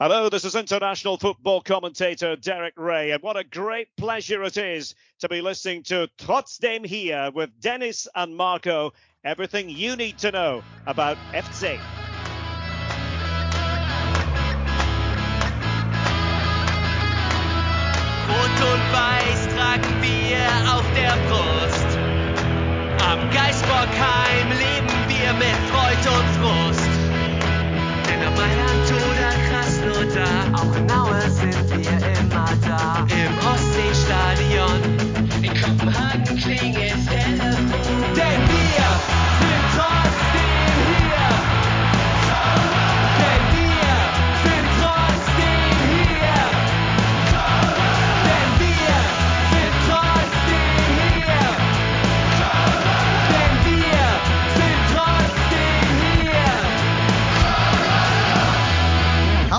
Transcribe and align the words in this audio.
Hello, 0.00 0.28
this 0.28 0.44
is 0.44 0.54
international 0.54 1.16
football 1.16 1.60
commentator 1.60 2.36
Derek 2.36 2.74
Ray, 2.76 3.10
and 3.10 3.20
what 3.20 3.36
a 3.36 3.42
great 3.42 3.88
pleasure 3.96 4.44
it 4.44 4.56
is 4.56 4.94
to 5.18 5.28
be 5.28 5.40
listening 5.40 5.82
to 5.82 6.08
Trotzdem 6.18 6.84
here 6.84 7.32
with 7.34 7.50
Dennis 7.60 8.06
and 8.14 8.36
Marco. 8.36 8.92
Everything 9.24 9.68
you 9.68 9.96
need 9.96 10.16
to 10.18 10.30
know 10.30 10.62
about 10.86 11.16
FC. 11.32 11.80
Rot 18.28 18.60
und 18.70 18.84
Weiß 18.92 19.48
tragen 19.52 20.00
wir 20.00 20.46
auf 20.76 20.86
der 20.94 21.16
Brust. 21.26 21.98
Am 23.02 23.28
Krasnodar, 30.08 30.46
auch 30.54 31.07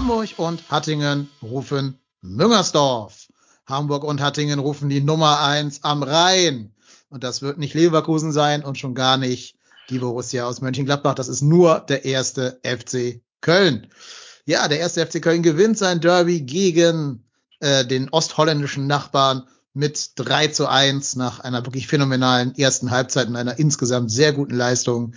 Hamburg 0.10 0.40
und 0.40 0.72
Hattingen 0.72 1.30
rufen 1.40 2.00
Müngersdorf. 2.22 3.28
Hamburg 3.68 4.04
und 4.04 4.22
Hattingen 4.22 4.58
rufen 4.58 4.90
die 4.90 5.02
Nummer 5.02 5.40
eins 5.42 5.84
am 5.84 6.02
Rhein. 6.02 6.74
Und 7.10 7.24
das 7.24 7.44
wird 7.44 7.60
nicht 7.60 7.76
Leverkusen 7.76 8.32
sein 8.32 8.64
und 8.64 8.80
schon 8.80 8.96
gar 8.96 9.18
nicht 9.18 9.56
die 9.92 10.00
Borussia 10.00 10.48
aus 10.48 10.62
Mönchengladbach. 10.62 11.14
Das 11.14 11.28
ist 11.28 11.44
nur 11.44 11.82
der 11.82 12.06
erste 12.06 12.60
FC 12.64 13.22
Köln. 13.42 13.86
Ja, 14.48 14.68
der 14.68 14.80
erste 14.80 15.06
FC 15.06 15.22
Köln 15.22 15.44
gewinnt 15.44 15.78
sein 15.78 16.02
Derby 16.02 16.42
gegen 16.42 17.24
äh, 17.60 17.86
den 17.86 18.10
ostholländischen 18.10 18.88
Nachbarn 18.88 19.44
mit 19.76 20.14
3 20.16 20.48
zu 20.48 20.68
1 20.68 21.18
nach 21.18 21.40
einer 21.40 21.64
wirklich 21.68 21.86
phänomenalen 21.86 22.56
ersten 22.58 22.90
Halbzeit 22.90 23.28
und 23.28 23.36
einer 23.36 23.60
insgesamt 23.60 24.10
sehr 24.10 24.34
guten 24.34 24.56
Leistung. 24.56 25.14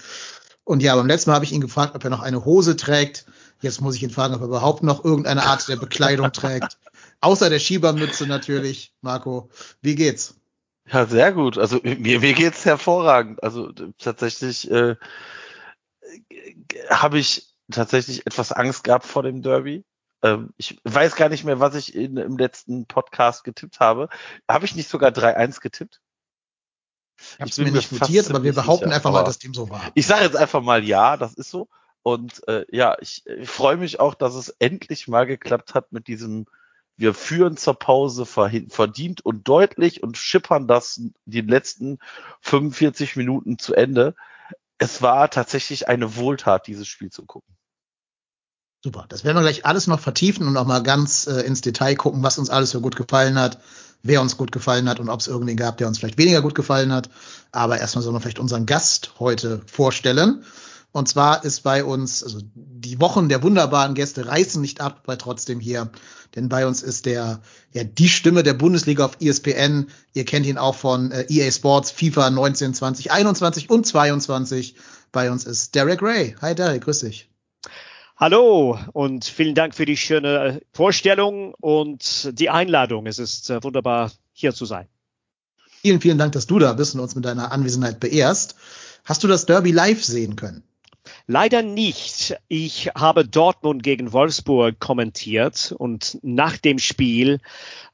Und 0.64 0.82
ja, 0.82 0.94
beim 0.94 1.06
letzten 1.06 1.30
Mal 1.30 1.36
habe 1.36 1.46
ich 1.46 1.52
ihn 1.52 1.62
gefragt, 1.62 1.94
ob 1.94 2.04
er 2.04 2.10
noch 2.10 2.20
eine 2.20 2.44
Hose 2.44 2.76
trägt. 2.76 3.24
Jetzt 3.62 3.80
muss 3.80 3.94
ich 3.94 4.02
ihn 4.02 4.10
fragen, 4.10 4.34
ob 4.34 4.40
er 4.40 4.48
überhaupt 4.48 4.82
noch 4.82 5.04
irgendeine 5.04 5.44
Art 5.44 5.66
der 5.68 5.76
Bekleidung 5.76 6.32
trägt. 6.32 6.78
Außer 7.20 7.48
der 7.48 7.60
Schiebermütze 7.60 8.26
natürlich. 8.26 8.92
Marco, 9.00 9.50
wie 9.80 9.94
geht's? 9.94 10.34
Ja, 10.86 11.06
sehr 11.06 11.32
gut. 11.32 11.58
Also 11.58 11.80
mir, 11.82 12.20
mir 12.20 12.34
geht's 12.34 12.64
hervorragend. 12.64 13.42
Also 13.42 13.70
tatsächlich 13.98 14.68
äh, 14.70 14.96
habe 16.90 17.18
ich 17.18 17.54
tatsächlich 17.70 18.26
etwas 18.26 18.52
Angst 18.52 18.84
gehabt 18.84 19.06
vor 19.06 19.22
dem 19.22 19.42
Derby. 19.42 19.84
Ähm, 20.22 20.50
ich 20.56 20.80
weiß 20.84 21.14
gar 21.14 21.28
nicht 21.28 21.44
mehr, 21.44 21.60
was 21.60 21.76
ich 21.76 21.94
in, 21.94 22.16
im 22.16 22.36
letzten 22.36 22.86
Podcast 22.86 23.44
getippt 23.44 23.80
habe. 23.80 24.08
Habe 24.48 24.64
ich 24.64 24.74
nicht 24.74 24.88
sogar 24.88 25.10
3-1 25.10 25.60
getippt? 25.60 26.00
Ich 27.16 27.40
habe 27.40 27.50
es 27.50 27.58
mir 27.58 27.70
nicht 27.70 27.92
notiert, 27.92 28.28
aber 28.30 28.42
wir 28.42 28.52
behaupten 28.52 28.86
sicher, 28.86 28.96
einfach 28.96 29.12
mal, 29.12 29.22
dass 29.22 29.38
dem 29.38 29.54
so 29.54 29.70
war. 29.70 29.92
Ich 29.94 30.06
sage 30.06 30.24
jetzt 30.24 30.36
einfach 30.36 30.62
mal 30.62 30.82
ja, 30.82 31.16
das 31.16 31.34
ist 31.34 31.50
so. 31.50 31.68
Und 32.02 32.46
äh, 32.48 32.64
ja, 32.70 32.96
ich, 33.00 33.24
ich 33.26 33.48
freue 33.48 33.76
mich 33.76 34.00
auch, 34.00 34.14
dass 34.14 34.34
es 34.34 34.48
endlich 34.58 35.08
mal 35.08 35.26
geklappt 35.26 35.74
hat 35.74 35.92
mit 35.92 36.08
diesem, 36.08 36.46
wir 36.96 37.14
führen 37.14 37.56
zur 37.56 37.78
Pause 37.78 38.26
verdient 38.26 39.24
und 39.24 39.48
deutlich 39.48 40.02
und 40.02 40.18
schippern 40.18 40.66
das 40.66 41.00
die 41.24 41.40
letzten 41.40 41.98
45 42.40 43.16
Minuten 43.16 43.58
zu 43.58 43.74
Ende. 43.74 44.14
Es 44.78 45.00
war 45.00 45.30
tatsächlich 45.30 45.88
eine 45.88 46.16
Wohltat, 46.16 46.66
dieses 46.66 46.88
Spiel 46.88 47.10
zu 47.10 47.24
gucken. 47.24 47.56
Super. 48.84 49.06
Das 49.08 49.22
werden 49.22 49.36
wir 49.36 49.42
gleich 49.42 49.64
alles 49.64 49.86
noch 49.86 50.00
vertiefen 50.00 50.44
und 50.44 50.54
noch 50.54 50.66
mal 50.66 50.82
ganz 50.82 51.28
äh, 51.28 51.42
ins 51.42 51.60
Detail 51.60 51.94
gucken, 51.94 52.24
was 52.24 52.38
uns 52.38 52.50
alles 52.50 52.70
so 52.70 52.80
gut 52.80 52.96
gefallen 52.96 53.38
hat, 53.38 53.60
wer 54.02 54.20
uns 54.20 54.36
gut 54.36 54.50
gefallen 54.50 54.88
hat 54.88 54.98
und 54.98 55.08
ob 55.08 55.20
es 55.20 55.28
irgendwen 55.28 55.56
gab, 55.56 55.78
der 55.78 55.86
uns 55.86 55.98
vielleicht 55.98 56.18
weniger 56.18 56.42
gut 56.42 56.56
gefallen 56.56 56.92
hat. 56.92 57.08
Aber 57.52 57.78
erstmal 57.78 58.02
sollen 58.02 58.16
wir 58.16 58.20
vielleicht 58.20 58.40
unseren 58.40 58.66
Gast 58.66 59.12
heute 59.20 59.62
vorstellen. 59.66 60.44
Und 60.92 61.08
zwar 61.08 61.42
ist 61.42 61.60
bei 61.60 61.84
uns, 61.84 62.22
also 62.22 62.40
die 62.54 63.00
Wochen 63.00 63.30
der 63.30 63.42
wunderbaren 63.42 63.94
Gäste 63.94 64.26
reißen 64.26 64.60
nicht 64.60 64.82
ab 64.82 65.04
bei 65.06 65.16
trotzdem 65.16 65.58
hier, 65.58 65.90
denn 66.34 66.50
bei 66.50 66.66
uns 66.66 66.82
ist 66.82 67.06
der, 67.06 67.40
ja, 67.72 67.82
die 67.82 68.08
Stimme 68.08 68.42
der 68.42 68.52
Bundesliga 68.52 69.06
auf 69.06 69.16
ESPN. 69.18 69.86
Ihr 70.12 70.26
kennt 70.26 70.44
ihn 70.44 70.58
auch 70.58 70.74
von 70.74 71.10
äh, 71.10 71.24
EA 71.30 71.50
Sports, 71.50 71.90
FIFA 71.90 72.30
19, 72.30 72.74
20, 72.74 73.10
21 73.10 73.70
und 73.70 73.86
22. 73.86 74.76
Bei 75.12 75.30
uns 75.30 75.44
ist 75.44 75.74
Derek 75.74 76.02
Ray. 76.02 76.36
Hi 76.42 76.54
Derek, 76.54 76.84
grüß 76.84 77.00
dich. 77.00 77.30
Hallo 78.18 78.78
und 78.92 79.24
vielen 79.24 79.54
Dank 79.54 79.74
für 79.74 79.86
die 79.86 79.96
schöne 79.96 80.60
Vorstellung 80.72 81.54
und 81.54 82.38
die 82.38 82.50
Einladung. 82.50 83.06
Es 83.06 83.18
ist 83.18 83.48
äh, 83.48 83.62
wunderbar, 83.64 84.12
hier 84.32 84.52
zu 84.52 84.66
sein. 84.66 84.88
Vielen, 85.80 86.02
vielen 86.02 86.18
Dank, 86.18 86.32
dass 86.32 86.46
du 86.46 86.58
da 86.58 86.74
bist 86.74 86.94
und 86.94 87.00
uns 87.00 87.14
mit 87.14 87.24
deiner 87.24 87.50
Anwesenheit 87.50 87.98
beehrst. 87.98 88.56
Hast 89.04 89.24
du 89.24 89.28
das 89.28 89.46
Derby 89.46 89.72
live 89.72 90.04
sehen 90.04 90.36
können? 90.36 90.62
Leider 91.26 91.62
nicht. 91.62 92.36
Ich 92.48 92.88
habe 92.94 93.26
Dortmund 93.26 93.82
gegen 93.82 94.12
Wolfsburg 94.12 94.78
kommentiert 94.80 95.74
und 95.76 96.18
nach 96.22 96.56
dem 96.56 96.78
Spiel, 96.78 97.40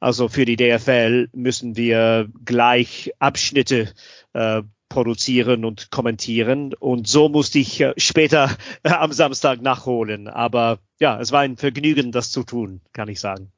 also 0.00 0.28
für 0.28 0.44
die 0.44 0.56
DFL, 0.56 1.28
müssen 1.32 1.76
wir 1.76 2.28
gleich 2.44 3.12
Abschnitte 3.18 3.92
äh, 4.32 4.62
produzieren 4.88 5.64
und 5.64 5.90
kommentieren. 5.90 6.74
Und 6.74 7.06
so 7.08 7.28
musste 7.28 7.58
ich 7.58 7.80
äh, 7.80 7.94
später 7.96 8.56
äh, 8.82 8.90
am 8.90 9.12
Samstag 9.12 9.60
nachholen. 9.60 10.28
Aber 10.28 10.78
ja, 10.98 11.20
es 11.20 11.32
war 11.32 11.40
ein 11.40 11.56
Vergnügen, 11.56 12.12
das 12.12 12.30
zu 12.30 12.42
tun, 12.44 12.80
kann 12.92 13.08
ich 13.08 13.20
sagen. 13.20 13.52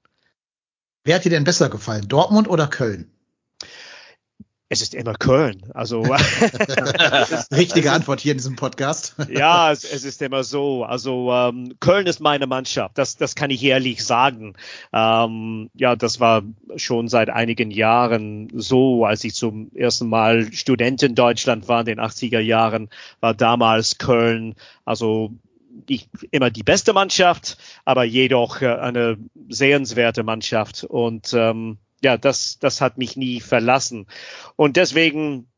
Wer 1.04 1.16
hat 1.16 1.24
dir 1.24 1.30
denn 1.30 1.44
besser 1.44 1.70
gefallen, 1.70 2.08
Dortmund 2.08 2.48
oder 2.48 2.66
Köln? 2.66 3.10
Es 4.72 4.82
ist 4.82 4.94
immer 4.94 5.14
Köln. 5.14 5.62
Also 5.74 6.02
Richtige 7.52 7.90
Antwort 7.90 8.20
hier 8.20 8.30
in 8.30 8.38
diesem 8.38 8.54
Podcast. 8.54 9.16
ja, 9.28 9.72
es, 9.72 9.82
es 9.82 10.04
ist 10.04 10.22
immer 10.22 10.44
so. 10.44 10.84
Also 10.84 11.32
ähm, 11.32 11.74
Köln 11.80 12.06
ist 12.06 12.20
meine 12.20 12.46
Mannschaft. 12.46 12.96
Das, 12.96 13.16
das 13.16 13.34
kann 13.34 13.50
ich 13.50 13.64
ehrlich 13.64 14.04
sagen. 14.04 14.54
Ähm, 14.92 15.70
ja, 15.74 15.96
das 15.96 16.20
war 16.20 16.42
schon 16.76 17.08
seit 17.08 17.30
einigen 17.30 17.72
Jahren 17.72 18.48
so, 18.54 19.04
als 19.04 19.24
ich 19.24 19.34
zum 19.34 19.72
ersten 19.74 20.08
Mal 20.08 20.52
Student 20.52 21.02
in 21.02 21.16
Deutschland 21.16 21.66
war 21.66 21.80
in 21.80 21.86
den 21.86 22.00
80er 22.00 22.38
Jahren, 22.38 22.90
war 23.18 23.34
damals 23.34 23.98
Köln. 23.98 24.54
Also 24.84 25.32
nicht 25.88 26.08
immer 26.30 26.50
die 26.50 26.62
beste 26.62 26.92
Mannschaft, 26.92 27.58
aber 27.84 28.04
jedoch 28.04 28.62
äh, 28.62 28.68
eine 28.68 29.18
sehenswerte 29.48 30.22
Mannschaft. 30.22 30.84
Und 30.84 31.34
ähm, 31.34 31.78
ja, 32.02 32.16
das, 32.16 32.58
das 32.58 32.80
hat 32.80 32.98
mich 32.98 33.16
nie 33.16 33.40
verlassen. 33.40 34.06
Und 34.56 34.76
deswegen 34.76 35.50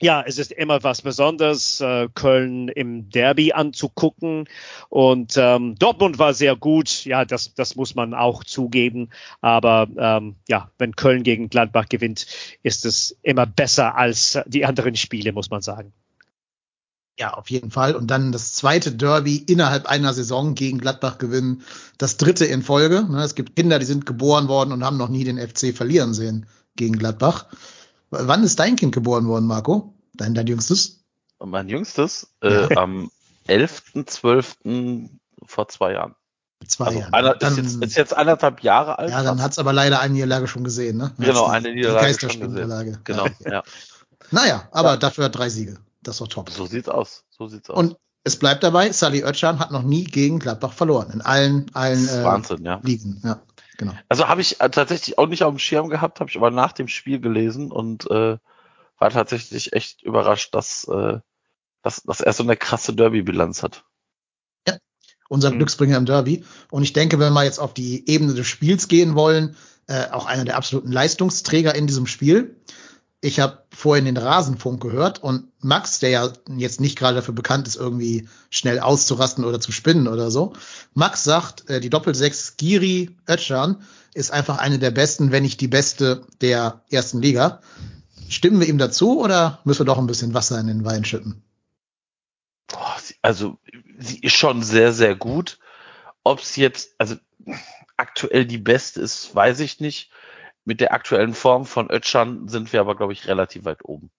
ja, 0.00 0.22
es 0.26 0.38
ist 0.38 0.52
immer 0.52 0.82
was 0.82 1.02
Besonderes, 1.02 1.80
äh, 1.80 2.08
Köln 2.14 2.68
im 2.68 3.08
Derby 3.08 3.52
anzugucken. 3.52 4.46
Und 4.88 5.36
ähm, 5.38 5.74
Dortmund 5.78 6.18
war 6.18 6.34
sehr 6.34 6.54
gut, 6.54 7.04
ja, 7.04 7.24
das, 7.24 7.54
das 7.54 7.76
muss 7.76 7.94
man 7.94 8.12
auch 8.12 8.44
zugeben. 8.44 9.08
Aber 9.40 9.88
ähm, 9.96 10.36
ja, 10.48 10.70
wenn 10.78 10.96
Köln 10.96 11.22
gegen 11.22 11.48
Gladbach 11.48 11.88
gewinnt, 11.88 12.26
ist 12.62 12.84
es 12.84 13.18
immer 13.22 13.46
besser 13.46 13.96
als 13.96 14.38
die 14.46 14.66
anderen 14.66 14.96
Spiele, 14.96 15.32
muss 15.32 15.50
man 15.50 15.62
sagen. 15.62 15.92
Ja, 17.18 17.32
auf 17.34 17.48
jeden 17.50 17.70
Fall. 17.70 17.96
Und 17.96 18.08
dann 18.10 18.30
das 18.32 18.52
zweite 18.52 18.92
Derby 18.92 19.36
innerhalb 19.36 19.86
einer 19.86 20.12
Saison 20.12 20.54
gegen 20.54 20.78
Gladbach 20.78 21.16
gewinnen. 21.18 21.62
Das 21.96 22.18
dritte 22.18 22.44
in 22.44 22.62
Folge. 22.62 23.04
Ne, 23.08 23.22
Es 23.22 23.34
gibt 23.34 23.56
Kinder, 23.56 23.78
die 23.78 23.86
sind 23.86 24.04
geboren 24.04 24.48
worden 24.48 24.72
und 24.72 24.84
haben 24.84 24.98
noch 24.98 25.08
nie 25.08 25.24
den 25.24 25.38
FC 25.38 25.74
verlieren 25.74 26.12
sehen 26.12 26.46
gegen 26.76 26.98
Gladbach. 26.98 27.46
Wann 28.10 28.44
ist 28.44 28.58
dein 28.58 28.76
Kind 28.76 28.94
geboren 28.94 29.26
worden, 29.28 29.46
Marco? 29.46 29.94
Dein, 30.14 30.34
dein 30.34 30.46
jüngstes? 30.46 31.00
Mein 31.42 31.68
jüngstes 31.68 32.28
äh, 32.42 32.74
am 32.76 33.10
11.12. 33.48 35.08
vor 35.46 35.68
zwei 35.68 35.92
Jahren. 35.92 36.14
Zwei 36.66 36.86
Also 36.86 36.98
Jahren. 37.00 37.14
einer, 37.14 37.32
ist, 37.34 37.42
Dann- 37.42 37.56
jetzt, 37.56 37.82
ist 37.82 37.96
jetzt 37.96 38.16
anderthalb 38.16 38.62
Jahre 38.62 38.98
alt. 38.98 39.10
ja, 39.10 39.22
dann 39.22 39.42
hat's 39.42 39.58
aber 39.58 39.72
leider 39.72 40.00
eine 40.00 40.14
Niederlage 40.14 40.48
schon 40.48 40.64
gesehen. 40.64 40.96
Ne? 40.96 41.12
Genau, 41.18 41.46
die- 41.46 41.52
eine 41.52 41.68
die 41.68 41.74
Niederlage 41.76 42.06
schon 42.08 42.28
Geisterspielniederlage. 42.28 43.00
Genau, 43.04 43.26
Ja, 43.40 43.50
ja. 43.52 43.62
Naja, 44.30 44.68
aber 44.72 44.96
dafür 44.96 45.26
hat 45.26 45.36
drei 45.36 45.48
Siege. 45.50 45.76
Das 46.06 46.16
ist 46.16 46.20
doch 46.20 46.28
top. 46.28 46.50
So 46.50 46.66
sieht's 46.66 46.88
aus. 46.88 47.24
So 47.30 47.48
sieht's 47.48 47.68
aus. 47.68 47.76
Und 47.76 47.96
es 48.22 48.36
bleibt 48.36 48.62
dabei, 48.62 48.92
Sally 48.92 49.24
Oetschan 49.24 49.58
hat 49.58 49.72
noch 49.72 49.82
nie 49.82 50.04
gegen 50.04 50.38
Gladbach 50.38 50.72
verloren. 50.72 51.10
In 51.12 51.20
allen, 51.20 51.66
allen 51.74 52.08
äh, 52.08 52.24
Wahnsinn, 52.24 52.64
ja. 52.64 52.80
Ligen. 52.82 53.20
Ja, 53.24 53.42
genau. 53.76 53.92
Also 54.08 54.28
habe 54.28 54.40
ich 54.40 54.60
äh, 54.60 54.70
tatsächlich 54.70 55.18
auch 55.18 55.26
nicht 55.26 55.42
auf 55.42 55.52
dem 55.52 55.58
Schirm 55.58 55.88
gehabt, 55.88 56.20
habe 56.20 56.30
ich 56.30 56.36
aber 56.36 56.50
nach 56.50 56.72
dem 56.72 56.88
Spiel 56.88 57.20
gelesen 57.20 57.72
und 57.72 58.08
äh, 58.10 58.38
war 58.98 59.10
tatsächlich 59.10 59.72
echt 59.72 60.02
überrascht, 60.02 60.54
dass, 60.54 60.84
äh, 60.88 61.18
dass, 61.82 62.02
dass 62.02 62.20
er 62.20 62.32
so 62.32 62.42
eine 62.42 62.56
krasse 62.56 62.94
Derby-Bilanz 62.94 63.62
hat. 63.62 63.84
unser 65.28 65.50
mhm. 65.50 65.58
Glücksbringer 65.58 65.96
im 65.96 66.06
Derby. 66.06 66.44
Und 66.70 66.84
ich 66.84 66.92
denke, 66.92 67.18
wenn 67.18 67.32
wir 67.32 67.44
jetzt 67.44 67.58
auf 67.58 67.74
die 67.74 68.08
Ebene 68.08 68.34
des 68.34 68.46
Spiels 68.46 68.88
gehen 68.88 69.14
wollen, 69.14 69.56
äh, 69.88 70.08
auch 70.10 70.26
einer 70.26 70.44
der 70.44 70.56
absoluten 70.56 70.90
Leistungsträger 70.90 71.74
in 71.74 71.86
diesem 71.86 72.06
Spiel. 72.06 72.56
Ich 73.26 73.40
habe 73.40 73.64
vorhin 73.70 74.04
den 74.04 74.16
Rasenfunk 74.16 74.80
gehört 74.80 75.20
und 75.20 75.48
Max, 75.60 75.98
der 75.98 76.10
ja 76.10 76.32
jetzt 76.56 76.80
nicht 76.80 76.96
gerade 76.96 77.16
dafür 77.16 77.34
bekannt 77.34 77.66
ist, 77.66 77.74
irgendwie 77.74 78.28
schnell 78.50 78.78
auszurasten 78.78 79.44
oder 79.44 79.60
zu 79.60 79.72
spinnen 79.72 80.06
oder 80.06 80.30
so. 80.30 80.52
Max 80.94 81.24
sagt, 81.24 81.68
äh, 81.68 81.80
die 81.80 81.90
Doppelsechs 81.90 82.56
Giri 82.56 83.16
Özcan 83.28 83.82
ist 84.14 84.30
einfach 84.30 84.58
eine 84.58 84.78
der 84.78 84.92
besten, 84.92 85.32
wenn 85.32 85.42
nicht 85.42 85.60
die 85.60 85.66
beste 85.66 86.24
der 86.40 86.84
ersten 86.88 87.20
Liga. 87.20 87.62
Stimmen 88.28 88.60
wir 88.60 88.68
ihm 88.68 88.78
dazu 88.78 89.20
oder 89.20 89.58
müssen 89.64 89.80
wir 89.80 89.86
doch 89.86 89.98
ein 89.98 90.06
bisschen 90.06 90.32
Wasser 90.32 90.60
in 90.60 90.68
den 90.68 90.84
Wein 90.84 91.04
schütten? 91.04 91.42
Also, 93.22 93.58
sie 93.98 94.20
ist 94.20 94.36
schon 94.36 94.62
sehr, 94.62 94.92
sehr 94.92 95.16
gut. 95.16 95.58
Ob 96.22 96.38
es 96.38 96.54
jetzt, 96.54 96.94
also 96.98 97.16
aktuell 97.96 98.44
die 98.44 98.58
beste 98.58 99.00
ist, 99.00 99.34
weiß 99.34 99.58
ich 99.58 99.80
nicht. 99.80 100.12
Mit 100.66 100.80
der 100.80 100.92
aktuellen 100.92 101.32
Form 101.32 101.64
von 101.64 101.90
Ötschan 101.90 102.48
sind 102.48 102.72
wir 102.72 102.80
aber, 102.80 102.96
glaube 102.96 103.12
ich, 103.12 103.28
relativ 103.28 103.64
weit 103.64 103.84
oben. 103.84 104.10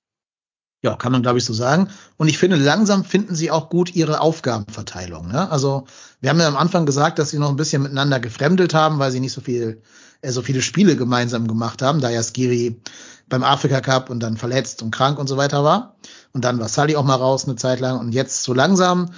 Ja, 0.82 0.96
kann 0.96 1.12
man, 1.12 1.22
glaube 1.22 1.40
ich, 1.40 1.46
so 1.46 1.54
sagen. 1.54 1.90
Und 2.16 2.30
ich 2.30 2.38
finde, 2.38 2.56
langsam 2.56 3.04
finden 3.04 3.36
sie 3.36 3.52
auch 3.52 3.70
gut 3.70 3.96
ihre 3.96 4.22
Aufgabenverteilung. 4.22 5.28
Ne? 5.28 5.52
Also, 5.52 5.86
wir 6.22 6.30
haben 6.30 6.40
ja 6.40 6.48
am 6.48 6.56
Anfang 6.56 6.86
gesagt, 6.86 7.20
dass 7.20 7.32
sie 7.32 7.40
noch 7.40 7.50
ein 7.50 7.58
bisschen 7.58 7.84
miteinander 7.84 8.22
gefremdelt 8.22 8.74
haben, 8.74 8.98
weil 8.98 9.12
sie 9.12 9.20
nicht 9.20 9.34
so 9.34 9.42
viel, 9.42 9.82
äh, 10.22 10.32
so 10.32 10.42
viele 10.42 10.62
Spiele 10.62 10.96
gemeinsam 10.96 11.48
gemacht 11.48 11.82
haben, 11.82 12.00
da 12.00 12.10
ja 12.10 12.24
Skiri 12.24 12.80
beim 13.28 13.44
Afrika 13.44 13.82
Cup 13.82 14.10
und 14.10 14.22
dann 14.22 14.38
verletzt 14.38 14.82
und 14.82 14.92
krank 14.92 15.20
und 15.20 15.28
so 15.28 15.36
weiter 15.36 15.66
war. 15.66 15.98
Und 16.32 16.46
dann 16.46 16.60
war 16.60 16.70
Sully 16.70 16.96
auch 16.96 17.04
mal 17.04 17.16
raus 17.16 17.46
eine 17.46 17.58
Zeit 17.58 17.82
lang. 17.82 18.00
Und 18.00 18.14
jetzt 18.14 18.44
so 18.44 18.54
langsam 18.54 19.10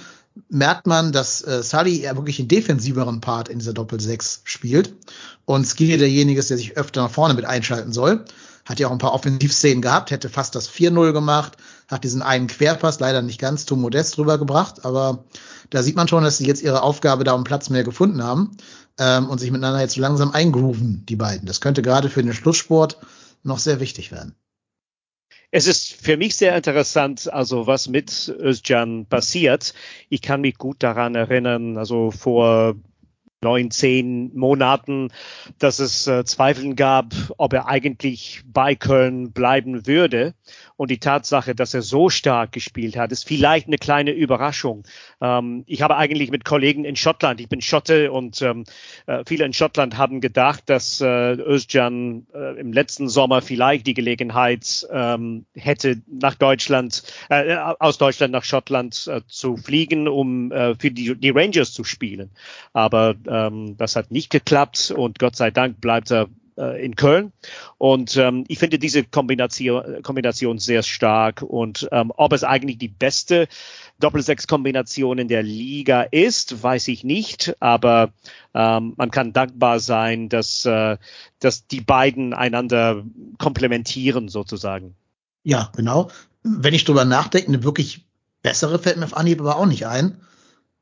merkt 0.48 0.86
man, 0.86 1.12
dass 1.12 1.42
äh, 1.42 1.62
Sully 1.62 2.02
ja 2.02 2.16
wirklich 2.16 2.38
einen 2.38 2.48
defensiveren 2.48 3.20
Part 3.20 3.48
in 3.48 3.58
dieser 3.58 3.72
Doppel-6 3.72 4.40
spielt 4.44 4.94
und 5.44 5.66
Skiri 5.66 5.98
derjenige 5.98 6.40
ist, 6.40 6.50
der 6.50 6.56
sich 6.56 6.76
öfter 6.76 7.02
nach 7.02 7.10
vorne 7.10 7.34
mit 7.34 7.44
einschalten 7.44 7.92
soll. 7.92 8.24
Hat 8.64 8.78
ja 8.78 8.88
auch 8.88 8.92
ein 8.92 8.98
paar 8.98 9.14
Offensivszenen 9.14 9.82
gehabt, 9.82 10.10
hätte 10.10 10.28
fast 10.28 10.54
das 10.54 10.70
4-0 10.70 11.12
gemacht, 11.12 11.56
hat 11.88 12.04
diesen 12.04 12.22
einen 12.22 12.46
Querpass 12.46 13.00
leider 13.00 13.22
nicht 13.22 13.40
ganz 13.40 13.66
zu 13.66 13.76
modest 13.76 14.18
rübergebracht, 14.18 14.84
aber 14.84 15.24
da 15.70 15.82
sieht 15.82 15.96
man 15.96 16.08
schon, 16.08 16.24
dass 16.24 16.38
sie 16.38 16.46
jetzt 16.46 16.62
ihre 16.62 16.82
Aufgabe 16.82 17.24
da 17.24 17.32
um 17.32 17.44
Platz 17.44 17.70
mehr 17.70 17.84
gefunden 17.84 18.22
haben 18.22 18.56
ähm, 18.98 19.28
und 19.28 19.38
sich 19.38 19.50
miteinander 19.50 19.80
jetzt 19.80 19.96
langsam 19.96 20.30
eingrooven, 20.30 21.04
die 21.06 21.16
beiden. 21.16 21.46
Das 21.46 21.60
könnte 21.60 21.82
gerade 21.82 22.10
für 22.10 22.22
den 22.22 22.34
Schlusssport 22.34 22.98
noch 23.42 23.58
sehr 23.58 23.80
wichtig 23.80 24.12
werden. 24.12 24.34
Es 25.52 25.66
ist 25.66 25.94
für 25.94 26.16
mich 26.16 26.36
sehr 26.36 26.56
interessant, 26.56 27.32
also 27.32 27.66
was 27.66 27.88
mit 27.88 28.28
Özcan 28.38 29.06
passiert. 29.06 29.74
Ich 30.08 30.22
kann 30.22 30.42
mich 30.42 30.56
gut 30.58 30.82
daran 30.82 31.16
erinnern, 31.16 31.76
also 31.76 32.12
vor 32.12 32.76
neun, 33.42 33.70
zehn 33.70 34.30
Monaten, 34.36 35.08
dass 35.58 35.78
es 35.78 36.06
äh, 36.06 36.24
Zweifeln 36.24 36.76
gab, 36.76 37.14
ob 37.38 37.52
er 37.52 37.68
eigentlich 37.68 38.42
bei 38.46 38.74
Köln 38.74 39.32
bleiben 39.32 39.86
würde. 39.86 40.34
Und 40.76 40.90
die 40.90 40.98
Tatsache, 40.98 41.54
dass 41.54 41.74
er 41.74 41.82
so 41.82 42.08
stark 42.08 42.52
gespielt 42.52 42.96
hat, 42.96 43.12
ist 43.12 43.26
vielleicht 43.26 43.66
eine 43.66 43.78
kleine 43.78 44.12
Überraschung. 44.12 44.84
Ähm, 45.20 45.64
ich 45.66 45.82
habe 45.82 45.96
eigentlich 45.96 46.30
mit 46.30 46.44
Kollegen 46.44 46.84
in 46.84 46.96
Schottland, 46.96 47.40
ich 47.40 47.48
bin 47.48 47.60
Schotte 47.60 48.12
und 48.12 48.42
ähm, 48.42 48.64
äh, 49.06 49.22
viele 49.26 49.44
in 49.44 49.52
Schottland 49.52 49.96
haben 49.96 50.20
gedacht, 50.20 50.64
dass 50.66 51.00
äh, 51.00 51.32
Özcan 51.34 52.26
äh, 52.34 52.58
im 52.58 52.72
letzten 52.72 53.08
Sommer 53.08 53.42
vielleicht 53.42 53.86
die 53.86 53.94
Gelegenheit 53.94 54.86
ähm, 54.90 55.46
hätte, 55.54 56.02
nach 56.10 56.34
Deutschland, 56.34 57.02
äh, 57.28 57.56
aus 57.56 57.98
Deutschland 57.98 58.32
nach 58.32 58.44
Schottland 58.44 59.06
äh, 59.10 59.20
zu 59.26 59.56
fliegen, 59.56 60.08
um 60.08 60.52
äh, 60.52 60.74
für 60.76 60.90
die, 60.90 61.14
die 61.14 61.30
Rangers 61.30 61.72
zu 61.72 61.84
spielen. 61.84 62.30
Aber 62.72 63.14
ähm, 63.30 63.76
das 63.76 63.96
hat 63.96 64.10
nicht 64.10 64.30
geklappt 64.30 64.90
und 64.90 65.18
Gott 65.18 65.36
sei 65.36 65.50
Dank 65.50 65.80
bleibt 65.80 66.10
er 66.10 66.28
äh, 66.60 66.84
in 66.84 66.94
Köln. 66.96 67.32
Und 67.78 68.16
ähm, 68.16 68.44
ich 68.48 68.58
finde 68.58 68.78
diese 68.78 69.04
Kombination, 69.04 70.02
Kombination 70.02 70.58
sehr 70.58 70.82
stark. 70.82 71.42
Und 71.42 71.88
ähm, 71.92 72.12
ob 72.16 72.32
es 72.32 72.44
eigentlich 72.44 72.78
die 72.78 72.88
beste 72.88 73.48
Doppelsechs-Kombination 74.00 75.18
in 75.18 75.28
der 75.28 75.42
Liga 75.42 76.02
ist, 76.02 76.62
weiß 76.62 76.88
ich 76.88 77.04
nicht. 77.04 77.54
Aber 77.60 78.10
ähm, 78.54 78.94
man 78.96 79.10
kann 79.10 79.32
dankbar 79.32 79.80
sein, 79.80 80.28
dass, 80.28 80.66
äh, 80.66 80.98
dass 81.38 81.66
die 81.66 81.80
beiden 81.80 82.34
einander 82.34 83.04
komplementieren 83.38 84.28
sozusagen. 84.28 84.94
Ja, 85.42 85.72
genau. 85.76 86.10
Wenn 86.42 86.74
ich 86.74 86.84
drüber 86.84 87.04
nachdenke, 87.04 87.48
eine 87.48 87.64
wirklich 87.64 88.04
bessere 88.42 88.78
fällt 88.78 88.96
mir 88.96 89.04
auf 89.04 89.16
Anhieb 89.16 89.40
aber 89.40 89.56
auch 89.56 89.66
nicht 89.66 89.86
ein. 89.86 90.20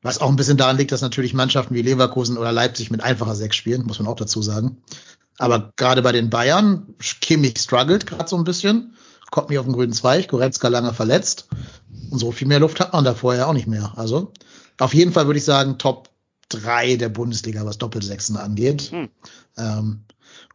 Was 0.01 0.21
auch 0.21 0.29
ein 0.29 0.35
bisschen 0.37 0.57
daran 0.57 0.77
liegt, 0.77 0.91
dass 0.91 1.01
natürlich 1.01 1.33
Mannschaften 1.33 1.75
wie 1.75 1.81
Leverkusen 1.81 2.37
oder 2.37 2.51
Leipzig 2.51 2.89
mit 2.89 3.03
einfacher 3.03 3.35
Sechs 3.35 3.55
spielen, 3.55 3.85
muss 3.85 3.99
man 3.99 4.07
auch 4.07 4.15
dazu 4.15 4.41
sagen. 4.41 4.77
Aber 5.37 5.73
gerade 5.75 6.01
bei 6.01 6.11
den 6.11 6.29
Bayern, 6.29 6.95
Kimmich 7.21 7.57
struggelt 7.59 8.05
gerade 8.07 8.29
so 8.29 8.37
ein 8.37 8.43
bisschen, 8.43 8.95
kommt 9.31 9.49
nicht 9.49 9.59
auf 9.59 9.65
den 9.65 9.73
grünen 9.73 9.93
Zweig, 9.93 10.29
Goretzka 10.29 10.67
lange 10.67 10.93
verletzt. 10.93 11.47
Und 12.11 12.19
so 12.19 12.31
viel 12.31 12.47
mehr 12.47 12.59
Luft 12.59 12.79
hat 12.79 12.93
man 12.93 13.03
da 13.03 13.13
vorher 13.13 13.47
auch 13.47 13.53
nicht 13.53 13.67
mehr. 13.67 13.93
Also 13.95 14.33
auf 14.77 14.93
jeden 14.93 15.11
Fall 15.11 15.27
würde 15.27 15.39
ich 15.39 15.45
sagen, 15.45 15.77
Top 15.77 16.09
3 16.49 16.95
der 16.95 17.09
Bundesliga, 17.09 17.65
was 17.65 17.77
Doppelsechsen 17.77 18.37
angeht. 18.37 18.91
Hm. 18.91 19.09
Ähm, 19.57 20.01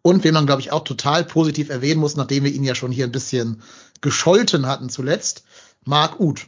und 0.02 0.24
wen 0.24 0.34
man, 0.34 0.46
glaube 0.46 0.60
ich, 0.60 0.72
auch 0.72 0.84
total 0.84 1.24
positiv 1.24 1.70
erwähnen 1.70 2.00
muss, 2.00 2.16
nachdem 2.16 2.44
wir 2.44 2.52
ihn 2.52 2.64
ja 2.64 2.74
schon 2.74 2.92
hier 2.92 3.06
ein 3.06 3.12
bisschen 3.12 3.62
gescholten 4.00 4.66
hatten 4.66 4.90
zuletzt, 4.90 5.44
Marc 5.84 6.20
Uth. 6.20 6.46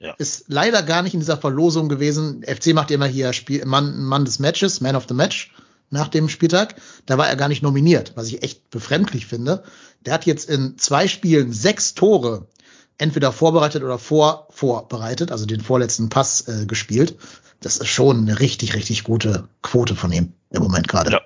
Ja. 0.00 0.14
Ist 0.16 0.46
leider 0.48 0.82
gar 0.82 1.02
nicht 1.02 1.12
in 1.12 1.20
dieser 1.20 1.36
Verlosung 1.36 1.90
gewesen. 1.90 2.42
FC 2.42 2.72
macht 2.72 2.90
immer 2.90 3.06
hier 3.06 3.34
Spiel, 3.34 3.64
Mann, 3.66 4.02
Mann 4.02 4.24
des 4.24 4.38
Matches, 4.38 4.80
Man 4.80 4.96
of 4.96 5.04
the 5.06 5.14
Match 5.14 5.52
nach 5.90 6.08
dem 6.08 6.30
Spieltag. 6.30 6.74
Da 7.04 7.18
war 7.18 7.28
er 7.28 7.36
gar 7.36 7.48
nicht 7.48 7.62
nominiert, 7.62 8.12
was 8.14 8.28
ich 8.28 8.42
echt 8.42 8.70
befremdlich 8.70 9.26
finde. 9.26 9.62
Der 10.00 10.14
hat 10.14 10.24
jetzt 10.24 10.48
in 10.48 10.78
zwei 10.78 11.06
Spielen 11.06 11.52
sechs 11.52 11.94
Tore 11.94 12.48
entweder 12.96 13.30
vorbereitet 13.30 13.82
oder 13.82 13.98
vor 13.98 14.48
vorbereitet, 14.50 15.32
also 15.32 15.44
den 15.44 15.60
vorletzten 15.60 16.08
Pass 16.08 16.48
äh, 16.48 16.64
gespielt. 16.64 17.18
Das 17.60 17.76
ist 17.76 17.88
schon 17.88 18.20
eine 18.20 18.40
richtig, 18.40 18.74
richtig 18.74 19.04
gute 19.04 19.48
Quote 19.60 19.96
von 19.96 20.12
ihm 20.12 20.32
im 20.50 20.62
Moment 20.62 20.88
gerade. 20.88 21.12
Ja. 21.12 21.20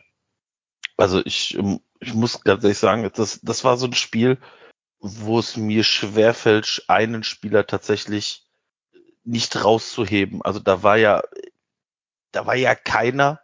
Also 0.96 1.20
ich, 1.24 1.56
ähm, 1.56 1.80
ich 2.00 2.12
muss 2.12 2.42
ganz 2.42 2.64
ehrlich 2.64 2.78
sagen, 2.78 3.08
das, 3.14 3.38
das 3.42 3.62
war 3.62 3.76
so 3.76 3.86
ein 3.86 3.94
Spiel, 3.94 4.38
wo 4.98 5.38
es 5.38 5.56
mir 5.56 5.84
schwerfällt, 5.84 6.84
einen 6.88 7.22
Spieler 7.22 7.66
tatsächlich 7.66 8.43
nicht 9.24 9.64
rauszuheben. 9.64 10.42
Also 10.42 10.60
da 10.60 10.82
war 10.82 10.96
ja, 10.96 11.22
da 12.32 12.46
war 12.46 12.54
ja 12.54 12.74
keiner, 12.74 13.40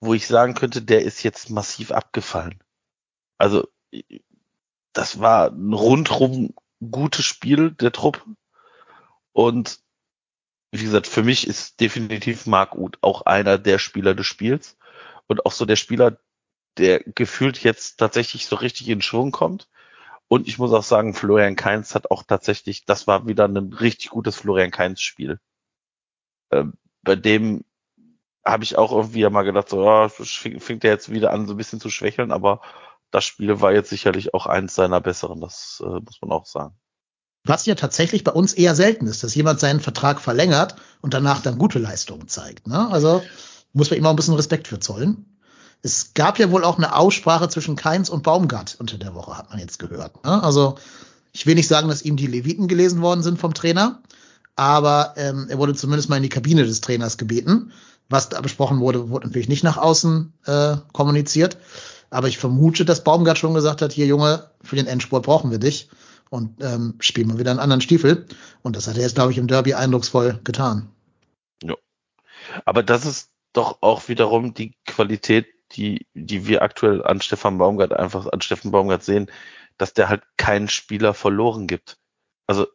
wo 0.00 0.14
ich 0.14 0.26
sagen 0.26 0.54
könnte, 0.54 0.82
der 0.82 1.02
ist 1.02 1.22
jetzt 1.22 1.50
massiv 1.50 1.90
abgefallen. 1.92 2.62
Also 3.38 3.68
das 4.92 5.20
war 5.20 5.50
ein 5.50 5.72
rundrum 5.72 6.54
gutes 6.80 7.24
Spiel 7.24 7.72
der 7.72 7.92
Truppe. 7.92 8.22
Und 9.32 9.80
wie 10.72 10.84
gesagt, 10.84 11.06
für 11.06 11.22
mich 11.22 11.46
ist 11.46 11.80
definitiv 11.80 12.46
Marc 12.46 12.74
Uth 12.74 12.98
auch 13.00 13.22
einer 13.22 13.58
der 13.58 13.78
Spieler 13.78 14.14
des 14.14 14.26
Spiels 14.26 14.76
und 15.26 15.44
auch 15.44 15.52
so 15.52 15.64
der 15.64 15.76
Spieler, 15.76 16.18
der 16.78 17.00
gefühlt 17.00 17.62
jetzt 17.62 17.98
tatsächlich 17.98 18.46
so 18.46 18.56
richtig 18.56 18.88
in 18.88 19.02
Schwung 19.02 19.32
kommt. 19.32 19.68
Und 20.32 20.46
ich 20.46 20.58
muss 20.60 20.72
auch 20.72 20.84
sagen, 20.84 21.12
Florian 21.12 21.56
Kainz 21.56 21.96
hat 21.96 22.12
auch 22.12 22.22
tatsächlich, 22.22 22.84
das 22.84 23.08
war 23.08 23.26
wieder 23.26 23.46
ein 23.48 23.56
richtig 23.72 24.10
gutes 24.10 24.36
Florian 24.36 24.70
Kainz 24.70 25.00
Spiel. 25.00 25.40
Ähm, 26.52 26.74
bei 27.02 27.16
dem 27.16 27.64
habe 28.44 28.62
ich 28.62 28.78
auch 28.78 28.92
irgendwie 28.92 29.28
mal 29.28 29.42
gedacht, 29.42 29.68
so, 29.68 29.84
ja, 29.84 30.08
fängt 30.08 30.84
er 30.84 30.92
jetzt 30.92 31.10
wieder 31.10 31.32
an, 31.32 31.48
so 31.48 31.54
ein 31.54 31.56
bisschen 31.56 31.80
zu 31.80 31.90
schwächeln, 31.90 32.30
aber 32.30 32.60
das 33.10 33.24
Spiel 33.24 33.60
war 33.60 33.72
jetzt 33.72 33.90
sicherlich 33.90 34.32
auch 34.32 34.46
eins 34.46 34.76
seiner 34.76 35.00
besseren, 35.00 35.40
das 35.40 35.82
äh, 35.84 35.98
muss 35.98 36.20
man 36.22 36.30
auch 36.30 36.46
sagen. 36.46 36.76
Was 37.42 37.66
ja 37.66 37.74
tatsächlich 37.74 38.22
bei 38.22 38.32
uns 38.32 38.52
eher 38.52 38.76
selten 38.76 39.08
ist, 39.08 39.24
dass 39.24 39.34
jemand 39.34 39.58
seinen 39.58 39.80
Vertrag 39.80 40.20
verlängert 40.20 40.76
und 41.00 41.12
danach 41.12 41.42
dann 41.42 41.58
gute 41.58 41.80
Leistungen 41.80 42.28
zeigt. 42.28 42.68
Ne? 42.68 42.88
Also 42.92 43.20
muss 43.72 43.90
man 43.90 43.98
immer 43.98 44.10
ein 44.10 44.16
bisschen 44.16 44.34
Respekt 44.34 44.68
für 44.68 44.78
zollen. 44.78 45.39
Es 45.82 46.12
gab 46.14 46.38
ja 46.38 46.50
wohl 46.50 46.64
auch 46.64 46.76
eine 46.76 46.94
Aussprache 46.94 47.48
zwischen 47.48 47.76
Keins 47.76 48.10
und 48.10 48.22
Baumgart 48.22 48.76
unter 48.78 48.98
der 48.98 49.14
Woche, 49.14 49.36
hat 49.36 49.50
man 49.50 49.58
jetzt 49.58 49.78
gehört. 49.78 50.24
Ne? 50.24 50.42
Also 50.42 50.76
ich 51.32 51.46
will 51.46 51.54
nicht 51.54 51.68
sagen, 51.68 51.88
dass 51.88 52.02
ihm 52.02 52.16
die 52.16 52.26
Leviten 52.26 52.68
gelesen 52.68 53.00
worden 53.02 53.22
sind 53.22 53.38
vom 53.38 53.54
Trainer, 53.54 54.02
aber 54.56 55.14
ähm, 55.16 55.46
er 55.48 55.58
wurde 55.58 55.74
zumindest 55.74 56.10
mal 56.10 56.16
in 56.16 56.22
die 56.22 56.28
Kabine 56.28 56.64
des 56.64 56.80
Trainers 56.80 57.16
gebeten 57.16 57.72
was 58.10 58.28
da 58.28 58.40
besprochen 58.40 58.80
wurde, 58.80 59.08
wurde 59.08 59.28
natürlich 59.28 59.48
nicht 59.48 59.64
nach 59.64 59.78
außen 59.78 60.32
äh, 60.44 60.76
kommuniziert. 60.92 61.56
Aber 62.10 62.26
ich 62.26 62.38
vermute, 62.38 62.84
dass 62.84 63.04
Baumgart 63.04 63.38
schon 63.38 63.54
gesagt 63.54 63.80
hat, 63.80 63.92
hier 63.92 64.06
Junge, 64.06 64.50
für 64.62 64.76
den 64.76 64.88
Endspurt 64.88 65.24
brauchen 65.24 65.52
wir 65.52 65.58
dich. 65.58 65.88
Und 66.28 66.62
ähm, 66.62 66.94
spielen 67.00 67.28
wir 67.28 67.38
wieder 67.38 67.52
einen 67.52 67.60
anderen 67.60 67.80
Stiefel. 67.80 68.26
Und 68.62 68.76
das 68.76 68.88
hat 68.88 68.96
er 68.96 69.02
jetzt, 69.02 69.14
glaube 69.14 69.32
ich, 69.32 69.38
im 69.38 69.46
Derby 69.46 69.74
eindrucksvoll 69.74 70.40
getan. 70.44 70.90
Ja. 71.62 71.74
Aber 72.64 72.82
das 72.82 73.06
ist 73.06 73.30
doch 73.52 73.78
auch 73.80 74.08
wiederum 74.08 74.54
die 74.54 74.74
Qualität, 74.86 75.46
die, 75.72 76.06
die 76.14 76.46
wir 76.46 76.62
aktuell 76.62 77.04
an 77.04 77.20
Stefan 77.20 77.58
Baumgart 77.58 77.92
einfach 77.92 78.26
an 78.26 78.40
Stefan 78.40 78.70
Baumgart 78.70 79.02
sehen, 79.02 79.30
dass 79.78 79.94
der 79.94 80.08
halt 80.08 80.22
keinen 80.36 80.68
Spieler 80.68 81.14
verloren 81.14 81.66
gibt. 81.66 81.98
Also 82.46 82.66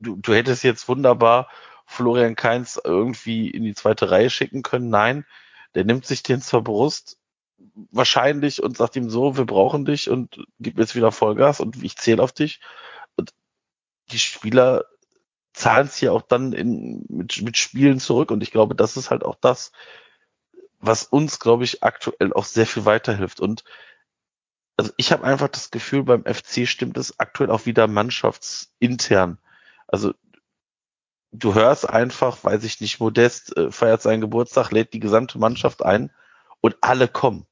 du, 0.00 0.16
du 0.16 0.34
hättest 0.34 0.62
jetzt 0.64 0.88
wunderbar 0.88 1.48
Florian 1.86 2.36
Kainz 2.36 2.80
irgendwie 2.82 3.50
in 3.50 3.64
die 3.64 3.74
zweite 3.74 4.10
Reihe 4.10 4.30
schicken 4.30 4.62
können. 4.62 4.90
Nein, 4.90 5.24
der 5.74 5.84
nimmt 5.84 6.06
sich 6.06 6.22
den 6.22 6.42
zur 6.42 6.62
Brust 6.62 7.18
wahrscheinlich 7.90 8.62
und 8.62 8.76
sagt 8.76 8.96
ihm 8.96 9.10
so, 9.10 9.36
wir 9.36 9.46
brauchen 9.46 9.84
dich 9.84 10.10
und 10.10 10.44
gib 10.60 10.78
jetzt 10.78 10.94
wieder 10.94 11.12
Vollgas 11.12 11.60
und 11.60 11.82
ich 11.82 11.96
zähle 11.96 12.22
auf 12.22 12.32
dich. 12.32 12.60
Und 13.16 13.32
die 14.12 14.18
Spieler 14.18 14.84
zahlen 15.52 15.86
es 15.86 15.96
hier 15.96 16.12
auch 16.12 16.22
dann 16.22 16.52
in, 16.52 17.04
mit, 17.08 17.42
mit 17.42 17.56
Spielen 17.56 18.00
zurück 18.00 18.30
und 18.30 18.42
ich 18.42 18.52
glaube, 18.52 18.74
das 18.74 18.96
ist 18.96 19.10
halt 19.10 19.24
auch 19.24 19.34
das, 19.40 19.72
was 20.80 21.04
uns, 21.04 21.38
glaube 21.38 21.64
ich, 21.64 21.82
aktuell 21.82 22.32
auch 22.32 22.44
sehr 22.44 22.66
viel 22.66 22.84
weiterhilft. 22.84 23.40
Und 23.40 23.64
also 24.76 24.92
ich 24.96 25.12
habe 25.12 25.24
einfach 25.24 25.48
das 25.48 25.70
Gefühl, 25.70 26.04
beim 26.04 26.24
FC 26.24 26.68
stimmt 26.68 26.96
es 26.96 27.18
aktuell 27.18 27.50
auch 27.50 27.66
wieder 27.66 27.88
mannschaftsintern. 27.88 29.38
Also 29.88 30.14
du 31.32 31.54
hörst 31.54 31.88
einfach, 31.88 32.44
weiß 32.44 32.64
ich 32.64 32.80
nicht, 32.80 33.00
Modest 33.00 33.56
äh, 33.56 33.70
feiert 33.70 34.02
seinen 34.02 34.20
Geburtstag, 34.20 34.70
lädt 34.70 34.92
die 34.92 35.00
gesamte 35.00 35.38
Mannschaft 35.38 35.84
ein 35.84 36.12
und 36.60 36.76
alle 36.80 37.08
kommen. 37.08 37.46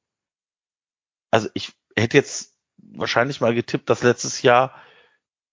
Also 1.31 1.49
ich 1.55 1.73
hätte 1.97 2.17
jetzt 2.17 2.55
wahrscheinlich 2.79 3.41
mal 3.41 3.55
getippt, 3.55 3.91
dass 3.91 4.03
letztes 4.03 4.43
Jahr 4.43 4.75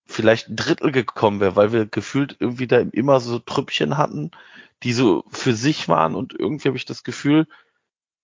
vielleicht 0.05 0.49
ein 0.49 0.55
Drittel 0.55 0.91
gekommen 0.91 1.39
wäre, 1.39 1.55
weil 1.55 1.71
wir 1.71 1.85
gefühlt 1.85 2.35
irgendwie 2.39 2.67
da 2.67 2.79
immer 2.79 3.19
so 3.19 3.39
Trüppchen 3.39 3.97
hatten, 3.97 4.31
die 4.83 4.93
so 4.93 5.23
für 5.31 5.53
sich 5.55 5.87
waren 5.87 6.13
und 6.15 6.37
irgendwie 6.37 6.67
habe 6.67 6.77
ich 6.77 6.85
das 6.85 7.03
Gefühl, 7.03 7.47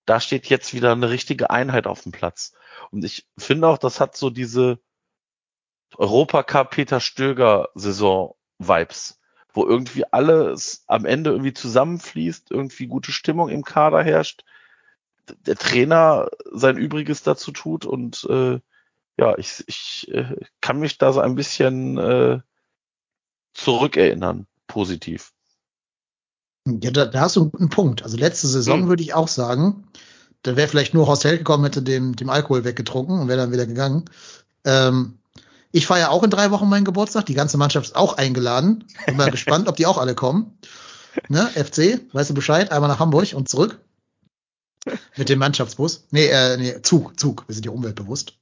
da 0.06 0.20
steht 0.20 0.48
jetzt 0.48 0.74
wieder 0.74 0.92
eine 0.92 1.10
richtige 1.10 1.50
Einheit 1.50 1.88
auf 1.88 2.02
dem 2.02 2.12
Platz. 2.12 2.54
Und 2.92 3.04
ich 3.04 3.28
finde 3.38 3.68
auch, 3.68 3.78
das 3.78 4.00
hat 4.00 4.16
so 4.16 4.30
diese 4.30 4.80
Europacup 5.98 6.72
Peter 6.72 7.00
Stöger 7.00 7.70
Saison 7.76 8.36
Vibes, 8.58 9.20
wo 9.54 9.66
irgendwie 9.66 10.06
alles 10.12 10.84
am 10.88 11.06
Ende 11.06 11.32
irgendwie 11.32 11.54
zusammenfließt, 11.54 12.52
irgendwie 12.52 12.88
gute 12.88 13.12
Stimmung 13.12 13.50
im 13.50 13.64
Kader 13.64 14.04
herrscht, 14.04 14.44
der 15.28 15.56
Trainer 15.56 16.30
sein 16.52 16.78
Übriges 16.78 17.24
dazu 17.24 17.52
tut 17.52 17.86
und 17.86 18.26
äh, 18.30 18.60
ja, 19.18 19.38
ich, 19.38 19.64
ich 19.68 20.08
äh, 20.14 20.36
kann 20.62 20.80
mich 20.80 20.98
da 20.98 21.12
so 21.12 21.20
ein 21.20 21.36
bisschen 21.36 21.98
äh, 21.98 22.40
zurückerinnern, 23.54 24.48
positiv. 24.68 25.34
Ja, 26.68 26.92
da, 26.92 27.06
da 27.06 27.22
hast 27.22 27.36
du 27.36 27.52
einen 27.58 27.70
Punkt. 27.70 28.04
Also 28.04 28.18
letzte 28.18 28.48
Saison 28.48 28.82
hm. 28.82 28.90
würde 28.90 29.04
ich 29.04 29.14
auch 29.14 29.28
sagen, 29.28 29.88
da 30.44 30.56
wäre 30.56 30.68
vielleicht 30.68 30.94
nur 30.94 31.08
Horst 31.08 31.24
Held 31.24 31.40
gekommen, 31.40 31.64
hätte 31.64 31.82
dem, 31.82 32.16
dem 32.16 32.30
Alkohol 32.30 32.64
weggetrunken 32.64 33.20
und 33.20 33.28
wäre 33.28 33.40
dann 33.40 33.52
wieder 33.52 33.66
gegangen. 33.66 34.06
Ähm, 34.66 35.20
ich 35.72 35.86
feiere 35.86 36.12
auch 36.12 36.24
in 36.24 36.30
drei 36.30 36.52
Wochen 36.52 36.70
meinen 36.70 36.86
Geburtstag. 36.86 37.26
Die 37.26 37.34
ganze 37.34 37.58
Mannschaft 37.58 37.88
ist 37.88 37.96
auch 37.96 38.18
eingeladen. 38.18 38.86
Bin 39.06 39.18
mal 39.18 39.32
gespannt, 39.32 39.68
ob 39.68 39.76
die 39.76 39.86
auch 39.86 39.98
alle 39.98 40.16
kommen. 40.16 40.58
Ne, 41.28 41.48
FC, 41.48 42.02
weißt 42.14 42.30
du 42.30 42.34
Bescheid? 42.34 42.72
Einmal 42.72 42.90
nach 42.90 43.00
Hamburg 43.00 43.34
und 43.34 43.50
zurück. 43.50 43.80
Mit 45.18 45.30
dem 45.30 45.40
Mannschaftsbus. 45.40 46.06
Nee, 46.12 46.28
äh, 46.28 46.58
nee, 46.58 46.82
Zug, 46.82 47.20
Zug. 47.20 47.44
Wir 47.48 47.54
sind 47.54 47.66
ja 47.66 47.72
umweltbewusst. 47.72 48.34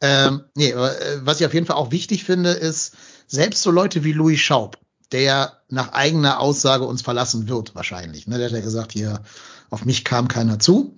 Ähm, 0.00 0.44
nee, 0.54 0.70
äh, 0.70 1.20
was 1.22 1.40
ich 1.40 1.46
auf 1.46 1.54
jeden 1.54 1.66
Fall 1.66 1.76
auch 1.76 1.90
wichtig 1.90 2.24
finde, 2.24 2.50
ist, 2.50 2.94
selbst 3.26 3.62
so 3.62 3.70
Leute 3.70 4.04
wie 4.04 4.12
Louis 4.12 4.38
Schaub, 4.38 4.78
der 5.14 5.60
nach 5.68 5.92
eigener 5.92 6.40
Aussage 6.40 6.84
uns 6.84 7.00
verlassen 7.00 7.48
wird, 7.48 7.76
wahrscheinlich. 7.76 8.26
Ne? 8.26 8.36
Der 8.36 8.48
hat 8.48 8.52
ja 8.52 8.60
gesagt, 8.60 8.92
hier, 8.92 9.22
auf 9.70 9.84
mich 9.84 10.04
kam 10.04 10.26
keiner 10.26 10.58
zu. 10.58 10.96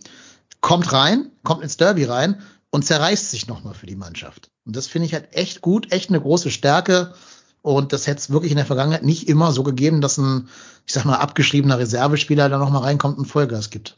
Kommt 0.62 0.90
rein, 0.92 1.30
kommt 1.44 1.62
ins 1.62 1.76
Derby 1.76 2.04
rein 2.04 2.40
und 2.70 2.86
zerreißt 2.86 3.30
sich 3.30 3.46
nochmal 3.46 3.74
für 3.74 3.84
die 3.84 3.94
Mannschaft. 3.94 4.50
Und 4.64 4.74
das 4.74 4.86
finde 4.86 5.04
ich 5.04 5.12
halt 5.12 5.34
echt 5.34 5.60
gut, 5.60 5.92
echt 5.92 6.08
eine 6.08 6.20
große 6.20 6.50
Stärke. 6.50 7.12
Und 7.60 7.92
das 7.92 8.06
hätte 8.06 8.20
es 8.20 8.30
wirklich 8.30 8.52
in 8.52 8.56
der 8.56 8.64
Vergangenheit 8.64 9.04
nicht 9.04 9.28
immer 9.28 9.52
so 9.52 9.62
gegeben, 9.62 10.00
dass 10.00 10.16
ein, 10.16 10.48
ich 10.86 10.94
sag 10.94 11.04
mal, 11.04 11.16
abgeschriebener 11.16 11.78
Reservespieler 11.78 12.48
da 12.48 12.56
nochmal 12.56 12.84
reinkommt 12.84 13.18
und 13.18 13.26
Vollgas 13.26 13.68
gibt. 13.68 13.96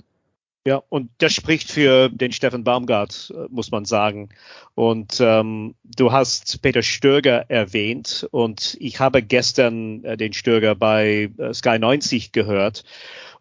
Ja, 0.67 0.83
und 0.88 1.11
das 1.19 1.33
spricht 1.33 1.71
für 1.71 2.09
den 2.11 2.33
Steffen 2.33 2.65
Baumgart, 2.65 3.33
äh, 3.35 3.47
muss 3.49 3.71
man 3.71 3.85
sagen. 3.85 4.29
Und 4.75 5.19
ähm, 5.21 5.75
du 5.85 6.12
hast 6.12 6.61
Peter 6.62 6.83
Stöger 6.83 7.49
erwähnt 7.49 8.29
und 8.33 8.77
ich 8.81 9.00
habe 9.00 9.23
gestern 9.23 10.05
äh, 10.05 10.17
den 10.17 10.33
Stöger 10.33 10.75
bei 10.75 11.31
äh, 11.38 11.55
Sky 11.55 11.79
90 11.79 12.33
gehört 12.33 12.85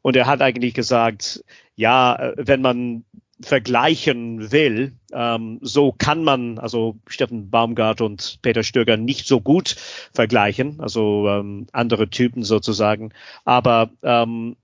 und 0.01 0.15
er 0.15 0.25
hat 0.25 0.41
eigentlich 0.41 0.73
gesagt, 0.73 1.43
ja, 1.75 2.15
äh, 2.15 2.33
wenn 2.37 2.61
man 2.61 3.03
vergleichen 3.41 4.51
will, 4.51 4.93
ähm, 5.13 5.59
so 5.61 5.91
kann 5.91 6.23
man 6.23 6.57
also 6.57 6.97
Steffen 7.07 7.49
Baumgart 7.49 8.01
und 8.01 8.39
Peter 8.41 8.63
Stöger 8.63 8.97
nicht 8.97 9.27
so 9.27 9.41
gut 9.41 9.75
vergleichen, 10.13 10.79
also 10.79 11.27
ähm, 11.27 11.67
andere 11.71 12.09
Typen 12.09 12.43
sozusagen, 12.43 13.11
aber 13.43 13.91
ähm, 14.01 14.55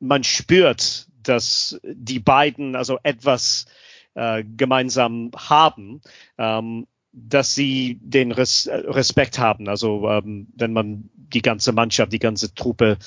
man 0.00 0.24
spürt 0.24 1.08
dass 1.28 1.80
die 1.84 2.18
beiden 2.18 2.76
also 2.76 2.98
etwas 3.02 3.66
äh, 4.14 4.44
gemeinsam 4.44 5.30
haben, 5.36 6.00
ähm, 6.38 6.86
dass 7.12 7.54
sie 7.54 7.98
den 8.02 8.32
Res 8.32 8.68
Respekt 8.70 9.38
haben. 9.38 9.68
Also 9.68 10.08
ähm, 10.10 10.48
wenn 10.54 10.72
man 10.72 11.08
die 11.14 11.42
ganze 11.42 11.72
Mannschaft, 11.72 12.12
die 12.12 12.18
ganze 12.18 12.54
Truppe 12.54 12.98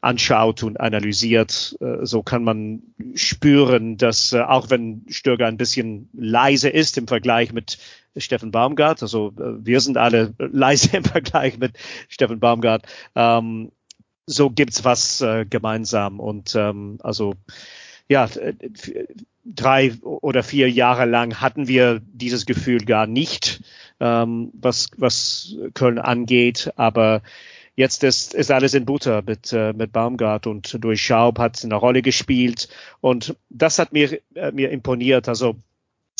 anschaut 0.00 0.62
und 0.62 0.78
analysiert, 0.80 1.76
äh, 1.80 2.06
so 2.06 2.22
kann 2.22 2.44
man 2.44 2.82
spüren, 3.14 3.96
dass 3.96 4.32
äh, 4.32 4.40
auch 4.40 4.70
wenn 4.70 5.04
Stöger 5.08 5.46
ein 5.46 5.56
bisschen 5.56 6.08
leise 6.12 6.68
ist 6.68 6.96
im 6.98 7.08
Vergleich 7.08 7.52
mit 7.52 7.78
Steffen 8.16 8.52
Baumgart, 8.52 9.02
also 9.02 9.32
äh, 9.38 9.64
wir 9.64 9.80
sind 9.80 9.96
alle 9.96 10.34
leise 10.38 10.96
im 10.96 11.04
Vergleich 11.04 11.58
mit 11.58 11.72
Steffen 12.08 12.40
Baumgart, 12.40 12.86
ähm, 13.16 13.72
so 14.28 14.50
gibt's 14.50 14.84
was 14.84 15.20
äh, 15.20 15.46
gemeinsam 15.48 16.20
und 16.20 16.54
ähm, 16.54 16.98
also 17.02 17.34
ja 18.08 18.28
drei 19.44 19.92
oder 20.02 20.42
vier 20.42 20.70
Jahre 20.70 21.06
lang 21.06 21.40
hatten 21.40 21.68
wir 21.68 22.00
dieses 22.12 22.46
Gefühl 22.46 22.84
gar 22.84 23.06
nicht, 23.06 23.62
ähm, 24.00 24.50
was 24.54 24.88
was 24.96 25.56
Köln 25.74 25.98
angeht, 25.98 26.72
aber 26.76 27.22
Jetzt 27.78 28.02
ist, 28.02 28.34
ist 28.34 28.50
alles 28.50 28.74
in 28.74 28.86
Butter 28.86 29.22
mit, 29.24 29.52
äh, 29.52 29.72
mit 29.72 29.92
Baumgart 29.92 30.48
und 30.48 30.82
durch 30.82 31.00
Schaub 31.00 31.38
hat 31.38 31.62
eine 31.62 31.76
Rolle 31.76 32.02
gespielt 32.02 32.68
und 33.00 33.36
das 33.50 33.78
hat 33.78 33.92
mir, 33.92 34.20
äh, 34.34 34.50
mir 34.50 34.70
imponiert. 34.70 35.28
Also 35.28 35.54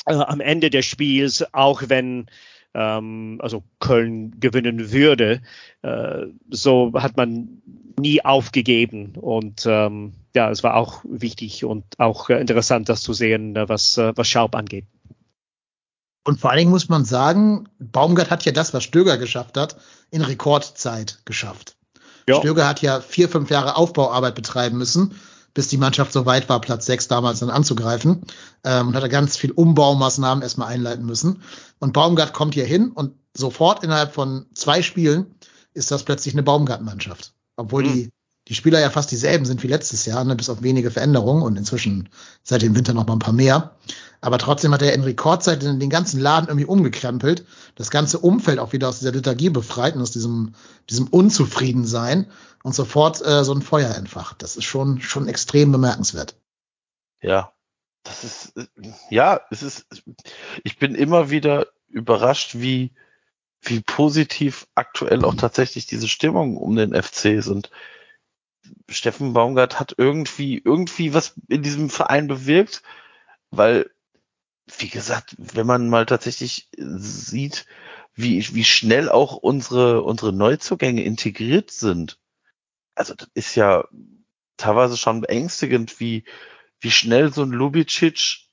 äh, 0.06 0.14
am 0.14 0.38
Ende 0.38 0.70
des 0.70 0.86
Spiels, 0.86 1.44
auch 1.52 1.82
wenn 1.88 2.26
ähm, 2.74 3.40
also 3.42 3.64
Köln 3.80 4.38
gewinnen 4.38 4.92
würde. 4.92 5.42
Äh, 5.82 6.26
so 6.48 6.92
hat 6.94 7.16
man 7.16 7.60
nie 7.98 8.24
aufgegeben 8.24 9.14
und 9.16 9.66
ähm, 9.66 10.14
ja, 10.34 10.50
es 10.50 10.62
war 10.62 10.74
auch 10.74 11.02
wichtig 11.04 11.64
und 11.64 11.84
auch 11.98 12.30
äh, 12.30 12.40
interessant, 12.40 12.88
das 12.88 13.02
zu 13.02 13.12
sehen, 13.12 13.56
äh, 13.56 13.68
was, 13.68 13.98
äh, 13.98 14.12
was 14.16 14.28
Schaub 14.28 14.54
angeht. 14.54 14.86
Und 16.24 16.40
vor 16.40 16.50
allen 16.50 16.58
Dingen 16.58 16.70
muss 16.70 16.88
man 16.88 17.04
sagen, 17.04 17.68
Baumgart 17.78 18.30
hat 18.30 18.44
ja 18.44 18.52
das, 18.52 18.74
was 18.74 18.84
Stöger 18.84 19.16
geschafft 19.16 19.56
hat, 19.56 19.76
in 20.10 20.22
Rekordzeit 20.22 21.20
geschafft. 21.24 21.76
Ja. 22.28 22.36
Stöger 22.36 22.68
hat 22.68 22.82
ja 22.82 23.00
vier, 23.00 23.28
fünf 23.28 23.50
Jahre 23.50 23.76
Aufbauarbeit 23.76 24.34
betreiben 24.34 24.76
müssen 24.76 25.14
bis 25.58 25.66
die 25.66 25.76
Mannschaft 25.76 26.12
so 26.12 26.24
weit 26.24 26.48
war, 26.48 26.60
Platz 26.60 26.86
sechs 26.86 27.08
damals 27.08 27.40
dann 27.40 27.50
anzugreifen. 27.50 28.22
Ähm, 28.62 28.86
und 28.86 28.94
hat 28.94 29.02
er 29.02 29.08
ganz 29.08 29.36
viel 29.36 29.50
Umbaumaßnahmen 29.50 30.40
erstmal 30.40 30.68
einleiten 30.68 31.04
müssen. 31.04 31.42
Und 31.80 31.92
Baumgart 31.92 32.32
kommt 32.32 32.54
hier 32.54 32.64
hin 32.64 32.92
und 32.92 33.14
sofort 33.36 33.82
innerhalb 33.82 34.14
von 34.14 34.46
zwei 34.54 34.82
Spielen 34.82 35.34
ist 35.74 35.90
das 35.90 36.04
plötzlich 36.04 36.34
eine 36.34 36.44
Baumgart-Mannschaft. 36.44 37.32
Obwohl 37.58 37.84
mhm. 37.84 37.92
die 37.92 38.10
die 38.48 38.54
Spieler 38.54 38.80
ja 38.80 38.88
fast 38.88 39.10
dieselben 39.10 39.44
sind 39.44 39.62
wie 39.62 39.68
letztes 39.68 40.06
Jahr, 40.06 40.24
ne, 40.24 40.34
bis 40.34 40.48
auf 40.48 40.62
wenige 40.62 40.90
Veränderungen 40.90 41.42
und 41.42 41.56
inzwischen 41.56 42.08
seit 42.42 42.62
dem 42.62 42.74
Winter 42.74 42.94
noch 42.94 43.06
mal 43.06 43.12
ein 43.12 43.18
paar 43.18 43.34
mehr. 43.34 43.76
Aber 44.22 44.38
trotzdem 44.38 44.72
hat 44.72 44.82
er 44.82 44.94
in 44.94 45.04
Rekordzeit 45.04 45.62
den, 45.62 45.78
den 45.78 45.90
ganzen 45.90 46.18
Laden 46.18 46.48
irgendwie 46.48 46.64
umgekrempelt, 46.64 47.44
das 47.74 47.90
ganze 47.90 48.18
Umfeld 48.18 48.58
auch 48.58 48.72
wieder 48.72 48.88
aus 48.88 48.98
dieser 48.98 49.12
Lethargie 49.12 49.50
befreit 49.50 49.94
und 49.94 50.02
aus 50.02 50.10
diesem, 50.10 50.54
diesem 50.88 51.08
Unzufriedensein 51.08 52.30
und 52.62 52.74
sofort 52.74 53.24
äh, 53.24 53.44
so 53.44 53.52
ein 53.52 53.62
Feuer 53.62 53.94
entfacht. 53.94 54.42
Das 54.42 54.56
ist 54.56 54.64
schon, 54.64 55.00
schon 55.02 55.28
extrem 55.28 55.70
bemerkenswert. 55.70 56.34
Ja, 57.20 57.52
das 58.02 58.24
ist, 58.24 58.56
äh, 58.56 58.66
ja, 59.10 59.40
es 59.50 59.62
ist, 59.62 59.86
ich 60.64 60.78
bin 60.78 60.94
immer 60.94 61.28
wieder 61.28 61.66
überrascht, 61.88 62.54
wie, 62.54 62.92
wie 63.68 63.80
positiv 63.80 64.66
aktuell 64.74 65.24
auch 65.24 65.34
tatsächlich 65.34 65.86
diese 65.86 66.08
Stimmung 66.08 66.56
um 66.56 66.76
den 66.76 66.94
FC 66.94 67.26
ist 67.26 67.48
und 67.48 67.70
Steffen 68.88 69.32
Baumgart 69.32 69.78
hat 69.80 69.94
irgendwie, 69.96 70.60
irgendwie 70.62 71.14
was 71.14 71.34
in 71.48 71.62
diesem 71.62 71.90
Verein 71.90 72.28
bewirkt, 72.28 72.82
weil, 73.50 73.90
wie 74.78 74.88
gesagt, 74.88 75.34
wenn 75.38 75.66
man 75.66 75.88
mal 75.88 76.06
tatsächlich 76.06 76.68
sieht, 76.76 77.66
wie, 78.14 78.54
wie 78.54 78.64
schnell 78.64 79.08
auch 79.08 79.36
unsere, 79.36 80.02
unsere 80.02 80.32
Neuzugänge 80.32 81.02
integriert 81.02 81.70
sind. 81.70 82.18
Also, 82.94 83.14
das 83.14 83.28
ist 83.34 83.54
ja 83.54 83.84
teilweise 84.56 84.96
schon 84.96 85.20
beängstigend, 85.20 86.00
wie, 86.00 86.24
wie 86.80 86.90
schnell 86.90 87.32
so 87.32 87.42
ein 87.42 87.50
Lubicic 87.50 88.47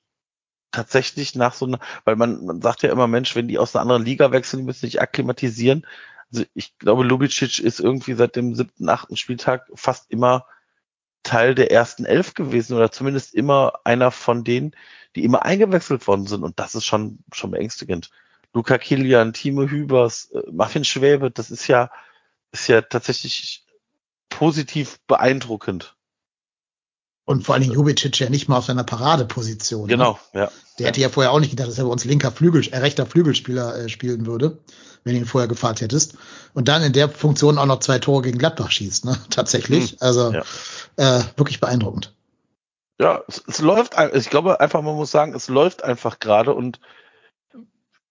tatsächlich 0.75 1.35
nach 1.35 1.53
so 1.53 1.65
einer, 1.65 1.79
weil 2.03 2.15
man, 2.15 2.45
man 2.45 2.61
sagt 2.61 2.83
ja 2.83 2.91
immer, 2.91 3.07
Mensch, 3.07 3.35
wenn 3.35 3.47
die 3.47 3.57
aus 3.57 3.75
einer 3.75 3.81
anderen 3.81 4.05
Liga 4.05 4.31
wechseln, 4.31 4.59
die 4.59 4.65
müssen 4.65 4.85
sich 4.85 5.01
akklimatisieren. 5.01 5.85
Also 6.31 6.45
ich 6.53 6.77
glaube, 6.77 7.03
Lubicic 7.03 7.59
ist 7.59 7.79
irgendwie 7.79 8.13
seit 8.13 8.35
dem 8.35 8.55
siebten, 8.55 8.89
achten 8.89 9.15
Spieltag 9.15 9.67
fast 9.75 10.11
immer 10.11 10.45
Teil 11.23 11.55
der 11.55 11.71
ersten 11.71 12.05
elf 12.05 12.33
gewesen 12.33 12.75
oder 12.75 12.91
zumindest 12.91 13.33
immer 13.33 13.73
einer 13.83 14.11
von 14.11 14.43
denen, 14.43 14.75
die 15.15 15.23
immer 15.23 15.43
eingewechselt 15.43 16.07
worden 16.07 16.27
sind. 16.27 16.43
Und 16.43 16.59
das 16.59 16.75
ist 16.75 16.85
schon, 16.85 17.19
schon 17.33 17.51
beängstigend. 17.51 18.11
Luca 18.53 18.77
Kilian, 18.77 19.33
Timo 19.33 19.63
Hübers, 19.63 20.31
äh, 20.31 20.41
Marvin 20.51 20.85
Schwäbe, 20.85 21.31
das 21.31 21.51
ist 21.51 21.67
ja, 21.67 21.89
ist 22.51 22.67
ja 22.67 22.81
tatsächlich 22.81 23.65
positiv 24.29 24.99
beeindruckend. 25.07 25.95
Und 27.25 27.43
vor 27.43 27.55
allen 27.55 27.63
Dingen 27.63 27.73
Jubicic 27.73 28.19
ja 28.19 28.29
nicht 28.29 28.47
mal 28.47 28.57
auf 28.57 28.65
seiner 28.65 28.83
Paradeposition. 28.83 29.87
Genau, 29.87 30.19
ne? 30.33 30.41
ja. 30.41 30.51
Der 30.77 30.87
hätte 30.87 31.01
ja 31.01 31.09
vorher 31.09 31.31
auch 31.31 31.39
nicht 31.39 31.49
gedacht, 31.49 31.67
dass 31.67 31.77
er 31.79 31.85
bei 31.85 31.89
uns 31.89 32.05
linker 32.05 32.31
Flügel, 32.31 32.67
äh, 32.67 32.77
rechter 32.77 33.07
Flügelspieler 33.07 33.77
äh, 33.77 33.89
spielen 33.89 34.27
würde, 34.27 34.59
wenn 35.03 35.13
du 35.13 35.19
ihn 35.19 35.25
vorher 35.25 35.47
gefragt 35.47 35.81
hättest. 35.81 36.15
Und 36.53 36.67
dann 36.67 36.83
in 36.83 36.93
der 36.93 37.09
Funktion 37.09 37.57
auch 37.57 37.65
noch 37.65 37.79
zwei 37.79 37.97
Tore 37.97 38.21
gegen 38.21 38.37
Gladbach 38.37 38.69
schießt, 38.69 39.05
ne? 39.05 39.17
Tatsächlich. 39.31 39.91
Hm, 39.91 39.97
also 40.01 40.33
ja. 40.33 40.43
äh, 40.97 41.23
wirklich 41.35 41.59
beeindruckend. 41.59 42.13
Ja, 42.99 43.23
es, 43.27 43.43
es 43.47 43.59
läuft, 43.59 43.95
ich 44.13 44.29
glaube 44.29 44.59
einfach, 44.59 44.81
man 44.81 44.95
muss 44.95 45.11
sagen, 45.11 45.33
es 45.33 45.47
läuft 45.47 45.83
einfach 45.83 46.19
gerade 46.19 46.53
und 46.53 46.79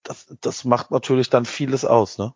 das, 0.03 0.27
das 0.41 0.65
macht 0.65 0.91
natürlich 0.91 1.31
dann 1.31 1.47
vieles 1.47 1.85
aus, 1.85 2.19
ne? 2.19 2.35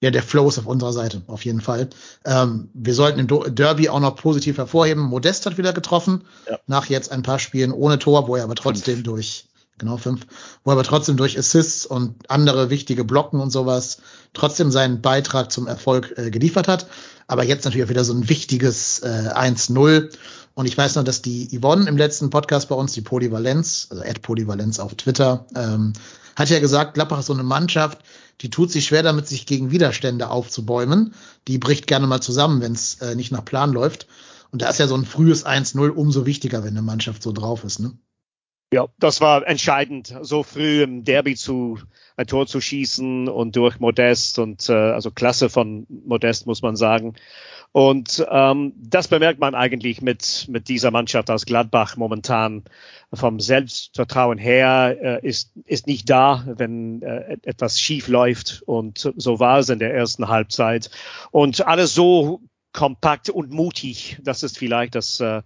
Ja, 0.00 0.10
der 0.10 0.22
Flow 0.22 0.48
ist 0.48 0.58
auf 0.58 0.66
unserer 0.66 0.92
Seite, 0.92 1.22
auf 1.26 1.44
jeden 1.44 1.60
Fall. 1.60 1.88
Ähm, 2.24 2.68
wir 2.74 2.94
sollten 2.94 3.18
im 3.18 3.54
Derby 3.54 3.88
auch 3.88 4.00
noch 4.00 4.16
positiv 4.16 4.58
hervorheben. 4.58 5.02
Modest 5.02 5.46
hat 5.46 5.56
wieder 5.56 5.72
getroffen, 5.72 6.24
ja. 6.48 6.58
nach 6.66 6.86
jetzt 6.86 7.10
ein 7.12 7.22
paar 7.22 7.38
Spielen 7.38 7.72
ohne 7.72 7.98
Tor, 7.98 8.28
wo 8.28 8.36
er 8.36 8.44
aber 8.44 8.54
trotzdem 8.54 8.96
fünf. 8.96 9.06
durch, 9.06 9.46
genau 9.78 9.96
fünf, 9.96 10.26
wo 10.64 10.70
er 10.70 10.74
aber 10.74 10.82
trotzdem 10.82 11.16
durch 11.16 11.38
Assists 11.38 11.86
und 11.86 12.30
andere 12.30 12.68
wichtige 12.68 13.04
Blocken 13.04 13.40
und 13.40 13.50
sowas 13.50 13.98
trotzdem 14.34 14.70
seinen 14.70 15.00
Beitrag 15.00 15.50
zum 15.50 15.66
Erfolg 15.66 16.12
äh, 16.18 16.30
geliefert 16.30 16.68
hat. 16.68 16.86
Aber 17.26 17.44
jetzt 17.44 17.64
natürlich 17.64 17.86
auch 17.86 17.90
wieder 17.90 18.04
so 18.04 18.12
ein 18.12 18.28
wichtiges 18.28 19.00
äh, 19.00 19.30
1-0. 19.34 20.10
Und 20.54 20.66
ich 20.66 20.76
weiß 20.76 20.94
noch, 20.96 21.04
dass 21.04 21.22
die 21.22 21.48
Yvonne 21.58 21.88
im 21.88 21.96
letzten 21.96 22.28
Podcast 22.28 22.68
bei 22.68 22.74
uns, 22.74 22.92
die 22.92 23.00
Polyvalenz, 23.00 23.88
also 23.90 24.02
Ad 24.02 24.20
Polyvalenz 24.20 24.78
auf 24.78 24.94
Twitter, 24.94 25.46
ähm, 25.54 25.94
hat 26.36 26.50
ja 26.50 26.60
gesagt, 26.60 26.94
Gladbach 26.94 27.20
ist 27.20 27.26
so 27.26 27.32
eine 27.32 27.42
Mannschaft, 27.42 27.98
die 28.42 28.50
tut 28.50 28.70
sich 28.70 28.86
schwer 28.86 29.02
damit, 29.02 29.26
sich 29.26 29.46
gegen 29.46 29.70
Widerstände 29.70 30.30
aufzubäumen. 30.30 31.14
Die 31.48 31.58
bricht 31.58 31.86
gerne 31.86 32.06
mal 32.06 32.20
zusammen, 32.20 32.60
wenn 32.60 32.72
es 32.72 33.00
äh, 33.00 33.14
nicht 33.14 33.32
nach 33.32 33.44
Plan 33.44 33.72
läuft. 33.72 34.06
Und 34.52 34.62
da 34.62 34.68
ist 34.68 34.78
ja 34.78 34.86
so 34.86 34.94
ein 34.94 35.06
frühes 35.06 35.44
1-0 35.46 35.88
umso 35.88 36.26
wichtiger, 36.26 36.62
wenn 36.62 36.70
eine 36.70 36.82
Mannschaft 36.82 37.22
so 37.22 37.32
drauf 37.32 37.64
ist. 37.64 37.80
Ne? 37.80 37.98
Ja, 38.72 38.86
das 38.98 39.20
war 39.20 39.46
entscheidend, 39.46 40.14
so 40.22 40.42
früh 40.42 40.82
im 40.82 41.04
Derby 41.04 41.36
zu 41.36 41.78
ein 42.16 42.26
Tor 42.26 42.46
zu 42.46 42.60
schießen 42.60 43.28
und 43.28 43.54
durch 43.56 43.78
Modest 43.78 44.38
und 44.38 44.68
äh, 44.68 44.72
also 44.72 45.10
Klasse 45.10 45.48
von 45.48 45.86
Modest 45.88 46.46
muss 46.46 46.62
man 46.62 46.76
sagen. 46.76 47.14
Und 47.76 48.26
ähm, 48.30 48.72
das 48.74 49.06
bemerkt 49.06 49.38
man 49.38 49.54
eigentlich 49.54 50.00
mit, 50.00 50.46
mit 50.48 50.70
dieser 50.70 50.90
Mannschaft 50.90 51.30
aus 51.30 51.44
Gladbach 51.44 51.98
momentan. 51.98 52.64
Vom 53.12 53.38
Selbstvertrauen 53.38 54.38
her 54.38 54.96
äh, 54.98 55.28
ist, 55.28 55.52
ist 55.66 55.86
nicht 55.86 56.08
da, 56.08 56.42
wenn 56.46 57.02
äh, 57.02 57.36
etwas 57.42 57.78
schief 57.78 58.08
läuft. 58.08 58.62
Und 58.64 59.12
so 59.16 59.40
war 59.40 59.58
es 59.58 59.68
in 59.68 59.78
der 59.78 59.92
ersten 59.92 60.28
Halbzeit. 60.28 60.88
Und 61.32 61.66
alles 61.66 61.94
so 61.94 62.40
kompakt 62.72 63.28
und 63.28 63.50
mutig, 63.50 64.16
das 64.22 64.42
ist 64.42 64.56
vielleicht 64.56 64.94
das, 64.94 65.20
äh, 65.20 65.42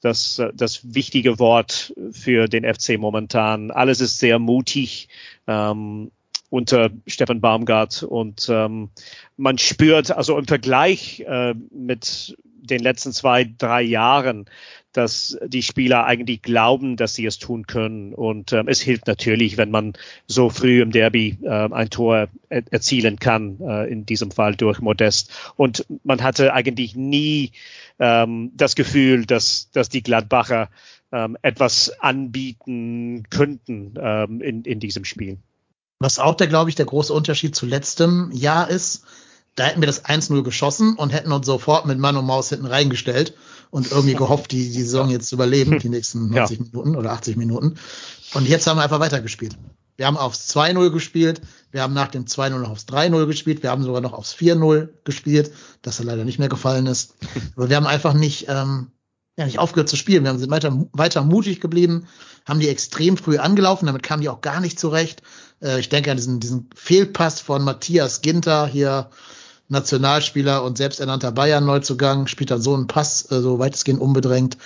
das, 0.00 0.42
das 0.52 0.92
wichtige 0.92 1.38
Wort 1.38 1.94
für 2.10 2.48
den 2.48 2.64
FC 2.64 2.98
momentan. 2.98 3.70
Alles 3.70 4.00
ist 4.00 4.18
sehr 4.18 4.40
mutig. 4.40 5.08
Ähm, 5.46 6.10
unter 6.50 6.90
Stefan 7.06 7.40
Baumgart 7.40 8.02
und 8.02 8.48
ähm, 8.50 8.90
man 9.36 9.56
spürt 9.56 10.10
also 10.10 10.36
im 10.36 10.46
Vergleich 10.46 11.20
äh, 11.20 11.54
mit 11.70 12.36
den 12.62 12.82
letzten 12.82 13.12
zwei, 13.12 13.48
drei 13.58 13.82
Jahren, 13.82 14.46
dass 14.92 15.38
die 15.46 15.62
Spieler 15.62 16.04
eigentlich 16.04 16.42
glauben, 16.42 16.96
dass 16.96 17.14
sie 17.14 17.24
es 17.24 17.38
tun 17.38 17.66
können. 17.66 18.12
Und 18.12 18.52
ähm, 18.52 18.68
es 18.68 18.80
hilft 18.80 19.06
natürlich, 19.06 19.56
wenn 19.56 19.70
man 19.70 19.92
so 20.26 20.50
früh 20.50 20.82
im 20.82 20.90
Derby 20.90 21.38
äh, 21.42 21.48
ein 21.48 21.90
Tor 21.90 22.28
er 22.48 22.62
erzielen 22.70 23.18
kann, 23.18 23.60
äh, 23.60 23.90
in 23.90 24.04
diesem 24.04 24.30
Fall 24.30 24.56
durch 24.56 24.80
Modest. 24.80 25.52
Und 25.56 25.86
man 26.02 26.22
hatte 26.22 26.52
eigentlich 26.52 26.96
nie 26.96 27.52
ähm, 27.98 28.50
das 28.54 28.74
Gefühl, 28.74 29.26
dass, 29.26 29.70
dass 29.70 29.88
die 29.88 30.02
Gladbacher 30.02 30.70
ähm, 31.12 31.36
etwas 31.42 32.00
anbieten 32.00 33.24
könnten 33.30 33.94
ähm, 34.00 34.40
in, 34.40 34.62
in 34.62 34.80
diesem 34.80 35.04
Spiel. 35.04 35.38
Was 36.00 36.18
auch 36.18 36.34
der, 36.34 36.46
glaube 36.46 36.70
ich, 36.70 36.76
der 36.76 36.86
große 36.86 37.12
Unterschied 37.12 37.54
zu 37.54 37.66
letztem 37.66 38.30
Jahr 38.32 38.68
ist, 38.68 39.04
da 39.54 39.64
hätten 39.64 39.82
wir 39.82 39.86
das 39.86 40.04
1-0 40.04 40.42
geschossen 40.42 40.96
und 40.96 41.10
hätten 41.10 41.30
uns 41.30 41.44
sofort 41.44 41.84
mit 41.84 41.98
Mann 41.98 42.16
und 42.16 42.24
Maus 42.24 42.48
hinten 42.48 42.66
reingestellt 42.66 43.34
und 43.70 43.90
irgendwie 43.90 44.14
gehofft, 44.16 44.50
die, 44.52 44.70
die 44.70 44.82
Saison 44.82 45.10
jetzt 45.10 45.28
zu 45.28 45.34
überleben, 45.34 45.78
die 45.78 45.90
nächsten 45.90 46.30
90 46.30 46.58
ja. 46.58 46.64
Minuten 46.64 46.96
oder 46.96 47.12
80 47.12 47.36
Minuten. 47.36 47.76
Und 48.32 48.48
jetzt 48.48 48.66
haben 48.66 48.78
wir 48.78 48.82
einfach 48.82 49.00
weitergespielt. 49.00 49.58
Wir 49.98 50.06
haben 50.06 50.16
aufs 50.16 50.48
2-0 50.56 50.90
gespielt, 50.90 51.42
wir 51.72 51.82
haben 51.82 51.92
nach 51.92 52.08
dem 52.08 52.24
2-0 52.24 52.58
noch 52.58 52.70
aufs 52.70 52.86
3-0 52.86 53.26
gespielt, 53.26 53.62
wir 53.62 53.70
haben 53.70 53.82
sogar 53.82 54.00
noch 54.00 54.14
aufs 54.14 54.34
4-0 54.34 54.88
gespielt, 55.04 55.52
das 55.82 55.98
ja 55.98 56.06
leider 56.06 56.24
nicht 56.24 56.38
mehr 56.38 56.48
gefallen 56.48 56.86
ist. 56.86 57.16
Aber 57.56 57.68
wir 57.68 57.76
haben 57.76 57.86
einfach 57.86 58.14
nicht, 58.14 58.46
ähm, 58.48 58.92
ja, 59.36 59.44
nicht 59.44 59.58
aufgehört 59.58 59.90
zu 59.90 59.96
spielen. 59.96 60.24
Wir 60.24 60.38
sind 60.38 60.50
weiter, 60.50 60.86
weiter 60.92 61.22
mutig 61.22 61.60
geblieben, 61.60 62.06
haben 62.48 62.60
die 62.60 62.68
extrem 62.68 63.18
früh 63.18 63.36
angelaufen, 63.36 63.84
damit 63.84 64.02
kamen 64.02 64.22
die 64.22 64.30
auch 64.30 64.40
gar 64.40 64.60
nicht 64.60 64.80
zurecht. 64.80 65.22
Äh, 65.62 65.80
ich 65.80 65.88
denke 65.88 66.10
an 66.10 66.16
diesen, 66.16 66.40
diesen 66.40 66.70
Fehlpass 66.74 67.40
von 67.40 67.62
Matthias 67.62 68.20
Ginter, 68.22 68.66
hier 68.66 69.10
Nationalspieler 69.68 70.64
und 70.64 70.78
selbsternannter 70.78 71.32
Bayern-Neuzugang, 71.32 72.26
spielt 72.26 72.50
dann 72.50 72.60
so 72.60 72.74
einen 72.74 72.86
Pass, 72.86 73.30
äh, 73.30 73.40
so 73.40 73.58
weitestgehend 73.58 74.00
unbedrängt. 74.00 74.58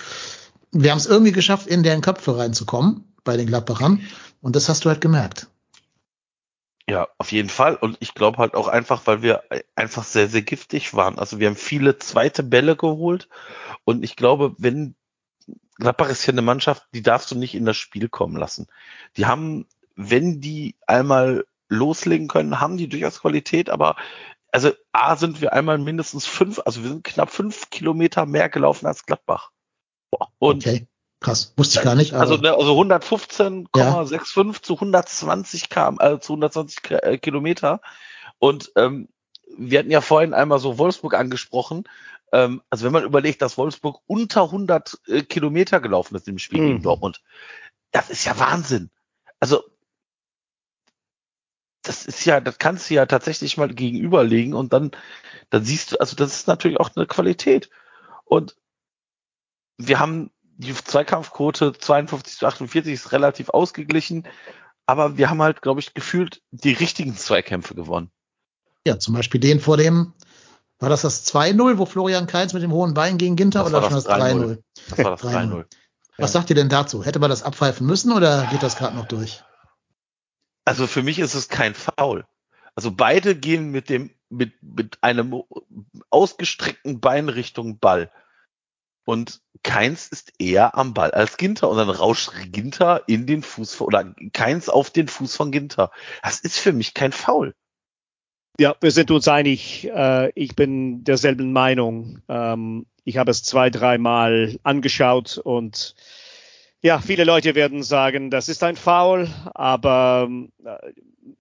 Wir 0.71 0.91
haben 0.91 0.97
es 0.97 1.05
irgendwie 1.05 1.31
geschafft, 1.31 1.67
in 1.67 1.83
deren 1.83 2.01
Köpfe 2.01 2.37
reinzukommen 2.37 3.05
bei 3.23 3.37
den 3.37 3.47
Gladbachern. 3.47 4.01
Und 4.41 4.55
das 4.55 4.67
hast 4.67 4.85
du 4.85 4.89
halt 4.89 5.01
gemerkt. 5.01 5.47
Ja, 6.87 7.07
auf 7.17 7.31
jeden 7.31 7.49
Fall. 7.49 7.75
Und 7.75 7.97
ich 7.99 8.13
glaube 8.13 8.37
halt 8.37 8.53
auch 8.53 8.67
einfach, 8.67 9.01
weil 9.05 9.21
wir 9.21 9.43
einfach 9.75 10.03
sehr, 10.03 10.27
sehr 10.27 10.43
giftig 10.43 10.93
waren. 10.93 11.17
Also 11.17 11.39
wir 11.39 11.47
haben 11.47 11.55
viele 11.55 11.97
zweite 11.97 12.43
Bälle 12.43 12.75
geholt. 12.75 13.27
Und 13.85 14.03
ich 14.03 14.15
glaube, 14.15 14.53
wenn 14.59 14.95
Gladbach 15.77 16.09
ist 16.09 16.25
ja 16.25 16.31
eine 16.31 16.41
Mannschaft, 16.43 16.83
die 16.93 17.01
darfst 17.01 17.31
du 17.31 17.35
nicht 17.35 17.55
in 17.55 17.65
das 17.65 17.77
Spiel 17.77 18.07
kommen 18.07 18.37
lassen. 18.37 18.67
Die 19.17 19.25
haben 19.25 19.67
wenn 19.95 20.41
die 20.41 20.75
einmal 20.87 21.45
loslegen 21.69 22.27
können, 22.27 22.59
haben 22.59 22.77
die 22.77 22.89
durchaus 22.89 23.21
Qualität, 23.21 23.69
aber 23.69 23.95
also 24.51 24.71
A 24.93 25.15
sind 25.17 25.41
wir 25.41 25.53
einmal 25.53 25.77
mindestens 25.77 26.25
fünf, 26.25 26.61
also 26.63 26.81
wir 26.83 26.89
sind 26.89 27.03
knapp 27.03 27.29
fünf 27.29 27.69
Kilometer 27.69 28.25
mehr 28.25 28.47
gelaufen 28.49 28.85
als 28.85 29.05
Gladbach. 29.05 29.51
Und 30.39 30.65
okay, 30.65 30.87
krass, 31.19 31.53
wusste 31.57 31.79
ich 31.79 31.85
gar 31.85 31.95
nicht. 31.95 32.13
also, 32.13 32.37
ne, 32.37 32.53
also 32.53 32.79
115,65 32.79 33.73
ja. 33.75 34.61
zu 34.61 34.73
120 34.75 35.69
km, 35.69 35.97
also 35.99 36.17
zu 36.19 36.33
120 36.33 36.91
äh, 36.91 37.17
Kilometer. 37.17 37.81
Und 38.39 38.71
ähm, 38.77 39.09
wir 39.57 39.79
hatten 39.79 39.91
ja 39.91 40.01
vorhin 40.01 40.33
einmal 40.33 40.59
so 40.59 40.77
Wolfsburg 40.77 41.15
angesprochen. 41.15 41.83
Ähm, 42.31 42.61
also 42.69 42.85
wenn 42.85 42.93
man 42.93 43.03
überlegt, 43.03 43.41
dass 43.41 43.57
Wolfsburg 43.57 44.01
unter 44.07 44.43
100 44.43 44.99
äh, 45.07 45.21
Kilometer 45.23 45.79
gelaufen 45.79 46.15
ist 46.15 46.27
im 46.27 46.39
Spiel 46.39 46.61
mhm. 46.61 46.67
gegen 46.67 46.83
Dortmund, 46.83 47.21
das 47.91 48.09
ist 48.09 48.25
ja 48.25 48.39
Wahnsinn. 48.39 48.89
Also 49.39 49.63
das 51.87 52.05
ist 52.05 52.25
ja, 52.25 52.39
das 52.39 52.57
kannst 52.57 52.89
du 52.89 52.95
ja 52.95 53.05
tatsächlich 53.05 53.57
mal 53.57 53.73
gegenüberlegen 53.73 54.53
und 54.53 54.73
dann, 54.73 54.91
dann 55.49 55.63
siehst 55.63 55.91
du, 55.91 55.99
also 55.99 56.15
das 56.15 56.35
ist 56.35 56.47
natürlich 56.47 56.79
auch 56.79 56.89
eine 56.95 57.05
Qualität. 57.05 57.69
Und 58.25 58.55
wir 59.77 59.99
haben 59.99 60.31
die 60.57 60.73
Zweikampfquote 60.73 61.73
52 61.73 62.37
zu 62.39 62.45
48 62.45 62.93
ist 62.93 63.11
relativ 63.11 63.49
ausgeglichen, 63.49 64.27
aber 64.85 65.17
wir 65.17 65.29
haben 65.29 65.41
halt, 65.41 65.61
glaube 65.61 65.79
ich, 65.79 65.93
gefühlt 65.93 66.41
die 66.51 66.73
richtigen 66.73 67.15
Zweikämpfe 67.15 67.75
gewonnen. 67.75 68.11
Ja, 68.87 68.99
zum 68.99 69.15
Beispiel 69.15 69.41
den 69.41 69.59
vor 69.59 69.77
dem, 69.77 70.13
war 70.79 70.89
das 70.89 71.01
das 71.01 71.25
2-0, 71.33 71.77
wo 71.77 71.85
Florian 71.85 72.27
Kainz 72.27 72.53
mit 72.53 72.63
dem 72.63 72.71
hohen 72.71 72.93
Bein 72.93 73.17
gegen 73.17 73.35
Ginter 73.35 73.63
das 73.63 73.69
oder 73.69 73.81
schon 73.83 73.93
das 73.93 74.07
3-0? 74.07 74.59
Das 74.89 74.97
war 74.99 75.11
das 75.11 75.21
3-0. 75.23 75.65
Was 76.17 76.31
sagt 76.31 76.49
ihr 76.49 76.55
denn 76.55 76.69
dazu? 76.69 77.03
Hätte 77.03 77.19
man 77.19 77.29
das 77.29 77.43
abpfeifen 77.43 77.85
müssen 77.85 78.13
oder 78.13 78.47
geht 78.51 78.63
das 78.63 78.77
gerade 78.77 78.95
noch 78.95 79.05
durch? 79.05 79.43
Also 80.65 80.87
für 80.87 81.03
mich 81.03 81.19
ist 81.19 81.35
es 81.35 81.47
kein 81.47 81.75
Foul. 81.75 82.25
Also 82.75 82.91
beide 82.91 83.35
gehen 83.35 83.71
mit 83.71 83.89
dem, 83.89 84.09
mit, 84.29 84.51
mit 84.61 84.97
einem 85.01 85.43
ausgestreckten 86.09 86.99
Bein 86.99 87.29
Richtung 87.29 87.79
Ball. 87.79 88.11
Und 89.05 89.41
keins 89.63 90.07
ist 90.07 90.33
eher 90.39 90.75
am 90.75 90.93
Ball 90.93 91.11
als 91.11 91.37
Ginter. 91.37 91.69
Und 91.69 91.77
dann 91.77 91.89
rauscht 91.89 92.31
Ginter 92.51 93.03
in 93.07 93.27
den 93.27 93.43
Fuß 93.43 93.79
oder 93.81 94.15
keins 94.33 94.67
auf 94.67 94.89
den 94.89 95.07
Fuß 95.07 95.35
von 95.35 95.51
Ginter. 95.51 95.91
Das 96.23 96.39
ist 96.39 96.57
für 96.57 96.73
mich 96.73 96.93
kein 96.95 97.11
Foul. 97.11 97.53
Ja, 98.59 98.75
wir 98.81 98.91
sind 98.91 99.11
uns 99.11 99.27
einig. 99.27 99.85
Äh, 99.85 100.31
ich 100.33 100.55
bin 100.55 101.03
derselben 101.03 101.53
Meinung. 101.53 102.21
Ähm, 102.27 102.87
ich 103.03 103.17
habe 103.17 103.29
es 103.31 103.43
zwei, 103.43 103.69
dreimal 103.69 104.57
angeschaut 104.63 105.37
und 105.37 105.95
ja, 106.85 106.99
viele 106.99 107.23
Leute 107.23 107.55
werden 107.55 107.81
sagen, 107.81 108.29
das 108.29 108.47
ist 108.47 108.61
ein 108.61 108.75
Foul, 108.75 109.27
aber 109.55 110.29
äh, 110.63 110.91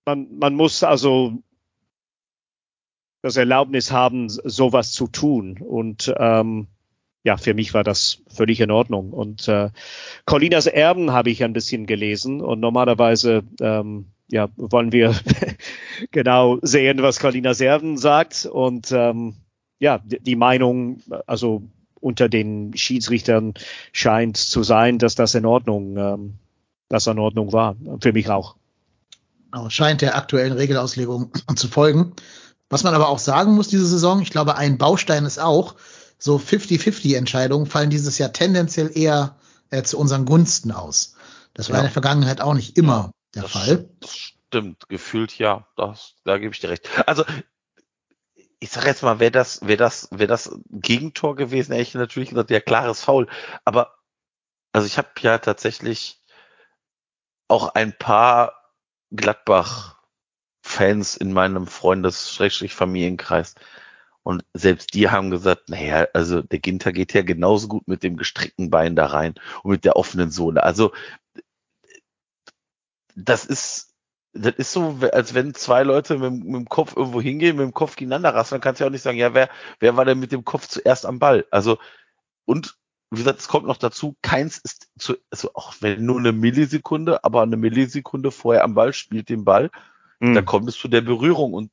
man, 0.07 0.39
man 0.39 0.55
muss 0.55 0.83
also 0.83 1.35
das 3.21 3.37
Erlaubnis 3.37 3.93
haben, 3.93 4.31
sowas 4.31 4.93
zu 4.93 5.07
tun. 5.07 5.59
Und 5.61 6.15
ähm, 6.17 6.69
ja, 7.25 7.37
für 7.37 7.53
mich 7.53 7.75
war 7.75 7.85
das 7.85 8.23
völlig 8.27 8.59
in 8.61 8.71
Ordnung. 8.71 9.13
Und 9.13 9.47
äh, 9.47 9.69
Colinas 10.25 10.67
Erben 10.67 11.13
habe 11.13 11.29
ich 11.29 11.45
ein 11.45 11.53
bisschen 11.53 11.85
gelesen 11.85 12.41
und 12.41 12.61
normalerweise 12.61 13.43
ähm, 13.61 14.07
ja, 14.29 14.49
wollen 14.57 14.93
wir 14.93 15.15
genau 16.11 16.59
sehen, 16.63 17.03
was 17.03 17.21
Colinas 17.21 17.61
Erben 17.61 17.99
sagt. 17.99 18.47
Und 18.47 18.93
ähm, 18.93 19.35
ja, 19.79 20.01
die 20.07 20.37
Meinung, 20.37 21.03
also 21.27 21.65
unter 22.05 22.29
den 22.29 22.77
Schiedsrichtern 22.77 23.55
scheint 23.93 24.37
zu 24.37 24.63
sein, 24.63 24.99
dass 24.99 25.15
das 25.15 25.35
in 25.35 25.47
Ordnung, 25.47 25.97
ähm, 25.97 26.35
das 26.89 27.07
in 27.07 27.19
Ordnung 27.19 27.53
war. 27.53 27.77
Für 28.01 28.13
mich 28.13 28.29
auch. 28.29 28.57
Genau, 29.51 29.71
scheint 29.71 30.03
der 30.03 30.17
aktuellen 30.17 30.53
Regelauslegung 30.53 31.33
zu 31.57 31.69
folgen. 31.69 32.13
Was 32.69 32.85
man 32.85 32.95
aber 32.95 33.09
auch 33.09 33.19
sagen 33.19 33.55
muss 33.55 33.69
diese 33.69 33.87
Saison, 33.87 34.21
ich 34.21 34.31
glaube, 34.31 34.57
ein 34.57 34.79
Baustein 34.79 35.25
ist 35.25 35.39
auch, 35.39 35.77
so 36.19 36.37
50-50 36.37 37.17
Entscheidungen 37.17 37.67
fallen 37.67 37.91
dieses 37.91 38.19
Jahr 38.19 38.33
tendenziell 38.33 38.91
eher 38.97 39.37
äh, 39.71 39.83
zu 39.83 39.99
unseren 39.99 40.27
Gunsten 40.27 40.73
aus. 40.73 41.15
Das 41.55 41.69
war 41.69 41.77
ja. 41.77 41.81
in 41.81 41.87
der 41.87 41.93
Vergangenheit 41.93 42.41
auch 42.41 42.55
nicht 42.55 42.77
immer 42.77 43.11
der 43.35 43.43
das 43.43 43.53
Fall. 43.53 43.89
Das 44.01 44.17
stimmt, 44.17 44.89
gefühlt 44.89 45.39
ja, 45.39 45.67
das, 45.77 46.15
da 46.25 46.39
gebe 46.39 46.53
ich 46.53 46.61
dir 46.61 46.71
recht. 46.71 46.89
Also 47.07 47.25
ich 48.61 48.71
sage 48.71 48.89
jetzt 48.89 49.03
mal, 49.03 49.21
wäre 49.21 49.31
das, 49.31 49.61
wäre 49.63 49.77
das, 49.77 50.09
wäre 50.11 50.27
das 50.27 50.59
Gegentor 50.71 51.37
gewesen, 51.37 51.73
hätte 51.73 51.83
ich 51.83 51.95
natürlich 51.95 52.31
gesagt, 52.31 52.51
ja, 52.51 52.61
klares 52.61 53.03
Foul. 53.03 53.29
Aber 53.65 53.95
also 54.73 54.87
ich 54.87 54.99
habe 54.99 55.09
ja 55.21 55.39
tatsächlich 55.39 56.21
auch 57.49 57.75
ein 57.75 57.97
paar 57.97 58.73
Gladbach-Fans 59.13 61.17
in 61.17 61.33
meinem 61.33 61.67
Freundes-Familienkreis. 61.67 63.55
Und 64.23 64.45
selbst 64.55 64.95
die 64.95 65.11
haben 65.11 65.31
gesagt, 65.31 65.69
naja, 65.69 66.07
also 66.15 66.41
der 66.43 66.59
Ginter 66.59 66.93
geht 66.93 67.13
ja 67.13 67.23
genauso 67.23 67.69
gut 67.69 67.87
mit 67.87 68.03
dem 68.03 68.17
gestreckten 68.17 68.71
Bein 68.71 68.97
da 68.97 69.07
rein 69.07 69.35
und 69.63 69.73
mit 69.73 69.85
der 69.85 69.97
offenen 69.97 70.31
Sohle. 70.31 70.63
Also 70.63 70.93
das 73.15 73.45
ist, 73.45 73.94
das 74.35 74.55
ist 74.57 74.73
so, 74.73 74.99
als 75.13 75.33
wenn 75.35 75.55
zwei 75.55 75.85
Leute 75.85 76.19
mit, 76.19 76.45
mit, 76.45 76.55
dem 76.55 76.69
Kopf 76.69 76.97
irgendwo 76.97 77.21
hingehen, 77.21 77.57
mit 77.57 77.65
dem 77.65 77.73
Kopf 77.73 77.97
gegeneinander 77.97 78.35
rasseln, 78.35 78.57
dann 78.57 78.63
kannst 78.63 78.81
du 78.81 78.85
ja 78.85 78.89
auch 78.89 78.93
nicht 78.93 79.03
sagen, 79.03 79.17
ja, 79.17 79.33
wer, 79.33 79.49
wer 79.79 79.97
war 79.97 80.05
denn 80.05 80.19
mit 80.19 80.33
dem 80.33 80.45
Kopf 80.45 80.67
zuerst 80.67 81.07
am 81.07 81.21
Ball? 81.21 81.47
Also, 81.51 81.79
und 82.45 82.77
wie 83.11 83.19
gesagt, 83.19 83.39
es 83.39 83.49
kommt 83.49 83.67
noch 83.67 83.77
dazu, 83.77 84.17
keins 84.23 84.59
ist 84.59 84.89
zu, 84.99 85.15
also 85.31 85.51
auch 85.55 85.75
wenn 85.81 86.05
nur 86.05 86.19
eine 86.19 86.33
Millisekunde, 86.33 87.23
aber 87.23 87.43
eine 87.43 87.57
Millisekunde 87.57 88.33
vorher 88.33 88.65
am 88.65 88.75
Ball 88.75 88.93
spielt 88.93 89.29
den 89.29 89.45
Ball, 89.45 89.71
mhm. 90.19 90.35
da 90.35 90.43
kommt 90.43 90.69
es 90.69 90.77
zu 90.77 90.89
der 90.89 91.01
Berührung 91.01 91.55
und 91.55 91.71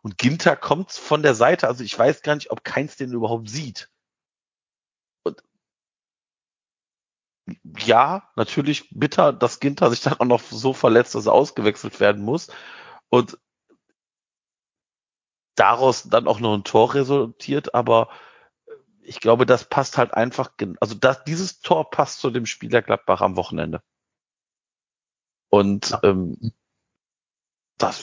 und 0.00 0.16
Ginter 0.16 0.54
kommt 0.54 0.92
von 0.92 1.22
der 1.22 1.34
Seite, 1.34 1.66
also 1.66 1.82
ich 1.82 1.98
weiß 1.98 2.22
gar 2.22 2.36
nicht, 2.36 2.50
ob 2.52 2.62
keins 2.62 2.96
den 2.96 3.12
überhaupt 3.12 3.50
sieht. 3.50 3.90
Ja, 7.78 8.28
natürlich 8.36 8.88
bitter, 8.90 9.32
dass 9.32 9.60
Ginter 9.60 9.90
sich 9.90 10.00
dann 10.00 10.14
auch 10.14 10.24
noch 10.24 10.40
so 10.40 10.72
verletzt, 10.72 11.14
dass 11.14 11.26
er 11.26 11.32
ausgewechselt 11.32 12.00
werden 12.00 12.24
muss. 12.24 12.48
Und 13.08 13.38
daraus 15.54 16.04
dann 16.04 16.26
auch 16.26 16.40
noch 16.40 16.54
ein 16.54 16.64
Tor 16.64 16.94
resultiert, 16.94 17.74
aber 17.74 18.08
ich 19.02 19.20
glaube, 19.20 19.46
das 19.46 19.64
passt 19.64 19.96
halt 19.96 20.14
einfach, 20.14 20.52
also 20.80 20.94
das, 20.94 21.24
dieses 21.24 21.60
Tor 21.60 21.90
passt 21.90 22.20
zu 22.20 22.30
dem 22.30 22.46
Spieler 22.46 22.82
Gladbach 22.82 23.22
am 23.22 23.36
Wochenende. 23.36 23.82
Und 25.48 25.90
ja. 25.90 26.00
ähm, 26.04 26.52
das, 27.78 28.02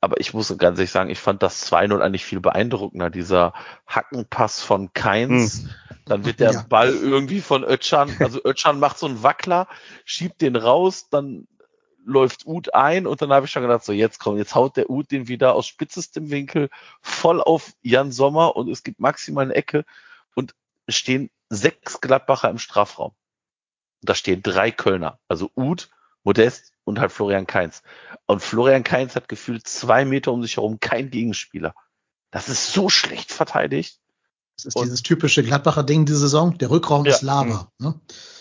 aber 0.00 0.20
ich 0.20 0.32
muss 0.32 0.56
ganz 0.58 0.78
ehrlich 0.78 0.90
sagen, 0.90 1.10
ich 1.10 1.18
fand 1.18 1.42
das 1.42 1.70
2-0 1.70 2.00
eigentlich 2.00 2.24
viel 2.24 2.40
beeindruckender. 2.40 3.10
Dieser 3.10 3.52
Hackenpass 3.86 4.62
von 4.62 4.92
Keins, 4.92 5.62
hm. 5.62 5.70
dann 6.04 6.24
wird 6.24 6.40
der 6.40 6.52
ja. 6.52 6.64
Ball 6.68 6.94
irgendwie 6.94 7.40
von 7.40 7.64
Ötchan, 7.64 8.14
also 8.20 8.40
Ötchan 8.44 8.78
macht 8.78 8.98
so 8.98 9.06
einen 9.06 9.22
Wackler, 9.22 9.66
schiebt 10.04 10.40
den 10.40 10.56
raus, 10.56 11.08
dann 11.10 11.48
läuft 12.04 12.46
Ud 12.46 12.74
ein 12.74 13.06
und 13.06 13.20
dann 13.20 13.32
habe 13.32 13.46
ich 13.46 13.52
schon 13.52 13.62
gedacht, 13.62 13.84
so 13.84 13.92
jetzt 13.92 14.18
kommt, 14.18 14.38
jetzt 14.38 14.54
haut 14.54 14.76
der 14.76 14.88
Ud 14.88 15.10
den 15.10 15.28
wieder 15.28 15.54
aus 15.54 15.66
spitzestem 15.66 16.30
Winkel 16.30 16.70
voll 17.02 17.40
auf 17.40 17.72
Jan 17.82 18.12
Sommer 18.12 18.56
und 18.56 18.70
es 18.70 18.82
gibt 18.82 18.98
maximal 19.00 19.44
eine 19.44 19.54
Ecke 19.54 19.84
und 20.34 20.54
stehen 20.88 21.28
sechs 21.50 22.00
Gladbacher 22.00 22.48
im 22.48 22.58
Strafraum. 22.58 23.12
Da 24.00 24.14
stehen 24.14 24.42
drei 24.42 24.70
Kölner, 24.70 25.18
also 25.28 25.50
Ud, 25.54 25.90
Modest 26.28 26.74
und 26.84 27.00
halt 27.00 27.10
Florian 27.10 27.46
Kainz. 27.46 27.82
Und 28.26 28.42
Florian 28.42 28.84
Kainz 28.84 29.16
hat 29.16 29.30
gefühlt 29.30 29.66
zwei 29.66 30.04
Meter 30.04 30.30
um 30.30 30.42
sich 30.42 30.58
herum 30.58 30.78
kein 30.78 31.10
Gegenspieler. 31.10 31.74
Das 32.30 32.50
ist 32.50 32.70
so 32.70 32.90
schlecht 32.90 33.32
verteidigt. 33.32 33.98
Das 34.56 34.66
ist 34.66 34.76
und 34.76 34.84
dieses 34.84 35.02
typische 35.02 35.42
Gladbacher 35.42 35.84
Ding 35.84 36.04
die 36.04 36.12
Saison. 36.12 36.58
Der 36.58 36.68
Rückraum 36.68 37.06
ja. 37.06 37.14
ist 37.14 37.22
Lava. 37.22 37.72
Ne? 37.78 37.98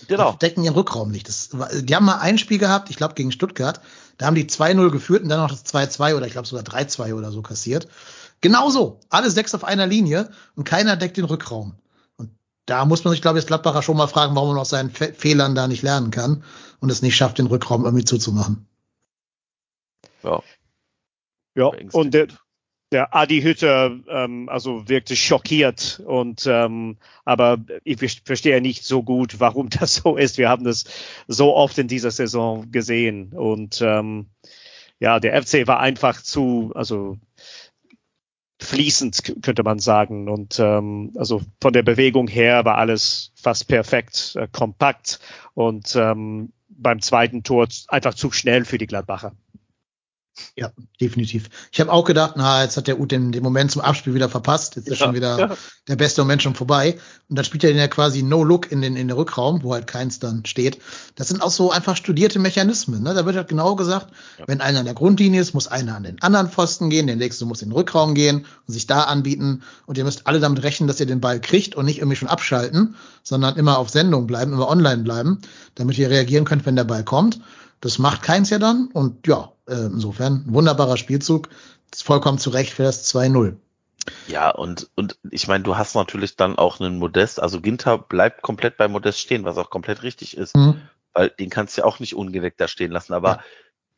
Genau. 0.09 0.33
Die 0.33 0.39
decken 0.39 0.65
ihren 0.65 0.73
Rückraum 0.73 1.11
nicht. 1.11 1.29
Das, 1.29 1.51
die 1.81 1.95
haben 1.95 2.03
mal 2.03 2.19
ein 2.19 2.37
Spiel 2.37 2.57
gehabt, 2.57 2.89
ich 2.89 2.97
glaube 2.97 3.13
gegen 3.13 3.31
Stuttgart. 3.31 3.79
Da 4.17 4.25
haben 4.25 4.35
die 4.35 4.49
2-0 4.49 4.89
geführt 4.89 5.23
und 5.23 5.29
dann 5.29 5.39
noch 5.39 5.51
das 5.51 5.63
2-2 5.65 6.15
oder 6.15 6.25
ich 6.25 6.33
glaube 6.33 6.47
sogar 6.47 6.65
3-2 6.65 7.13
oder 7.13 7.31
so 7.31 7.41
kassiert. 7.41 7.87
Genauso. 8.41 8.99
Alle 9.07 9.31
sechs 9.31 9.55
auf 9.55 9.63
einer 9.63 9.87
Linie 9.87 10.29
und 10.57 10.65
keiner 10.65 10.97
deckt 10.97 11.15
den 11.15 11.23
Rückraum. 11.23 11.75
Da 12.67 12.85
muss 12.85 13.03
man 13.03 13.11
sich, 13.11 13.21
glaube 13.21 13.37
ich, 13.39 13.43
als 13.43 13.47
Gladbacher 13.47 13.81
schon 13.81 13.97
mal 13.97 14.07
fragen, 14.07 14.35
warum 14.35 14.49
man 14.49 14.57
aus 14.59 14.69
seinen 14.69 14.91
Fe 14.91 15.13
Fehlern 15.13 15.55
da 15.55 15.67
nicht 15.67 15.83
lernen 15.83 16.11
kann 16.11 16.43
und 16.79 16.91
es 16.91 17.01
nicht 17.01 17.15
schafft, 17.15 17.39
den 17.39 17.47
Rückraum 17.47 17.85
irgendwie 17.85 18.05
zuzumachen. 18.05 18.67
Ja. 20.21 20.43
Ja, 21.55 21.71
und 21.93 22.13
der, 22.13 22.27
der 22.91 23.15
Adi 23.15 23.41
Hütter 23.41 23.97
ähm, 24.07 24.49
also 24.49 24.87
wirkte 24.87 25.15
schockiert 25.15 26.03
und 26.05 26.45
ähm, 26.45 26.97
aber 27.25 27.57
ich 27.83 28.21
verstehe 28.23 28.61
nicht 28.61 28.83
so 28.83 29.01
gut, 29.01 29.39
warum 29.39 29.69
das 29.79 29.95
so 29.95 30.17
ist. 30.17 30.37
Wir 30.37 30.49
haben 30.49 30.65
das 30.65 30.83
so 31.27 31.55
oft 31.55 31.77
in 31.77 31.87
dieser 31.87 32.11
Saison 32.11 32.69
gesehen 32.71 33.33
und 33.33 33.81
ähm, 33.81 34.27
ja, 34.99 35.19
der 35.19 35.41
FC 35.41 35.67
war 35.67 35.79
einfach 35.79 36.21
zu 36.21 36.71
also 36.75 37.17
fließend 38.59 39.41
könnte 39.43 39.63
man 39.63 39.79
sagen 39.79 40.29
und 40.29 40.59
ähm, 40.59 41.13
also 41.15 41.41
von 41.61 41.73
der 41.73 41.83
Bewegung 41.83 42.27
her 42.27 42.65
war 42.65 42.77
alles 42.77 43.31
fast 43.35 43.67
perfekt 43.67 44.35
äh, 44.35 44.47
kompakt 44.51 45.19
und 45.53 45.95
ähm, 45.95 46.51
beim 46.69 47.01
zweiten 47.01 47.43
Tor 47.43 47.67
einfach 47.87 48.13
zu 48.13 48.31
schnell 48.31 48.65
für 48.65 48.77
die 48.77 48.87
Gladbacher. 48.87 49.33
Ja, 50.55 50.71
definitiv. 50.99 51.49
Ich 51.71 51.79
habe 51.79 51.91
auch 51.91 52.03
gedacht, 52.03 52.33
na, 52.35 52.63
jetzt 52.63 52.77
hat 52.77 52.87
der 52.87 52.99
Ut 52.99 53.11
den, 53.11 53.31
den 53.31 53.43
Moment 53.43 53.71
zum 53.71 53.81
Abspiel 53.81 54.13
wieder 54.13 54.29
verpasst. 54.29 54.75
Jetzt 54.75 54.87
ist 54.87 54.99
ja, 54.99 55.05
schon 55.05 55.15
wieder 55.15 55.39
ja. 55.39 55.57
der 55.87 55.95
beste 55.95 56.21
Moment 56.21 56.41
schon 56.41 56.55
vorbei. 56.55 56.97
Und 57.29 57.37
dann 57.37 57.45
spielt 57.45 57.63
er 57.63 57.71
den 57.71 57.77
ja 57.77 57.87
quasi 57.87 58.23
No-Look 58.23 58.71
in 58.71 58.81
den, 58.81 58.95
in 58.95 59.07
den 59.07 59.17
Rückraum, 59.17 59.63
wo 59.63 59.73
halt 59.73 59.87
keins 59.87 60.19
dann 60.19 60.45
steht. 60.45 60.79
Das 61.15 61.27
sind 61.27 61.41
auch 61.41 61.51
so 61.51 61.71
einfach 61.71 61.95
studierte 61.95 62.39
Mechanismen. 62.39 63.03
Ne? 63.03 63.13
Da 63.13 63.25
wird 63.25 63.35
halt 63.35 63.47
genau 63.47 63.75
gesagt, 63.75 64.07
ja. 64.39 64.45
wenn 64.47 64.61
einer 64.61 64.79
an 64.79 64.85
der 64.85 64.93
Grundlinie 64.93 65.41
ist, 65.41 65.53
muss 65.53 65.67
einer 65.67 65.95
an 65.95 66.03
den 66.03 66.21
anderen 66.21 66.49
Pfosten 66.49 66.89
gehen, 66.89 67.07
der 67.07 67.15
nächste 67.15 67.45
muss 67.45 67.61
in 67.61 67.69
den 67.69 67.75
Rückraum 67.75 68.15
gehen 68.15 68.45
und 68.67 68.73
sich 68.73 68.87
da 68.87 69.03
anbieten. 69.03 69.63
Und 69.85 69.97
ihr 69.97 70.03
müsst 70.03 70.27
alle 70.27 70.39
damit 70.39 70.63
rechnen, 70.63 70.87
dass 70.87 70.99
ihr 70.99 71.05
den 71.05 71.21
Ball 71.21 71.39
kriegt 71.41 71.75
und 71.75 71.85
nicht 71.85 71.99
irgendwie 71.99 72.17
schon 72.17 72.29
abschalten, 72.29 72.95
sondern 73.23 73.57
immer 73.57 73.77
auf 73.77 73.89
Sendung 73.89 74.27
bleiben, 74.27 74.53
immer 74.53 74.69
online 74.69 75.03
bleiben, 75.03 75.39
damit 75.75 75.97
ihr 75.97 76.09
reagieren 76.09 76.45
könnt, 76.45 76.65
wenn 76.65 76.75
der 76.75 76.83
Ball 76.83 77.03
kommt. 77.03 77.39
Das 77.81 77.99
macht 77.99 78.23
keins 78.23 78.49
ja 78.49 78.59
dann. 78.59 78.87
Und 78.93 79.27
ja, 79.27 79.51
äh, 79.67 79.75
insofern 79.75 80.43
wunderbarer 80.47 80.97
Spielzug. 80.97 81.49
Ist 81.91 82.03
vollkommen 82.03 82.37
zu 82.37 82.49
Recht 82.49 82.73
für 82.73 82.83
das 82.83 83.13
2-0. 83.13 83.55
Ja, 84.27 84.49
und, 84.49 84.89
und 84.95 85.17
ich 85.31 85.47
meine, 85.47 85.63
du 85.63 85.77
hast 85.77 85.95
natürlich 85.95 86.35
dann 86.35 86.57
auch 86.57 86.79
einen 86.79 86.97
Modest, 86.97 87.41
also 87.41 87.61
Ginter 87.61 87.97
bleibt 87.97 88.41
komplett 88.41 88.77
bei 88.77 88.87
Modest 88.87 89.19
stehen, 89.19 89.43
was 89.43 89.57
auch 89.57 89.69
komplett 89.69 90.03
richtig 90.03 90.37
ist, 90.37 90.55
mhm. 90.55 90.81
weil 91.13 91.29
den 91.29 91.49
kannst 91.49 91.77
du 91.77 91.81
ja 91.81 91.85
auch 91.85 91.99
nicht 91.99 92.15
ungedeckt 92.15 92.59
da 92.59 92.67
stehen 92.67 92.91
lassen, 92.91 93.13
aber 93.13 93.29
ja. 93.29 93.43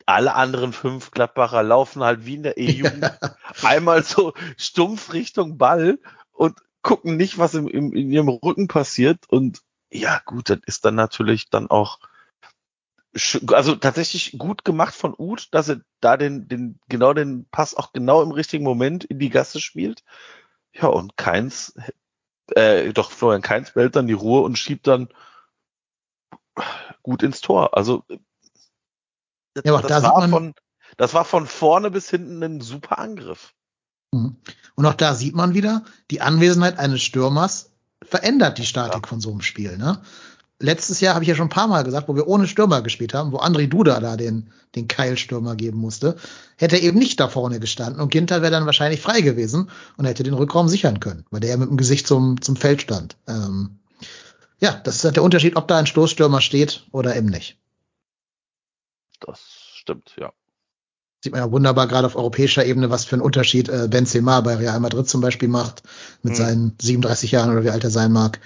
alle 0.06 0.34
anderen 0.34 0.72
fünf 0.72 1.10
Gladbacher 1.10 1.62
laufen 1.62 2.02
halt 2.02 2.26
wie 2.26 2.34
in 2.34 2.42
der 2.42 2.58
E-Jugend 2.58 3.02
ja. 3.02 3.36
einmal 3.62 4.02
so 4.02 4.32
stumpf 4.56 5.12
Richtung 5.12 5.58
Ball 5.58 5.98
und 6.32 6.58
gucken 6.82 7.16
nicht, 7.16 7.38
was 7.38 7.54
im, 7.54 7.68
im, 7.68 7.92
in 7.92 8.10
ihrem 8.10 8.28
Rücken 8.28 8.68
passiert 8.68 9.28
und 9.28 9.60
ja, 9.92 10.20
gut, 10.24 10.50
das 10.50 10.60
ist 10.66 10.84
dann 10.84 10.94
natürlich 10.94 11.50
dann 11.50 11.68
auch 11.68 11.98
also 13.48 13.74
tatsächlich 13.74 14.38
gut 14.38 14.64
gemacht 14.64 14.94
von 14.94 15.14
Uth, 15.18 15.48
dass 15.52 15.68
er 15.68 15.80
da 16.00 16.16
den, 16.16 16.48
den, 16.48 16.78
genau 16.88 17.12
den 17.12 17.46
Pass 17.50 17.74
auch 17.74 17.92
genau 17.92 18.22
im 18.22 18.30
richtigen 18.30 18.64
Moment 18.64 19.04
in 19.04 19.18
die 19.18 19.30
Gasse 19.30 19.60
spielt. 19.60 20.04
Ja, 20.72 20.86
und 20.86 21.16
Keins, 21.16 21.74
äh, 22.54 22.92
doch 22.92 23.10
Florian 23.10 23.42
Keins 23.42 23.72
bellt 23.72 23.96
dann 23.96 24.06
die 24.06 24.12
Ruhe 24.12 24.42
und 24.42 24.58
schiebt 24.58 24.86
dann 24.86 25.08
gut 27.02 27.22
ins 27.22 27.40
Tor. 27.40 27.76
Also, 27.76 28.04
ja, 29.64 29.80
das, 29.80 29.86
da 29.86 30.02
war 30.02 30.28
von, 30.28 30.54
das 30.96 31.14
war 31.14 31.24
von 31.24 31.46
vorne 31.46 31.90
bis 31.90 32.08
hinten 32.10 32.42
ein 32.42 32.60
super 32.60 32.98
Angriff. 32.98 33.54
Mhm. 34.12 34.36
Und 34.76 34.86
auch 34.86 34.94
da 34.94 35.14
sieht 35.14 35.34
man 35.34 35.54
wieder, 35.54 35.84
die 36.10 36.20
Anwesenheit 36.20 36.78
eines 36.78 37.02
Stürmers 37.02 37.72
verändert 38.02 38.58
die 38.58 38.66
Statik 38.66 39.02
ja. 39.04 39.08
von 39.08 39.20
so 39.20 39.30
einem 39.30 39.42
Spiel. 39.42 39.76
Ne? 39.76 40.00
Letztes 40.60 41.00
Jahr 41.00 41.14
habe 41.14 41.24
ich 41.24 41.28
ja 41.28 41.34
schon 41.34 41.46
ein 41.46 41.50
paar 41.50 41.66
Mal 41.66 41.82
gesagt, 41.82 42.08
wo 42.08 42.14
wir 42.14 42.28
ohne 42.28 42.46
Stürmer 42.46 42.82
gespielt 42.82 43.14
haben, 43.14 43.32
wo 43.32 43.38
André 43.38 43.66
Duda 43.66 43.98
da 43.98 44.16
den, 44.16 44.52
den 44.74 44.86
Keilstürmer 44.86 45.56
geben 45.56 45.78
musste, 45.78 46.16
hätte 46.56 46.76
er 46.76 46.82
eben 46.82 46.98
nicht 46.98 47.18
da 47.18 47.28
vorne 47.28 47.58
gestanden 47.58 48.00
und 48.00 48.10
Ginter 48.10 48.42
wäre 48.42 48.52
dann 48.52 48.66
wahrscheinlich 48.66 49.00
frei 49.00 49.22
gewesen 49.22 49.70
und 49.96 50.04
hätte 50.04 50.22
den 50.22 50.34
Rückraum 50.34 50.68
sichern 50.68 51.00
können, 51.00 51.24
weil 51.30 51.40
der 51.40 51.50
ja 51.50 51.56
mit 51.56 51.70
dem 51.70 51.76
Gesicht 51.76 52.06
zum, 52.06 52.40
zum 52.40 52.56
Feld 52.56 52.82
stand. 52.82 53.16
Ähm, 53.26 53.80
ja, 54.60 54.72
das 54.84 54.96
ist 54.96 55.04
halt 55.04 55.16
der 55.16 55.22
Unterschied, 55.22 55.56
ob 55.56 55.66
da 55.66 55.78
ein 55.78 55.86
Stoßstürmer 55.86 56.40
steht 56.40 56.84
oder 56.92 57.16
eben 57.16 57.28
nicht. 57.28 57.58
Das 59.20 59.40
stimmt, 59.74 60.14
ja. 60.18 60.32
Sieht 61.22 61.32
man 61.32 61.42
ja 61.42 61.52
wunderbar 61.52 61.86
gerade 61.86 62.06
auf 62.06 62.16
europäischer 62.16 62.64
Ebene, 62.64 62.88
was 62.88 63.04
für 63.04 63.16
einen 63.16 63.22
Unterschied 63.22 63.68
äh, 63.68 63.88
Benzema 63.90 64.40
bei 64.40 64.56
Real 64.56 64.80
Madrid 64.80 65.06
zum 65.06 65.20
Beispiel 65.20 65.48
macht, 65.48 65.82
mit 66.22 66.32
mhm. 66.32 66.36
seinen 66.36 66.76
37 66.80 67.30
Jahren 67.32 67.50
oder 67.50 67.62
wie 67.62 67.70
alt 67.70 67.84
er 67.84 67.90
sein 67.90 68.10
mag. 68.10 68.40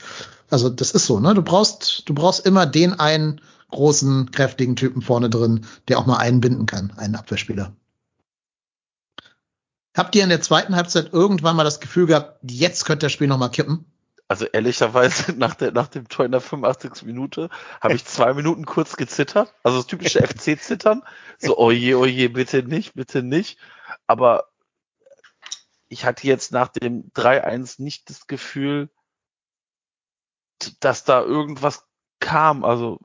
Also 0.50 0.68
das 0.68 0.92
ist 0.92 1.06
so, 1.06 1.20
ne? 1.20 1.34
Du 1.34 1.42
brauchst, 1.42 2.08
du 2.08 2.14
brauchst 2.14 2.46
immer 2.46 2.66
den 2.66 2.92
einen 2.98 3.40
großen, 3.70 4.30
kräftigen 4.30 4.76
Typen 4.76 5.02
vorne 5.02 5.30
drin, 5.30 5.66
der 5.88 5.98
auch 5.98 6.06
mal 6.06 6.18
einen 6.18 6.40
binden 6.40 6.66
kann, 6.66 6.92
einen 6.96 7.16
Abwehrspieler. 7.16 7.74
Habt 9.96 10.14
ihr 10.16 10.24
in 10.24 10.28
der 10.28 10.40
zweiten 10.40 10.74
Halbzeit 10.74 11.12
irgendwann 11.12 11.56
mal 11.56 11.64
das 11.64 11.80
Gefühl 11.80 12.06
gehabt, 12.06 12.38
jetzt 12.42 12.84
könnte 12.84 13.06
das 13.06 13.12
Spiel 13.12 13.28
noch 13.28 13.38
mal 13.38 13.48
kippen? 13.48 13.84
Also 14.26 14.46
ehrlicherweise 14.46 15.32
nach, 15.36 15.54
der, 15.54 15.72
nach 15.72 15.88
dem 15.88 16.08
Tor 16.08 16.24
in 16.24 16.32
der 16.32 16.40
85. 16.40 17.04
Minute 17.04 17.50
habe 17.80 17.94
ich 17.94 18.04
zwei 18.04 18.34
Minuten 18.34 18.64
kurz 18.64 18.96
gezittert. 18.96 19.54
Also 19.62 19.78
das 19.78 19.86
typische 19.86 20.20
FC-Zittern. 20.26 21.02
So, 21.38 21.58
oje, 21.58 21.98
oje, 21.98 22.28
bitte 22.30 22.62
nicht, 22.62 22.94
bitte 22.94 23.22
nicht. 23.22 23.58
Aber 24.06 24.48
ich 25.88 26.04
hatte 26.04 26.26
jetzt 26.26 26.52
nach 26.52 26.68
dem 26.68 27.10
3-1 27.12 27.80
nicht 27.82 28.10
das 28.10 28.26
Gefühl, 28.26 28.88
dass 30.80 31.04
da 31.04 31.22
irgendwas 31.22 31.86
kam. 32.20 32.64
Also 32.64 33.00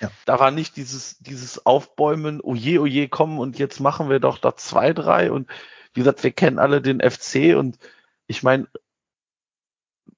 ja. 0.00 0.10
da 0.24 0.38
war 0.38 0.50
nicht 0.50 0.76
dieses, 0.76 1.18
dieses 1.18 1.64
Aufbäumen, 1.66 2.40
oje, 2.40 2.80
oje, 2.80 3.08
kommen 3.08 3.38
und 3.38 3.58
jetzt 3.58 3.80
machen 3.80 4.08
wir 4.08 4.20
doch 4.20 4.38
da 4.38 4.56
zwei, 4.56 4.92
drei. 4.92 5.32
Und 5.32 5.50
wie 5.94 6.00
gesagt, 6.00 6.22
wir 6.22 6.32
kennen 6.32 6.58
alle 6.58 6.80
den 6.80 7.00
FC 7.00 7.56
und 7.56 7.78
ich 8.26 8.42
meine, 8.42 8.68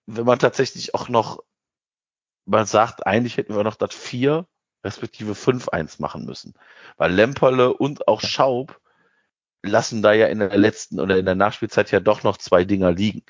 wenn 0.07 0.27
man 0.27 0.39
tatsächlich 0.39 0.95
auch 0.95 1.09
noch, 1.09 1.43
man 2.45 2.67
sagt, 2.67 3.07
eigentlich 3.07 3.37
hätten 3.37 3.55
wir 3.55 3.65
noch 3.65 3.77
das 3.77 3.95
vier 3.95 4.47
respektive 4.85 5.33
5-1 5.33 6.01
machen 6.01 6.25
müssen. 6.25 6.55
Weil 6.97 7.13
Lemperle 7.13 7.73
und 7.73 8.09
auch 8.09 8.21
Schaub 8.21 8.81
lassen 9.63 10.03
da 10.03 10.13
ja 10.13 10.27
in 10.27 10.39
der 10.39 10.57
letzten 10.57 11.01
oder 11.01 11.19
in 11.19 11.27
der 11.27 11.35
Nachspielzeit 11.35 11.91
ja 11.91 12.01
doch 12.01 12.23
noch 12.23 12.39
zwei 12.39 12.65
Dinger 12.65 12.93
liegen. 12.93 13.23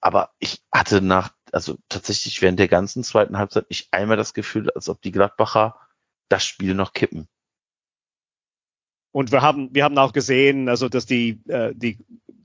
Aber 0.00 0.30
ich 0.38 0.62
hatte 0.72 1.00
nach, 1.00 1.32
also 1.52 1.76
tatsächlich 1.88 2.42
während 2.42 2.58
der 2.58 2.68
ganzen 2.68 3.04
zweiten 3.04 3.38
Halbzeit 3.38 3.68
nicht 3.68 3.88
einmal 3.92 4.16
das 4.16 4.34
Gefühl, 4.34 4.70
als 4.70 4.88
ob 4.88 5.00
die 5.02 5.12
Gladbacher 5.12 5.76
das 6.28 6.44
Spiel 6.44 6.74
noch 6.74 6.92
kippen. 6.92 7.28
Und 9.12 9.30
wir 9.30 9.42
haben, 9.42 9.74
wir 9.74 9.84
haben 9.84 9.98
auch 9.98 10.14
gesehen, 10.14 10.68
also 10.68 10.88
dass 10.88 11.04
die, 11.04 11.40
äh, 11.48 11.74
die 11.74 11.98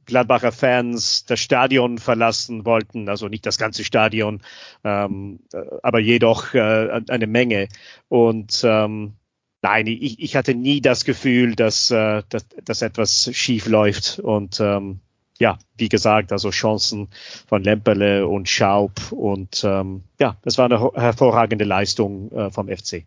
Gladbacher 0.05 0.51
Fans 0.51 1.25
das 1.25 1.39
Stadion 1.39 1.97
verlassen 1.97 2.65
wollten, 2.65 3.09
also 3.09 3.27
nicht 3.27 3.45
das 3.45 3.57
ganze 3.57 3.83
Stadion, 3.83 4.41
ähm, 4.83 5.39
äh, 5.53 5.61
aber 5.83 5.99
jedoch 5.99 6.53
äh, 6.53 7.01
eine 7.09 7.27
Menge. 7.27 7.67
Und 8.09 8.61
ähm, 8.63 9.13
nein, 9.61 9.87
ich, 9.87 10.19
ich 10.19 10.35
hatte 10.35 10.55
nie 10.55 10.81
das 10.81 11.05
Gefühl, 11.05 11.55
dass, 11.55 11.91
äh, 11.91 12.23
dass, 12.29 12.47
dass 12.63 12.81
etwas 12.81 13.29
schief 13.33 13.67
läuft. 13.67 14.19
Und 14.19 14.59
ähm, 14.59 15.01
ja, 15.39 15.57
wie 15.77 15.89
gesagt, 15.89 16.31
also 16.31 16.49
Chancen 16.49 17.09
von 17.47 17.63
Lemperle 17.63 18.27
und 18.27 18.49
Schaub 18.49 19.11
und 19.11 19.63
ähm, 19.63 20.03
ja, 20.19 20.37
es 20.43 20.57
war 20.57 20.65
eine 20.65 20.91
hervorragende 20.93 21.65
Leistung 21.65 22.31
äh, 22.31 22.51
vom 22.51 22.67
FC. 22.67 23.05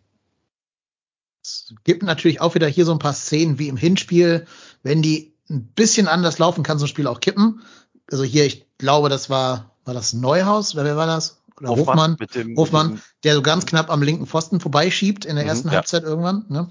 Es 1.43 1.73
gibt 1.83 2.03
natürlich 2.03 2.39
auch 2.39 2.55
wieder 2.55 2.67
hier 2.67 2.85
so 2.85 2.91
ein 2.91 2.99
paar 2.99 3.13
Szenen 3.13 3.57
wie 3.57 3.67
im 3.67 3.77
Hinspiel, 3.77 4.45
wenn 4.83 5.01
die 5.01 5.33
ein 5.49 5.65
bisschen 5.67 6.07
anders 6.07 6.39
laufen, 6.39 6.63
kann 6.63 6.79
so 6.79 6.85
ein 6.85 6.89
Spiel 6.89 7.07
auch 7.07 7.19
kippen. 7.19 7.61
Also 8.09 8.23
hier, 8.23 8.45
ich 8.45 8.65
glaube, 8.77 9.09
das 9.09 9.29
war, 9.29 9.71
war 9.85 9.93
das 9.93 10.13
Neuhaus 10.13 10.73
oder 10.73 10.85
wer 10.85 10.97
war 10.97 11.07
das? 11.07 11.41
Oder 11.59 11.69
Hofmann, 11.69 12.11
Hofmann, 12.11 12.27
dem, 12.33 12.57
Hofmann 12.57 13.01
der 13.23 13.35
so 13.35 13.41
ganz 13.41 13.65
knapp 13.65 13.89
am 13.89 14.01
linken 14.01 14.25
Pfosten 14.25 14.59
vorbeischiebt 14.59 15.25
in 15.25 15.35
der 15.35 15.43
mhm, 15.43 15.49
ersten 15.49 15.67
ja. 15.67 15.75
Halbzeit 15.75 16.03
irgendwann. 16.03 16.45
Ne? 16.49 16.69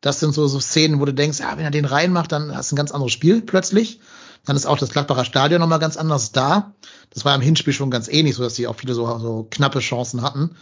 Das 0.00 0.20
sind 0.20 0.32
so, 0.32 0.46
so 0.46 0.60
Szenen, 0.60 1.00
wo 1.00 1.04
du 1.04 1.14
denkst, 1.14 1.40
ja, 1.40 1.56
wenn 1.56 1.64
er 1.64 1.70
den 1.70 1.84
reinmacht, 1.84 2.30
dann 2.30 2.54
hast 2.54 2.70
du 2.70 2.74
ein 2.74 2.76
ganz 2.76 2.92
anderes 2.92 3.12
Spiel 3.12 3.42
plötzlich. 3.42 4.00
Dann 4.44 4.56
ist 4.56 4.66
auch 4.66 4.78
das 4.78 4.90
Gladbacher 4.90 5.24
Stadion 5.24 5.60
nochmal 5.60 5.78
ganz 5.78 5.96
anders 5.96 6.32
da. 6.32 6.72
Das 7.10 7.24
war 7.24 7.34
im 7.34 7.40
Hinspiel 7.40 7.72
schon 7.72 7.90
ganz 7.90 8.08
ähnlich, 8.08 8.36
so 8.36 8.42
dass 8.42 8.54
sie 8.54 8.66
auch 8.66 8.76
viele 8.76 8.94
so, 8.94 9.18
so 9.18 9.46
knappe 9.50 9.80
Chancen 9.80 10.22
hatten. 10.22 10.56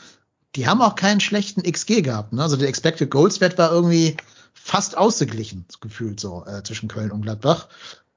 Die 0.55 0.67
haben 0.67 0.83
auch 0.83 0.95
keinen 0.95 1.21
schlechten 1.21 1.62
XG 1.62 2.03
gehabt. 2.03 2.33
Ne? 2.33 2.43
Also 2.43 2.57
der 2.57 2.69
Expected 2.69 3.11
Goals 3.11 3.41
Wert 3.41 3.59
war 3.59 3.71
irgendwie 3.71 4.17
fast 4.55 4.97
ausgeglichen, 4.97 5.67
gefühlt 5.81 6.19
so, 6.19 6.45
äh, 6.47 6.62
zwischen 6.62 6.89
Köln 6.89 7.12
und 7.12 7.23
Gladbach. 7.23 7.69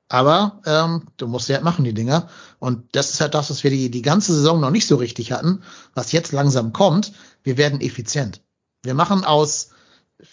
Aber 0.08 0.60
ähm, 0.66 1.04
du 1.18 1.28
musst 1.28 1.48
ja 1.50 1.56
halt 1.56 1.64
machen, 1.64 1.86
die 1.86 1.94
Dinger. 1.94 2.30
Und 2.58 2.84
das 2.96 3.12
ist 3.12 3.22
halt 3.22 3.36
das, 3.36 3.52
was 3.52 3.64
wir 3.64 3.70
die, 3.70 3.92
die 3.92 4.02
ganze 4.02 4.34
Saison 4.34 4.60
noch 4.60 4.72
nicht 4.72 4.88
so 4.88 4.96
richtig 4.96 5.32
hatten, 5.32 5.62
was 5.94 6.12
jetzt 6.12 6.32
langsam 6.32 6.74
kommt. 6.74 7.14
Wir 7.44 7.58
werden 7.58 7.80
effizient. 7.80 8.42
Wir 8.82 8.96
machen 8.96 9.24
aus 9.24 9.70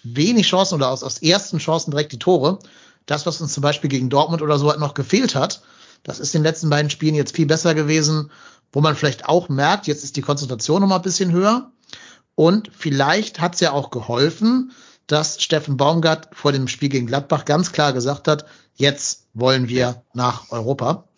wenig 0.02 0.46
Chancen 0.46 0.76
oder 0.76 0.90
aus, 0.90 1.02
aus 1.02 1.18
ersten 1.18 1.58
Chancen 1.58 1.90
direkt 1.90 2.12
die 2.12 2.18
Tore. 2.18 2.58
Das, 3.06 3.26
was 3.26 3.40
uns 3.40 3.52
zum 3.52 3.62
Beispiel 3.62 3.88
gegen 3.88 4.10
Dortmund 4.10 4.42
oder 4.42 4.58
so 4.58 4.68
halt 4.68 4.80
noch 4.80 4.94
gefehlt 4.94 5.34
hat, 5.34 5.62
das 6.02 6.20
ist 6.20 6.34
in 6.34 6.40
den 6.40 6.46
letzten 6.46 6.70
beiden 6.70 6.90
Spielen 6.90 7.14
jetzt 7.14 7.34
viel 7.34 7.46
besser 7.46 7.74
gewesen, 7.74 8.30
wo 8.72 8.80
man 8.80 8.96
vielleicht 8.96 9.26
auch 9.26 9.48
merkt, 9.48 9.86
jetzt 9.86 10.04
ist 10.04 10.16
die 10.16 10.22
Konzentration 10.22 10.80
noch 10.80 10.88
mal 10.88 10.96
ein 10.96 11.02
bisschen 11.02 11.32
höher. 11.32 11.70
Und 12.34 12.70
vielleicht 12.76 13.40
hat 13.40 13.54
es 13.54 13.60
ja 13.60 13.72
auch 13.72 13.90
geholfen, 13.90 14.72
dass 15.06 15.42
Steffen 15.42 15.76
Baumgart 15.76 16.28
vor 16.32 16.52
dem 16.52 16.68
Spiel 16.68 16.88
gegen 16.88 17.06
Gladbach 17.06 17.44
ganz 17.44 17.72
klar 17.72 17.92
gesagt 17.92 18.28
hat, 18.28 18.44
jetzt 18.74 19.26
wollen 19.34 19.68
wir 19.68 20.02
nach 20.12 20.50
Europa. 20.50 21.08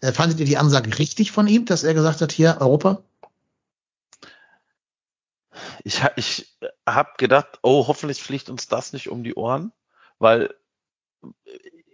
Äh, 0.00 0.12
fandet 0.12 0.40
ihr 0.40 0.46
die 0.46 0.58
Ansage 0.58 0.98
richtig 0.98 1.32
von 1.32 1.46
ihm, 1.46 1.64
dass 1.64 1.84
er 1.84 1.94
gesagt 1.94 2.20
hat, 2.20 2.32
hier 2.32 2.58
Europa? 2.60 3.02
Ich, 5.84 6.00
ich 6.16 6.56
habe 6.86 7.10
gedacht, 7.18 7.58
oh, 7.62 7.86
hoffentlich 7.86 8.22
fliegt 8.22 8.50
uns 8.50 8.68
das 8.68 8.92
nicht 8.92 9.08
um 9.08 9.24
die 9.24 9.34
Ohren, 9.34 9.72
weil 10.18 10.54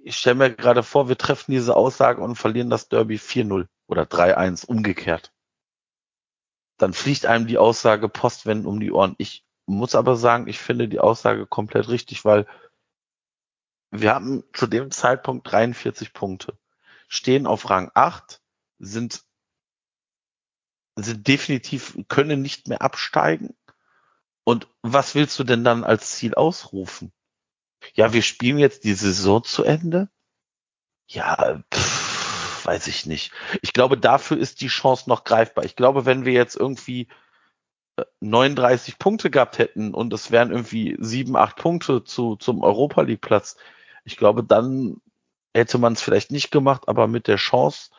ich 0.07 0.17
stelle 0.17 0.37
mir 0.37 0.55
gerade 0.55 0.83
vor, 0.83 1.09
wir 1.09 1.19
treffen 1.19 1.51
diese 1.51 1.77
Aussage 1.77 2.23
und 2.23 2.37
verlieren 2.37 2.71
das 2.71 2.89
Derby 2.89 3.17
4-0 3.17 3.67
oder 3.89 4.03
3-1 4.03 4.65
umgekehrt. 4.67 5.33
Dann 6.79 6.93
fliegt 6.93 7.27
einem 7.27 7.47
die 7.47 7.59
Aussage 7.59 8.09
postwendend 8.09 8.67
um 8.67 8.79
die 8.79 8.93
Ohren. 8.93 9.15
Ich 9.19 9.45
muss 9.67 9.95
aber 9.95 10.17
sagen, 10.17 10.47
ich 10.47 10.59
finde 10.59 10.89
die 10.89 11.01
Aussage 11.01 11.47
komplett 11.47 11.89
richtig, 11.89 12.25
weil 12.25 12.47
wir 13.91 14.15
haben 14.15 14.45
zu 14.53 14.67
dem 14.67 14.91
Zeitpunkt 14.91 15.51
43 15.51 16.13
Punkte, 16.13 16.59
stehen 17.09 17.47
auf 17.47 17.71
Rang 17.71 17.91
8, 17.95 18.41
sind, 18.79 19.25
sind 20.97 21.27
definitiv, 21.27 21.99
können 22.09 22.43
nicht 22.43 22.69
mehr 22.69 22.83
absteigen. 22.83 23.57
Und 24.45 24.69
was 24.83 25.15
willst 25.15 25.39
du 25.39 25.45
denn 25.45 25.65
dann 25.65 25.83
als 25.83 26.13
Ziel 26.13 26.35
ausrufen? 26.35 27.13
Ja, 27.95 28.13
wir 28.13 28.23
spielen 28.23 28.59
jetzt 28.59 28.85
die 28.85 28.95
Saison 28.95 29.43
zu 29.45 29.65
Ende? 29.65 30.09
Ja, 31.09 31.63
pff, 31.73 32.67
weiß 32.67 32.87
ich 32.89 33.07
nicht. 33.07 33.33
Ich 33.63 33.73
glaube, 33.73 33.97
dafür 33.97 34.37
ist 34.39 34.61
die 34.61 34.69
Chance 34.69 35.09
noch 35.09 35.25
greifbar. 35.25 35.65
Ich 35.65 35.77
glaube, 35.77 36.05
wenn 36.05 36.25
wir 36.25 36.33
jetzt 36.33 36.57
irgendwie 36.57 37.09
39 38.21 38.99
Punkte 38.99 39.31
gehabt 39.31 39.59
hätten 39.59 39.95
und 39.95 40.13
es 40.13 40.31
wären 40.31 40.51
irgendwie 40.51 40.97
sieben, 40.99 41.37
acht 41.37 41.57
Punkte 41.57 42.05
zu, 42.05 42.37
zum 42.37 42.63
Europa 42.63 43.03
League 43.03 43.21
Platz, 43.21 43.57
ich 44.05 44.17
glaube, 44.17 44.45
dann 44.45 45.01
hätte 45.55 45.79
man 45.79 45.95
es 45.95 46.03
vielleicht 46.03 46.31
nicht 46.31 46.51
gemacht, 46.51 46.83
aber 46.87 47.09
mit 47.09 47.29
der 47.29 47.37
Chance, 47.37 47.91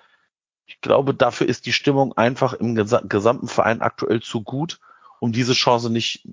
ich 0.66 0.82
glaube, 0.82 1.14
dafür 1.14 1.48
ist 1.48 1.66
die 1.66 1.74
Stimmung 1.74 2.16
einfach 2.18 2.54
im 2.54 2.76
gesamten 2.76 3.48
Verein 3.48 3.82
aktuell 3.82 4.22
zu 4.22 4.44
gut, 4.44 4.80
um 5.20 5.32
diese 5.32 5.54
Chance 5.54 5.90
nicht 5.90 6.28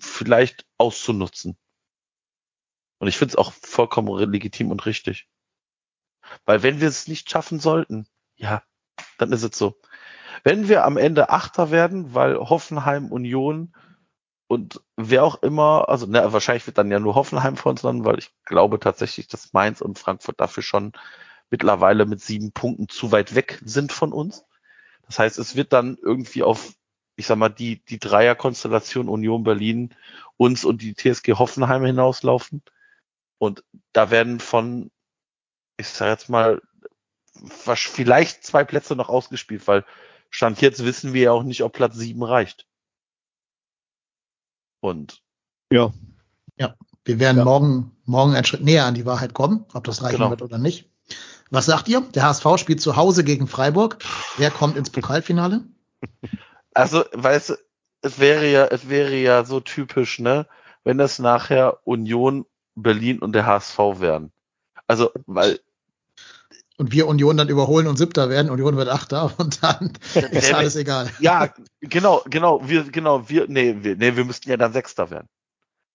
vielleicht 0.00 0.64
auszunutzen. 0.78 1.56
Und 3.00 3.08
ich 3.08 3.16
finde 3.16 3.32
es 3.32 3.36
auch 3.36 3.52
vollkommen 3.52 4.16
legitim 4.30 4.70
und 4.70 4.86
richtig. 4.86 5.26
Weil 6.44 6.62
wenn 6.62 6.80
wir 6.80 6.88
es 6.88 7.08
nicht 7.08 7.30
schaffen 7.30 7.58
sollten, 7.58 8.06
ja, 8.36 8.62
dann 9.18 9.32
ist 9.32 9.42
es 9.42 9.56
so. 9.56 9.80
Wenn 10.44 10.68
wir 10.68 10.84
am 10.84 10.96
Ende 10.96 11.30
Achter 11.30 11.70
werden, 11.70 12.14
weil 12.14 12.36
Hoffenheim, 12.36 13.10
Union 13.10 13.74
und 14.46 14.80
wer 14.96 15.24
auch 15.24 15.42
immer, 15.42 15.88
also 15.88 16.06
ne, 16.06 16.32
wahrscheinlich 16.32 16.66
wird 16.66 16.76
dann 16.76 16.90
ja 16.90 17.00
nur 17.00 17.14
Hoffenheim 17.14 17.56
von 17.56 17.70
uns 17.70 17.82
landen, 17.82 18.04
weil 18.04 18.18
ich 18.18 18.32
glaube 18.44 18.78
tatsächlich, 18.78 19.28
dass 19.28 19.52
Mainz 19.54 19.80
und 19.80 19.98
Frankfurt 19.98 20.38
dafür 20.38 20.62
schon 20.62 20.92
mittlerweile 21.50 22.04
mit 22.04 22.20
sieben 22.20 22.52
Punkten 22.52 22.88
zu 22.88 23.12
weit 23.12 23.34
weg 23.34 23.60
sind 23.64 23.92
von 23.92 24.12
uns. 24.12 24.44
Das 25.06 25.18
heißt, 25.18 25.38
es 25.38 25.56
wird 25.56 25.72
dann 25.72 25.96
irgendwie 26.00 26.42
auf, 26.42 26.74
ich 27.16 27.26
sag 27.26 27.38
mal, 27.38 27.48
die, 27.48 27.82
die 27.86 27.98
Dreierkonstellation 27.98 29.08
Union 29.08 29.42
Berlin, 29.42 29.94
uns 30.36 30.64
und 30.64 30.82
die 30.82 30.94
TSG 30.94 31.32
Hoffenheim 31.32 31.84
hinauslaufen. 31.84 32.62
Und 33.40 33.64
da 33.94 34.10
werden 34.10 34.38
von, 34.38 34.90
ich 35.78 35.88
sag 35.88 36.08
jetzt 36.08 36.28
mal, 36.28 36.60
vielleicht 37.32 38.44
zwei 38.44 38.64
Plätze 38.64 38.94
noch 38.94 39.08
ausgespielt, 39.08 39.66
weil 39.66 39.84
Stand 40.28 40.60
jetzt 40.60 40.84
wissen 40.84 41.14
wir 41.14 41.22
ja 41.22 41.32
auch 41.32 41.42
nicht, 41.42 41.62
ob 41.62 41.72
Platz 41.72 41.96
sieben 41.96 42.22
reicht. 42.22 42.66
Und 44.80 45.22
Ja. 45.72 45.92
Wir 47.04 47.18
werden 47.18 47.38
Ja. 47.38 47.44
morgen, 47.44 47.96
morgen 48.04 48.34
einen 48.34 48.44
Schritt 48.44 48.60
näher 48.62 48.84
an 48.84 48.94
die 48.94 49.06
Wahrheit 49.06 49.32
kommen, 49.32 49.64
ob 49.72 49.84
das 49.84 50.02
reichen 50.02 50.18
Genau. 50.18 50.30
wird 50.30 50.42
oder 50.42 50.58
nicht. 50.58 50.90
Was 51.48 51.64
sagt 51.64 51.88
ihr? 51.88 52.02
Der 52.02 52.24
HSV 52.24 52.58
spielt 52.58 52.82
zu 52.82 52.94
Hause 52.96 53.24
gegen 53.24 53.48
Freiburg. 53.48 53.98
Wer 54.36 54.50
kommt 54.50 54.76
ins 54.76 54.90
Pokalfinale? 54.90 55.64
also, 56.74 57.04
weißt 57.12 57.50
du, 57.50 57.54
es 58.02 58.18
wäre 58.18 58.50
ja, 58.50 58.66
es 58.66 58.90
wäre 58.90 59.16
ja 59.16 59.44
so 59.46 59.60
typisch, 59.60 60.18
ne, 60.18 60.46
wenn 60.84 60.98
das 60.98 61.18
nachher 61.18 61.80
Union, 61.86 62.44
Berlin 62.82 63.18
und 63.18 63.32
der 63.32 63.46
HSV 63.46 63.78
wären. 63.98 64.32
Also, 64.86 65.10
weil 65.26 65.60
Und 66.76 66.92
wir 66.92 67.06
Union 67.06 67.36
dann 67.36 67.48
überholen 67.48 67.86
und 67.86 67.96
Siebter 67.96 68.28
werden. 68.28 68.50
Union 68.50 68.76
wird 68.76 68.88
Achter 68.88 69.32
und 69.38 69.62
dann 69.62 69.92
ist 70.14 70.52
alles 70.52 70.76
egal. 70.76 71.10
Ja, 71.20 71.52
genau, 71.80 72.22
genau, 72.28 72.66
wir, 72.68 72.84
genau, 72.84 73.28
wir, 73.28 73.46
nee, 73.48 73.76
wir, 73.80 73.96
nee, 73.96 74.16
wir 74.16 74.24
müssten 74.24 74.50
ja 74.50 74.56
dann 74.56 74.72
Sechster 74.72 75.10
werden. 75.10 75.28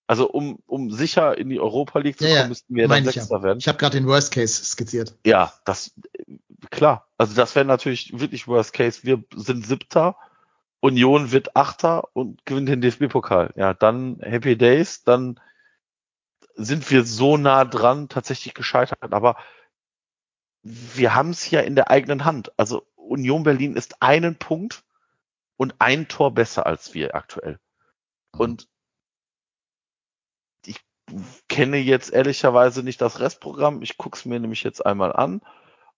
Also 0.08 0.30
um, 0.30 0.60
um 0.68 0.92
sicher 0.92 1.38
in 1.38 1.50
die 1.50 1.60
Europa 1.60 2.00
League 2.00 2.20
zu 2.20 2.26
Ja, 2.26 2.30
kommen, 2.30 2.42
ja, 2.42 2.48
müssten 2.48 2.76
wir 2.76 2.84
dann 2.84 2.90
meine 2.90 3.10
ich 3.10 3.16
Sechster 3.16 3.38
ja. 3.38 3.44
werden. 3.44 3.60
Ich 3.60 3.68
habe 3.68 3.78
gerade 3.78 3.98
den 3.98 4.08
Worst 4.08 4.32
Case 4.32 4.64
skizziert. 4.64 5.16
Ja, 5.26 5.52
das, 5.66 5.92
klar. 6.70 7.08
Also 7.18 7.34
das 7.36 7.56
wäre 7.56 7.66
natürlich 7.66 8.18
wirklich 8.20 8.48
Worst 8.48 8.74
Case. 8.74 9.00
Wir 9.02 9.24
sind 9.36 9.66
Siebter, 9.66 10.16
Union 10.80 11.32
wird 11.32 11.56
Achter 11.56 12.08
und 12.14 12.46
gewinnt 12.46 12.70
den 12.70 12.82
DFB-Pokal. 12.82 13.54
Ja, 13.56 13.74
dann 13.74 14.20
Happy 14.22 14.56
Days, 14.56 15.04
dann 15.04 15.40
sind 16.56 16.90
wir 16.90 17.06
so 17.06 17.38
nah 17.38 17.66
dran, 17.66 18.10
tatsächlich 18.10 18.54
gescheitert. 18.54 19.14
Aber 19.14 19.38
wir 20.64 21.14
haben 21.14 21.30
es 21.30 21.50
ja 21.52 21.62
in 21.62 21.76
der 21.76 21.92
eigenen 21.92 22.26
Hand. 22.26 22.52
Also 22.58 22.88
Union 22.96 23.44
Berlin 23.44 23.76
ist 23.76 24.02
einen 24.02 24.36
Punkt 24.36 24.84
und 25.58 25.76
ein 25.80 26.08
Tor 26.08 26.34
besser 26.34 26.66
als 26.66 26.94
wir 26.94 27.16
aktuell. 27.16 27.60
Und 28.32 28.68
ich 30.66 30.82
kenne 31.48 31.78
jetzt 31.78 32.12
ehrlicherweise 32.12 32.84
nicht 32.84 33.02
das 33.02 33.20
Restprogramm. 33.20 33.82
Ich 33.82 33.98
gucke 33.98 34.18
es 34.18 34.26
mir 34.26 34.40
nämlich 34.40 34.64
jetzt 34.64 34.86
einmal 34.86 35.14
an. 35.14 35.42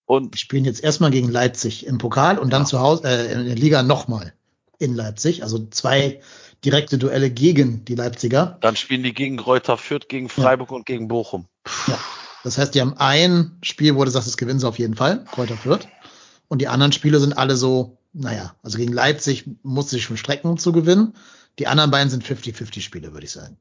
Und 0.05 0.33
Wir 0.33 0.39
spielen 0.39 0.65
jetzt 0.65 0.83
erstmal 0.83 1.11
gegen 1.11 1.29
Leipzig 1.29 1.85
im 1.85 1.97
Pokal 1.97 2.39
und 2.39 2.51
dann 2.51 2.65
zu 2.65 2.79
Hause 2.79 3.07
äh, 3.07 3.31
in 3.31 3.45
der 3.45 3.55
Liga 3.55 3.83
nochmal 3.83 4.33
in 4.79 4.95
Leipzig. 4.95 5.43
Also 5.43 5.67
zwei 5.69 6.21
direkte 6.63 6.97
Duelle 6.97 7.29
gegen 7.29 7.85
die 7.85 7.95
Leipziger. 7.95 8.57
dann 8.61 8.75
spielen 8.75 9.03
die 9.03 9.13
gegen 9.13 9.37
Greuther 9.37 9.77
Fürth, 9.77 10.07
gegen 10.07 10.29
Freiburg 10.29 10.71
und 10.71 10.85
gegen 10.85 11.07
Bochum. 11.07 11.47
Ja. 11.87 11.99
Das 12.43 12.57
heißt, 12.57 12.75
die 12.75 12.81
haben 12.81 12.95
ein 12.97 13.57
Spiel, 13.61 13.95
wo 13.95 14.05
du 14.05 14.11
sagst, 14.11 14.27
das 14.27 14.37
gewinnen 14.37 14.59
sie 14.59 14.67
auf 14.67 14.79
jeden 14.79 14.95
Fall, 14.95 15.25
Kräuter 15.25 15.57
Fürth. 15.57 15.87
Und 16.47 16.61
die 16.61 16.67
anderen 16.67 16.93
Spiele 16.93 17.19
sind 17.19 17.33
alle 17.33 17.57
so, 17.57 17.97
naja, 18.13 18.55
also 18.63 18.77
gegen 18.77 18.93
Leipzig 18.93 19.49
muss 19.63 19.89
sich 19.89 20.03
schon 20.03 20.17
strecken, 20.17 20.47
um 20.47 20.57
zu 20.57 20.71
gewinnen. 20.71 21.13
Die 21.59 21.67
anderen 21.67 21.91
beiden 21.91 22.09
sind 22.09 22.23
50-50 22.23 22.81
Spiele, 22.81 23.13
würde 23.13 23.25
ich 23.25 23.31
sagen. 23.31 23.57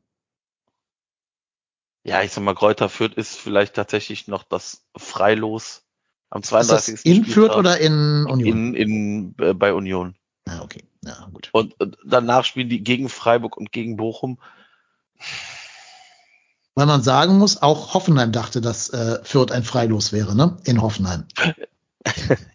Ja, 2.04 2.22
ich 2.22 2.30
sag 2.30 2.44
mal, 2.44 2.54
Greuther 2.54 2.88
Fürth 2.88 3.14
ist 3.16 3.34
vielleicht 3.36 3.74
tatsächlich 3.74 4.28
noch 4.28 4.44
das 4.44 4.84
Freilos 4.96 5.82
am 6.30 6.42
Ist 6.42 6.52
das 6.52 6.86
32. 6.86 7.06
in 7.06 7.24
Fürth 7.24 7.32
Spieltag 7.32 7.56
oder 7.56 7.78
in 7.78 8.26
Union? 8.26 8.74
in, 8.74 8.74
in, 8.74 9.34
äh, 9.40 9.54
bei 9.54 9.74
Union. 9.74 10.14
ah, 10.48 10.60
okay. 10.62 10.84
Ja, 11.06 11.28
gut. 11.32 11.50
Und 11.52 11.76
danach 12.04 12.44
spielen 12.44 12.68
die 12.68 12.82
gegen 12.82 13.08
Freiburg 13.08 13.56
und 13.56 13.70
gegen 13.70 13.96
Bochum. 13.96 14.38
Weil 16.74 16.86
man 16.86 17.02
sagen 17.02 17.38
muss, 17.38 17.62
auch 17.62 17.94
Hoffenheim 17.94 18.32
dachte, 18.32 18.60
dass 18.60 18.90
äh, 18.90 19.20
Fürth 19.22 19.52
ein 19.52 19.62
Freilos 19.62 20.12
wäre, 20.12 20.34
ne? 20.34 20.58
In 20.64 20.82
Hoffenheim. 20.82 21.24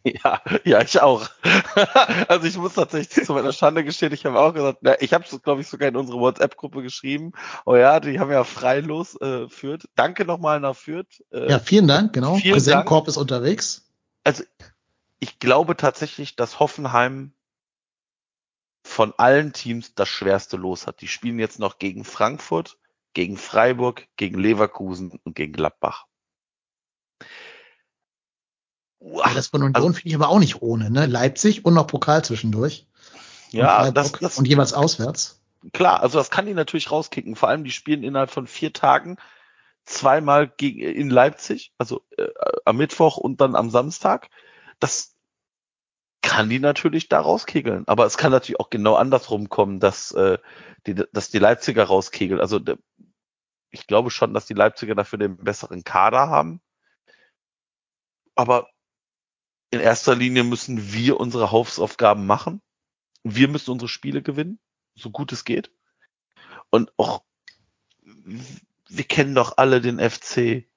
Ja, 0.06 0.42
ja, 0.64 0.82
ich 0.82 1.02
auch. 1.02 1.30
also 2.30 2.48
ich 2.48 2.56
muss 2.58 2.76
tatsächlich 2.76 3.26
zu 3.26 3.34
meiner 3.34 3.52
Schande 3.52 3.84
gestehen, 3.84 4.14
ich 4.14 4.26
habe 4.26 4.40
auch 4.40 4.54
gesagt, 4.54 4.80
na, 4.82 4.96
ich 5.02 5.14
habe 5.14 5.26
es, 5.30 5.42
glaube 5.42 5.60
ich, 5.60 5.68
sogar 5.68 5.90
in 5.90 5.98
unsere 5.98 6.20
WhatsApp-Gruppe 6.20 6.82
geschrieben. 6.82 7.34
Oh 7.66 7.76
ja, 7.76 8.00
die 8.00 8.18
haben 8.20 8.32
ja 8.32 8.46
freilos 8.46 9.20
äh, 9.20 9.50
Fürth. 9.50 9.90
Danke 9.96 10.24
nochmal 10.24 10.62
nach 10.62 10.76
Fürth. 10.78 11.22
Äh, 11.32 11.50
Ja, 11.50 11.60
vielen 11.60 11.88
Dank, 11.90 12.14
genau. 12.14 12.38
Präsentkorb 12.38 13.10
ist 13.10 13.18
unterwegs. 13.18 13.92
also 14.24 14.44
ich 15.20 15.38
glaube 15.40 15.76
tatsächlich, 15.76 16.38
dass 16.38 16.62
Hoffenheim 16.62 17.34
von 18.92 19.14
allen 19.18 19.54
Teams 19.54 19.96
das 19.96 20.10
schwerste 20.10 20.58
Los 20.58 20.86
hat. 20.86 21.00
Die 21.00 21.08
spielen 21.08 21.40
jetzt 21.40 21.60
noch 21.60 21.80
gegen 21.80 22.04
Frankfurt, 22.04 22.78
gegen 23.14 23.38
Freiburg, 23.38 24.08
gegen 24.18 24.38
Leverkusen 24.38 25.18
und 25.24 25.34
gegen 25.34 25.54
Gladbach. 25.54 26.08
Uah, 29.00 29.34
das 29.34 29.48
von 29.48 29.62
Union 29.62 29.76
also- 29.76 29.94
finde 29.94 30.10
ich 30.10 30.16
aber 30.16 30.28
auch 30.28 30.40
nicht 30.40 30.62
ohne, 30.62 30.92
ne? 30.92 31.06
Leipzig 31.06 31.64
und 31.64 31.74
noch 31.74 31.88
Pokal 31.88 32.24
zwischendurch. 32.26 32.86
Und 33.54 33.60
ja, 33.60 33.78
Freiburg 33.78 33.96
das, 33.96 34.12
das 34.12 34.38
und 34.38 34.46
jeweils 34.46 34.74
auswärts. 34.74 35.42
klar, 35.72 36.04
also 36.04 36.18
das 36.18 36.30
kann 36.30 36.46
die 36.46 36.54
natürlich 36.54 36.92
rauskicken. 36.92 37.38
Vor 37.38 37.48
allem, 37.48 37.64
die 37.64 37.72
spielen 37.72 38.04
innerhalb 38.04 38.30
von 38.30 38.46
vier 38.46 38.74
Tagen 38.74 39.16
zweimal 39.86 40.50
gegen, 40.50 40.82
in 40.82 41.10
Leipzig, 41.10 41.72
also 41.78 42.06
äh, 42.18 42.28
am 42.66 42.76
Mittwoch 42.76 43.16
und 43.16 43.40
dann 43.40 43.56
am 43.56 43.70
Samstag. 43.70 44.30
Das 44.80 45.16
kann 46.22 46.50
die 46.50 46.60
natürlich 46.60 47.10
da 47.10 47.20
rauskegeln. 47.20 47.88
Aber 47.88 48.06
es 48.06 48.18
kann 48.18 48.32
natürlich 48.32 48.60
auch 48.60 48.70
genau 48.70 48.96
andersrum 48.96 49.50
kommen, 49.50 49.80
dass, 49.80 50.12
äh, 50.12 50.38
die, 50.86 50.96
dass 51.12 51.30
die 51.30 51.40
Leipziger 51.40 51.86
rauskegeln. 51.86 52.40
Also 52.40 52.60
ich 53.72 53.88
glaube 53.88 54.12
schon, 54.12 54.34
dass 54.34 54.46
die 54.46 54.54
Leipziger 54.54 54.96
dafür 54.96 55.20
den 55.20 55.38
besseren 55.38 55.84
Kader 55.84 56.30
haben. 56.30 56.62
Aber 58.36 58.68
in 59.72 59.80
erster 59.80 60.16
Linie 60.16 60.44
müssen 60.44 60.94
wir 60.94 61.20
unsere 61.20 61.52
Hausaufgaben 61.52 62.26
machen. 62.26 62.62
Wir 63.24 63.48
müssen 63.48 63.72
unsere 63.72 63.90
Spiele 63.90 64.22
gewinnen, 64.22 64.60
so 64.96 65.12
gut 65.12 65.32
es 65.32 65.46
geht. 65.46 65.72
Und 66.70 66.92
auch, 66.98 67.24
wir 68.04 69.04
kennen 69.06 69.36
doch 69.36 69.58
alle 69.58 69.82
den 69.82 70.00
FC. 70.00 70.68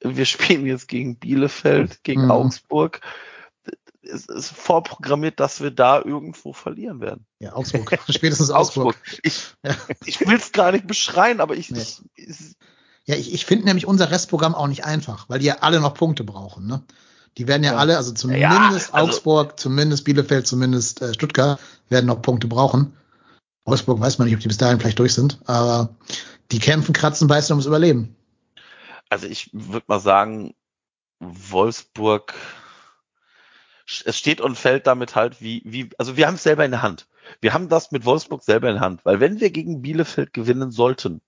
Wir 0.00 0.24
spielen 0.26 0.66
jetzt 0.66 0.88
gegen 0.88 1.18
Bielefeld, 1.18 2.04
gegen 2.04 2.24
Mhm. 2.24 2.30
Augsburg. 2.30 3.00
Es 4.12 4.26
ist 4.26 4.48
vorprogrammiert, 4.50 5.40
dass 5.40 5.60
wir 5.60 5.70
da 5.70 6.00
irgendwo 6.02 6.52
verlieren 6.52 7.00
werden. 7.00 7.26
Ja, 7.40 7.54
Augsburg. 7.54 7.98
Spätestens 8.08 8.50
Augsburg. 8.50 8.96
Ich, 9.22 9.54
Ja. 9.64 9.74
ich 10.04 10.20
will 10.20 10.36
es 10.36 10.52
gar 10.52 10.72
nicht 10.72 10.86
beschreien, 10.86 11.40
aber 11.40 11.54
ich, 11.56 11.70
Nee. 11.70 11.80
ich, 11.80 12.00
ich 12.14 12.36
Ja, 13.04 13.14
ich, 13.16 13.32
ich 13.34 13.46
finde 13.46 13.64
nämlich 13.66 13.86
unser 13.86 14.10
Restprogramm 14.10 14.54
auch 14.54 14.66
nicht 14.68 14.84
einfach, 14.84 15.28
weil 15.28 15.38
die 15.40 15.46
ja 15.46 15.58
alle 15.60 15.80
noch 15.80 15.94
Punkte 15.94 16.24
brauchen. 16.24 16.66
Ne? 16.66 16.82
Die 17.38 17.46
werden 17.48 17.62
ja, 17.64 17.72
Ja. 17.72 17.78
alle, 17.78 17.96
also 17.96 18.12
zumindest 18.12 18.42
Ja, 18.42 18.68
also- 18.70 18.92
Augsburg, 18.94 19.58
zumindest 19.60 20.04
Bielefeld, 20.04 20.46
zumindest 20.46 21.02
äh, 21.02 21.12
Stuttgart 21.14 21.60
werden 21.88 22.06
noch 22.06 22.22
Punkte 22.22 22.46
brauchen. 22.46 22.96
Wolfsburg 23.64 24.00
weiß 24.00 24.18
man 24.18 24.26
nicht, 24.26 24.34
ob 24.36 24.40
die 24.40 24.48
bis 24.48 24.58
dahin 24.58 24.78
vielleicht 24.78 24.98
durch 25.00 25.12
sind, 25.14 25.40
aber 25.46 25.88
die 26.52 26.60
kämpfen, 26.60 26.92
kratzen, 26.92 27.26
beißen 27.26 27.52
ums 27.52 27.66
Überleben. 27.66 28.14
also 29.10 29.26
ich 29.26 29.50
würde 29.52 29.84
mal 29.88 29.98
sagen, 30.00 30.54
Wolfsburg, 31.20 32.34
es 33.86 34.18
steht 34.18 34.40
und 34.40 34.56
fällt 34.56 34.86
damit 34.86 35.14
halt, 35.14 35.40
wie, 35.40 35.62
wie, 35.64 35.90
also 35.98 36.16
wir 36.16 36.26
haben 36.26 36.34
es 36.34 36.42
selber 36.42 36.64
in 36.64 36.72
der 36.72 36.82
Hand. 36.82 37.08
Wir 37.40 37.54
haben 37.54 37.68
das 37.68 37.92
mit 37.92 38.04
Wolfsburg 38.04 38.42
selber 38.42 38.68
in 38.68 38.74
der 38.74 38.82
Hand, 38.82 39.04
weil 39.04 39.20
wenn 39.20 39.40
wir 39.40 39.50
gegen 39.50 39.82
Bielefeld 39.82 40.32
gewinnen 40.32 40.70
sollten, 40.70 41.20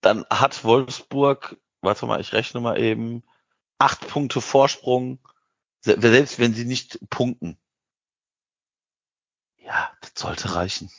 dann 0.00 0.24
hat 0.30 0.64
Wolfsburg, 0.64 1.56
warte 1.82 2.06
mal, 2.06 2.20
ich 2.20 2.32
rechne 2.32 2.60
mal 2.60 2.80
eben, 2.80 3.22
acht 3.78 4.06
Punkte 4.08 4.40
Vorsprung, 4.40 5.18
se- 5.80 6.00
selbst 6.00 6.38
wenn 6.38 6.54
sie 6.54 6.64
nicht 6.64 6.98
punkten. 7.10 7.58
Ja, 9.58 9.90
das 10.00 10.12
sollte 10.14 10.54
reichen. 10.54 10.90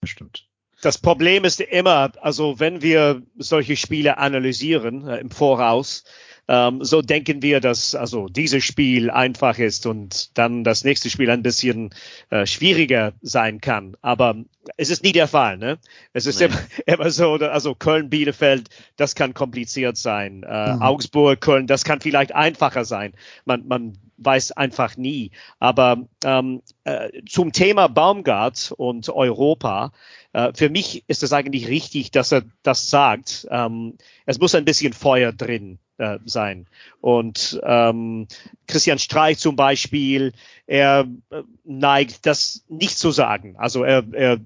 Bestimmt. 0.00 0.48
Das 0.82 0.96
Problem 0.98 1.44
ist 1.44 1.60
immer, 1.60 2.12
also 2.22 2.58
wenn 2.58 2.80
wir 2.80 3.22
solche 3.36 3.76
Spiele 3.76 4.16
analysieren 4.16 5.06
äh, 5.06 5.18
im 5.18 5.30
Voraus, 5.30 6.04
ähm, 6.50 6.82
so 6.82 7.00
denken 7.00 7.42
wir, 7.42 7.60
dass 7.60 7.94
also 7.94 8.26
dieses 8.26 8.64
Spiel 8.64 9.08
einfach 9.08 9.56
ist 9.60 9.86
und 9.86 10.36
dann 10.36 10.64
das 10.64 10.82
nächste 10.82 11.08
Spiel 11.08 11.30
ein 11.30 11.44
bisschen 11.44 11.90
äh, 12.30 12.44
schwieriger 12.44 13.12
sein 13.22 13.60
kann. 13.60 13.96
Aber 14.02 14.34
es 14.76 14.90
ist 14.90 15.02
nie 15.02 15.12
der 15.12 15.28
Fall. 15.28 15.56
Ne? 15.58 15.78
Es 16.12 16.26
ist 16.26 16.40
Nee. 16.40 16.46
immer, 16.46 16.58
immer 16.86 17.10
so, 17.10 17.34
also 17.34 17.74
Köln, 17.74 18.10
Bielefeld, 18.10 18.68
das 18.96 19.14
kann 19.14 19.34
kompliziert 19.34 19.96
sein. 19.96 20.42
Äh, 20.42 20.74
Mhm. 20.74 20.82
Augsburg, 20.82 21.40
Köln, 21.40 21.66
das 21.66 21.84
kann 21.84 22.00
vielleicht 22.00 22.34
einfacher 22.34 22.84
sein. 22.84 23.12
Man, 23.44 23.66
man 23.66 23.98
weiß 24.18 24.52
einfach 24.52 24.96
nie. 24.96 25.30
Aber 25.58 26.06
ähm, 26.24 26.62
äh, 26.84 27.08
zum 27.28 27.52
Thema 27.52 27.88
Baumgart 27.88 28.72
und 28.76 29.08
Europa, 29.08 29.92
äh, 30.32 30.52
für 30.54 30.68
mich 30.68 31.04
ist 31.08 31.22
es 31.22 31.32
eigentlich 31.32 31.68
richtig, 31.68 32.10
dass 32.10 32.32
er 32.32 32.42
das 32.62 32.90
sagt. 32.90 33.46
Ähm, 33.50 33.96
es 34.26 34.38
muss 34.38 34.54
ein 34.54 34.64
bisschen 34.66 34.92
Feuer 34.92 35.32
drin 35.32 35.78
äh, 35.96 36.18
sein. 36.26 36.66
Und 37.00 37.58
ähm, 37.64 38.28
Christian 38.66 38.98
Streich 38.98 39.38
zum 39.38 39.56
Beispiel, 39.56 40.32
er 40.66 41.06
äh, 41.30 41.42
neigt, 41.64 42.26
das 42.26 42.64
nicht 42.68 42.98
zu 42.98 43.10
sagen. 43.12 43.56
Also 43.56 43.84
er, 43.84 44.04
er 44.12 44.38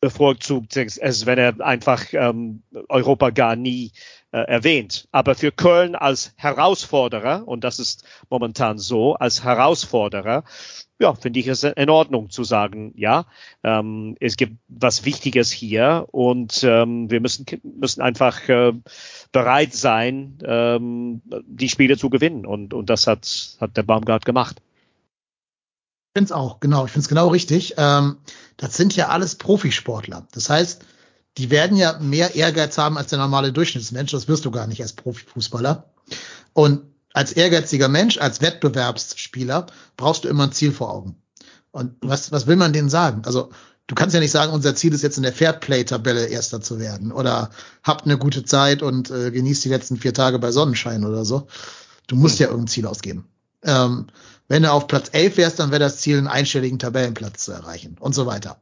bevorzugt 0.00 0.76
es, 0.76 1.26
wenn 1.26 1.38
er 1.38 1.60
einfach 1.60 2.04
ähm, 2.12 2.62
Europa 2.88 3.30
gar 3.30 3.56
nie 3.56 3.92
äh, 4.32 4.38
erwähnt. 4.38 5.08
Aber 5.12 5.34
für 5.34 5.52
Köln 5.52 5.94
als 5.94 6.34
Herausforderer, 6.36 7.46
und 7.46 7.64
das 7.64 7.78
ist 7.78 8.04
momentan 8.28 8.78
so, 8.78 9.14
als 9.14 9.44
Herausforderer, 9.44 10.44
ja, 10.98 11.14
finde 11.14 11.40
ich 11.40 11.46
es 11.46 11.62
in 11.62 11.90
Ordnung 11.90 12.30
zu 12.30 12.44
sagen, 12.44 12.92
ja, 12.96 13.26
ähm, 13.62 14.16
es 14.20 14.36
gibt 14.36 14.56
was 14.68 15.04
Wichtiges 15.04 15.50
hier 15.50 16.06
und 16.10 16.64
ähm, 16.64 17.10
wir 17.10 17.20
müssen, 17.20 17.46
müssen 17.62 18.00
einfach 18.00 18.48
äh, 18.48 18.72
bereit 19.32 19.74
sein, 19.74 20.38
ähm, 20.44 21.22
die 21.46 21.68
Spiele 21.68 21.98
zu 21.98 22.10
gewinnen. 22.10 22.46
Und, 22.46 22.72
und 22.74 22.88
das 22.88 23.06
hat, 23.06 23.56
hat 23.60 23.76
der 23.76 23.82
Baumgart 23.82 24.24
gemacht. 24.24 24.60
Ich 26.16 26.18
finde 26.18 26.32
es 26.32 26.32
auch, 26.32 26.60
genau. 26.60 26.86
Ich 26.86 26.92
finde 26.92 27.02
es 27.02 27.08
genau 27.10 27.28
richtig. 27.28 27.74
Ähm, 27.76 28.16
das 28.56 28.74
sind 28.74 28.96
ja 28.96 29.08
alles 29.08 29.34
Profisportler. 29.34 30.26
Das 30.32 30.48
heißt, 30.48 30.82
die 31.36 31.50
werden 31.50 31.76
ja 31.76 31.98
mehr 31.98 32.34
Ehrgeiz 32.34 32.78
haben 32.78 32.96
als 32.96 33.10
der 33.10 33.18
normale 33.18 33.52
Durchschnittsmensch. 33.52 34.12
Das 34.12 34.26
wirst 34.26 34.46
du 34.46 34.50
gar 34.50 34.66
nicht 34.66 34.80
als 34.80 34.94
Profifußballer. 34.94 35.92
Und 36.54 36.84
als 37.12 37.32
ehrgeiziger 37.32 37.88
Mensch, 37.88 38.16
als 38.16 38.40
Wettbewerbsspieler 38.40 39.66
brauchst 39.98 40.24
du 40.24 40.28
immer 40.28 40.44
ein 40.44 40.52
Ziel 40.52 40.72
vor 40.72 40.90
Augen. 40.90 41.16
Und 41.70 41.96
was, 42.00 42.32
was 42.32 42.46
will 42.46 42.56
man 42.56 42.72
denen 42.72 42.88
sagen? 42.88 43.20
Also 43.26 43.50
du 43.86 43.94
kannst 43.94 44.14
ja 44.14 44.20
nicht 44.20 44.30
sagen, 44.30 44.54
unser 44.54 44.74
Ziel 44.74 44.94
ist 44.94 45.02
jetzt 45.02 45.18
in 45.18 45.22
der 45.22 45.34
Fairplay-Tabelle 45.34 46.28
Erster 46.28 46.62
zu 46.62 46.80
werden 46.80 47.12
oder 47.12 47.50
habt 47.82 48.06
eine 48.06 48.16
gute 48.16 48.42
Zeit 48.42 48.80
und 48.80 49.10
äh, 49.10 49.30
genießt 49.30 49.66
die 49.66 49.68
letzten 49.68 49.98
vier 49.98 50.14
Tage 50.14 50.38
bei 50.38 50.50
Sonnenschein 50.50 51.04
oder 51.04 51.26
so. 51.26 51.46
Du 52.06 52.16
musst 52.16 52.38
ja 52.38 52.46
irgendein 52.46 52.68
Ziel 52.68 52.86
ausgeben. 52.86 53.28
Ähm, 53.62 54.06
wenn 54.48 54.62
du 54.62 54.72
auf 54.72 54.86
Platz 54.86 55.10
11 55.12 55.36
wärst, 55.36 55.58
dann 55.58 55.70
wäre 55.70 55.80
das 55.80 55.98
Ziel, 55.98 56.18
einen 56.18 56.28
einstelligen 56.28 56.78
Tabellenplatz 56.78 57.44
zu 57.44 57.52
erreichen 57.52 57.96
und 57.98 58.14
so 58.14 58.26
weiter. 58.26 58.60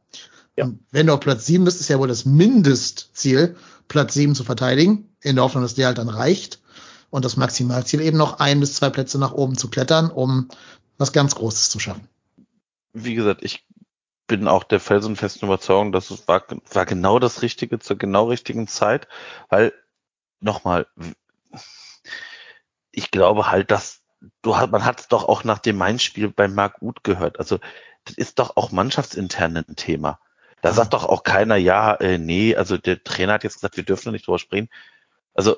Ja. 0.57 0.71
Wenn 0.91 1.07
du 1.07 1.13
auf 1.13 1.19
Platz 1.19 1.45
7 1.45 1.65
bist, 1.65 1.81
ist 1.81 1.89
ja 1.89 1.99
wohl 1.99 2.07
das 2.07 2.25
Mindestziel, 2.25 3.55
Platz 3.87 4.13
7 4.13 4.35
zu 4.35 4.43
verteidigen, 4.43 5.09
in 5.21 5.35
der 5.35 5.43
Hoffnung, 5.43 5.63
dass 5.63 5.75
der 5.75 5.87
halt 5.87 5.97
dann 5.97 6.09
reicht. 6.09 6.61
Und 7.09 7.23
das 7.23 7.37
Maximalziel 7.37 8.01
eben 8.01 8.17
noch 8.17 8.39
ein 8.39 8.59
bis 8.59 8.75
zwei 8.75 8.89
Plätze 8.89 9.17
nach 9.19 9.31
oben 9.31 9.57
zu 9.57 9.69
klettern, 9.69 10.09
um 10.09 10.49
was 10.97 11.13
ganz 11.13 11.35
Großes 11.35 11.69
zu 11.69 11.79
schaffen. 11.79 12.07
Wie 12.93 13.15
gesagt, 13.15 13.43
ich 13.43 13.65
bin 14.27 14.47
auch 14.47 14.63
der 14.63 14.79
felsenfesten 14.79 15.47
Überzeugung, 15.47 15.91
dass 15.91 16.09
es 16.09 16.27
war, 16.27 16.43
war 16.71 16.85
genau 16.85 17.19
das 17.19 17.41
Richtige 17.41 17.79
zur 17.79 17.97
genau 17.97 18.29
richtigen 18.29 18.67
Zeit, 18.67 19.07
weil 19.49 19.73
nochmal, 20.39 20.87
ich 22.91 23.11
glaube 23.11 23.51
halt, 23.51 23.71
dass 23.71 24.01
du 24.41 24.57
hat, 24.57 24.71
man 24.71 24.85
hat 24.85 25.01
es 25.01 25.07
doch 25.07 25.27
auch 25.27 25.43
nach 25.43 25.59
dem 25.59 25.77
Main-Spiel 25.77 26.29
bei 26.29 26.47
Marc 26.47 26.81
Uth 26.81 27.03
gehört. 27.03 27.39
Also 27.39 27.59
das 28.05 28.15
ist 28.15 28.39
doch 28.39 28.55
auch 28.57 28.71
mannschaftsintern 28.71 29.57
ein 29.57 29.75
Thema. 29.75 30.19
Da 30.61 30.73
sagt 30.73 30.93
doch 30.93 31.05
auch 31.05 31.23
keiner, 31.23 31.57
ja, 31.57 31.93
äh, 31.95 32.17
nee, 32.17 32.55
also 32.55 32.77
der 32.77 33.03
Trainer 33.03 33.33
hat 33.33 33.43
jetzt 33.43 33.55
gesagt, 33.55 33.77
wir 33.77 33.83
dürfen 33.83 34.11
nicht 34.11 34.27
drüber 34.27 34.39
sprechen. 34.39 34.69
Also 35.33 35.57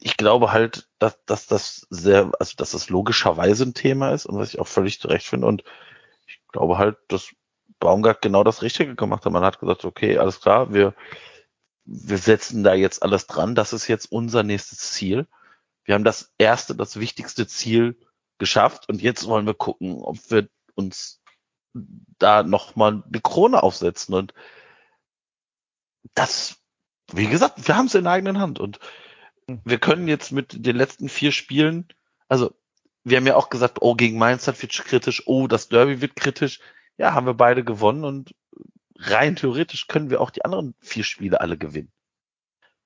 ich 0.00 0.16
glaube 0.16 0.52
halt, 0.52 0.88
dass, 0.98 1.24
dass 1.24 1.46
das 1.46 1.86
sehr, 1.90 2.30
also 2.38 2.54
dass 2.56 2.72
das 2.72 2.90
logischerweise 2.90 3.64
ein 3.64 3.74
Thema 3.74 4.12
ist 4.12 4.26
und 4.26 4.38
was 4.38 4.50
ich 4.54 4.60
auch 4.60 4.66
völlig 4.66 5.00
zurecht 5.00 5.26
finde. 5.26 5.46
Und 5.46 5.64
ich 6.26 6.40
glaube 6.52 6.78
halt, 6.78 6.98
dass 7.08 7.30
Baumgart 7.80 8.22
genau 8.22 8.44
das 8.44 8.62
Richtige 8.62 8.94
gemacht 8.94 9.24
hat. 9.24 9.32
Man 9.32 9.44
hat 9.44 9.60
gesagt, 9.60 9.84
okay, 9.84 10.18
alles 10.18 10.40
klar, 10.40 10.72
wir, 10.72 10.94
wir 11.84 12.18
setzen 12.18 12.64
da 12.64 12.74
jetzt 12.74 13.02
alles 13.02 13.26
dran. 13.26 13.54
Das 13.54 13.72
ist 13.72 13.88
jetzt 13.88 14.10
unser 14.12 14.42
nächstes 14.42 14.92
Ziel. 14.92 15.26
Wir 15.84 15.94
haben 15.94 16.04
das 16.04 16.32
erste, 16.38 16.74
das 16.74 16.98
wichtigste 16.98 17.46
Ziel 17.46 17.98
geschafft 18.38 18.88
und 18.88 19.02
jetzt 19.02 19.26
wollen 19.26 19.46
wir 19.46 19.54
gucken, 19.54 20.00
ob 20.00 20.18
wir 20.30 20.48
uns 20.74 21.22
da 22.18 22.42
nochmal 22.42 23.02
eine 23.06 23.20
Krone 23.20 23.62
aufsetzen. 23.62 24.14
Und 24.14 24.34
das, 26.14 26.56
wie 27.12 27.26
gesagt, 27.26 27.66
wir 27.66 27.76
haben 27.76 27.86
es 27.86 27.94
in 27.94 28.04
der 28.04 28.12
eigenen 28.12 28.38
Hand. 28.38 28.58
Und 28.58 28.78
hm. 29.48 29.60
wir 29.64 29.78
können 29.78 30.08
jetzt 30.08 30.32
mit 30.32 30.64
den 30.64 30.76
letzten 30.76 31.08
vier 31.08 31.32
Spielen, 31.32 31.88
also 32.28 32.54
wir 33.02 33.18
haben 33.18 33.26
ja 33.26 33.36
auch 33.36 33.50
gesagt, 33.50 33.78
oh, 33.82 33.94
gegen 33.94 34.18
Mainz 34.18 34.46
wird 34.46 34.72
kritisch, 34.72 35.26
oh, 35.26 35.46
das 35.46 35.68
Derby 35.68 36.00
wird 36.00 36.16
kritisch. 36.16 36.60
Ja, 36.96 37.12
haben 37.12 37.26
wir 37.26 37.34
beide 37.34 37.64
gewonnen 37.64 38.04
und 38.04 38.34
rein 38.96 39.36
theoretisch 39.36 39.88
können 39.88 40.08
wir 40.10 40.20
auch 40.20 40.30
die 40.30 40.44
anderen 40.44 40.74
vier 40.80 41.04
Spiele 41.04 41.40
alle 41.40 41.58
gewinnen. 41.58 41.92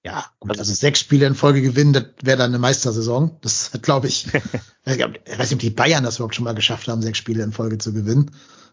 Ja, 0.05 0.27
gut, 0.39 0.51
also, 0.53 0.61
also 0.61 0.75
sechs 0.75 1.01
Spiele 1.01 1.27
in 1.27 1.35
Folge 1.35 1.61
gewinnen, 1.61 1.93
das 1.93 2.05
wäre 2.23 2.39
dann 2.39 2.51
eine 2.51 2.59
Meistersaison. 2.59 3.37
Das 3.41 3.71
glaube 3.83 4.09
ich, 4.09 4.27
ich 4.85 4.99
weiß 4.99 5.39
nicht, 5.39 5.53
ob 5.53 5.59
die 5.59 5.71
Bayern 5.71 6.05
das 6.05 6.17
überhaupt 6.17 6.35
schon 6.35 6.45
mal 6.45 6.55
geschafft 6.55 6.89
haben, 6.89 7.03
sechs 7.03 7.19
Spiele 7.19 7.43
in 7.43 7.53
Folge 7.53 7.79
zu 7.79 7.93
gewinnen. 7.93 8.31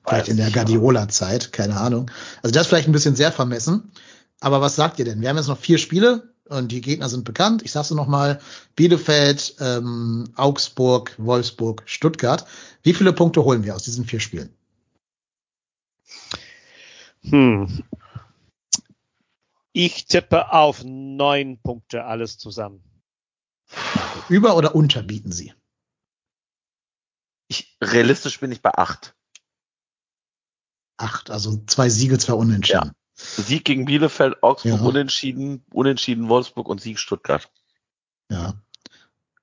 Vielleicht 0.08 0.28
in 0.28 0.38
der 0.38 0.52
Guardiola-Zeit, 0.52 1.52
keine 1.52 1.78
Ahnung. 1.78 2.12
Also 2.44 2.54
das 2.54 2.64
ist 2.64 2.68
vielleicht 2.68 2.88
ein 2.88 2.92
bisschen 2.92 3.16
sehr 3.16 3.32
vermessen. 3.32 3.92
Aber 4.40 4.62
was 4.62 4.76
sagt 4.76 5.00
ihr 5.00 5.06
denn? 5.06 5.22
Wir 5.22 5.30
haben 5.30 5.38
jetzt 5.38 5.48
noch 5.48 5.58
vier 5.58 5.80
Spiele 5.80 6.32
und 6.48 6.72
die 6.72 6.82
Gegner 6.82 7.10
sind 7.10 7.26
bekannt. 7.26 7.64
Ich 7.64 7.72
sag's 7.72 7.90
noch 7.90 8.08
mal: 8.08 8.40
Bielefeld, 8.76 9.56
ähm, 9.60 10.30
Augsburg, 10.36 11.16
Wolfsburg, 11.18 11.82
Stuttgart. 11.86 12.46
Wie 12.84 12.94
viele 12.94 13.14
Punkte 13.14 13.44
holen 13.44 13.64
wir 13.64 13.76
aus 13.76 13.84
diesen 13.84 14.06
vier 14.06 14.20
Spielen? 14.20 14.50
Hm. 17.24 17.84
Ich 19.78 20.06
tippe 20.06 20.54
auf 20.54 20.86
neun 20.86 21.60
Punkte 21.62 22.06
alles 22.06 22.38
zusammen. 22.38 22.82
Über 24.30 24.56
oder 24.56 24.74
unter 24.74 25.04
bieten 25.04 25.34
Sie? 25.34 25.54
Ich, 27.50 27.78
realistisch 27.82 28.40
bin 28.40 28.54
ich 28.54 28.62
bei 28.62 28.74
acht. 28.74 29.18
Acht, 30.96 31.30
also 31.30 31.62
zwei 31.68 31.90
Siege, 31.90 32.18
zwei 32.18 32.36
Unentschieden. 32.36 32.86
Ja. 32.86 32.94
Sieg 33.16 33.66
gegen 33.66 33.84
Bielefeld, 33.84 34.42
Augsburg 34.44 34.80
ja. 34.80 34.86
unentschieden, 34.86 35.66
unentschieden 35.74 36.30
Wolfsburg 36.30 36.70
und 36.70 36.80
Sieg 36.80 36.98
Stuttgart. 36.98 37.52
Ja. 38.32 38.54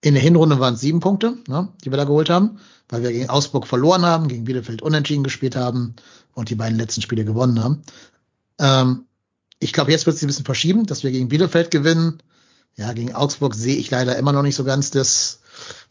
In 0.00 0.14
der 0.14 0.22
Hinrunde 0.22 0.58
waren 0.58 0.74
es 0.74 0.80
sieben 0.80 1.00
Punkte, 1.00 1.42
ne, 1.46 1.74
die 1.84 1.90
wir 1.90 1.98
da 1.98 2.04
geholt 2.04 2.30
haben, 2.30 2.58
weil 2.88 3.02
wir 3.02 3.12
gegen 3.12 3.28
Augsburg 3.28 3.66
verloren 3.66 4.06
haben, 4.06 4.28
gegen 4.28 4.44
Bielefeld 4.44 4.80
unentschieden 4.80 5.24
gespielt 5.24 5.56
haben 5.56 5.94
und 6.32 6.48
die 6.48 6.54
beiden 6.54 6.78
letzten 6.78 7.02
Spiele 7.02 7.26
gewonnen 7.26 7.62
haben. 7.62 7.82
Ähm, 8.58 9.06
ich 9.62 9.72
glaube, 9.72 9.92
jetzt 9.92 10.06
wird 10.06 10.16
es 10.16 10.22
ein 10.22 10.26
bisschen 10.26 10.44
verschieben, 10.44 10.86
dass 10.86 11.04
wir 11.04 11.10
gegen 11.10 11.28
Bielefeld 11.28 11.70
gewinnen. 11.70 12.18
Ja, 12.76 12.92
gegen 12.92 13.14
Augsburg 13.14 13.54
sehe 13.54 13.76
ich 13.76 13.90
leider 13.90 14.16
immer 14.16 14.32
noch 14.32 14.42
nicht 14.42 14.56
so 14.56 14.64
ganz 14.64 14.90
das, 14.90 15.40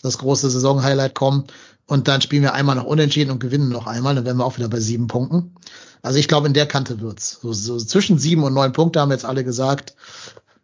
das 0.01 0.17
große 0.17 0.49
Saisonhighlight 0.49 1.15
kommen. 1.15 1.45
Und 1.85 2.07
dann 2.07 2.21
spielen 2.21 2.43
wir 2.43 2.53
einmal 2.53 2.75
noch 2.75 2.85
unentschieden 2.85 3.31
und 3.31 3.39
gewinnen 3.39 3.69
noch 3.69 3.87
einmal. 3.87 4.15
Dann 4.15 4.25
wären 4.25 4.37
wir 4.37 4.45
auch 4.45 4.57
wieder 4.57 4.69
bei 4.69 4.79
sieben 4.79 5.07
Punkten. 5.07 5.55
Also 6.01 6.19
ich 6.19 6.27
glaube, 6.27 6.47
in 6.47 6.53
der 6.53 6.65
Kante 6.65 6.99
wird's. 6.99 7.39
So, 7.41 7.53
so 7.53 7.77
zwischen 7.77 8.17
sieben 8.17 8.43
und 8.43 8.53
neun 8.53 8.73
Punkte 8.73 8.99
haben 8.99 9.11
jetzt 9.11 9.25
alle 9.25 9.43
gesagt. 9.43 9.95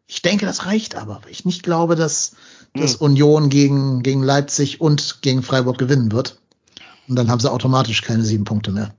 Ich 0.08 0.22
denke, 0.22 0.46
das 0.46 0.66
reicht 0.66 0.96
aber. 0.96 1.22
Ich 1.30 1.46
nicht 1.46 1.64
glaube, 1.64 1.96
dass, 1.96 2.36
hm. 2.74 2.82
dass 2.82 2.96
Union 2.96 3.50
gegen, 3.50 4.04
gegen 4.04 4.24
Leipzig 4.24 4.82
und 4.82 5.22
gegen 5.22 5.44
Freiburg 5.44 5.78
gewinnen 5.78 6.12
wird. 6.12 6.40
Und 7.08 7.16
dann 7.16 7.30
haben 7.30 7.40
sie 7.40 7.52
automatisch 7.52 8.02
keine 8.02 8.24
sieben 8.24 8.44
Punkte 8.44 8.72
mehr. 8.72 8.94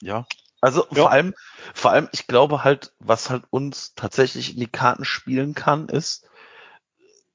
Ja. 0.00 0.26
Also 0.62 0.86
ja. 0.90 1.02
vor 1.02 1.10
allem, 1.10 1.34
vor 1.74 1.90
allem, 1.90 2.08
ich 2.12 2.28
glaube 2.28 2.62
halt, 2.64 2.94
was 3.00 3.28
halt 3.28 3.44
uns 3.50 3.94
tatsächlich 3.94 4.54
in 4.54 4.60
die 4.60 4.68
Karten 4.68 5.04
spielen 5.04 5.54
kann, 5.54 5.88
ist, 5.88 6.26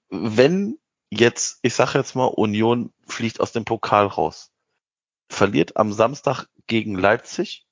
wenn 0.09 0.79
jetzt, 1.09 1.59
ich 1.61 1.75
sage 1.75 1.99
jetzt 1.99 2.15
mal, 2.15 2.25
Union 2.25 2.93
fliegt 3.05 3.41
aus 3.41 3.51
dem 3.51 3.65
Pokal 3.65 4.07
raus, 4.07 4.53
verliert 5.29 5.75
am 5.75 5.91
Samstag 5.91 6.47
gegen 6.67 6.97
Leipzig 6.97 7.67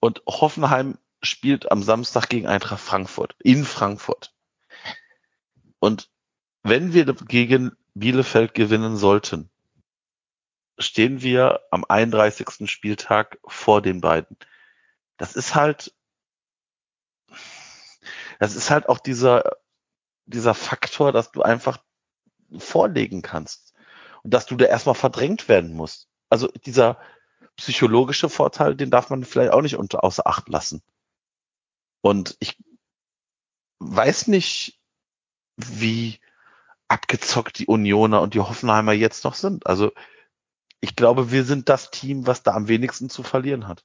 und 0.00 0.20
Hoffenheim 0.26 0.98
spielt 1.22 1.70
am 1.70 1.84
Samstag 1.84 2.28
gegen 2.28 2.48
Eintracht 2.48 2.80
Frankfurt 2.80 3.36
in 3.38 3.64
Frankfurt. 3.64 4.34
Und 5.78 6.10
wenn 6.64 6.92
wir 6.92 7.04
gegen 7.04 7.76
Bielefeld 7.94 8.54
gewinnen 8.54 8.96
sollten, 8.96 9.51
stehen 10.82 11.22
wir 11.22 11.60
am 11.70 11.84
31. 11.88 12.70
Spieltag 12.70 13.38
vor 13.46 13.82
den 13.82 14.00
beiden. 14.00 14.36
Das 15.16 15.34
ist 15.34 15.54
halt, 15.54 15.94
das 18.38 18.56
ist 18.56 18.70
halt 18.70 18.88
auch 18.88 18.98
dieser, 18.98 19.56
dieser 20.26 20.54
Faktor, 20.54 21.12
dass 21.12 21.32
du 21.32 21.42
einfach 21.42 21.78
vorlegen 22.58 23.22
kannst 23.22 23.74
und 24.22 24.34
dass 24.34 24.46
du 24.46 24.56
da 24.56 24.66
erstmal 24.66 24.94
verdrängt 24.94 25.48
werden 25.48 25.74
musst. 25.74 26.08
Also 26.28 26.48
dieser 26.48 26.98
psychologische 27.56 28.28
Vorteil, 28.28 28.74
den 28.74 28.90
darf 28.90 29.10
man 29.10 29.24
vielleicht 29.24 29.52
auch 29.52 29.62
nicht 29.62 29.76
unter, 29.76 30.04
außer 30.04 30.26
Acht 30.26 30.48
lassen. 30.48 30.82
Und 32.00 32.36
ich 32.40 32.58
weiß 33.78 34.28
nicht, 34.28 34.80
wie 35.56 36.20
abgezockt 36.88 37.58
die 37.58 37.66
Unioner 37.66 38.20
und 38.20 38.34
die 38.34 38.40
Hoffenheimer 38.40 38.92
jetzt 38.92 39.24
noch 39.24 39.34
sind. 39.34 39.66
Also 39.66 39.92
ich 40.82 40.96
glaube, 40.96 41.30
wir 41.30 41.44
sind 41.44 41.68
das 41.68 41.90
Team, 41.90 42.26
was 42.26 42.42
da 42.42 42.52
am 42.52 42.68
wenigsten 42.68 43.08
zu 43.08 43.22
verlieren 43.22 43.68
hat. 43.68 43.84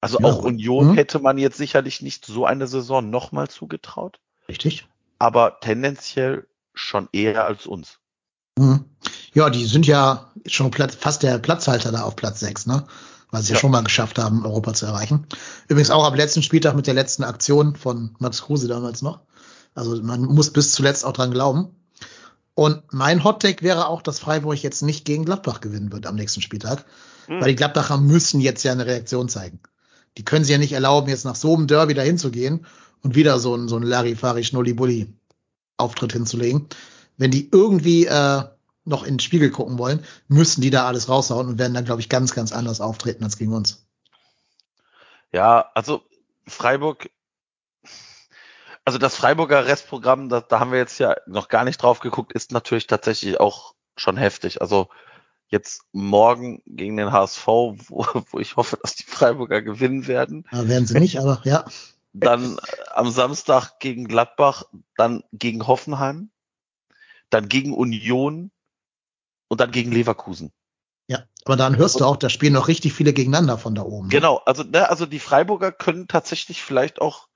Also 0.00 0.18
ja. 0.20 0.26
auch 0.26 0.42
Union 0.42 0.88
mhm. 0.88 0.94
hätte 0.94 1.20
man 1.20 1.38
jetzt 1.38 1.56
sicherlich 1.56 2.02
nicht 2.02 2.26
so 2.26 2.44
eine 2.44 2.66
Saison 2.66 3.08
nochmal 3.08 3.48
zugetraut. 3.48 4.20
Richtig. 4.48 4.86
Aber 5.18 5.58
tendenziell 5.60 6.46
schon 6.74 7.08
eher 7.12 7.46
als 7.46 7.66
uns. 7.66 8.00
Mhm. 8.58 8.84
Ja, 9.32 9.50
die 9.50 9.64
sind 9.64 9.86
ja 9.86 10.32
schon 10.46 10.72
fast 10.72 11.22
der 11.22 11.38
Platzhalter 11.38 11.92
da 11.92 12.02
auf 12.02 12.16
Platz 12.16 12.40
6, 12.40 12.66
ne? 12.66 12.86
weil 13.30 13.42
sie 13.42 13.50
ja. 13.50 13.54
ja 13.54 13.60
schon 13.60 13.70
mal 13.70 13.84
geschafft 13.84 14.18
haben, 14.18 14.44
Europa 14.44 14.74
zu 14.74 14.86
erreichen. 14.86 15.26
Übrigens 15.68 15.90
auch 15.90 16.04
am 16.04 16.14
letzten 16.14 16.42
Spieltag 16.42 16.74
mit 16.74 16.86
der 16.86 16.94
letzten 16.94 17.22
Aktion 17.24 17.76
von 17.76 18.16
Max 18.18 18.42
Kruse 18.42 18.68
damals 18.68 19.02
noch. 19.02 19.20
Also 19.74 20.02
man 20.02 20.22
muss 20.22 20.52
bis 20.52 20.72
zuletzt 20.72 21.04
auch 21.04 21.12
dran 21.12 21.30
glauben. 21.30 21.74
Und 22.56 22.82
mein 22.90 23.22
Hottake 23.22 23.62
wäre 23.62 23.86
auch, 23.86 24.00
dass 24.00 24.18
Freiburg 24.18 24.62
jetzt 24.62 24.80
nicht 24.80 25.04
gegen 25.04 25.26
Gladbach 25.26 25.60
gewinnen 25.60 25.92
wird 25.92 26.06
am 26.06 26.14
nächsten 26.14 26.40
Spieltag, 26.40 26.86
mhm. 27.28 27.42
weil 27.42 27.48
die 27.48 27.54
Gladbacher 27.54 27.98
müssen 27.98 28.40
jetzt 28.40 28.62
ja 28.62 28.72
eine 28.72 28.86
Reaktion 28.86 29.28
zeigen. 29.28 29.60
Die 30.16 30.24
können 30.24 30.42
sich 30.42 30.52
ja 30.52 30.58
nicht 30.58 30.72
erlauben, 30.72 31.10
jetzt 31.10 31.26
nach 31.26 31.34
so 31.34 31.54
einem 31.54 31.66
Derby 31.66 31.92
dahin 31.92 32.16
zu 32.16 32.30
gehen 32.30 32.64
und 33.02 33.14
wieder 33.14 33.38
so 33.40 33.54
ein, 33.54 33.68
so 33.68 33.76
ein 33.76 33.82
Larifari 33.82 34.42
Schnulli-Bulli 34.42 35.12
Auftritt 35.76 36.14
hinzulegen. 36.14 36.66
Wenn 37.18 37.30
die 37.30 37.50
irgendwie 37.52 38.06
äh, 38.06 38.44
noch 38.86 39.04
in 39.04 39.16
den 39.16 39.20
Spiegel 39.20 39.50
gucken 39.50 39.76
wollen, 39.76 40.02
müssen 40.28 40.62
die 40.62 40.70
da 40.70 40.86
alles 40.86 41.10
raushauen 41.10 41.48
und 41.48 41.58
werden 41.58 41.74
dann, 41.74 41.84
glaube 41.84 42.00
ich, 42.00 42.08
ganz, 42.08 42.32
ganz 42.32 42.52
anders 42.52 42.80
auftreten 42.80 43.22
als 43.22 43.36
gegen 43.36 43.52
uns. 43.52 43.86
Ja, 45.30 45.70
also 45.74 46.00
Freiburg 46.46 47.10
also 48.86 48.98
das 48.98 49.16
Freiburger 49.16 49.66
Restprogramm, 49.66 50.28
da, 50.28 50.40
da 50.40 50.60
haben 50.60 50.70
wir 50.70 50.78
jetzt 50.78 50.98
ja 50.98 51.16
noch 51.26 51.48
gar 51.48 51.64
nicht 51.64 51.82
drauf 51.82 51.98
geguckt, 51.98 52.32
ist 52.32 52.52
natürlich 52.52 52.86
tatsächlich 52.86 53.40
auch 53.40 53.74
schon 53.96 54.16
heftig. 54.16 54.60
Also 54.60 54.88
jetzt 55.48 55.82
morgen 55.92 56.62
gegen 56.66 56.96
den 56.96 57.10
HSV, 57.10 57.46
wo, 57.46 58.06
wo 58.30 58.38
ich 58.38 58.56
hoffe, 58.56 58.78
dass 58.80 58.94
die 58.94 59.02
Freiburger 59.02 59.60
gewinnen 59.60 60.06
werden. 60.06 60.44
Ja, 60.52 60.68
werden 60.68 60.86
sie 60.86 61.00
nicht, 61.00 61.18
aber 61.18 61.40
ja. 61.44 61.64
Dann 62.12 62.58
am 62.94 63.10
Samstag 63.10 63.80
gegen 63.80 64.06
Gladbach, 64.06 64.62
dann 64.96 65.24
gegen 65.32 65.66
Hoffenheim, 65.66 66.30
dann 67.28 67.48
gegen 67.48 67.74
Union 67.74 68.52
und 69.48 69.60
dann 69.60 69.72
gegen 69.72 69.90
Leverkusen. 69.90 70.52
Ja, 71.08 71.24
aber 71.44 71.56
dann 71.56 71.76
hörst 71.76 72.00
du 72.00 72.04
auch, 72.04 72.16
da 72.16 72.30
spielen 72.30 72.52
noch 72.52 72.68
richtig 72.68 72.92
viele 72.92 73.12
gegeneinander 73.12 73.58
von 73.58 73.74
da 73.74 73.82
oben. 73.82 74.06
Ne? 74.06 74.12
Genau, 74.12 74.36
also, 74.46 74.62
ne, 74.62 74.88
also 74.88 75.06
die 75.06 75.18
Freiburger 75.18 75.72
können 75.72 76.08
tatsächlich 76.08 76.62
vielleicht 76.62 77.00
auch 77.00 77.28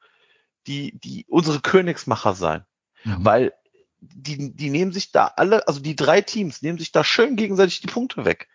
die, 0.66 0.98
die 0.98 1.26
unsere 1.28 1.60
Königsmacher 1.60 2.34
sein. 2.34 2.64
Mhm. 3.04 3.24
Weil 3.24 3.54
die, 4.00 4.54
die 4.54 4.70
nehmen 4.70 4.92
sich 4.92 5.12
da 5.12 5.26
alle, 5.36 5.66
also 5.68 5.80
die 5.80 5.96
drei 5.96 6.20
Teams 6.20 6.62
nehmen 6.62 6.78
sich 6.78 6.92
da 6.92 7.04
schön 7.04 7.36
gegenseitig 7.36 7.80
die 7.80 7.86
Punkte 7.86 8.24
weg. 8.24 8.48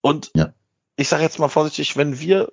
Und 0.00 0.30
ja. 0.34 0.52
ich 0.96 1.08
sage 1.08 1.22
jetzt 1.22 1.38
mal 1.38 1.48
vorsichtig, 1.48 1.96
wenn 1.96 2.20
wir 2.20 2.52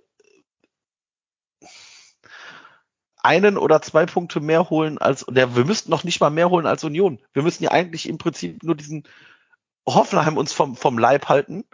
einen 3.23 3.57
oder 3.57 3.81
zwei 3.81 4.05
Punkte 4.05 4.39
mehr 4.39 4.69
holen 4.69 4.97
als, 4.97 5.25
der, 5.29 5.55
wir 5.55 5.65
müssten 5.65 5.91
noch 5.91 6.03
nicht 6.03 6.19
mal 6.19 6.31
mehr 6.31 6.49
holen 6.49 6.65
als 6.65 6.83
Union. 6.83 7.21
Wir 7.33 7.43
müssen 7.43 7.63
ja 7.63 7.71
eigentlich 7.71 8.09
im 8.09 8.17
Prinzip 8.17 8.63
nur 8.63 8.75
diesen 8.75 9.07
Hoffenheim 9.85 10.37
uns 10.37 10.53
vom, 10.53 10.75
vom 10.75 10.97
Leib 10.97 11.29
halten 11.29 11.65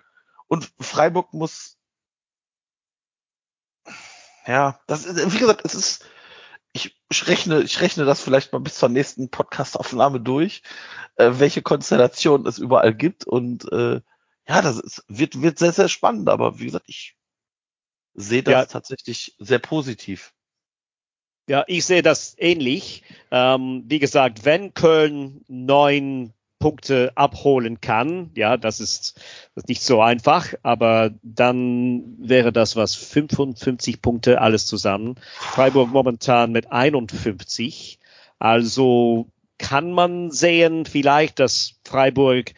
und 0.48 0.72
Freiburg 0.80 1.34
muss, 1.34 1.78
ja, 4.46 4.80
das 4.88 5.06
ist, 5.06 5.34
wie 5.34 5.40
gesagt, 5.40 5.62
es 5.64 5.76
ist, 5.76 6.06
ich 6.86 7.28
rechne, 7.28 7.62
ich 7.62 7.82
rechne 7.82 8.06
das 8.06 8.22
vielleicht 8.22 8.54
mal 8.54 8.60
bis 8.60 8.76
zur 8.76 8.90
nächsten 8.90 9.30
Podcast-Aufnahme 9.30 10.20
durch, 10.20 10.62
äh, 11.16 11.32
welche 11.34 11.62
Konstellation 11.62 12.46
es 12.46 12.60
überall 12.60 12.94
gibt. 12.94 13.26
Und 13.26 13.72
äh, 13.72 14.02
ja, 14.48 14.62
das 14.62 14.80
ist, 14.80 15.04
wird, 15.08 15.42
wird 15.42 15.60
sehr, 15.60 15.74
sehr 15.74 15.90
spannend. 15.90 16.30
Aber 16.30 16.60
wie 16.60 16.66
gesagt, 16.66 16.86
ich 16.88 17.16
sehe 18.14 18.44
das 18.44 18.52
ja. 18.52 18.66
tatsächlich 18.66 19.36
sehr 19.40 19.60
positiv. 19.60 20.34
Ja, 21.50 21.64
ich 21.68 21.86
sehe 21.86 22.02
das 22.02 22.36
ähnlich. 22.38 23.04
Ähm, 23.32 23.84
wie 23.88 24.00
gesagt, 24.00 24.44
wenn 24.44 24.74
Köln 24.74 25.46
neun 25.48 26.34
Punkte 26.60 27.12
abholen 27.16 27.82
kann. 27.82 28.32
Ja, 28.36 28.58
das 28.58 28.80
ist, 28.80 29.20
nicht 29.68 29.82
so 29.84 30.02
einfach, 30.02 30.54
aber 30.64 31.12
dann 31.22 32.16
wäre 32.20 32.52
das 32.52 32.76
was 32.76 32.96
55 32.96 34.02
Punkte 34.02 34.42
alles 34.42 34.66
zusammen. 34.66 35.16
Freiburg 35.40 35.92
momentan 35.92 36.52
mit 36.52 36.72
51. 36.72 38.00
Also 38.40 39.28
kann 39.58 39.92
man 39.92 40.32
sehen 40.32 40.86
vielleicht, 40.86 41.40
dass 41.40 41.76
Freiburg 41.84 42.54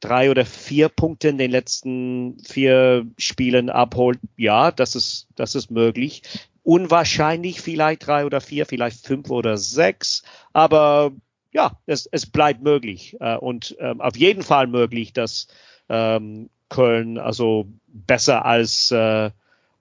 drei 0.00 0.30
oder 0.30 0.46
vier 0.46 0.88
Punkte 0.88 1.28
in 1.28 1.38
den 1.38 1.50
letzten 1.50 2.38
vier 2.44 3.06
Spielen 3.18 3.70
abholt. 3.70 4.18
Ja, 4.36 4.70
das 4.70 4.94
ist, 4.94 5.28
das 5.36 5.54
ist 5.54 5.70
möglich. 5.70 6.22
Unwahrscheinlich 6.62 7.60
vielleicht 7.60 8.06
drei 8.06 8.24
oder 8.24 8.40
vier, 8.40 8.66
vielleicht 8.66 9.06
fünf 9.06 9.30
oder 9.30 9.56
sechs, 9.56 10.22
aber 10.52 11.12
ja, 11.52 11.78
es, 11.86 12.06
es 12.06 12.26
bleibt 12.26 12.62
möglich 12.62 13.16
äh, 13.20 13.36
und 13.36 13.76
ähm, 13.80 14.00
auf 14.00 14.16
jeden 14.16 14.42
Fall 14.42 14.66
möglich, 14.66 15.12
dass 15.12 15.48
ähm, 15.88 16.50
Köln 16.68 17.18
also 17.18 17.66
besser 17.88 18.44
als 18.44 18.90
äh, 18.90 19.30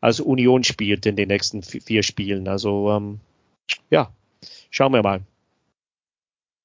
als 0.01 0.20
Union 0.20 0.63
spielt 0.63 1.05
in 1.05 1.15
den 1.15 1.28
nächsten 1.28 1.61
vier 1.61 2.03
Spielen. 2.03 2.47
Also 2.47 2.91
ähm, 2.91 3.20
ja, 3.89 4.11
schauen 4.70 4.93
wir 4.93 5.03
mal. 5.03 5.22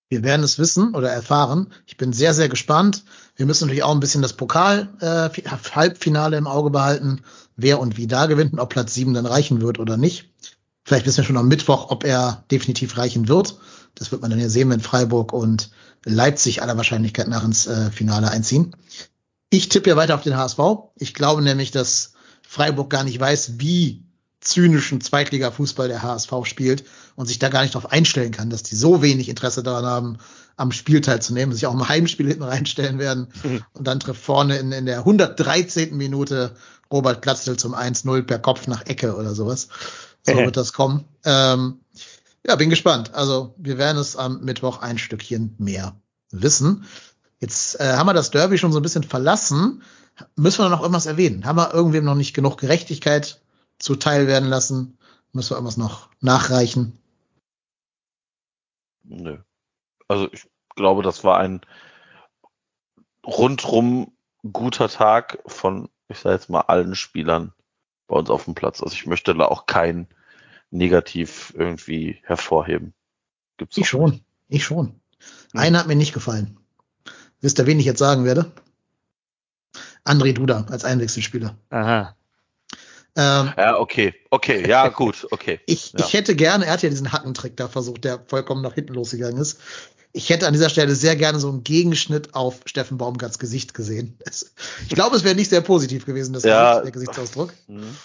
Wir 0.09 0.23
werden 0.23 0.45
es 0.45 0.59
wissen 0.59 0.95
oder 0.95 1.11
erfahren. 1.11 1.73
Ich 1.87 1.97
bin 1.97 2.13
sehr, 2.13 2.35
sehr 2.35 2.49
gespannt. 2.49 3.05
Wir 3.37 3.47
müssen 3.47 3.65
natürlich 3.65 3.83
auch 3.83 3.93
ein 3.93 4.01
bisschen 4.01 4.23
das 4.23 4.35
Pokal-Halbfinale 4.35 6.37
äh, 6.37 6.39
im 6.39 6.47
Auge 6.47 6.71
behalten, 6.71 7.23
wer 7.57 7.81
und 7.81 7.97
wie 7.97 8.07
da 8.07 8.27
gewinnt 8.27 8.53
und 8.53 8.61
ob 8.61 8.71
Platz 8.71 8.95
sieben 8.95 9.15
dann 9.15 9.27
reichen 9.27 9.61
wird 9.61 9.81
oder 9.81 9.97
nicht. 9.97 10.31
Vielleicht 10.85 11.07
wissen 11.07 11.19
wir 11.19 11.25
schon 11.25 11.39
am 11.39 11.49
Mittwoch, 11.49 11.91
ob 11.91 12.05
er 12.05 12.45
definitiv 12.51 12.99
reichen 12.99 13.27
wird. 13.27 13.59
Das 13.95 14.13
wird 14.13 14.23
man 14.23 14.31
dann 14.31 14.41
ja 14.41 14.49
sehen, 14.49 14.71
wenn 14.71 14.81
Freiburg 14.81 15.33
und 15.33 15.71
Leipzig 16.05 16.63
aller 16.63 16.77
Wahrscheinlichkeit 16.77 17.29
nach 17.29 17.45
ins 17.45 17.67
äh, 17.67 17.91
Finale 17.91 18.31
einziehen. 18.31 18.77
Ich 19.51 19.69
tippe 19.69 19.91
ja 19.91 19.97
weiter 19.97 20.15
auf 20.15 20.23
den 20.23 20.37
HSV. 20.37 20.59
Ich 20.97 21.15
glaube 21.15 21.43
nämlich, 21.43 21.71
dass 21.71 22.13
Freiburg 22.43 22.91
gar 22.91 23.05
nicht 23.05 23.19
weiß, 23.19 23.59
wie 23.59 24.05
zynischen 24.41 25.01
Zweitliga-Fußball 25.01 25.89
der 25.89 26.03
HSV 26.03 26.33
spielt 26.45 26.85
und 27.17 27.27
sich 27.27 27.39
da 27.39 27.49
gar 27.49 27.63
nicht 27.63 27.75
darauf 27.75 27.91
einstellen 27.91 28.31
kann, 28.31 28.51
dass 28.51 28.63
die 28.63 28.77
so 28.77 29.01
wenig 29.01 29.29
Interesse 29.29 29.63
daran 29.63 29.87
haben, 29.87 30.19
am 30.57 30.71
Spiel 30.71 31.01
teilzunehmen, 31.01 31.55
sich 31.55 31.67
auch 31.67 31.73
im 31.73 31.89
Heimspiel 31.89 32.29
hinten 32.29 32.43
reinstellen 32.43 32.99
werden. 32.99 33.29
Mhm. 33.43 33.65
Und 33.73 33.87
dann 33.87 34.01
trifft 34.01 34.23
vorne 34.23 34.59
in, 34.59 34.71
in 34.71 34.87
der 34.87 34.99
113. 34.99 35.97
Minute 35.97 36.55
Robert 36.93 37.23
Glatzel 37.23 37.57
zum 37.57 37.75
1-0 37.75 38.23
per 38.23 38.39
Kopf 38.39 38.67
nach 38.67 38.87
Ecke 38.87 39.17
oder 39.17 39.35
sowas. 39.35 39.69
So 40.23 40.37
wird 40.37 40.57
das 40.57 40.73
kommen. 40.73 41.05
Ähm, 41.25 41.81
ja, 42.47 42.57
bin 42.57 42.71
gespannt. 42.71 43.15
Also 43.15 43.55
wir 43.57 43.79
werden 43.79 43.99
es 43.99 44.17
am 44.17 44.41
Mittwoch 44.41 44.81
ein 44.81 44.99
Stückchen 44.99 45.55
mehr 45.59 45.97
wissen. 46.31 46.85
Jetzt 47.41 47.81
äh, 47.81 47.95
haben 47.97 48.07
wir 48.07 48.15
das 48.15 48.31
Derby 48.31 48.59
schon 48.59 48.73
so 48.73 48.81
ein 48.81 48.83
bisschen 48.83 49.03
verlassen. 49.03 49.83
Müssen 50.37 50.65
wir 50.65 50.69
noch 50.69 50.81
irgendwas 50.81 51.07
erwähnen? 51.07 51.45
Haben 51.47 51.59
wir 51.59 51.75
irgendwem 51.75 52.05
noch 52.05 52.15
nicht 52.15 52.35
genug 52.35 52.59
Gerechtigkeit 52.59 53.43
zuteil 53.79 54.27
werden 54.27 54.49
lassen? 54.49 54.99
Müssen 55.33 55.51
wir 55.51 55.57
irgendwas 55.57 55.77
noch 55.77 56.11
nachreichen? 56.21 56.99
Nö. 59.03 59.39
Also 60.07 60.29
ich 60.33 60.47
glaube, 60.77 61.03
das 61.03 61.25
war 61.25 61.39
ein 61.39 61.61
rundrum 63.27 64.13
guter 64.53 64.89
Tag 64.89 65.39
von, 65.47 65.89
ich 66.09 66.19
sage 66.19 66.37
jetzt 66.37 66.51
mal, 66.51 66.61
allen 66.61 66.95
Spielern 66.95 67.53
bei 68.07 68.17
uns 68.17 68.31
auf 68.31 68.45
dem 68.45 68.55
Platz. 68.55 68.83
Also 68.83 68.95
ich 68.95 69.07
möchte 69.07 69.35
da 69.35 69.47
auch 69.47 69.67
keinen 69.67 70.09
negativ 70.75 71.55
irgendwie 71.57 72.19
hervorheben. 72.25 72.93
Gibt's 73.57 73.77
ich 73.77 73.89
schon, 73.89 74.11
nicht. 74.11 74.25
ich 74.49 74.65
schon. 74.65 75.01
Hm. 75.53 75.61
Einer 75.61 75.79
hat 75.79 75.87
mir 75.87 75.97
nicht 75.97 76.13
gefallen. 76.13 76.59
Wisst 77.41 77.59
ihr, 77.59 77.67
wen 77.67 77.79
ich 77.79 77.87
jetzt 77.87 77.99
sagen 77.99 78.25
werde? 78.25 78.53
André 80.05 80.35
Duda 80.35 80.67
als 80.69 80.85
Einwechselspieler. 80.85 81.57
Aha. 81.71 82.17
Ähm, 83.17 83.53
ja, 83.57 83.79
okay, 83.79 84.13
okay, 84.31 84.69
ja, 84.69 84.89
gut, 84.89 85.29
okay. 85.31 85.61
ich, 85.67 85.93
ja. 85.93 86.01
ich 86.01 86.13
hätte 86.13 86.35
gerne, 86.35 86.67
er 86.67 86.73
hat 86.73 86.83
ja 86.83 86.89
diesen 86.91 87.13
Hackentrick 87.13 87.57
da 87.57 87.69
versucht, 87.69 88.03
der 88.03 88.25
vollkommen 88.27 88.61
nach 88.61 88.75
hinten 88.75 88.95
losgegangen 88.95 89.41
ist. 89.41 89.61
Ich 90.13 90.31
hätte 90.31 90.49
an 90.49 90.53
dieser 90.53 90.69
Stelle 90.69 90.95
sehr 90.97 91.15
gerne 91.15 91.39
so 91.39 91.49
einen 91.49 91.63
Gegenschnitt 91.63 92.35
auf 92.35 92.61
Steffen 92.67 92.99
Baumgarts 92.99 93.39
Gesicht 93.39 93.75
gesehen. 93.75 94.19
ich 94.89 94.95
glaube, 94.95 95.17
es 95.17 95.23
wäre 95.23 95.35
nicht 95.37 95.51
sehr 95.51 95.61
positiv 95.61 96.07
gewesen, 96.07 96.33
das 96.33 96.43
ja. 96.43 96.81
der 96.81 96.91
Gesichtsausdruck. 96.91 97.53
Mhm. 97.69 97.97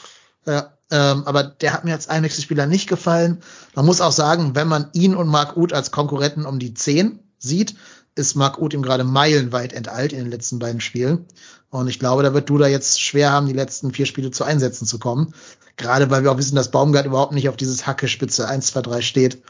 Ja, 0.45 0.73
ähm, 0.91 1.23
aber 1.25 1.43
der 1.43 1.73
hat 1.73 1.85
mir 1.85 1.93
als 1.93 2.09
Einwechselspieler 2.09 2.65
nicht 2.65 2.87
gefallen. 2.87 3.39
Man 3.75 3.85
muss 3.85 4.01
auch 4.01 4.11
sagen, 4.11 4.55
wenn 4.55 4.67
man 4.67 4.89
ihn 4.93 5.15
und 5.15 5.27
Marc 5.27 5.55
Uth 5.55 5.73
als 5.73 5.91
Konkurrenten 5.91 6.45
um 6.45 6.59
die 6.59 6.73
10 6.73 7.19
sieht, 7.37 7.75
ist 8.15 8.35
Marc 8.35 8.59
Uth 8.59 8.73
ihm 8.73 8.81
gerade 8.81 9.03
meilenweit 9.03 9.73
enteilt 9.73 10.13
in 10.13 10.19
den 10.19 10.31
letzten 10.31 10.59
beiden 10.59 10.81
Spielen. 10.81 11.25
Und 11.69 11.87
ich 11.87 11.99
glaube, 11.99 12.23
da 12.23 12.33
wird 12.33 12.49
Duda 12.49 12.67
jetzt 12.67 13.01
schwer 13.01 13.31
haben, 13.31 13.47
die 13.47 13.53
letzten 13.53 13.93
vier 13.93 14.07
Spiele 14.07 14.31
zu 14.31 14.43
Einsätzen 14.43 14.85
zu 14.85 14.97
kommen. 14.97 15.33
Gerade 15.77 16.09
weil 16.09 16.23
wir 16.23 16.31
auch 16.31 16.37
wissen, 16.37 16.55
dass 16.55 16.71
Baumgart 16.71 17.05
überhaupt 17.05 17.33
nicht 17.33 17.47
auf 17.47 17.55
dieses 17.55 17.85
Hacke-Spitze 17.85 18.47
1, 18.47 18.67
2, 18.67 18.81
3 18.81 19.01
steht. 19.01 19.43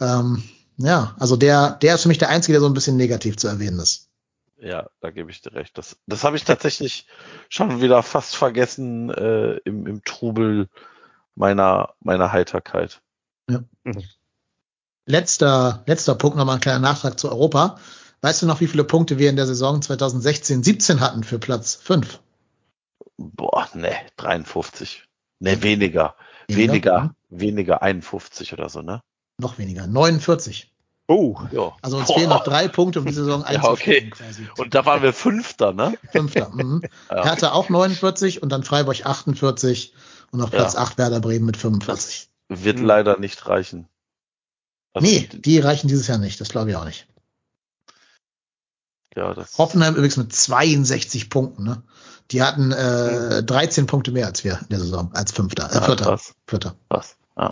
Ähm, 0.00 0.42
ja, 0.76 1.14
also 1.18 1.36
der, 1.36 1.70
der 1.70 1.94
ist 1.94 2.02
für 2.02 2.08
mich 2.08 2.18
der 2.18 2.28
Einzige, 2.28 2.54
der 2.54 2.60
so 2.60 2.66
ein 2.66 2.74
bisschen 2.74 2.96
negativ 2.96 3.36
zu 3.36 3.46
erwähnen 3.46 3.78
ist. 3.78 4.08
Ja, 4.62 4.88
da 5.00 5.10
gebe 5.10 5.30
ich 5.30 5.42
dir 5.42 5.52
recht. 5.54 5.76
Das, 5.76 5.96
das 6.06 6.22
habe 6.22 6.36
ich 6.36 6.44
tatsächlich 6.44 7.08
schon 7.48 7.80
wieder 7.80 8.02
fast 8.04 8.36
vergessen 8.36 9.10
äh, 9.10 9.56
im, 9.64 9.88
im 9.88 10.04
Trubel 10.04 10.68
meiner, 11.34 11.94
meiner 12.00 12.30
Heiterkeit. 12.30 13.02
Ja. 13.50 13.64
Letzter, 15.04 15.82
letzter 15.86 16.14
Punkt, 16.14 16.36
nochmal 16.36 16.56
ein 16.56 16.60
kleiner 16.60 16.78
Nachtrag 16.78 17.18
zu 17.18 17.28
Europa. 17.28 17.78
Weißt 18.20 18.40
du 18.40 18.46
noch, 18.46 18.60
wie 18.60 18.68
viele 18.68 18.84
Punkte 18.84 19.18
wir 19.18 19.30
in 19.30 19.36
der 19.36 19.46
Saison 19.46 19.80
2016-17 19.80 21.00
hatten 21.00 21.24
für 21.24 21.40
Platz 21.40 21.74
5? 21.74 22.20
Boah, 23.16 23.68
ne, 23.74 23.96
53. 24.16 25.08
Ne, 25.40 25.60
weniger. 25.64 26.14
Weniger? 26.46 26.70
Weniger, 26.72 27.14
weniger 27.30 27.82
51 27.82 28.52
oder 28.52 28.68
so, 28.68 28.80
ne? 28.80 29.02
Noch 29.38 29.58
weniger. 29.58 29.88
49. 29.88 30.71
Oh, 31.12 31.36
Ja. 31.52 31.72
Also 31.82 31.98
uns 31.98 32.06
Boah. 32.08 32.14
fehlen 32.18 32.28
noch 32.30 32.44
drei 32.44 32.68
Punkte, 32.68 33.00
um 33.00 33.06
die 33.06 33.12
Saison 33.12 33.40
Ja, 33.42 33.46
einzuführen 33.46 33.74
okay. 33.74 34.10
quasi. 34.10 34.48
Und 34.58 34.74
da 34.74 34.84
waren 34.86 35.02
wir 35.02 35.12
Fünfter, 35.12 35.72
ne? 35.72 35.98
Fünfter. 36.10 36.48
Mhm. 36.50 36.82
Ja. 37.10 37.24
Hertha 37.24 37.52
auch 37.52 37.68
49 37.68 38.42
und 38.42 38.48
dann 38.50 38.64
Freiburg 38.64 39.04
48 39.04 39.92
und 40.30 40.40
auf 40.40 40.50
Platz 40.50 40.74
Ja. 40.74 40.80
8 40.80 40.98
Werder 40.98 41.20
Bremen 41.20 41.44
mit 41.46 41.56
45. 41.56 42.28
Wird 42.48 42.78
Hm. 42.78 42.84
leider 42.86 43.18
nicht 43.18 43.46
reichen. 43.46 43.88
Also, 44.94 45.06
Nee, 45.06 45.28
die 45.32 45.58
reichen 45.58 45.88
dieses 45.88 46.06
Jahr 46.06 46.18
nicht. 46.18 46.40
Das 46.40 46.48
glaube 46.50 46.70
ich 46.70 46.76
auch 46.76 46.84
nicht. 46.84 47.06
Ja, 49.14 49.34
das. 49.34 49.58
Hoffenheim 49.58 49.94
übrigens 49.94 50.16
mit 50.16 50.32
62 50.34 51.28
Punkten. 51.28 51.64
Ne? 51.64 51.82
Die 52.30 52.42
hatten 52.42 52.72
äh, 52.72 53.42
13 53.42 53.86
Punkte 53.86 54.10
mehr 54.10 54.26
als 54.26 54.42
wir 54.44 54.58
in 54.60 54.68
der 54.70 54.78
Saison, 54.80 55.10
als 55.12 55.32
Fünfter. 55.32 55.70
Äh, 55.70 55.74
Ja, 55.74 55.82
Vierter. 55.82 56.04
krass, 56.04 56.34
Vierter. 56.46 56.74
krass. 56.88 57.16
Ja. 57.36 57.50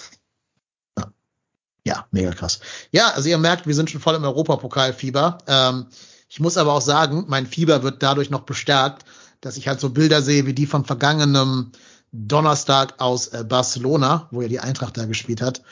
Ja, 1.85 2.07
mega 2.11 2.31
krass. 2.33 2.61
Ja, 2.91 3.09
also 3.11 3.28
ihr 3.28 3.39
merkt, 3.39 3.66
wir 3.66 3.74
sind 3.74 3.91
schon 3.91 4.01
voll 4.01 4.14
im 4.14 4.24
Europapokalfieber. 4.24 5.39
Ähm, 5.47 5.87
ich 6.28 6.41
muss 6.41 6.57
aber 6.57 6.74
auch 6.74 6.83
sagen, 6.83 7.24
mein 7.28 7.47
Fieber 7.47 7.83
wird 7.83 8.03
dadurch 8.03 8.31
noch 8.31 8.43
bestärkt, 8.43 9.05
dass 9.41 9.57
ich 9.57 9.68
halt 9.68 9.81
so 9.81 9.91
Bilder 9.91 10.22
sehe 10.22 10.47
wie 10.47 10.55
die 10.55 10.66
von 10.66 10.85
vergangenem 10.85 11.72
Donnerstag 12.12 13.01
aus 13.01 13.28
äh, 13.28 13.45
Barcelona, 13.45 14.28
wo 14.31 14.43
ja 14.43 14.49
die 14.49 14.61
Eintracht 14.61 14.97
da 14.97 15.07
gespielt 15.07 15.41
hat. 15.41 15.62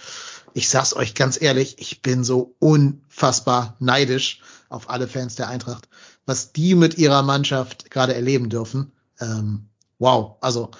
Ich 0.54 0.68
sag's 0.68 0.94
euch 0.94 1.14
ganz 1.14 1.40
ehrlich, 1.40 1.76
ich 1.78 2.02
bin 2.02 2.24
so 2.24 2.54
unfassbar 2.58 3.76
neidisch 3.78 4.40
auf 4.68 4.88
alle 4.90 5.08
Fans 5.08 5.34
der 5.34 5.48
Eintracht, 5.48 5.88
was 6.26 6.52
die 6.52 6.74
mit 6.74 6.96
ihrer 6.98 7.22
Mannschaft 7.22 7.90
gerade 7.90 8.14
erleben 8.14 8.48
dürfen. 8.48 8.92
Ähm, 9.20 9.68
wow, 9.98 10.36
also 10.40 10.70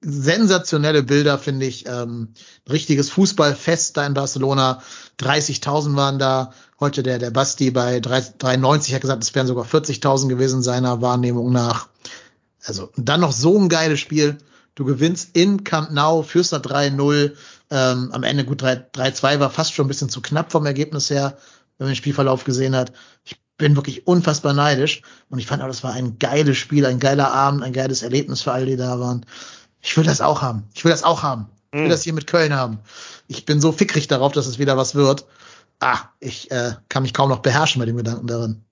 sensationelle 0.00 1.02
Bilder, 1.02 1.38
finde 1.38 1.66
ich. 1.66 1.86
Ähm, 1.86 2.28
richtiges 2.68 3.10
Fußballfest 3.10 3.96
da 3.96 4.06
in 4.06 4.14
Barcelona. 4.14 4.82
30.000 5.20 5.96
waren 5.96 6.18
da. 6.18 6.52
Heute 6.80 7.02
der, 7.02 7.18
der 7.18 7.30
Basti 7.30 7.72
bei 7.72 7.98
3, 7.98 8.34
93 8.38 8.94
hat 8.94 9.00
gesagt, 9.00 9.22
es 9.24 9.34
wären 9.34 9.48
sogar 9.48 9.64
40.000 9.64 10.28
gewesen 10.28 10.62
seiner 10.62 11.02
Wahrnehmung 11.02 11.50
nach. 11.50 11.88
Also 12.64 12.90
dann 12.96 13.20
noch 13.20 13.32
so 13.32 13.58
ein 13.58 13.68
geiles 13.68 13.98
Spiel. 13.98 14.38
Du 14.76 14.84
gewinnst 14.84 15.36
in 15.36 15.64
Camp 15.64 15.90
Nou, 15.90 16.22
führst 16.22 16.52
da 16.52 16.58
3-0. 16.58 17.32
Ähm, 17.70 18.12
am 18.12 18.22
Ende 18.22 18.44
gut 18.44 18.62
3-2 18.62 19.40
war 19.40 19.50
fast 19.50 19.74
schon 19.74 19.86
ein 19.86 19.88
bisschen 19.88 20.08
zu 20.08 20.22
knapp 20.22 20.52
vom 20.52 20.66
Ergebnis 20.66 21.10
her, 21.10 21.36
wenn 21.76 21.86
man 21.86 21.92
den 21.92 21.96
Spielverlauf 21.96 22.44
gesehen 22.44 22.76
hat. 22.76 22.92
Ich 23.24 23.40
bin 23.58 23.76
wirklich 23.76 24.06
unfassbar 24.06 24.54
neidisch 24.54 25.02
und 25.28 25.38
ich 25.38 25.46
fand 25.46 25.62
auch, 25.62 25.66
das 25.66 25.84
war 25.84 25.92
ein 25.92 26.18
geiles 26.18 26.56
Spiel, 26.56 26.86
ein 26.86 27.00
geiler 27.00 27.32
Abend, 27.32 27.62
ein 27.62 27.72
geiles 27.72 28.02
Erlebnis 28.02 28.42
für 28.42 28.52
alle, 28.52 28.66
die 28.66 28.76
da 28.76 28.98
waren. 29.00 29.26
Ich 29.80 29.96
will 29.96 30.04
das 30.04 30.20
auch 30.20 30.42
haben. 30.42 30.64
Ich 30.74 30.84
will 30.84 30.90
das 30.92 31.04
auch 31.04 31.22
haben. 31.22 31.50
Ich 31.72 31.78
will 31.80 31.86
Mhm. 31.86 31.90
das 31.90 32.02
hier 32.02 32.14
mit 32.14 32.26
Köln 32.26 32.54
haben. 32.54 32.78
Ich 33.26 33.44
bin 33.44 33.60
so 33.60 33.72
fickrig 33.72 34.06
darauf, 34.06 34.32
dass 34.32 34.46
es 34.46 34.58
wieder 34.58 34.76
was 34.76 34.94
wird. 34.94 35.26
Ah, 35.80 35.98
ich 36.18 36.50
äh, 36.50 36.74
kann 36.88 37.02
mich 37.02 37.12
kaum 37.12 37.28
noch 37.28 37.40
beherrschen 37.40 37.78
bei 37.80 37.86
dem 37.86 37.96
Gedanken 37.96 38.26
darin. 38.26 38.64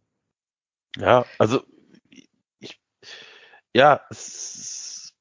Ja, 0.97 1.26
also 1.39 1.62
ich, 2.59 2.80
ja, 3.74 4.01
es, 4.09 5.12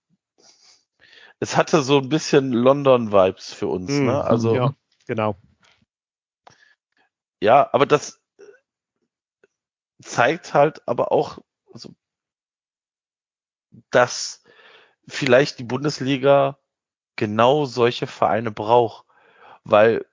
es 1.39 1.57
hatte 1.57 1.83
so 1.83 1.99
ein 1.99 2.09
bisschen 2.09 2.53
London-Vibes 2.53 3.53
für 3.53 3.67
uns, 3.67 3.91
Mhm, 3.91 4.05
ne? 4.05 4.23
Also 4.23 4.55
ja, 4.55 4.73
genau. 5.05 5.35
ja, 7.41 7.69
aber 7.73 7.85
das 7.85 8.19
zeigt 10.01 10.53
halt 10.53 10.87
aber 10.87 11.11
auch, 11.11 11.39
also, 11.73 11.93
dass 13.91 14.43
vielleicht 15.07 15.59
die 15.59 15.63
Bundesliga 15.63 16.59
genau 17.15 17.65
solche 17.65 18.07
Vereine 18.07 18.51
braucht, 18.51 19.05
weil 19.63 20.05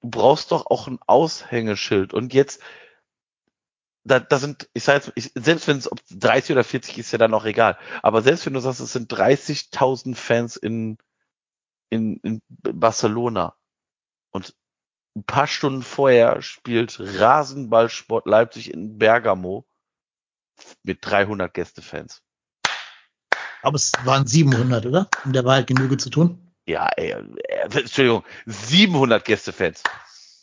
du 0.00 0.10
brauchst 0.10 0.52
doch 0.52 0.66
auch 0.66 0.86
ein 0.86 0.98
Aushängeschild. 1.06 2.14
Und 2.14 2.32
jetzt 2.34 2.60
da, 4.04 4.18
da 4.18 4.38
sind, 4.38 4.68
ich 4.72 4.84
sage 4.84 4.98
jetzt, 4.98 5.12
ich, 5.14 5.32
selbst 5.34 5.68
wenn 5.68 5.76
es 5.76 5.90
ob 5.90 6.00
30 6.10 6.52
oder 6.52 6.64
40 6.64 6.98
ist 6.98 7.12
ja 7.12 7.18
dann 7.18 7.34
auch 7.34 7.44
egal, 7.44 7.78
aber 8.02 8.22
selbst 8.22 8.46
wenn 8.46 8.54
du 8.54 8.60
sagst, 8.60 8.80
es 8.80 8.92
sind 8.92 9.12
30.000 9.12 10.14
Fans 10.14 10.56
in, 10.56 10.96
in, 11.90 12.16
in 12.22 12.40
Barcelona 12.48 13.54
und 14.30 14.54
ein 15.16 15.24
paar 15.24 15.46
Stunden 15.46 15.82
vorher 15.82 16.40
spielt 16.42 16.98
Rasenballsport 17.00 18.26
Leipzig 18.26 18.72
in 18.72 18.98
Bergamo 18.98 19.66
mit 20.82 20.98
300 21.02 21.52
Gästefans. 21.52 22.22
Aber 23.62 23.76
es 23.76 23.92
waren 24.04 24.26
700, 24.26 24.86
oder? 24.86 25.08
Und 25.24 25.34
der 25.34 25.44
war 25.44 25.54
halt 25.54 25.66
Genüge 25.66 25.96
zu 25.96 26.10
tun. 26.10 26.52
Ja, 26.66 26.88
ey, 26.96 27.10
äh, 27.10 27.78
Entschuldigung, 27.78 28.24
700 28.46 29.24
Gästefans. 29.24 29.82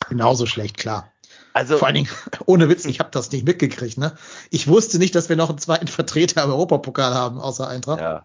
Genauso 0.08 0.46
schlecht, 0.46 0.76
klar. 0.76 1.12
Also, 1.54 1.78
Vor 1.78 1.86
allen 1.86 1.96
Dingen, 1.96 2.10
ohne 2.46 2.68
Witz, 2.68 2.84
ich 2.84 3.00
habe 3.00 3.10
das 3.10 3.32
nicht 3.32 3.46
mitgekriegt. 3.46 3.98
Ne? 3.98 4.16
Ich 4.50 4.68
wusste 4.68 4.98
nicht, 4.98 5.14
dass 5.14 5.28
wir 5.28 5.36
noch 5.36 5.48
einen 5.48 5.58
zweiten 5.58 5.88
Vertreter 5.88 6.44
im 6.44 6.50
Europapokal 6.50 7.14
haben, 7.14 7.40
außer 7.40 7.66
Eintracht. 7.66 8.00
ja, 8.00 8.22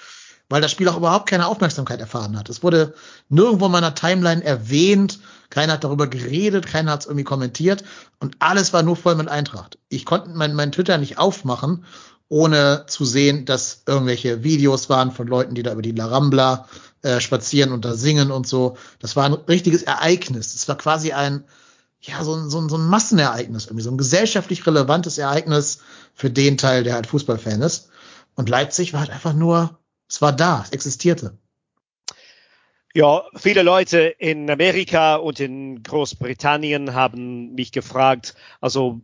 weil 0.49 0.61
das 0.61 0.71
Spiel 0.71 0.87
auch 0.87 0.97
überhaupt 0.97 1.29
keine 1.29 1.47
Aufmerksamkeit 1.47 1.99
erfahren 1.99 2.37
hat. 2.37 2.49
Es 2.49 2.61
wurde 2.61 2.93
nirgendwo 3.29 3.65
in 3.65 3.71
meiner 3.71 3.95
Timeline 3.95 4.43
erwähnt, 4.43 5.19
keiner 5.53 5.73
hat 5.73 5.83
darüber 5.83 6.07
geredet, 6.07 6.65
keiner 6.65 6.93
hat 6.93 7.01
es 7.01 7.05
irgendwie 7.05 7.23
kommentiert 7.23 7.83
und 8.19 8.35
alles 8.39 8.73
war 8.73 8.81
nur 8.81 8.95
voll 8.95 9.13
mit 9.13 9.27
Eintracht. 9.27 9.77
Ich 9.87 10.03
konnte 10.03 10.31
mein, 10.31 10.55
mein 10.55 10.71
Twitter 10.71 10.97
nicht 10.97 11.19
aufmachen, 11.19 11.85
ohne 12.27 12.85
zu 12.87 13.05
sehen, 13.05 13.45
dass 13.45 13.83
irgendwelche 13.85 14.43
Videos 14.43 14.89
waren 14.89 15.11
von 15.11 15.27
Leuten, 15.27 15.53
die 15.53 15.61
da 15.61 15.73
über 15.73 15.83
die 15.83 15.91
La 15.91 16.07
Rambla 16.07 16.67
äh, 17.03 17.19
spazieren 17.19 17.71
und 17.71 17.85
da 17.85 17.93
singen 17.93 18.31
und 18.31 18.47
so. 18.47 18.77
Das 18.97 19.15
war 19.15 19.25
ein 19.25 19.33
richtiges 19.33 19.83
Ereignis. 19.83 20.53
Das 20.53 20.67
war 20.67 20.75
quasi 20.75 21.11
ein, 21.11 21.43
ja, 22.01 22.23
so 22.23 22.33
ein, 22.33 22.49
so 22.49 22.59
ein, 22.59 22.67
so 22.67 22.77
ein 22.77 22.87
Massenereignis, 22.87 23.65
irgendwie 23.65 23.83
so 23.83 23.91
ein 23.91 23.99
gesellschaftlich 23.99 24.65
relevantes 24.65 25.19
Ereignis 25.19 25.81
für 26.15 26.31
den 26.31 26.57
Teil, 26.57 26.83
der 26.83 26.95
halt 26.95 27.05
Fußballfan 27.05 27.61
ist. 27.61 27.89
Und 28.33 28.49
Leipzig 28.49 28.93
war 28.93 29.01
halt 29.01 29.11
einfach 29.11 29.33
nur, 29.33 29.77
es 30.09 30.19
war 30.19 30.33
da, 30.33 30.63
es 30.63 30.71
existierte. 30.71 31.37
Ja, 32.95 33.23
viele 33.35 33.63
Leute 33.63 33.97
in 34.19 34.47
Amerika 34.51 35.15
und 35.15 35.39
in 35.39 35.81
Großbritannien 35.81 36.93
haben 36.93 37.55
mich 37.55 37.71
gefragt, 37.71 38.35
also 38.61 39.01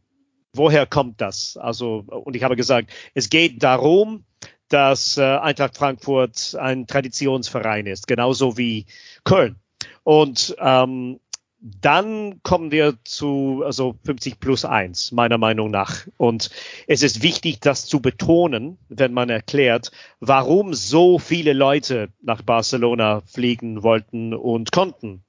woher 0.53 0.85
kommt 0.85 1.21
das? 1.21 1.57
Also, 1.57 2.03
und 2.07 2.35
ich 2.35 2.43
habe 2.43 2.55
gesagt, 2.55 2.91
es 3.15 3.31
geht 3.31 3.63
darum, 3.63 4.25
dass 4.67 5.17
äh, 5.17 5.23
Eintracht 5.23 5.75
Frankfurt 5.75 6.55
ein 6.59 6.85
Traditionsverein 6.85 7.87
ist, 7.87 8.07
genauso 8.07 8.57
wie 8.57 8.85
Köln. 9.23 9.55
Und 10.03 10.55
ähm, 10.59 11.19
dann 11.61 12.41
kommen 12.43 12.71
wir 12.71 12.97
zu 13.03 13.63
also 13.65 13.95
50 14.05 14.39
plus 14.39 14.63
1, 14.63 15.11
meiner 15.11 15.37
Meinung 15.37 15.71
nach. 15.71 16.07
Und 16.17 16.49
es 16.87 17.03
ist 17.03 17.21
wichtig, 17.21 17.59
das 17.59 17.85
zu 17.85 18.01
betonen, 18.01 18.77
wenn 18.87 19.13
man 19.13 19.29
erklärt, 19.29 19.91
warum 20.19 20.73
so 20.73 21.19
viele 21.19 21.53
Leute 21.53 22.09
nach 22.21 22.41
Barcelona 22.41 23.21
fliegen 23.25 23.83
wollten 23.83 24.33
und 24.33 24.71
konnten. 24.71 25.23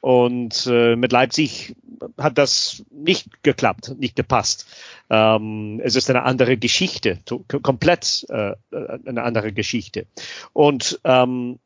Und 0.00 0.66
äh, 0.66 0.96
mit 0.96 1.12
Leipzig 1.12 1.76
hat 2.18 2.38
das 2.38 2.84
nicht 2.90 3.42
geklappt, 3.42 3.94
nicht 3.98 4.16
gepasst. 4.16 4.66
Ähm, 5.10 5.80
es 5.82 5.96
ist 5.96 6.08
eine 6.08 6.22
andere 6.22 6.56
Geschichte, 6.56 7.18
komplett 7.62 8.26
äh, 8.28 8.52
eine 8.72 9.22
andere 9.22 9.52
Geschichte. 9.52 10.06
Und 10.52 11.00
ähm, 11.04 11.58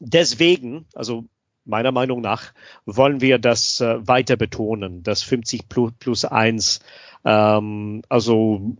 deswegen, 0.00 0.86
also 0.94 1.24
meiner 1.68 1.92
Meinung 1.92 2.20
nach, 2.20 2.52
wollen 2.86 3.20
wir 3.20 3.38
das 3.38 3.80
äh, 3.80 4.06
weiter 4.06 4.36
betonen, 4.36 5.02
dass 5.02 5.22
50 5.22 5.68
plus, 5.68 5.92
plus 5.98 6.24
1, 6.24 6.80
ähm, 7.24 8.02
also 8.08 8.76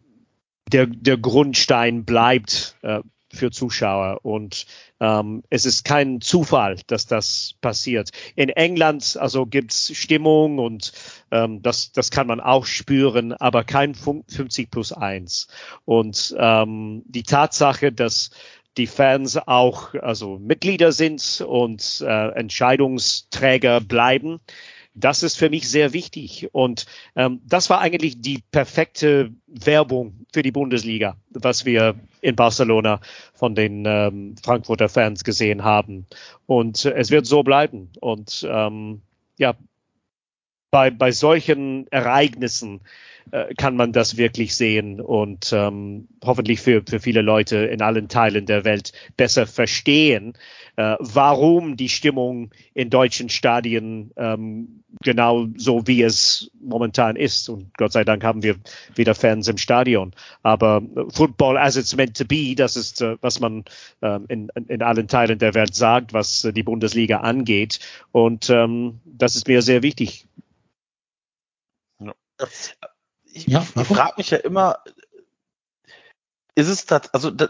der, 0.73 0.87
der 0.87 1.17
Grundstein 1.19 2.05
bleibt 2.05 2.77
äh, 2.83 3.01
für 3.31 3.51
Zuschauer 3.51 4.21
und 4.25 4.67
ähm, 5.01 5.43
es 5.51 5.67
ist 5.67 5.85
kein 5.85 6.21
Zufall, 6.21 6.77
dass 6.87 7.07
das 7.07 7.55
passiert. 7.61 8.11
In 8.37 8.49
England 8.49 9.17
also 9.21 9.45
gibt's 9.47 9.95
Stimmung 9.95 10.59
und 10.59 10.93
ähm, 11.31 11.61
das, 11.63 11.93
das 11.93 12.11
kann 12.11 12.27
man 12.27 12.41
auch 12.41 12.65
spüren, 12.65 13.33
aber 13.35 13.65
kein 13.65 13.95
Fun- 13.95 14.25
50 14.29 14.71
plus 14.71 14.93
1. 14.93 15.49
Und 15.85 16.35
ähm, 16.39 17.03
die 17.07 17.23
Tatsache, 17.23 17.93
dass 17.93 18.31
die 18.79 18.87
Fans 18.87 19.37
auch 19.37 19.95
also 19.95 20.39
Mitglieder 20.39 20.93
sind 20.93 21.45
und 21.47 22.03
äh, 22.07 22.29
Entscheidungsträger 22.31 23.81
bleiben. 23.81 24.41
Das 24.95 25.23
ist 25.23 25.37
für 25.37 25.51
mich 25.51 25.69
sehr 25.69 25.93
wichtig. 25.93 26.49
Und 26.53 26.87
ähm, 27.15 27.41
das 27.47 27.71
war 27.71 27.81
eigentlich 27.81 28.21
die 28.21 28.43
perfekte 28.51 29.33
Werbung 29.47 30.27
für 30.33 30.43
die 30.43 30.51
Bundesliga, 30.51 31.17
was 31.31 31.65
wir 31.65 31.95
in 32.21 32.35
Barcelona 32.35 33.01
von 33.35 33.55
den 33.55 33.85
ähm, 33.87 34.35
Frankfurter 34.43 34.89
Fans 34.89 35.23
gesehen 35.23 35.63
haben. 35.63 36.07
Und 36.47 36.85
äh, 36.85 36.95
es 36.95 37.11
wird 37.11 37.27
so 37.27 37.43
bleiben. 37.43 37.91
Und 38.01 38.47
ähm, 38.49 39.03
ja, 39.39 39.55
bei, 40.71 40.91
bei 40.91 41.13
solchen 41.13 41.87
Ereignissen 41.91 42.81
äh, 43.33 43.55
kann 43.55 43.77
man 43.77 43.93
das 43.93 44.17
wirklich 44.17 44.55
sehen 44.55 45.01
und 45.01 45.53
ähm, 45.53 46.09
hoffentlich 46.25 46.61
für, 46.61 46.83
für 46.89 47.01
viele 47.01 47.23
Leute 47.23 47.57
in 47.59 47.83
allen 47.83 48.09
Teilen 48.09 48.47
der 48.47 48.65
Welt 48.65 48.93
besser 49.17 49.47
verstehen, 49.47 50.35
äh, 50.77 50.97
warum 51.01 51.77
die 51.77 51.89
Stimmung 51.89 52.51
in 52.75 52.91
deutschen 52.91 53.29
Stadien 53.29 54.13
ähm, 54.17 54.83
genau 55.03 55.47
so 55.57 55.87
wie 55.87 56.03
es 56.03 56.51
momentan 56.61 57.17
ist. 57.17 57.49
Und 57.49 57.77
Gott 57.77 57.93
sei 57.93 58.05
Dank 58.05 58.25
haben 58.25 58.43
wir 58.43 58.57
wieder 58.95 59.15
Fans 59.15 59.49
im 59.49 59.59
Stadion. 59.59 60.13
Aber 60.43 60.83
Football 61.11 61.57
as 61.59 61.77
it's 61.77 61.95
meant 61.97 62.17
to 62.17 62.25
be, 62.25 62.55
das 62.55 62.77
ist, 62.77 63.01
äh, 63.01 63.17
was 63.21 63.41
man 63.41 63.65
äh, 64.01 64.19
in, 64.29 64.49
in 64.69 64.83
allen 64.83 65.09
Teilen 65.09 65.39
der 65.39 65.55
Welt 65.55 65.75
sagt, 65.75 66.13
was 66.13 66.49
die 66.55 66.63
Bundesliga 66.63 67.19
angeht. 67.19 67.81
Und 68.13 68.51
ähm, 68.51 69.01
das 69.05 69.37
ist 69.37 69.49
mir 69.49 69.63
sehr 69.63 69.83
wichtig. 69.83 70.27
Ja. 72.01 72.15
Ich, 73.47 73.47
ja, 73.47 73.61
ich 73.61 73.87
frage 73.87 74.15
mich 74.17 74.31
ja 74.31 74.39
immer, 74.39 74.83
ist 76.55 76.69
es 76.69 76.87
das, 76.87 77.13
also 77.15 77.31
da, 77.31 77.49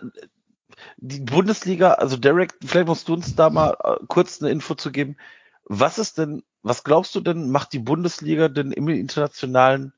die 0.98 1.20
Bundesliga, 1.20 1.94
also 1.94 2.16
Derek, 2.16 2.54
vielleicht 2.64 2.86
musst 2.86 3.08
du 3.08 3.14
uns 3.14 3.34
da 3.34 3.50
mal 3.50 3.76
äh, 3.82 3.96
kurz 4.08 4.42
eine 4.42 4.50
Info 4.50 4.74
zu 4.74 4.92
geben. 4.92 5.16
Was 5.64 5.98
ist 5.98 6.18
denn, 6.18 6.42
was 6.62 6.84
glaubst 6.84 7.14
du 7.14 7.20
denn, 7.20 7.50
macht 7.50 7.72
die 7.72 7.78
Bundesliga 7.78 8.48
denn 8.48 8.72
im 8.72 8.88
internationalen, 8.88 9.92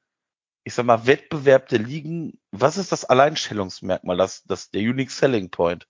ich 0.64 0.74
sag 0.74 0.86
mal, 0.86 1.06
Wettbewerb 1.06 1.68
der 1.68 1.78
Ligen, 1.78 2.38
was 2.50 2.76
ist 2.76 2.92
das 2.92 3.04
Alleinstellungsmerkmal, 3.04 4.16
das, 4.16 4.44
das 4.44 4.70
der 4.70 4.82
Unique 4.82 5.10
Selling 5.10 5.50
Point? 5.50 5.86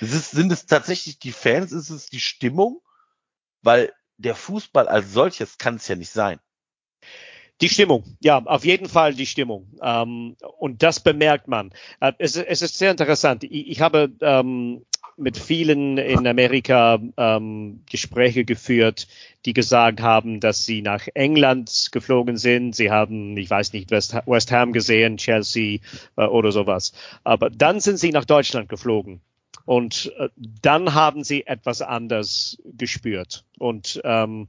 Es, 0.00 0.30
sind 0.30 0.50
es 0.52 0.66
tatsächlich 0.66 1.18
die 1.18 1.32
Fans, 1.32 1.72
ist 1.72 1.90
es 1.90 2.06
die 2.06 2.20
Stimmung? 2.20 2.82
Weil 3.62 3.92
der 4.16 4.34
Fußball 4.34 4.88
als 4.88 5.12
solches 5.12 5.58
kann 5.58 5.76
es 5.76 5.88
ja 5.88 5.96
nicht 5.96 6.10
sein. 6.10 6.40
Die 7.62 7.68
Stimmung, 7.70 8.04
ja, 8.20 8.42
auf 8.44 8.66
jeden 8.66 8.88
Fall 8.88 9.14
die 9.14 9.26
Stimmung. 9.26 9.66
Ähm, 9.82 10.36
und 10.58 10.82
das 10.82 11.00
bemerkt 11.00 11.48
man. 11.48 11.72
Äh, 12.00 12.12
es, 12.18 12.36
es, 12.36 12.60
ist 12.60 12.76
sehr 12.76 12.90
interessant. 12.90 13.44
Ich, 13.44 13.68
ich 13.68 13.80
habe 13.80 14.12
ähm, 14.20 14.82
mit 15.16 15.38
vielen 15.38 15.96
in 15.96 16.26
Amerika 16.26 16.98
ähm, 17.16 17.82
Gespräche 17.90 18.44
geführt, 18.44 19.08
die 19.46 19.54
gesagt 19.54 20.02
haben, 20.02 20.40
dass 20.40 20.66
sie 20.66 20.82
nach 20.82 21.08
England 21.14 21.88
geflogen 21.92 22.36
sind. 22.36 22.76
Sie 22.76 22.90
haben, 22.90 23.36
ich 23.38 23.48
weiß 23.48 23.72
nicht, 23.72 23.90
West, 23.90 24.14
West 24.26 24.52
Ham 24.52 24.72
gesehen, 24.72 25.16
Chelsea 25.16 25.78
äh, 26.16 26.24
oder 26.24 26.52
sowas. 26.52 26.92
Aber 27.24 27.48
dann 27.48 27.80
sind 27.80 27.96
sie 27.96 28.10
nach 28.10 28.26
Deutschland 28.26 28.68
geflogen. 28.68 29.22
Und 29.64 30.12
äh, 30.18 30.28
dann 30.36 30.94
haben 30.94 31.24
sie 31.24 31.46
etwas 31.46 31.80
anders 31.80 32.58
gespürt. 32.64 33.44
Und 33.58 34.00
ähm, 34.04 34.48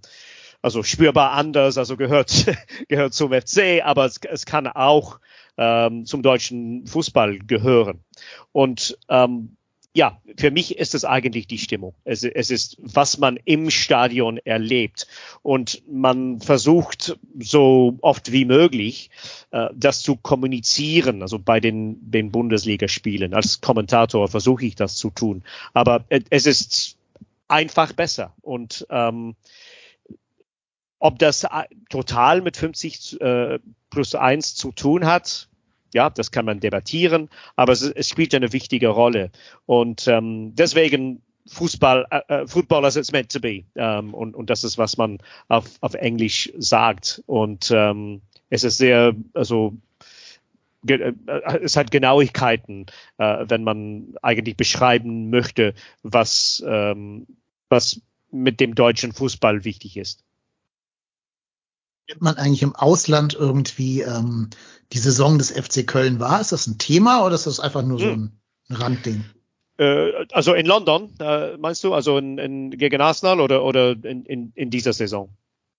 also 0.62 0.84
spürbar 0.84 1.32
anders, 1.32 1.78
also 1.78 1.98
gehört, 1.98 2.46
gehört 2.88 3.14
zum 3.14 3.32
FC, 3.32 3.82
aber 3.84 4.06
es, 4.06 4.20
es 4.30 4.46
kann 4.46 4.68
auch 4.68 5.20
ähm, 5.58 6.06
zum 6.06 6.22
deutschen 6.22 6.86
Fußball 6.86 7.40
gehören. 7.40 8.04
Und 8.52 8.98
ähm, 9.10 9.58
ja, 9.98 10.22
für 10.38 10.52
mich 10.52 10.78
ist 10.78 10.94
es 10.94 11.06
eigentlich 11.06 11.48
die 11.48 11.58
Stimmung. 11.58 11.96
Es, 12.04 12.24
es 12.24 12.52
ist, 12.52 12.78
was 12.80 13.18
man 13.18 13.40
im 13.46 13.72
Stadion 13.72 14.38
erlebt. 14.38 15.08
Und 15.42 15.82
man 15.92 16.40
versucht 16.40 17.18
so 17.40 17.98
oft 18.02 18.32
wie 18.32 18.46
möglich, 18.46 19.10
äh, 19.50 19.70
das 19.74 20.04
zu 20.04 20.16
kommunizieren, 20.16 21.24
also 21.24 21.40
bei 21.40 21.60
den, 21.60 22.12
den 22.12 22.32
Bundesligaspielen. 22.32 23.34
Als 23.34 23.60
Kommentator 23.60 24.28
versuche 24.28 24.68
ich 24.68 24.76
das 24.76 24.98
zu 24.98 25.10
tun. 25.10 25.44
Aber 25.74 26.06
es 26.10 26.46
ist 26.46 26.98
einfach 27.48 27.92
besser. 27.94 28.36
Und 28.42 28.86
ähm, 28.92 29.36
ob 31.00 31.20
das 31.20 31.44
äh, 31.44 31.48
total 31.90 32.42
mit 32.42 32.58
50 32.58 33.22
äh, 33.22 33.60
plus 33.90 34.16
1 34.16 34.56
zu 34.56 34.72
tun 34.72 35.06
hat, 35.06 35.50
ja, 35.94 36.10
das 36.10 36.32
kann 36.32 36.46
man 36.46 36.60
debattieren, 36.60 37.30
aber 37.56 37.74
es, 37.74 37.82
es 37.82 38.10
spielt 38.10 38.34
eine 38.36 38.54
wichtige 38.54 38.90
Rolle. 38.90 39.32
Und 39.66 40.08
ähm, 40.08 40.54
deswegen 40.56 41.22
Fußball, 41.48 42.06
äh, 42.12 42.22
äh 42.28 42.48
Football 42.48 42.86
as 42.86 42.98
it's 42.98 43.12
meant 43.12 43.32
to 43.32 43.40
be. 43.40 43.64
Ähm, 43.76 44.14
und, 44.14 44.36
und 44.36 44.50
das 44.50 44.64
ist, 44.64 44.78
was 44.78 44.98
man 44.98 45.20
auf, 45.48 45.66
auf 45.82 45.94
Englisch 45.94 46.52
sagt. 46.58 47.24
Und 47.26 47.72
ähm, 47.74 48.22
es 48.50 48.64
ist 48.64 48.78
sehr, 48.78 49.16
also 49.34 49.74
äh, 50.88 51.14
es 51.62 51.78
hat 51.78 51.92
Genauigkeiten, 51.92 52.88
äh, 53.18 53.46
wenn 53.48 53.64
man 53.64 54.16
eigentlich 54.22 54.58
beschreiben 54.58 55.30
möchte, 55.30 55.74
was, 56.04 56.64
ähm, 56.68 57.28
was 57.70 58.02
mit 58.30 58.60
dem 58.60 58.76
deutschen 58.76 59.14
Fußball 59.14 59.64
wichtig 59.64 59.96
ist 59.96 60.27
nimmt 62.08 62.22
man 62.22 62.38
eigentlich 62.38 62.64
im 62.64 62.76
Ausland 62.76 63.34
irgendwie 63.34 64.02
ähm, 64.02 64.50
die 64.94 64.98
Saison 64.98 65.38
des 65.38 65.52
FC 65.52 65.86
Köln 65.86 66.20
wahr? 66.20 66.42
Ist 66.42 66.52
das 66.52 66.68
ein 66.68 66.78
Thema 66.78 67.26
oder 67.26 67.36
ist 67.36 67.48
das 67.48 67.60
einfach 67.60 67.84
nur 67.84 68.00
so 68.00 68.06
hm. 68.06 68.32
ein, 68.70 68.76
Randding? 68.76 69.26
Äh, 69.78 70.26
also 70.32 70.54
in 70.54 70.66
London, 70.66 71.14
äh, 71.20 71.58
meinst 71.58 71.84
du? 71.84 71.94
Also 71.94 72.18
in, 72.18 72.38
in, 72.38 72.72
gegen 72.72 73.02
Arsenal 73.02 73.40
oder, 73.40 73.64
oder 73.64 73.92
in, 73.92 74.26
in, 74.26 74.52
in 74.56 74.70
dieser 74.70 74.94
Saison? 74.94 75.30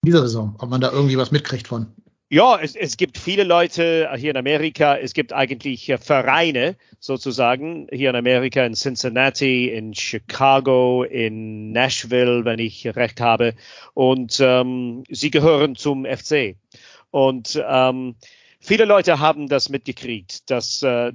In 0.03 0.07
dieser 0.07 0.23
Saison, 0.23 0.57
ob 0.59 0.71
man 0.71 0.81
da 0.81 0.91
irgendwie 0.93 1.19
was 1.19 1.31
mitkriegt 1.31 1.69
von? 1.69 1.89
Ja, 2.31 2.59
es, 2.61 2.77
es 2.77 2.99
gibt 2.99 3.17
viele 3.17 3.43
Leute 3.43 4.11
hier 4.17 4.33
in 4.33 4.37
Amerika. 4.37 4.99
Es 4.99 5.15
gibt 5.15 5.33
eigentlich 5.33 5.95
Vereine 5.99 6.77
sozusagen 7.01 7.87
hier 7.91 8.11
in 8.11 8.17
Amerika, 8.17 8.67
in 8.67 8.75
Cincinnati, 8.75 9.71
in 9.71 9.95
Chicago, 9.95 11.05
in 11.05 11.73
Nashville, 11.73 12.45
wenn 12.45 12.59
ich 12.59 12.87
recht 12.95 13.23
habe. 13.23 13.55
Und 13.95 14.41
ähm, 14.43 15.05
sie 15.09 15.31
gehören 15.31 15.75
zum 15.75 16.05
FC. 16.05 16.57
Und 17.11 17.63
ähm, 17.67 18.17
viele 18.61 18.85
Leute 18.85 19.21
haben 19.21 19.49
das 19.49 19.71
mitgekriegt, 19.71 20.51
dass 20.51 20.83
äh, 20.83 21.13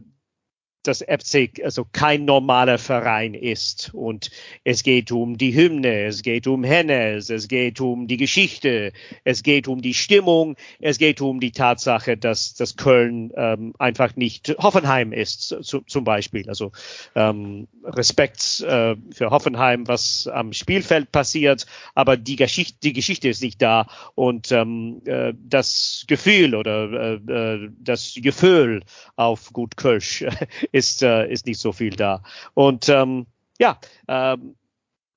das 0.84 1.00
FC 1.00 1.62
also 1.64 1.86
kein 1.92 2.26
normaler 2.26 2.78
Verein 2.78 3.34
ist. 3.34 3.92
Und 3.94 4.32
es 4.64 4.84
geht 4.84 5.12
um 5.12 5.38
die 5.38 5.54
Hymne, 5.54 6.06
es 6.06 6.22
geht 6.22 6.48
um 6.48 6.64
Hennes, 6.64 7.30
es 7.30 7.48
geht 7.48 7.80
um 7.80 8.08
die 8.08 8.18
Geschichte, 8.18 8.92
es 9.24 9.44
geht 9.44 9.68
um 9.68 9.82
die 9.82 9.94
Stimmung, 9.94 10.56
es 10.80 10.98
geht 10.98 11.22
um 11.22 11.40
die 11.40 11.52
Tatsache, 11.52 12.18
dass, 12.18 12.54
dass 12.54 12.76
Köln 12.76 13.32
ähm, 13.36 13.74
einfach 13.80 14.16
nicht 14.16 14.56
Hoffenheim 14.60 15.14
ist, 15.14 15.56
zu, 15.62 15.82
zum 15.82 16.04
Beispiel. 16.04 16.48
Also 16.50 16.72
ähm, 17.16 17.68
Respekt 17.84 18.62
äh, 18.62 18.96
für 19.12 19.30
Hoffenheim, 19.30 19.88
was 19.88 20.28
am 20.28 20.54
Spielfeld 20.54 21.12
passiert, 21.12 21.66
aber 21.96 22.18
die 22.18 22.36
Geschichte, 22.36 22.78
die 22.84 22.94
Geschichte 22.94 23.30
ist 23.30 23.42
nicht 23.42 23.62
da 23.62 23.88
und 24.16 24.52
ähm, 24.52 25.02
äh, 25.06 25.34
das 25.38 26.06
Gefühl 26.08 26.56
oder 26.56 26.92
äh, 26.92 27.32
äh 27.32 27.70
das 27.80 28.18
Gefühl 28.22 28.84
auf 29.16 29.54
gut 29.54 29.78
Kölsch 29.78 30.26
ist, 30.74 31.04
äh, 31.04 31.32
ist 31.32 31.46
nicht 31.46 31.62
so 31.62 31.72
viel 31.72 31.92
da. 31.92 32.22
Und 32.54 32.90
ähm, 32.90 33.28
ja, 33.58 33.80
ähm, 34.10 34.56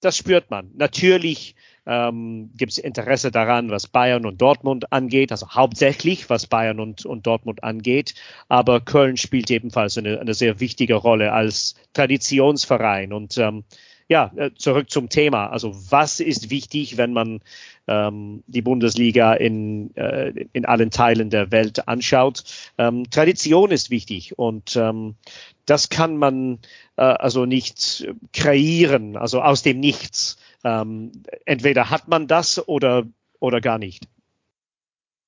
das 0.01 0.17
spürt 0.17 0.51
man. 0.51 0.71
Natürlich 0.77 1.57
ähm, 1.87 2.51
gibt 2.57 2.73
es 2.73 2.79
Interesse 2.79 3.31
daran, 3.31 3.71
was 3.71 3.89
Bayern 3.89 4.27
und 4.27 4.41
Dortmund 4.41 4.93
angeht, 4.93 5.33
also 5.33 5.49
hauptsächlich 5.51 6.29
was 6.29 6.47
Bayern 6.47 6.79
und, 6.79 7.07
und 7.07 7.27
Dortmund 7.27 7.65
angeht. 7.65 8.15
Aber 8.49 8.81
Köln 8.81 9.17
spielt 9.17 9.51
ebenfalls 9.51 9.97
eine, 9.97 10.21
eine 10.21 10.35
sehr 10.35 10.61
wichtige 10.61 10.95
Rolle 10.95 11.33
als 11.33 11.75
Traditionsverein. 11.95 13.13
Und 13.13 13.39
ähm, 13.39 13.65
ja, 14.09 14.31
äh, 14.37 14.53
zurück 14.55 14.91
zum 14.91 15.09
Thema. 15.09 15.49
Also 15.49 15.75
was 15.91 16.21
ist 16.21 16.51
wichtig, 16.51 16.97
wenn 16.97 17.13
man 17.13 17.41
ähm, 17.89 18.45
die 18.47 18.63
Bundesliga 18.63 19.35
in, 19.35 19.95
äh, 19.97 20.47
in 20.53 20.65
allen 20.65 20.91
Teilen 20.91 21.31
der 21.31 21.51
Welt 21.51 21.89
anschaut? 21.89 22.45
Ähm, 22.79 23.11
Tradition 23.11 23.71
ist 23.73 23.91
wichtig 23.91 24.39
und 24.39 24.77
ähm, 24.77 25.17
das 25.65 25.89
kann 25.89 26.17
man 26.17 26.61
äh, 26.97 27.03
also 27.03 27.47
nicht 27.47 28.07
kreieren, 28.33 29.17
also 29.17 29.43
aus 29.43 29.63
dem 29.63 29.81
Nichts. 29.81 30.37
Ähm, 30.63 31.11
entweder 31.45 31.91
hat 31.91 32.07
man 32.07 32.29
das 32.29 32.69
oder 32.69 33.05
oder 33.41 33.61
gar 33.61 33.79
nicht. 33.79 34.09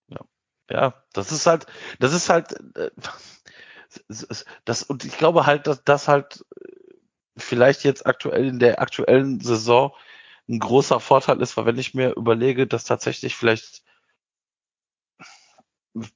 Ja, 0.09 0.21
ja 0.71 0.95
das 1.13 1.33
ist 1.33 1.47
halt, 1.47 1.67
das 1.99 2.13
ist 2.13 2.29
halt, 2.29 2.53
äh, 2.77 2.91
das 4.65 4.83
und 4.85 5.05
ich 5.05 5.19
glaube 5.19 5.47
halt, 5.47 5.67
dass 5.67 5.83
das 5.83 6.07
halt 6.07 6.45
vielleicht 7.39 7.85
jetzt 7.85 8.07
aktuell 8.07 8.47
in 8.47 8.59
der 8.59 8.81
aktuellen 8.81 9.41
Saison 9.41 9.93
ein 10.49 10.59
großer 10.59 11.01
Vorteil 11.01 11.41
ist, 11.43 11.57
weil 11.57 11.67
wenn 11.67 11.79
ich 11.79 11.95
mir 11.95 12.17
überlege, 12.17 12.67
dass 12.67 12.85
tatsächlich 12.85 13.35
vielleicht 13.35 13.83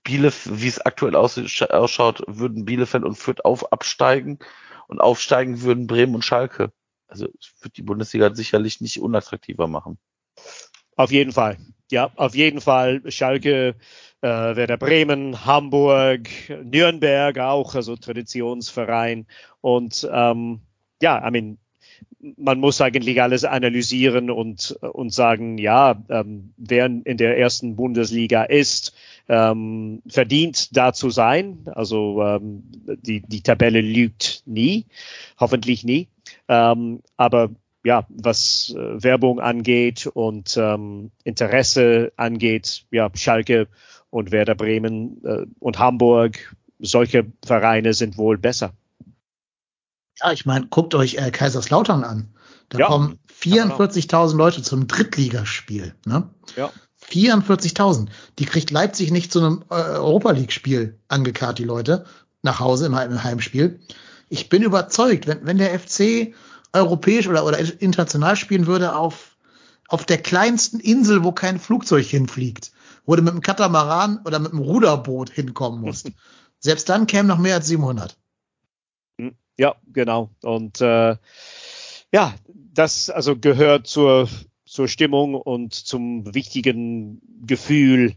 Bielefeld, 0.05 0.61
wie 0.61 0.68
es 0.68 0.81
aktuell 0.81 1.16
ausschaut, 1.16 2.23
würden 2.27 2.64
Bielefeld 2.64 3.05
und 3.05 3.16
Fürth 3.16 3.45
auf 3.45 3.73
absteigen 3.73 4.39
und 4.87 5.01
aufsteigen 5.01 5.62
würden 5.62 5.87
Bremen 5.87 6.14
und 6.14 6.25
Schalke. 6.25 6.73
Also 7.09 7.29
wird 7.61 7.77
die 7.77 7.83
Bundesliga 7.83 8.35
sicherlich 8.35 8.81
nicht 8.81 9.01
unattraktiver 9.01 9.66
machen. 9.66 9.99
Auf 10.97 11.11
jeden 11.11 11.33
Fall. 11.33 11.59
Ja, 11.91 12.11
auf 12.16 12.35
jeden 12.35 12.61
Fall. 12.61 13.03
Schalke, 13.11 13.77
äh, 14.23 14.27
Werder 14.27 14.79
Bremen, 14.79 15.45
Hamburg, 15.45 16.29
Nürnberg 16.49 17.39
auch, 17.39 17.75
also 17.75 17.97
Traditionsverein. 17.97 19.27
Und 19.61 20.09
ähm, 20.11 20.62
ja, 21.03 21.26
I 21.26 21.30
mean, 21.30 21.59
man 22.36 22.61
muss 22.61 22.80
eigentlich 22.80 23.20
alles 23.20 23.44
analysieren 23.44 24.30
und, 24.30 24.78
und 24.80 25.12
sagen, 25.12 25.59
ja, 25.59 26.03
ähm, 26.09 26.55
wer 26.57 26.86
in 26.86 27.16
der 27.16 27.38
ersten 27.38 27.76
Bundesliga 27.76 28.44
ist, 28.44 28.94
ähm, 29.28 30.03
verdient 30.07 30.76
da 30.76 30.92
zu 30.92 31.11
sein. 31.11 31.59
Also 31.66 32.22
ähm, 32.22 32.62
die, 33.03 33.22
die 33.22 33.42
Tabelle 33.42 33.80
lügt 33.80 34.42
nie, 34.46 34.86
hoffentlich 35.38 35.84
nie. 35.84 36.09
Ähm, 36.48 37.03
aber 37.16 37.50
ja, 37.84 38.07
was 38.09 38.74
äh, 38.76 39.03
Werbung 39.03 39.40
angeht 39.40 40.07
und 40.07 40.57
ähm, 40.57 41.11
Interesse 41.24 42.12
angeht, 42.16 42.84
ja, 42.92 43.11
Schalke 43.14 43.66
und 44.11 44.30
Werder 44.30 44.55
Bremen 44.55 45.20
äh, 45.24 45.46
und 45.59 45.80
Hamburg, 45.80 46.55
solche 46.78 47.26
Vereine 47.44 47.94
sind 47.94 48.16
wohl 48.16 48.38
besser. 48.38 48.72
Ja, 50.23 50.33
ich 50.33 50.47
meine, 50.47 50.66
guckt 50.68 50.95
euch 50.95 51.14
äh, 51.16 51.31
Kaiserslautern 51.31 52.05
an. 52.05 52.33
Da 52.68 52.79
ja, 52.79 52.87
kommen 52.87 53.18
44.000 53.41 54.37
Leute 54.37 54.62
zum 54.62 54.87
Drittligaspiel. 54.87 55.95
Ne? 56.07 56.29
Ja. 56.57 56.70
44.000. 57.11 58.09
Die 58.39 58.47
kriegt 58.47 58.70
Leipzig 58.70 59.11
nicht 59.11 59.33
zu 59.33 59.41
einem 59.41 59.64
äh, 59.70 59.75
Europa 59.75 60.31
League-Spiel 60.31 60.99
angekarrt, 61.09 61.59
die 61.59 61.64
Leute, 61.64 62.05
nach 62.43 62.61
Hause 62.61 62.87
im, 62.87 62.95
im 62.95 63.23
Heimspiel. 63.23 63.81
Ich 64.29 64.49
bin 64.49 64.62
überzeugt, 64.62 65.27
wenn, 65.27 65.45
wenn 65.45 65.59
der 65.59 65.79
FC 65.79 66.35
europäisch 66.73 67.27
oder, 67.27 67.45
oder 67.45 67.59
international 67.81 68.37
spielen 68.37 68.66
würde 68.66 68.95
auf, 68.95 69.37
auf 69.89 70.07
der 70.07 70.18
kleinsten 70.18 70.81
Insel, 70.81 71.25
wo 71.25 71.33
kein 71.33 71.59
Flugzeug 71.59 72.07
hinfliegt, 72.07 72.73
wo 73.05 73.14
du 73.16 73.23
mit 73.23 73.33
einem 73.33 73.43
Katamaran 73.43 74.20
oder 74.25 74.39
mit 74.39 74.53
einem 74.53 74.62
Ruderboot 74.62 75.31
hinkommen 75.31 75.81
musst. 75.81 76.11
Selbst 76.61 76.89
dann 76.89 77.07
kämen 77.07 77.27
noch 77.27 77.39
mehr 77.39 77.57
als 77.57 77.66
700. 77.66 78.16
Ja, 79.59 79.76
genau. 79.92 80.30
Und 80.42 80.80
äh, 80.80 81.16
ja, 82.12 82.34
das 82.48 83.11
also 83.11 83.36
gehört 83.36 83.86
zur, 83.86 84.28
zur 84.64 84.88
Stimmung 84.88 85.34
und 85.34 85.74
zum 85.74 86.34
wichtigen 86.34 87.20
Gefühl, 87.46 88.14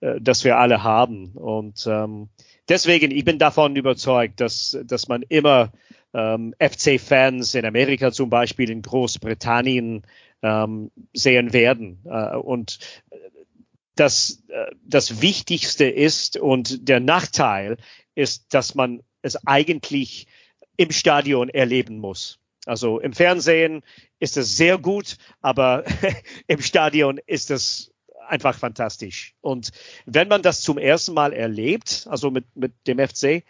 äh, 0.00 0.20
das 0.20 0.44
wir 0.44 0.58
alle 0.58 0.82
haben. 0.82 1.32
Und 1.32 1.86
ähm, 1.86 2.28
deswegen, 2.68 3.10
ich 3.10 3.24
bin 3.24 3.38
davon 3.38 3.76
überzeugt, 3.76 4.40
dass, 4.40 4.78
dass 4.84 5.08
man 5.08 5.22
immer 5.22 5.72
ähm, 6.14 6.54
FC-Fans 6.60 7.54
in 7.54 7.64
Amerika 7.64 8.12
zum 8.12 8.30
Beispiel, 8.30 8.70
in 8.70 8.82
Großbritannien 8.82 10.02
ähm, 10.42 10.90
sehen 11.12 11.52
werden. 11.52 12.00
Äh, 12.04 12.36
und 12.36 12.78
das, 13.96 14.44
äh, 14.48 14.66
das 14.84 15.20
Wichtigste 15.20 15.86
ist 15.86 16.36
und 16.36 16.88
der 16.88 17.00
Nachteil 17.00 17.76
ist, 18.14 18.54
dass 18.54 18.74
man 18.74 19.02
es 19.22 19.46
eigentlich 19.46 20.26
im 20.76 20.90
Stadion 20.90 21.48
erleben 21.48 21.98
muss. 21.98 22.38
Also 22.66 22.98
im 22.98 23.12
Fernsehen 23.12 23.82
ist 24.18 24.36
es 24.36 24.56
sehr 24.56 24.78
gut, 24.78 25.16
aber 25.40 25.84
im 26.46 26.60
Stadion 26.60 27.20
ist 27.26 27.50
es 27.50 27.92
einfach 28.28 28.58
fantastisch. 28.58 29.34
Und 29.40 29.70
wenn 30.04 30.28
man 30.28 30.42
das 30.42 30.60
zum 30.60 30.78
ersten 30.78 31.14
Mal 31.14 31.32
erlebt, 31.32 32.06
also 32.10 32.30
mit, 32.30 32.44
mit 32.56 32.72
dem 32.86 32.98
FC, 32.98 33.44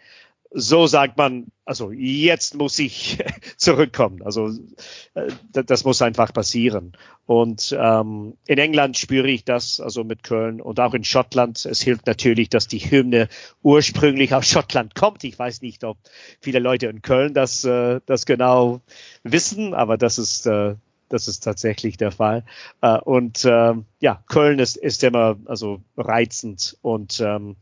so 0.51 0.87
sagt 0.87 1.17
man, 1.17 1.47
also 1.65 1.91
jetzt 1.91 2.55
muss 2.55 2.79
ich 2.79 3.17
zurückkommen. 3.57 4.21
Also 4.23 4.51
äh, 5.13 5.31
das 5.51 5.83
muss 5.83 6.01
einfach 6.01 6.33
passieren. 6.33 6.93
Und 7.25 7.75
ähm, 7.77 8.37
in 8.45 8.57
England 8.57 8.97
spüre 8.97 9.27
ich 9.29 9.43
das, 9.43 9.79
also 9.79 10.03
mit 10.03 10.23
Köln 10.23 10.61
und 10.61 10.79
auch 10.79 10.93
in 10.93 11.03
Schottland. 11.03 11.65
Es 11.65 11.81
hilft 11.81 12.07
natürlich, 12.07 12.49
dass 12.49 12.67
die 12.67 12.79
Hymne 12.79 13.27
ursprünglich 13.63 14.33
aus 14.33 14.47
Schottland 14.47 14.95
kommt. 14.95 15.23
Ich 15.23 15.37
weiß 15.37 15.61
nicht, 15.61 15.83
ob 15.83 15.97
viele 16.39 16.59
Leute 16.59 16.87
in 16.87 17.01
Köln 17.01 17.33
das, 17.33 17.63
äh, 17.65 17.99
das 18.05 18.25
genau 18.25 18.81
wissen, 19.23 19.73
aber 19.73 19.97
das 19.97 20.17
ist 20.17 20.45
äh, 20.45 20.75
das 21.09 21.27
ist 21.27 21.39
tatsächlich 21.41 21.97
der 21.97 22.11
Fall. 22.11 22.43
Äh, 22.81 22.97
und 22.99 23.45
äh, 23.45 23.73
ja, 23.99 24.23
Köln 24.27 24.59
ist, 24.59 24.77
ist 24.77 25.03
immer 25.03 25.37
also 25.45 25.81
reizend 25.95 26.77
und 26.81 27.21
ähm, 27.21 27.55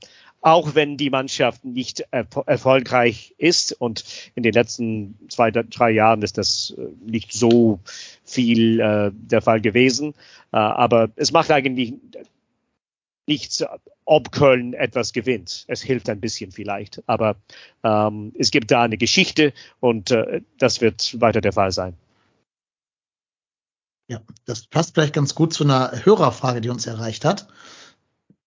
auch 0.45 0.75
wenn 0.75 0.95
die 0.95 1.09
Mannschaft 1.09 1.65
nicht 1.65 2.05
er 2.11 2.27
erfolgreich 2.45 3.33
ist 3.39 3.71
und 3.71 4.03
in 4.35 4.43
den 4.43 4.53
letzten 4.53 5.17
zwei, 5.27 5.49
drei 5.49 5.89
Jahren 5.89 6.21
ist 6.21 6.37
das 6.37 6.75
äh, 6.77 6.87
nicht 7.03 7.33
so 7.33 7.79
viel 8.23 8.79
äh, 8.79 9.09
der 9.11 9.41
Fall 9.41 9.59
gewesen. 9.59 10.13
Äh, 10.53 10.57
aber 10.57 11.09
es 11.15 11.31
macht 11.31 11.49
eigentlich 11.49 11.95
nichts, 13.25 13.65
ob 14.05 14.31
Köln 14.31 14.75
etwas 14.75 15.13
gewinnt. 15.13 15.65
Es 15.67 15.81
hilft 15.81 16.09
ein 16.09 16.21
bisschen 16.21 16.51
vielleicht, 16.51 17.01
aber 17.07 17.37
ähm, 17.83 18.31
es 18.37 18.51
gibt 18.51 18.69
da 18.69 18.83
eine 18.83 18.97
Geschichte 18.97 19.51
und 19.79 20.11
äh, 20.11 20.41
das 20.59 20.79
wird 20.79 21.19
weiter 21.19 21.41
der 21.41 21.53
Fall 21.53 21.71
sein. 21.71 21.95
Ja, 24.07 24.21
das 24.45 24.67
passt 24.67 24.93
vielleicht 24.93 25.15
ganz 25.15 25.33
gut 25.33 25.53
zu 25.53 25.63
einer 25.63 26.05
Hörerfrage, 26.05 26.61
die 26.61 26.69
uns 26.69 26.85
erreicht 26.85 27.25
hat 27.25 27.47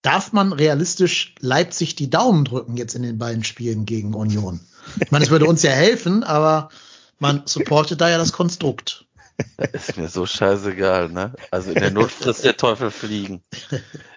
darf 0.08 0.32
man 0.32 0.54
realistisch 0.54 1.34
Leipzig 1.38 1.94
die 1.94 2.08
Daumen 2.08 2.46
drücken 2.46 2.78
jetzt 2.78 2.94
in 2.94 3.02
den 3.02 3.18
beiden 3.18 3.44
Spielen 3.44 3.84
gegen 3.84 4.14
Union? 4.14 4.58
Ich 5.00 5.10
meine, 5.10 5.22
es 5.26 5.30
würde 5.30 5.44
uns 5.44 5.62
ja 5.62 5.70
helfen, 5.70 6.24
aber 6.24 6.70
man 7.18 7.42
supportet 7.44 8.00
da 8.00 8.08
ja 8.08 8.16
das 8.16 8.32
Konstrukt. 8.32 9.04
Ist 9.72 9.98
mir 9.98 10.08
so 10.08 10.24
scheißegal, 10.24 11.10
ne? 11.10 11.34
Also 11.50 11.72
in 11.72 11.80
der 11.80 11.90
Not 11.90 12.10
frisst 12.10 12.42
der 12.42 12.56
Teufel 12.56 12.90
fliegen. 12.90 13.42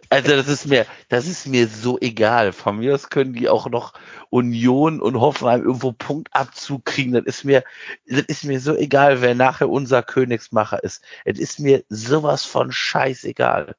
Also 0.10 0.30
das 0.30 0.48
ist 0.48 0.66
mir, 0.66 0.86
das 1.10 1.28
ist 1.28 1.46
mir 1.46 1.68
so 1.68 2.00
egal. 2.00 2.54
Von 2.54 2.78
mir 2.78 2.96
aus 2.96 3.10
können 3.10 3.34
die 3.34 3.50
auch 3.50 3.70
noch 3.70 3.94
Union 4.30 5.02
und 5.02 5.20
Hoffenheim 5.20 5.62
irgendwo 5.62 5.92
Punktabzug 5.92 6.86
kriegen. 6.86 7.12
Das 7.12 7.26
ist 7.26 7.44
mir, 7.44 7.66
das 8.08 8.24
ist 8.28 8.46
mir 8.46 8.62
so 8.62 8.78
egal, 8.78 9.22
wer 9.22 9.36
nachher 9.36 9.70
unser 9.70 10.04
Königsmacher 10.04 10.84
ist. 10.84 11.04
Es 11.26 11.38
ist 11.38 11.60
mir 11.60 11.84
sowas 11.90 12.46
von 12.46 12.72
scheißegal. 12.72 13.76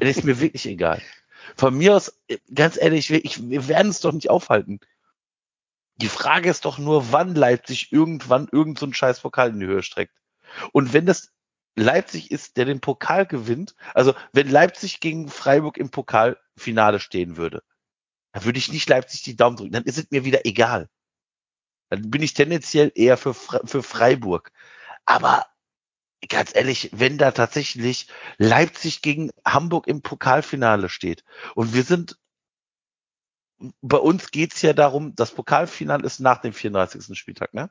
Es 0.00 0.16
ist 0.16 0.24
mir 0.24 0.40
wirklich 0.40 0.66
egal. 0.66 1.00
Von 1.56 1.76
mir 1.76 1.96
aus, 1.96 2.20
ganz 2.54 2.76
ehrlich, 2.80 3.10
ich, 3.10 3.48
wir 3.48 3.68
werden 3.68 3.90
es 3.90 4.00
doch 4.00 4.12
nicht 4.12 4.30
aufhalten. 4.30 4.80
Die 5.96 6.08
Frage 6.08 6.48
ist 6.48 6.64
doch 6.64 6.78
nur, 6.78 7.12
wann 7.12 7.34
Leipzig 7.34 7.92
irgendwann 7.92 8.48
irgend 8.50 8.78
so 8.78 8.90
scheiß 8.90 9.20
Pokal 9.20 9.50
in 9.50 9.60
die 9.60 9.66
Höhe 9.66 9.82
streckt. 9.82 10.14
Und 10.72 10.92
wenn 10.92 11.06
das 11.06 11.32
Leipzig 11.74 12.30
ist, 12.30 12.56
der 12.56 12.64
den 12.64 12.80
Pokal 12.80 13.26
gewinnt, 13.26 13.74
also 13.94 14.14
wenn 14.32 14.48
Leipzig 14.48 15.00
gegen 15.00 15.28
Freiburg 15.28 15.76
im 15.76 15.90
Pokalfinale 15.90 17.00
stehen 17.00 17.36
würde, 17.36 17.62
dann 18.32 18.44
würde 18.44 18.58
ich 18.58 18.72
nicht 18.72 18.88
Leipzig 18.88 19.22
die 19.22 19.36
Daumen 19.36 19.56
drücken, 19.56 19.72
dann 19.72 19.84
ist 19.84 19.98
es 19.98 20.10
mir 20.10 20.24
wieder 20.24 20.44
egal. 20.44 20.88
Dann 21.90 22.10
bin 22.10 22.22
ich 22.22 22.34
tendenziell 22.34 22.92
eher 22.94 23.16
für, 23.16 23.34
für 23.34 23.82
Freiburg. 23.82 24.52
Aber 25.04 25.46
ganz 26.26 26.54
ehrlich, 26.54 26.90
wenn 26.92 27.18
da 27.18 27.30
tatsächlich 27.30 28.08
Leipzig 28.38 29.02
gegen 29.02 29.30
Hamburg 29.44 29.86
im 29.86 30.02
Pokalfinale 30.02 30.88
steht 30.88 31.24
und 31.54 31.74
wir 31.74 31.84
sind 31.84 32.18
bei 33.82 33.98
uns 33.98 34.30
geht's 34.30 34.62
ja 34.62 34.72
darum, 34.72 35.14
das 35.14 35.32
Pokalfinale 35.32 36.04
ist 36.04 36.20
nach 36.20 36.40
dem 36.40 36.52
34. 36.52 37.18
Spieltag, 37.18 37.54
ne? 37.54 37.70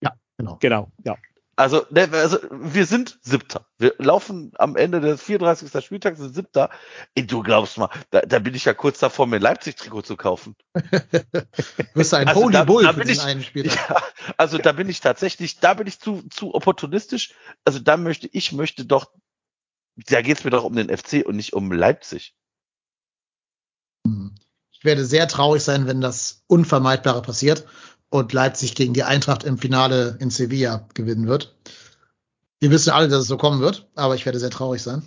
Ja, 0.00 0.12
genau. 0.36 0.58
Genau, 0.60 0.92
ja. 1.04 1.16
Also, 1.58 1.84
ne, 1.90 2.08
also 2.12 2.38
wir 2.52 2.86
sind 2.86 3.18
Siebter. 3.20 3.66
Wir 3.78 3.92
laufen 3.98 4.52
am 4.58 4.76
Ende 4.76 5.00
des 5.00 5.20
34. 5.24 5.84
Spieltags 5.84 6.20
sind 6.20 6.32
Siebter. 6.32 6.70
Ey, 7.16 7.26
du 7.26 7.42
glaubst 7.42 7.78
mal, 7.78 7.90
da, 8.10 8.20
da 8.20 8.38
bin 8.38 8.54
ich 8.54 8.64
ja 8.64 8.74
kurz 8.74 9.00
davor, 9.00 9.26
mir 9.26 9.36
ein 9.36 9.42
Leipzig-Trikot 9.42 10.02
zu 10.02 10.16
kaufen. 10.16 10.54
Wirst 11.94 12.12
du 12.12 12.16
ein 12.16 12.28
also 12.28 12.42
Holy 12.42 12.52
da, 12.52 12.62
Bull 12.62 12.84
da 12.84 12.92
für 12.92 13.02
ich, 13.02 13.20
einen 13.20 13.42
Spieltag. 13.42 13.90
Ja, 13.90 14.02
also 14.36 14.58
da 14.58 14.70
bin 14.70 14.88
ich 14.88 15.00
tatsächlich, 15.00 15.58
da 15.58 15.74
bin 15.74 15.88
ich 15.88 15.98
zu, 15.98 16.22
zu 16.28 16.54
opportunistisch. 16.54 17.34
Also 17.64 17.80
da 17.80 17.96
möchte, 17.96 18.28
ich 18.30 18.52
möchte 18.52 18.84
doch, 18.84 19.10
da 19.96 20.22
geht's 20.22 20.44
mir 20.44 20.50
doch 20.50 20.62
um 20.62 20.76
den 20.76 20.96
FC 20.96 21.26
und 21.26 21.34
nicht 21.34 21.54
um 21.54 21.72
Leipzig. 21.72 22.36
Ich 24.70 24.84
werde 24.84 25.04
sehr 25.04 25.26
traurig 25.26 25.64
sein, 25.64 25.88
wenn 25.88 26.00
das 26.00 26.44
Unvermeidbare 26.46 27.20
passiert 27.20 27.66
und 28.10 28.32
Leipzig 28.32 28.74
gegen 28.74 28.94
die 28.94 29.02
Eintracht 29.02 29.44
im 29.44 29.58
Finale 29.58 30.16
in 30.20 30.30
Sevilla 30.30 30.86
gewinnen 30.94 31.26
wird. 31.26 31.54
Wir 32.60 32.70
wissen 32.70 32.90
alle, 32.90 33.08
dass 33.08 33.22
es 33.22 33.28
so 33.28 33.36
kommen 33.36 33.60
wird, 33.60 33.86
aber 33.94 34.14
ich 34.14 34.26
werde 34.26 34.40
sehr 34.40 34.50
traurig 34.50 34.82
sein. 34.82 35.02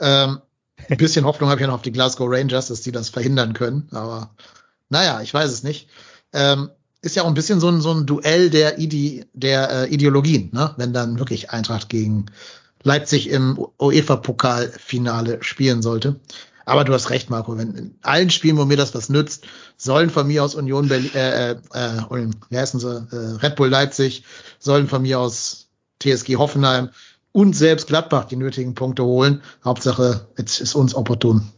Ähm, 0.00 0.40
ein 0.88 0.96
bisschen 0.98 1.24
Hoffnung 1.24 1.48
habe 1.50 1.58
ich 1.58 1.62
ja 1.62 1.66
noch 1.68 1.74
auf 1.74 1.82
die 1.82 1.92
Glasgow 1.92 2.28
Rangers, 2.30 2.68
dass 2.68 2.82
die 2.82 2.92
das 2.92 3.08
verhindern 3.08 3.52
können, 3.52 3.88
aber 3.90 4.30
naja, 4.88 5.20
ich 5.22 5.32
weiß 5.32 5.50
es 5.50 5.62
nicht. 5.62 5.88
Ähm, 6.32 6.70
ist 7.00 7.16
ja 7.16 7.22
auch 7.22 7.28
ein 7.28 7.34
bisschen 7.34 7.60
so 7.60 7.68
ein, 7.68 7.80
so 7.80 7.92
ein 7.92 8.06
Duell 8.06 8.50
der, 8.50 8.78
Ide 8.78 9.26
der 9.32 9.70
äh, 9.70 9.88
Ideologien, 9.88 10.50
ne? 10.52 10.74
wenn 10.76 10.92
dann 10.92 11.18
wirklich 11.18 11.50
Eintracht 11.50 11.88
gegen 11.88 12.26
Leipzig 12.82 13.28
im 13.28 13.58
UEFA-Pokalfinale 13.80 15.42
spielen 15.42 15.82
sollte. 15.82 16.16
Aber 16.64 16.84
du 16.84 16.92
hast 16.92 17.10
recht, 17.10 17.30
Marco. 17.30 17.56
Wenn 17.56 17.74
in 17.74 17.98
allen 18.02 18.30
Spielen, 18.30 18.58
wo 18.58 18.64
mir 18.64 18.76
das 18.76 18.94
was 18.94 19.08
nützt, 19.08 19.46
sollen 19.78 20.10
von 20.10 20.26
mir 20.26 20.44
aus 20.44 20.54
Union 20.54 20.88
Berlin, 20.88 21.14
äh, 21.14 21.52
äh, 21.52 21.56
äh, 21.72 22.30
wie 22.50 22.58
heißen 22.58 22.80
sie, 22.80 23.08
äh, 23.10 23.36
Red 23.42 23.56
Bull 23.56 23.68
Leipzig, 23.68 24.24
sollen 24.58 24.88
von 24.88 25.02
mir 25.02 25.20
aus 25.20 25.68
TSG 26.02 26.36
Hoffenheim 26.36 26.90
und 27.32 27.54
selbst 27.54 27.86
Gladbach 27.86 28.24
die 28.24 28.36
nötigen 28.36 28.74
Punkte 28.74 29.04
holen. 29.04 29.42
Hauptsache, 29.64 30.26
jetzt 30.36 30.60
ist 30.60 30.74
uns 30.74 30.94
opportun. 30.94 31.50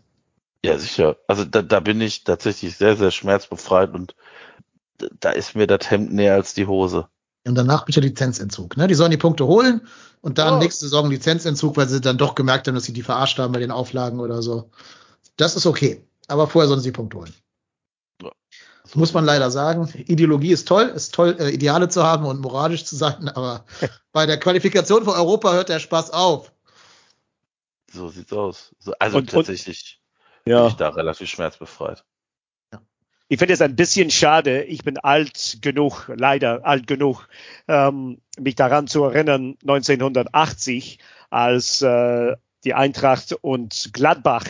Ja, 0.64 0.79
sicher. 0.79 1.16
Also 1.27 1.45
da, 1.45 1.62
da 1.62 1.81
bin 1.81 2.01
ich 2.03 2.23
tatsächlich 2.25 2.77
sehr, 2.77 2.97
sehr 2.97 3.11
schmerzbefreit 3.11 3.95
und 3.95 4.14
da 5.18 5.31
ist 5.31 5.57
mir 5.57 5.66
das 5.66 5.91
Hemd 5.91 6.12
näher 6.12 6.35
als 6.35 6.53
die 6.53 6.66
Hose. 6.66 7.09
Und 7.47 7.55
danach 7.55 7.87
bitte 7.87 8.01
Lizenzentzug. 8.01 8.77
Ne? 8.77 8.87
Die 8.87 8.95
sollen 8.95 9.11
die 9.11 9.16
Punkte 9.16 9.47
holen 9.47 9.81
und 10.21 10.37
dann 10.37 10.55
Oh. 10.55 10.59
nächste 10.59 10.85
Saison 10.85 11.11
Lizenzentzug, 11.11 11.79
weil 11.79 11.89
sie 11.89 12.03
dann 12.03 12.18
doch 12.18 12.35
gemerkt 12.35 12.68
haben, 12.68 12.75
dass 12.75 12.85
sie 12.85 12.93
die 12.93 13.03
verarscht 13.03 13.39
haben 13.39 13.53
bei 13.55 13.61
den 13.61 13.71
Auflagen 13.71 14.21
oder 14.21 14.43
so. 14.43 14.71
Das 15.37 15.57
ist 15.57 15.64
okay. 15.64 16.05
Aber 16.29 16.47
vorher 16.47 16.68
sollen 16.68 16.81
sie 16.81 16.91
die 16.91 16.97
Punkte 16.97 17.16
holen. 17.16 17.33
Muss 18.95 19.12
man 19.14 19.24
leider 19.24 19.51
sagen. 19.51 19.88
Ideologie 20.07 20.53
ist 20.53 20.66
toll, 20.66 20.84
ist 20.95 21.14
toll, 21.14 21.36
äh, 21.38 21.51
Ideale 21.51 21.88
zu 21.88 22.03
haben 22.03 22.24
und 22.26 22.41
moralisch 22.41 22.84
zu 22.84 22.97
sein, 22.97 23.28
aber 23.34 23.64
bei 24.12 24.26
der 24.26 24.38
Qualifikation 24.38 25.05
für 25.05 25.12
Europa 25.14 25.53
hört 25.53 25.68
der 25.68 25.78
Spaß 25.80 26.11
auf. 26.11 26.53
So 27.93 28.09
sieht's 28.09 28.32
aus. 28.32 28.74
So, 28.78 28.93
also 28.99 29.18
Und- 29.18 29.32
und- 29.34 29.47
tatsächlich 29.47 30.01
bin 30.45 30.55
Ja. 30.55 30.66
ich 30.68 30.74
da 30.74 30.88
relativ 30.91 31.28
schmerzbefreit. 31.28 32.05
Ich 33.32 33.38
finde 33.38 33.55
es 33.55 33.61
ein 33.62 33.76
bisschen 33.76 34.11
schade. 34.11 34.64
Ich 34.64 34.82
bin 34.82 34.99
alt 34.99 35.59
genug, 35.62 36.11
leider 36.12 36.66
alt 36.66 36.88
genug, 36.88 37.28
ähm, 37.68 38.20
mich 38.36 38.57
daran 38.57 38.88
zu 38.88 39.05
erinnern, 39.05 39.57
1980, 39.62 40.99
als 41.30 41.80
äh, 41.80 42.34
die 42.64 42.74
Eintracht 42.74 43.32
und 43.41 43.91
Gladbach 43.93 44.47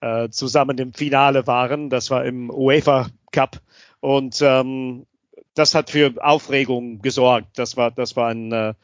äh, 0.00 0.30
zusammen 0.30 0.78
im 0.78 0.94
Finale 0.94 1.46
waren. 1.46 1.90
Das 1.90 2.08
war 2.10 2.24
im 2.24 2.48
UEFA 2.48 3.08
Cup 3.34 3.60
und 4.00 4.40
ähm, 4.42 5.06
das 5.54 5.74
hat 5.74 5.90
für 5.90 6.14
Aufregung 6.20 7.00
gesorgt. 7.00 7.58
Das 7.58 7.76
war, 7.76 7.90
das 7.90 8.16
war 8.16 8.28
ein 8.28 8.52
äh, 8.52 8.74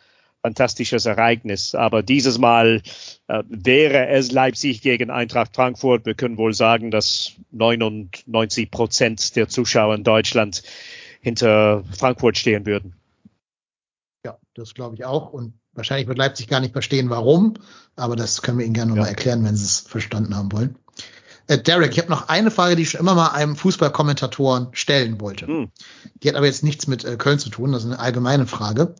fantastisches 0.42 1.06
Ereignis. 1.06 1.74
Aber 1.74 2.02
dieses 2.02 2.38
Mal 2.38 2.82
äh, 3.28 3.42
wäre 3.48 4.08
es 4.08 4.32
Leipzig 4.32 4.80
gegen 4.82 5.10
Eintracht 5.10 5.54
Frankfurt. 5.54 6.06
Wir 6.06 6.14
können 6.14 6.38
wohl 6.38 6.54
sagen, 6.54 6.90
dass 6.90 7.32
99 7.50 8.70
Prozent 8.70 9.36
der 9.36 9.48
Zuschauer 9.48 9.94
in 9.94 10.04
Deutschland 10.04 10.62
hinter 11.20 11.84
Frankfurt 11.96 12.38
stehen 12.38 12.64
würden. 12.66 12.94
Ja, 14.24 14.38
das 14.54 14.74
glaube 14.74 14.94
ich 14.94 15.04
auch. 15.04 15.32
Und 15.32 15.54
wahrscheinlich 15.72 16.08
wird 16.08 16.18
Leipzig 16.18 16.48
gar 16.48 16.60
nicht 16.60 16.72
verstehen, 16.72 17.10
warum. 17.10 17.54
Aber 17.96 18.16
das 18.16 18.42
können 18.42 18.58
wir 18.58 18.64
Ihnen 18.64 18.74
gerne 18.74 18.92
Ja. 18.92 18.96
nochmal 18.96 19.10
erklären, 19.10 19.44
wenn 19.44 19.56
Sie 19.56 19.64
es 19.64 19.80
verstanden 19.80 20.36
haben 20.36 20.52
wollen. 20.52 20.76
Äh, 21.50 21.60
Derek, 21.60 21.90
ich 21.90 21.98
habe 21.98 22.10
noch 22.10 22.28
eine 22.28 22.52
Frage, 22.52 22.76
die 22.76 22.82
ich 22.82 22.90
schon 22.90 23.00
immer 23.00 23.16
mal 23.16 23.30
einem 23.30 23.56
Fußballkommentatoren 23.56 24.68
stellen 24.70 25.20
wollte. 25.20 25.48
Hm. 25.48 25.70
Die 26.22 26.28
hat 26.28 26.36
aber 26.36 26.46
jetzt 26.46 26.62
nichts 26.62 26.86
mit 26.86 27.04
äh, 27.04 27.16
Köln 27.16 27.40
zu 27.40 27.50
tun. 27.50 27.72
Das 27.72 27.82
ist 27.82 27.90
eine 27.90 27.98
allgemeine 27.98 28.46
Frage. 28.46 28.94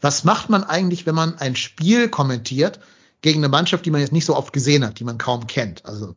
Was 0.00 0.24
macht 0.24 0.50
man 0.50 0.64
eigentlich, 0.64 1.06
wenn 1.06 1.14
man 1.14 1.38
ein 1.38 1.54
Spiel 1.54 2.08
kommentiert 2.08 2.80
gegen 3.22 3.38
eine 3.38 3.48
Mannschaft, 3.48 3.86
die 3.86 3.92
man 3.92 4.00
jetzt 4.00 4.12
nicht 4.12 4.24
so 4.24 4.34
oft 4.34 4.52
gesehen 4.52 4.84
hat, 4.84 4.98
die 4.98 5.04
man 5.04 5.18
kaum 5.18 5.46
kennt? 5.46 5.86
Also 5.86 6.16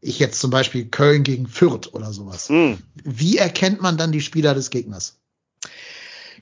ich 0.00 0.20
jetzt 0.20 0.38
zum 0.38 0.52
Beispiel 0.52 0.86
Köln 0.86 1.24
gegen 1.24 1.48
Fürth 1.48 1.92
oder 1.92 2.12
sowas. 2.12 2.48
Hm. 2.48 2.78
Wie 2.94 3.36
erkennt 3.36 3.82
man 3.82 3.96
dann 3.96 4.12
die 4.12 4.20
Spieler 4.20 4.54
des 4.54 4.70
Gegners? 4.70 5.18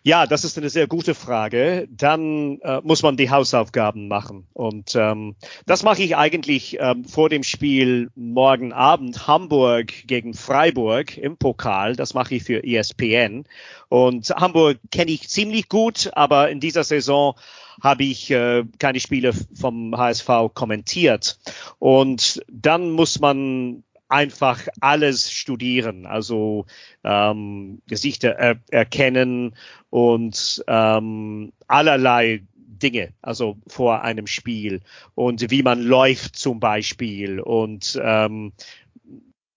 Ja, 0.07 0.27
das 0.27 0.45
ist 0.45 0.59
eine 0.59 0.69
sehr 0.69 0.87
gute 0.87 1.15
Frage. 1.15 1.89
Dann 1.91 2.61
äh, 2.61 2.83
muss 2.85 3.03
man 3.03 3.17
die 3.17 3.31
Hausaufgaben 3.31 4.07
machen. 4.07 4.47
Und 4.53 4.95
ähm, 4.97 5.35
das 5.65 5.83
mache 5.83 6.03
ich 6.03 6.15
eigentlich 6.15 6.77
ähm, 6.79 7.07
vor 7.07 7.31
dem 7.31 7.43
Spiel 7.43 8.11
morgen 8.15 8.75
Abend 8.75 9.27
Hamburg 9.27 10.07
gegen 10.07 10.35
Freiburg 10.35 11.17
im 11.17 11.39
Pokal. 11.39 11.97
Das 11.97 12.13
mache 12.13 12.35
ich 12.35 12.45
für 12.45 12.63
ESPN. 12.63 13.45
Und 13.89 14.29
Hamburg 14.29 14.79
kenne 14.91 15.11
ich 15.11 15.31
ziemlich 15.31 15.71
gut, 15.71 16.11
aber 16.13 16.51
in 16.51 16.61
dieser 16.61 16.85
Saison 16.85 17.35
habe 17.83 18.05
ich 18.05 18.31
äh, 18.31 18.63
keine 18.79 19.01
Spiele 19.01 19.33
vom 19.55 19.97
HSV 19.97 20.29
kommentiert. 20.53 21.39
Und 21.79 22.43
dann 22.53 22.91
muss 22.91 23.21
man 23.21 23.85
einfach 24.15 24.69
alles 24.81 25.33
studieren, 25.33 26.07
also 26.07 26.67
ähm, 27.03 27.83
Gesichter 27.89 28.31
er 28.31 28.61
erkennen 28.71 29.57
und 29.91 30.63
ähm, 30.69 31.53
allerlei 31.67 32.45
Dinge, 32.55 33.13
also 33.23 33.57
vor 33.67 34.03
einem 34.03 34.29
Spiel 34.29 34.83
und 35.17 35.51
wie 35.51 35.65
man 35.65 35.83
läuft 35.83 36.37
zum 36.37 36.61
Beispiel 36.61 37.41
und 37.41 38.01
ähm, 38.01 38.53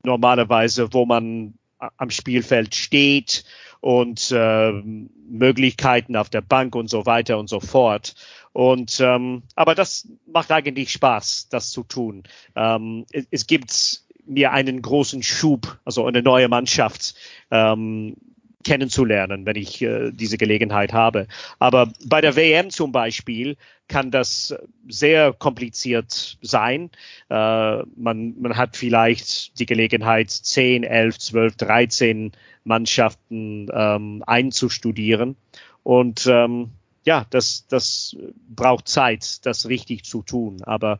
normalerweise, 0.03 0.91
wo 0.91 1.05
man 1.05 1.53
am 1.97 2.09
Spielfeld 2.09 2.73
steht 2.73 3.43
und 3.81 4.33
ähm, 4.35 5.11
Möglichkeiten 5.29 6.15
auf 6.15 6.29
der 6.31 6.41
Bank 6.41 6.75
und 6.75 6.89
so 6.89 7.05
weiter 7.05 7.37
und 7.37 7.47
so 7.47 7.59
fort. 7.59 8.15
Und 8.53 8.99
ähm, 9.01 9.43
aber 9.55 9.75
das 9.75 10.07
macht 10.25 10.51
eigentlich 10.51 10.91
Spaß, 10.91 11.49
das 11.49 11.69
zu 11.69 11.83
tun. 11.83 12.23
Ähm, 12.55 13.05
es, 13.11 13.27
es 13.29 13.45
gibt 13.45 14.06
mir 14.27 14.51
einen 14.51 14.81
großen 14.81 15.23
Schub, 15.23 15.79
also 15.85 16.05
eine 16.05 16.21
neue 16.21 16.47
Mannschaft 16.47 17.15
ähm, 17.51 18.15
kennenzulernen, 18.63 19.45
wenn 19.45 19.55
ich 19.55 19.81
äh, 19.81 20.11
diese 20.11 20.37
Gelegenheit 20.37 20.91
habe. 20.91 21.27
Aber 21.57 21.91
bei 22.05 22.19
der 22.19 22.35
WM 22.35 22.69
zum 22.69 22.91
Beispiel 22.91 23.55
kann 23.87 24.11
das 24.11 24.53
sehr 24.89 25.31
kompliziert 25.31 26.37
sein. 26.41 26.89
Äh, 27.29 27.83
man, 27.95 28.35
man 28.39 28.57
hat 28.57 28.75
vielleicht 28.75 29.57
die 29.59 29.65
Gelegenheit, 29.65 30.31
10, 30.31 30.83
11, 30.83 31.17
12, 31.17 31.55
13 31.55 32.31
Mannschaften 32.65 33.69
ähm, 33.73 34.23
einzustudieren. 34.27 35.37
Und 35.83 36.27
ähm, 36.27 36.71
ja, 37.05 37.25
das, 37.29 37.65
das 37.69 38.17
braucht 38.49 38.89
Zeit, 38.89 39.45
das 39.45 39.69
richtig 39.69 40.03
zu 40.03 40.23
tun. 40.23 40.61
Aber 40.63 40.99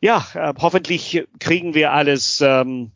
ja, 0.00 0.26
äh, 0.34 0.54
hoffentlich 0.58 1.26
kriegen 1.40 1.74
wir 1.74 1.92
alles 1.92 2.40
ähm, 2.40 2.92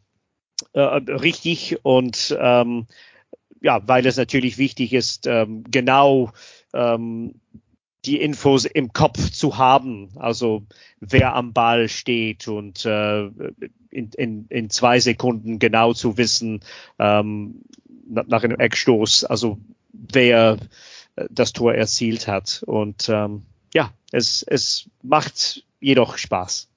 äh, 0.72 0.80
richtig 0.80 1.84
und 1.84 2.36
ähm, 2.38 2.86
ja, 3.60 3.80
weil 3.86 4.06
es 4.06 4.16
natürlich 4.16 4.58
wichtig 4.58 4.92
ist, 4.92 5.26
ähm, 5.26 5.64
genau 5.70 6.32
ähm, 6.74 7.34
die 8.04 8.20
Infos 8.20 8.64
im 8.64 8.92
Kopf 8.92 9.30
zu 9.30 9.58
haben, 9.58 10.10
also 10.16 10.64
wer 10.98 11.34
am 11.34 11.52
Ball 11.52 11.88
steht 11.88 12.48
und 12.48 12.84
äh, 12.84 13.26
in, 13.90 14.10
in, 14.16 14.46
in 14.48 14.70
zwei 14.70 14.98
Sekunden 14.98 15.60
genau 15.60 15.92
zu 15.92 16.16
wissen, 16.16 16.60
ähm, 16.98 17.62
nach, 18.08 18.42
einem 18.42 18.58
Eckstoß, 18.58 19.24
also 19.24 19.58
wer 19.92 20.58
äh, 21.14 21.26
das 21.30 21.52
Tor 21.52 21.74
erzielt 21.74 22.26
hat. 22.26 22.64
Und 22.66 23.08
ähm, 23.08 23.42
ja, 23.72 23.92
es, 24.10 24.42
es 24.42 24.90
macht 25.02 25.64
jedoch 25.80 26.18
Spaß. 26.18 26.71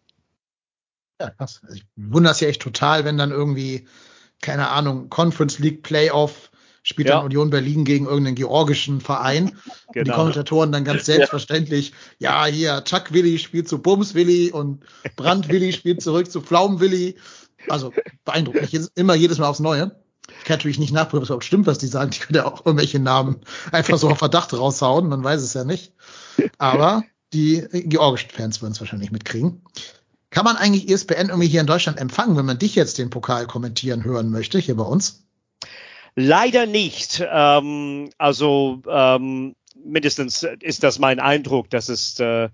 Ja, 1.20 1.30
krass. 1.30 1.62
Also 1.64 1.76
ich 1.76 1.86
wundere 1.96 2.34
es 2.34 2.40
ja 2.40 2.48
echt 2.48 2.62
total, 2.62 3.06
wenn 3.06 3.18
dann 3.18 3.32
irgendwie, 3.32 3.88
keine 4.42 4.70
Ahnung, 4.70 5.10
Conference 5.10 5.60
League 5.60 5.84
Playoff 5.84 6.52
spielt 6.84 7.08
Ja. 7.10 7.16
dann 7.16 7.26
Union 7.26 7.50
Berlin 7.50 7.84
gegen 7.86 8.06
irgendeinen 8.06 8.36
georgischen 8.36 9.02
Verein. 9.02 9.46
Und 9.88 9.96
die 9.96 10.00
Genau. 10.04 10.16
Kommentatoren 10.18 10.72
dann 10.72 10.84
ganz 10.84 11.06
selbstverständlich, 11.06 11.94
ja, 12.20 12.46
hier, 12.46 12.84
Chuck 12.84 13.12
Willi 13.14 13.40
spielt 13.40 13.68
zu 13.68 13.82
Bums 13.82 14.14
Willi 14.14 14.52
und 14.52 14.84
Brand 15.16 15.50
Willi 15.50 15.72
spielt 15.74 16.02
zurück 16.02 16.30
zu 16.30 16.42
Pflaumen 16.42 16.80
Willi. 16.80 17.16
Also 17.70 17.92
beeindruckend. 18.26 18.70
Jedes, 18.70 18.92
immer 18.96 19.16
jedes 19.16 19.40
Mal 19.40 19.48
aufs 19.48 19.60
Neue. 19.60 19.96
Ich 20.40 20.44
kann 20.46 20.58
natürlich 20.58 20.80
nicht 20.80 20.92
nachprüfen, 20.94 21.18
ob 21.20 21.24
es 21.24 21.30
überhaupt 21.30 21.46
stimmt, 21.46 21.66
was 21.66 21.78
die 21.80 21.88
sagen. 21.88 22.12
Die 22.12 22.20
können 22.20 22.36
ja 22.38 22.46
auch 22.46 22.66
irgendwelche 22.66 23.00
Namen 23.00 23.38
einfach 23.72 23.98
so 23.98 24.10
auf 24.10 24.18
Verdacht 24.20 24.54
raushauen. 24.54 25.08
Man 25.08 25.24
weiß 25.24 25.42
es 25.42 25.54
ja 25.54 25.64
nicht. 25.64 25.94
Aber 26.60 27.04
die 27.34 27.64
georgischen 27.72 28.30
Fans 28.32 28.62
würden 28.62 28.74
es 28.74 28.80
wahrscheinlich 28.80 29.12
mitkriegen. 29.12 29.64
Kann 30.36 30.44
man 30.44 30.58
eigentlich 30.58 30.90
ESPN 30.90 31.30
irgendwie 31.30 31.48
hier 31.48 31.62
in 31.62 31.66
Deutschland 31.66 31.98
empfangen, 31.98 32.36
wenn 32.36 32.46
man 32.46 32.60
dich 32.60 32.76
jetzt 32.76 32.98
den 32.98 33.10
Pokal 33.10 33.48
kommentieren 33.48 34.04
hören 34.04 34.32
möchte, 34.32 34.60
hier 34.60 34.76
bei 34.76 34.84
uns? 34.84 35.26
Leider 36.14 36.66
nicht. 36.66 37.26
Ähm, 37.26 38.10
also 38.18 38.82
ähm, 38.86 39.56
mindestens 39.82 40.46
ist 40.60 40.84
das 40.84 41.00
mein 41.00 41.22
Eindruck, 41.22 41.70
dass 41.70 41.88
es, 41.88 42.20
äh, 42.20 42.50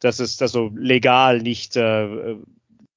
dass 0.00 0.18
es 0.18 0.40
also 0.40 0.70
legal 0.74 1.42
nicht 1.42 1.76
äh, 1.76 2.36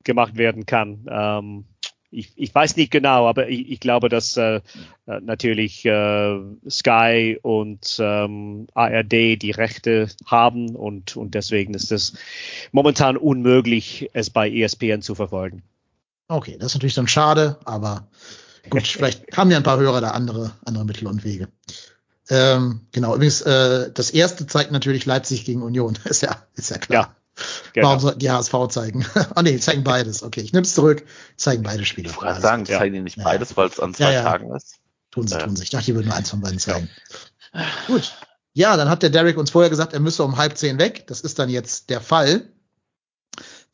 gemacht 0.05 0.37
werden 0.37 0.65
kann. 0.65 1.05
Ähm, 1.11 1.65
ich, 2.11 2.31
ich 2.35 2.53
weiß 2.53 2.75
nicht 2.75 2.91
genau, 2.91 3.27
aber 3.27 3.49
ich, 3.49 3.71
ich 3.71 3.79
glaube, 3.79 4.09
dass 4.09 4.35
äh, 4.37 4.61
äh, 5.05 5.19
natürlich 5.21 5.85
äh, 5.85 6.39
Sky 6.69 7.39
und 7.41 7.97
ähm, 7.99 8.67
ARD 8.73 9.41
die 9.41 9.51
Rechte 9.51 10.07
haben 10.25 10.75
und, 10.75 11.15
und 11.15 11.35
deswegen 11.35 11.73
ist 11.73 11.91
es 11.91 12.13
momentan 12.71 13.17
unmöglich, 13.17 14.09
es 14.13 14.29
bei 14.29 14.49
ESPN 14.49 15.01
zu 15.01 15.15
verfolgen. 15.15 15.63
Okay, 16.27 16.57
das 16.59 16.71
ist 16.71 16.75
natürlich 16.75 16.95
dann 16.95 17.07
schade, 17.07 17.57
aber 17.65 18.07
gut, 18.69 18.87
vielleicht 18.87 19.37
haben 19.37 19.51
ja 19.51 19.57
ein 19.57 19.63
paar 19.63 19.79
Hörer 19.79 20.01
da 20.01 20.11
andere, 20.11 20.51
andere 20.65 20.85
Mittel 20.85 21.07
und 21.07 21.23
Wege. 21.23 21.47
Ähm, 22.29 22.81
genau, 22.91 23.15
übrigens, 23.15 23.41
äh, 23.41 23.91
das 23.91 24.11
erste 24.11 24.45
zeigt 24.45 24.71
natürlich 24.71 25.05
Leipzig 25.05 25.45
gegen 25.45 25.63
Union. 25.63 25.97
Ist 26.05 26.21
ja, 26.21 26.43
ist 26.55 26.69
ja 26.69 26.77
klar. 26.77 27.03
Ja, 27.03 27.15
Genau. 27.73 27.87
Warum 27.87 27.99
sollten 27.99 28.19
die 28.19 28.29
HSV 28.31 28.53
zeigen? 28.69 29.05
oh 29.35 29.41
nee, 29.43 29.57
zeigen 29.59 29.83
beides. 29.83 30.23
Okay, 30.23 30.41
ich 30.41 30.53
nehme 30.53 30.63
es 30.65 30.73
zurück. 30.75 31.05
Zeigen 31.37 31.63
beide 31.63 31.85
Spiele. 31.85 32.09
Ich 32.09 32.17
wollte 32.21 32.41
sagen. 32.41 32.65
Ja. 32.65 32.77
zeigen 32.79 32.93
die 32.95 33.01
nicht 33.01 33.17
Ja. 33.17 33.23
beides, 33.23 33.55
weil 33.57 33.67
es 33.67 33.79
an 33.79 33.93
zwei 33.93 34.05
Ja, 34.05 34.11
ja. 34.11 34.23
Tagen 34.23 34.53
ist. 34.55 34.75
Tun 35.11 35.27
sie, 35.27 35.35
Ja. 35.35 35.45
tun 35.45 35.55
sie. 35.55 35.63
Ich 35.63 35.69
dachte, 35.69 35.85
die 35.85 35.95
würden 35.95 36.07
nur 36.07 36.15
eins 36.15 36.29
von 36.29 36.41
beiden 36.41 36.59
zeigen. 36.59 36.89
Gut. 37.87 38.13
Ja, 38.53 38.77
dann 38.77 38.89
hat 38.89 39.03
der 39.03 39.09
Derek 39.09 39.37
uns 39.37 39.51
vorher 39.51 39.69
gesagt, 39.69 39.93
er 39.93 39.99
müsse 39.99 40.23
um 40.23 40.37
halb 40.37 40.57
zehn 40.57 40.79
weg. 40.79 41.05
Das 41.07 41.21
ist 41.21 41.39
dann 41.39 41.49
jetzt 41.49 41.89
der 41.89 42.01
Fall. 42.01 42.49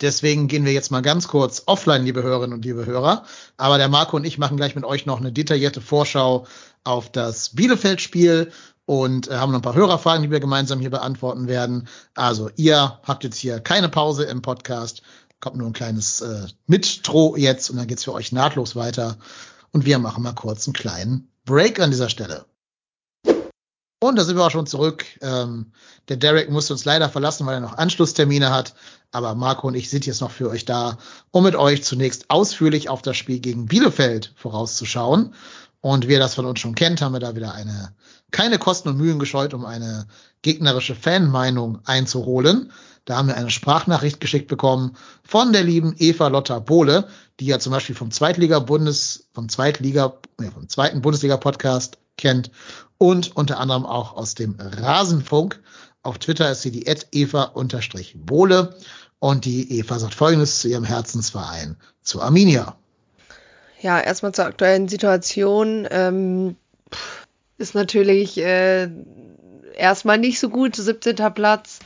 Deswegen 0.01 0.47
gehen 0.49 0.65
wir 0.65 0.73
jetzt 0.73 0.91
mal 0.91 1.01
ganz 1.01 1.27
kurz 1.29 1.63
offline, 1.67 2.03
liebe 2.03 2.21
Hörerinnen 2.21 2.53
und 2.53 2.65
liebe 2.65 2.85
Hörer. 2.85 3.25
Aber 3.55 3.77
der 3.77 3.87
Marco 3.87 4.17
und 4.17 4.25
ich 4.25 4.37
machen 4.37 4.57
gleich 4.57 4.75
mit 4.75 4.83
euch 4.83 5.05
noch 5.05 5.19
eine 5.19 5.31
detaillierte 5.31 5.79
Vorschau 5.79 6.45
auf 6.83 7.09
das 7.11 7.55
Bielefeld-Spiel 7.55 8.51
und 8.85 9.27
äh, 9.27 9.35
haben 9.35 9.51
noch 9.51 9.59
ein 9.59 9.63
paar 9.63 9.75
Hörerfragen, 9.75 10.23
die 10.23 10.31
wir 10.31 10.39
gemeinsam 10.39 10.79
hier 10.79 10.91
beantworten 10.91 11.47
werden. 11.47 11.87
Also 12.13 12.49
ihr 12.55 12.99
habt 13.03 13.23
jetzt 13.23 13.37
hier 13.37 13.59
keine 13.59 13.89
Pause 13.89 14.25
im 14.25 14.41
Podcast, 14.41 15.01
kommt 15.39 15.57
nur 15.57 15.67
ein 15.67 15.73
kleines 15.73 16.21
äh, 16.21 16.47
Mitro 16.67 17.35
jetzt 17.35 17.69
und 17.69 17.77
dann 17.77 17.87
geht's 17.87 18.03
für 18.03 18.13
euch 18.13 18.31
nahtlos 18.31 18.75
weiter. 18.75 19.17
Und 19.71 19.85
wir 19.85 19.99
machen 19.99 20.23
mal 20.23 20.33
kurz 20.33 20.67
einen 20.67 20.73
kleinen 20.73 21.29
Break 21.45 21.79
an 21.79 21.91
dieser 21.91 22.09
Stelle. 22.09 22.45
Und 23.99 24.17
da 24.17 24.23
sind 24.23 24.37
wir 24.37 24.45
auch 24.45 24.51
schon 24.51 24.67
zurück. 24.67 25.05
Ähm, 25.21 25.71
der 26.09 26.17
Derek 26.17 26.51
musste 26.51 26.73
uns 26.73 26.85
leider 26.85 27.09
verlassen, 27.09 27.45
weil 27.47 27.55
er 27.55 27.61
noch 27.61 27.77
Anschlusstermine 27.77 28.51
hat. 28.51 28.75
Aber 29.11 29.33
Marco 29.35 29.67
und 29.67 29.75
ich 29.75 29.89
sind 29.89 30.05
jetzt 30.05 30.21
noch 30.21 30.31
für 30.31 30.49
euch 30.49 30.65
da, 30.65 30.97
um 31.31 31.43
mit 31.43 31.55
euch 31.55 31.83
zunächst 31.83 32.29
ausführlich 32.29 32.89
auf 32.89 33.01
das 33.01 33.17
Spiel 33.17 33.39
gegen 33.39 33.65
Bielefeld 33.65 34.33
vorauszuschauen. 34.35 35.33
Und 35.85 36.07
wie 36.07 36.13
ihr 36.13 36.19
das 36.19 36.33
von 36.33 36.47
uns 36.47 36.59
schon 36.59 36.73
kennt, 36.73 36.99
haben 36.99 37.13
wir 37.13 37.19
da 37.19 37.35
wieder 37.35 37.53
eine, 37.53 37.93
keine 38.31 38.57
Kosten 38.57 38.89
und 38.89 38.97
Mühen 38.97 39.19
gescheut, 39.19 39.53
um 39.53 39.65
eine 39.65 40.07
gegnerische 40.41 40.95
Fanmeinung 40.95 41.77
einzuholen. 41.85 42.71
Da 43.05 43.17
haben 43.17 43.27
wir 43.27 43.37
eine 43.37 43.51
Sprachnachricht 43.51 44.19
geschickt 44.19 44.47
bekommen 44.47 44.97
von 45.23 45.53
der 45.53 45.61
lieben 45.61 45.93
Eva 45.99 46.29
Lotta 46.29 46.57
Bohle, 46.57 47.07
die 47.39 47.45
ja 47.45 47.59
zum 47.59 47.71
Beispiel 47.71 47.93
vom 47.93 48.09
Zweitliga-Bundes, 48.09 49.27
vom 49.31 49.47
Zweitliga, 49.47 50.17
nee, 50.39 50.49
vom 50.49 50.67
zweiten 50.69 51.03
Bundesliga-Podcast 51.03 51.99
kennt 52.17 52.49
und 52.97 53.35
unter 53.35 53.59
anderem 53.59 53.85
auch 53.85 54.15
aus 54.17 54.33
dem 54.33 54.55
Rasenfunk. 54.57 55.61
Auf 56.01 56.17
Twitter 56.17 56.49
ist 56.49 56.63
sie 56.63 56.71
die 56.71 56.87
Eva-Bohle 56.87 58.75
und 59.19 59.45
die 59.45 59.77
Eva 59.77 59.99
sagt 59.99 60.15
folgendes 60.15 60.61
zu 60.61 60.67
ihrem 60.67 60.83
Herzensverein, 60.83 61.77
zu 62.01 62.23
Arminia. 62.23 62.75
Ja, 63.85 63.99
erstmal 63.99 64.31
zur 64.31 64.45
aktuellen 64.45 64.87
Situation. 64.87 65.87
Ähm, 65.91 66.55
ist 67.59 67.75
natürlich 67.75 68.35
äh, 68.39 68.89
erstmal 69.75 70.17
nicht 70.17 70.39
so 70.39 70.49
gut, 70.49 70.75
17. 70.75 71.15
Platz 71.35 71.79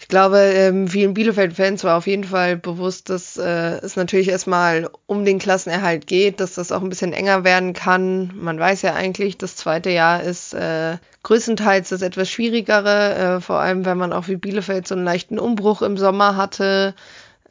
ich 0.00 0.06
glaube, 0.06 0.38
ähm, 0.38 0.86
vielen 0.86 1.12
Bielefeld-Fans 1.12 1.82
war 1.82 1.98
auf 1.98 2.06
jeden 2.06 2.22
Fall 2.22 2.56
bewusst, 2.56 3.10
dass 3.10 3.36
äh, 3.36 3.78
es 3.82 3.96
natürlich 3.96 4.28
erstmal 4.28 4.88
um 5.06 5.24
den 5.24 5.40
Klassenerhalt 5.40 6.06
geht, 6.06 6.38
dass 6.38 6.54
das 6.54 6.70
auch 6.70 6.82
ein 6.82 6.88
bisschen 6.88 7.12
enger 7.12 7.42
werden 7.42 7.72
kann. 7.72 8.30
Man 8.34 8.60
weiß 8.60 8.82
ja 8.82 8.94
eigentlich, 8.94 9.38
das 9.38 9.56
zweite 9.56 9.90
Jahr 9.90 10.22
ist 10.22 10.54
äh, 10.54 10.98
größtenteils 11.24 11.88
das 11.88 12.02
etwas 12.02 12.30
schwierigere, 12.30 13.14
äh, 13.14 13.40
vor 13.40 13.58
allem 13.58 13.84
wenn 13.84 13.98
man 13.98 14.12
auch 14.12 14.28
wie 14.28 14.36
Bielefeld 14.36 14.86
so 14.86 14.94
einen 14.94 15.04
leichten 15.04 15.38
Umbruch 15.38 15.82
im 15.82 15.96
Sommer 15.96 16.36
hatte. 16.36 16.94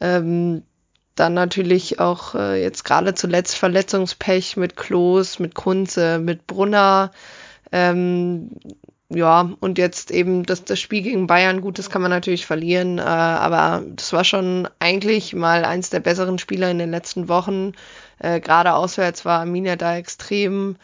Ähm, 0.00 0.62
dann 1.18 1.34
natürlich 1.34 2.00
auch 2.00 2.34
äh, 2.34 2.62
jetzt 2.62 2.84
gerade 2.84 3.14
zuletzt 3.14 3.56
Verletzungspech 3.56 4.56
mit 4.56 4.76
Klos, 4.76 5.38
mit 5.38 5.54
Kunze, 5.54 6.18
mit 6.18 6.46
Brunner. 6.46 7.10
Ähm, 7.72 8.50
ja, 9.10 9.50
und 9.60 9.78
jetzt 9.78 10.10
eben 10.10 10.44
das, 10.44 10.64
das 10.64 10.78
Spiel 10.78 11.02
gegen 11.02 11.26
Bayern, 11.26 11.62
gut, 11.62 11.78
das 11.78 11.88
kann 11.88 12.02
man 12.02 12.10
natürlich 12.10 12.44
verlieren, 12.44 12.98
äh, 12.98 13.02
aber 13.02 13.82
das 13.96 14.12
war 14.12 14.24
schon 14.24 14.68
eigentlich 14.80 15.34
mal 15.34 15.64
eins 15.64 15.88
der 15.88 16.00
besseren 16.00 16.38
Spieler 16.38 16.70
in 16.70 16.78
den 16.78 16.90
letzten 16.90 17.28
Wochen. 17.28 17.72
Äh, 18.18 18.40
Gerade 18.40 18.74
auswärts 18.74 19.24
war 19.24 19.40
Arminia 19.40 19.76
da 19.76 19.96
extrem 19.96 20.76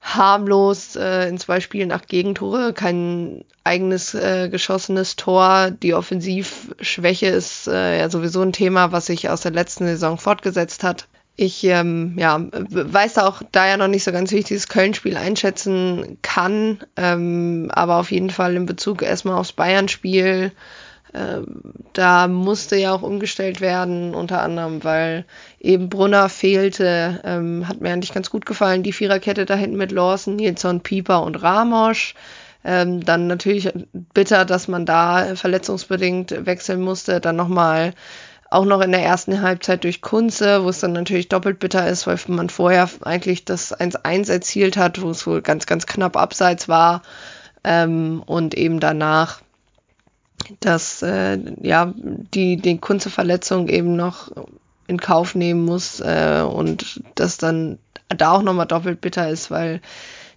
harmlos 0.00 0.96
äh, 0.96 1.28
in 1.28 1.38
zwei 1.38 1.60
Spielen 1.60 1.92
acht 1.92 2.08
Gegentore, 2.08 2.72
kein 2.72 3.44
eigenes 3.64 4.14
äh, 4.14 4.48
geschossenes 4.48 5.16
Tor. 5.16 5.70
Die 5.70 5.94
Offensivschwäche 5.94 7.26
ist 7.26 7.68
äh, 7.68 7.98
ja 7.98 8.10
sowieso 8.10 8.42
ein 8.42 8.52
Thema, 8.52 8.92
was 8.92 9.06
sich 9.06 9.28
aus 9.28 9.42
der 9.42 9.52
letzten 9.52 9.86
Saison 9.86 10.18
fortgesetzt 10.18 10.84
hat 10.84 11.06
ich 11.40 11.64
ähm, 11.64 12.16
ja, 12.18 12.38
weiß 12.50 13.16
auch 13.16 13.40
da 13.50 13.66
ja 13.66 13.78
noch 13.78 13.88
nicht 13.88 14.04
so 14.04 14.12
ganz, 14.12 14.30
wie 14.30 14.36
ich 14.36 14.44
dieses 14.44 14.68
Köln-Spiel 14.68 15.16
einschätzen 15.16 16.18
kann. 16.20 16.80
Ähm, 16.96 17.70
aber 17.72 17.96
auf 17.96 18.10
jeden 18.10 18.28
Fall 18.28 18.56
in 18.56 18.66
Bezug 18.66 19.00
erstmal 19.00 19.38
aufs 19.38 19.52
Bayern-Spiel. 19.52 20.52
Äh, 21.12 21.40
da 21.92 22.28
musste 22.28 22.76
ja 22.76 22.92
auch 22.92 23.02
umgestellt 23.02 23.60
werden, 23.60 24.14
unter 24.14 24.42
anderem, 24.42 24.84
weil 24.84 25.24
eben 25.58 25.88
Brunner 25.88 26.28
fehlte. 26.28 27.20
Ähm, 27.24 27.66
hat 27.68 27.80
mir 27.80 27.92
eigentlich 27.92 28.14
ganz 28.14 28.30
gut 28.30 28.46
gefallen, 28.46 28.82
die 28.82 28.92
Viererkette 28.92 29.46
da 29.46 29.54
hinten 29.54 29.76
mit 29.76 29.92
Lawson, 29.92 30.36
Nilsson, 30.36 30.80
Pieper 30.80 31.22
und 31.22 31.42
Ramosch. 31.42 32.14
Ähm, 32.62 33.02
dann 33.04 33.26
natürlich 33.26 33.70
bitter, 33.92 34.44
dass 34.44 34.68
man 34.68 34.86
da 34.86 35.34
verletzungsbedingt 35.34 36.46
wechseln 36.46 36.80
musste. 36.82 37.20
Dann 37.20 37.36
nochmal 37.36 37.94
auch 38.50 38.64
noch 38.64 38.80
in 38.80 38.90
der 38.90 39.02
ersten 39.02 39.42
Halbzeit 39.42 39.84
durch 39.84 40.02
Kunze, 40.02 40.64
wo 40.64 40.68
es 40.68 40.80
dann 40.80 40.92
natürlich 40.92 41.28
doppelt 41.28 41.60
bitter 41.60 41.88
ist, 41.88 42.06
weil 42.06 42.18
man 42.26 42.50
vorher 42.50 42.88
eigentlich 43.02 43.44
das 43.44 43.72
1-1 43.78 44.30
erzielt 44.30 44.76
hat, 44.76 45.00
wo 45.00 45.10
es 45.10 45.26
wohl 45.26 45.40
ganz, 45.40 45.66
ganz 45.66 45.86
knapp 45.86 46.16
abseits 46.16 46.68
war. 46.68 47.02
Ähm, 47.62 48.22
und 48.26 48.54
eben 48.54 48.80
danach, 48.80 49.40
dass 50.60 51.02
äh, 51.02 51.38
ja 51.62 51.92
die, 51.96 52.56
die 52.56 52.78
Kunze-Verletzung 52.78 53.68
eben 53.68 53.96
noch 53.96 54.30
in 54.86 54.98
Kauf 54.98 55.34
nehmen 55.34 55.64
muss 55.64 56.00
äh, 56.00 56.42
und 56.42 57.02
das 57.14 57.38
dann 57.38 57.78
da 58.08 58.32
auch 58.32 58.42
nochmal 58.42 58.66
doppelt 58.66 59.00
bitter 59.00 59.28
ist, 59.28 59.50
weil 59.50 59.80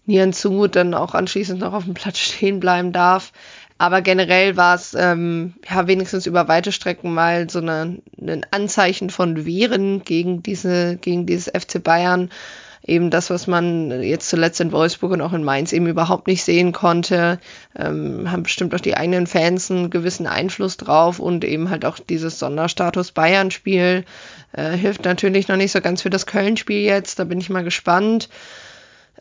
Nieren 0.06 0.34
zu 0.34 0.68
dann 0.68 0.94
auch 0.94 1.16
anschließend 1.16 1.60
noch 1.60 1.74
auf 1.74 1.86
dem 1.86 1.94
Platz 1.94 2.20
stehen 2.20 2.60
bleiben 2.60 2.92
darf. 2.92 3.32
Aber 3.80 4.02
generell 4.02 4.56
war 4.56 4.76
es 4.76 4.94
ja 4.94 5.18
wenigstens 5.88 6.26
über 6.26 6.48
weite 6.48 6.72
Strecken 6.72 7.14
mal 7.14 7.50
so 7.50 7.60
eine, 7.60 7.98
ein 8.22 8.46
Anzeichen 8.52 9.10
von 9.10 9.46
Wehren 9.46 10.04
gegen 10.04 10.44
diese, 10.44 10.98
gegen 10.98 11.26
dieses 11.26 11.48
FC 11.48 11.84
Bayern. 11.84 12.30
Eben 12.86 13.10
das, 13.10 13.30
was 13.30 13.48
man 13.48 14.04
jetzt 14.04 14.30
zuletzt 14.30 14.60
in 14.60 14.74
Wolfsburg 14.74 15.14
und 15.14 15.22
auch 15.22 15.32
in 15.32 15.44
Mainz 15.44 15.72
eben 15.72 15.88
überhaupt 15.88 16.28
nicht 16.28 16.44
sehen 16.44 16.74
konnte, 16.74 17.40
ähm, 17.78 18.30
haben 18.30 18.44
bestimmt 18.44 18.76
auch 18.76 18.82
die 18.82 18.98
eigenen 18.98 19.26
Fans 19.26 19.72
einen 19.72 19.90
gewissen 19.90 20.28
Einfluss 20.28 20.76
drauf 20.76 21.20
und 21.20 21.46
eben 21.46 21.70
halt 21.70 21.86
auch 21.86 21.98
dieses 21.98 22.40
Sonderstatus 22.40 23.14
Bayern-Spiel 23.14 24.04
äh, 24.52 24.72
hilft 24.72 25.06
natürlich 25.06 25.48
noch 25.48 25.56
nicht 25.56 25.72
so 25.72 25.80
ganz 25.80 26.02
für 26.02 26.10
das 26.10 26.26
Köln-Spiel 26.26 26.82
jetzt. 26.82 27.20
Da 27.20 27.24
bin 27.24 27.40
ich 27.40 27.50
mal 27.50 27.64
gespannt. 27.64 28.28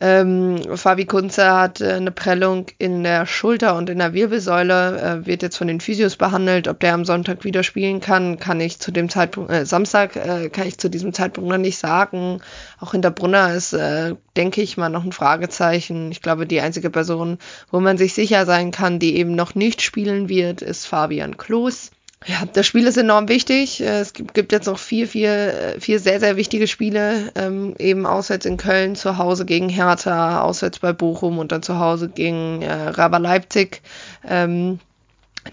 Ähm, 0.01 0.59
Fabi 0.75 1.05
Kunze 1.05 1.51
hat 1.51 1.79
äh, 1.79 1.93
eine 1.93 2.11
Prellung 2.11 2.65
in 2.79 3.03
der 3.03 3.27
Schulter 3.27 3.75
und 3.75 3.91
in 3.91 3.99
der 3.99 4.13
Wirbelsäule, 4.13 4.99
äh, 4.99 5.25
wird 5.27 5.43
jetzt 5.43 5.57
von 5.57 5.67
den 5.67 5.81
Physios 5.81 6.15
behandelt. 6.15 6.67
Ob 6.67 6.79
der 6.79 6.95
am 6.95 7.05
Sonntag 7.05 7.43
wieder 7.43 7.61
spielen 7.61 8.01
kann, 8.01 8.39
kann 8.39 8.59
ich 8.59 8.79
zu 8.79 8.91
dem 8.91 9.07
Zeitpunkt, 9.07 9.51
äh, 9.51 9.65
Samstag 9.67 10.15
äh, 10.15 10.49
kann 10.49 10.67
ich 10.67 10.79
zu 10.79 10.89
diesem 10.89 11.13
Zeitpunkt 11.13 11.49
noch 11.49 11.57
nicht 11.59 11.77
sagen. 11.77 12.41
Auch 12.79 12.91
hinter 12.91 13.11
Brunner 13.11 13.53
ist, 13.53 13.73
äh, 13.73 14.15
denke 14.35 14.61
ich 14.61 14.77
mal, 14.77 14.89
noch 14.89 15.03
ein 15.03 15.11
Fragezeichen. 15.11 16.11
Ich 16.11 16.23
glaube, 16.23 16.47
die 16.47 16.59
einzige 16.59 16.89
Person, 16.89 17.37
wo 17.71 17.79
man 17.79 17.99
sich 17.99 18.15
sicher 18.15 18.47
sein 18.47 18.71
kann, 18.71 18.97
die 18.97 19.15
eben 19.17 19.35
noch 19.35 19.53
nicht 19.53 19.83
spielen 19.83 20.27
wird, 20.27 20.63
ist 20.63 20.87
Fabian 20.87 21.37
Klos. 21.37 21.91
Ja, 22.25 22.43
das 22.51 22.65
Spiel 22.65 22.87
ist 22.87 22.97
enorm 22.97 23.27
wichtig. 23.27 23.81
Äh, 23.81 23.99
es 23.99 24.13
gibt 24.13 24.51
jetzt 24.51 24.67
noch 24.67 24.79
vier, 24.79 25.07
vier, 25.07 25.75
vier 25.79 25.99
sehr, 25.99 26.19
sehr 26.19 26.37
wichtige 26.37 26.67
Spiele. 26.67 27.31
Ähm, 27.35 27.75
eben 27.79 28.05
auswärts 28.05 28.45
in 28.45 28.57
Köln, 28.57 28.95
zu 28.95 29.17
Hause 29.17 29.45
gegen 29.45 29.69
Hertha, 29.69 30.41
auswärts 30.41 30.79
bei 30.79 30.93
Bochum 30.93 31.37
und 31.39 31.51
dann 31.51 31.63
zu 31.63 31.79
Hause 31.79 32.09
gegen 32.09 32.61
äh, 32.61 32.71
Raber 32.71 33.19
Leipzig. 33.19 33.81
Ähm, 34.27 34.79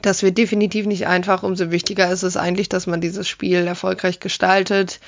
das 0.03 0.23
wird 0.23 0.39
definitiv 0.39 0.87
nicht 0.87 1.07
einfach. 1.07 1.43
Umso 1.43 1.71
wichtiger 1.71 2.11
ist 2.11 2.23
es 2.23 2.37
eigentlich, 2.37 2.69
dass 2.69 2.87
man 2.87 3.01
dieses 3.01 3.29
Spiel 3.29 3.67
erfolgreich 3.67 4.21
gestaltet. 4.21 5.01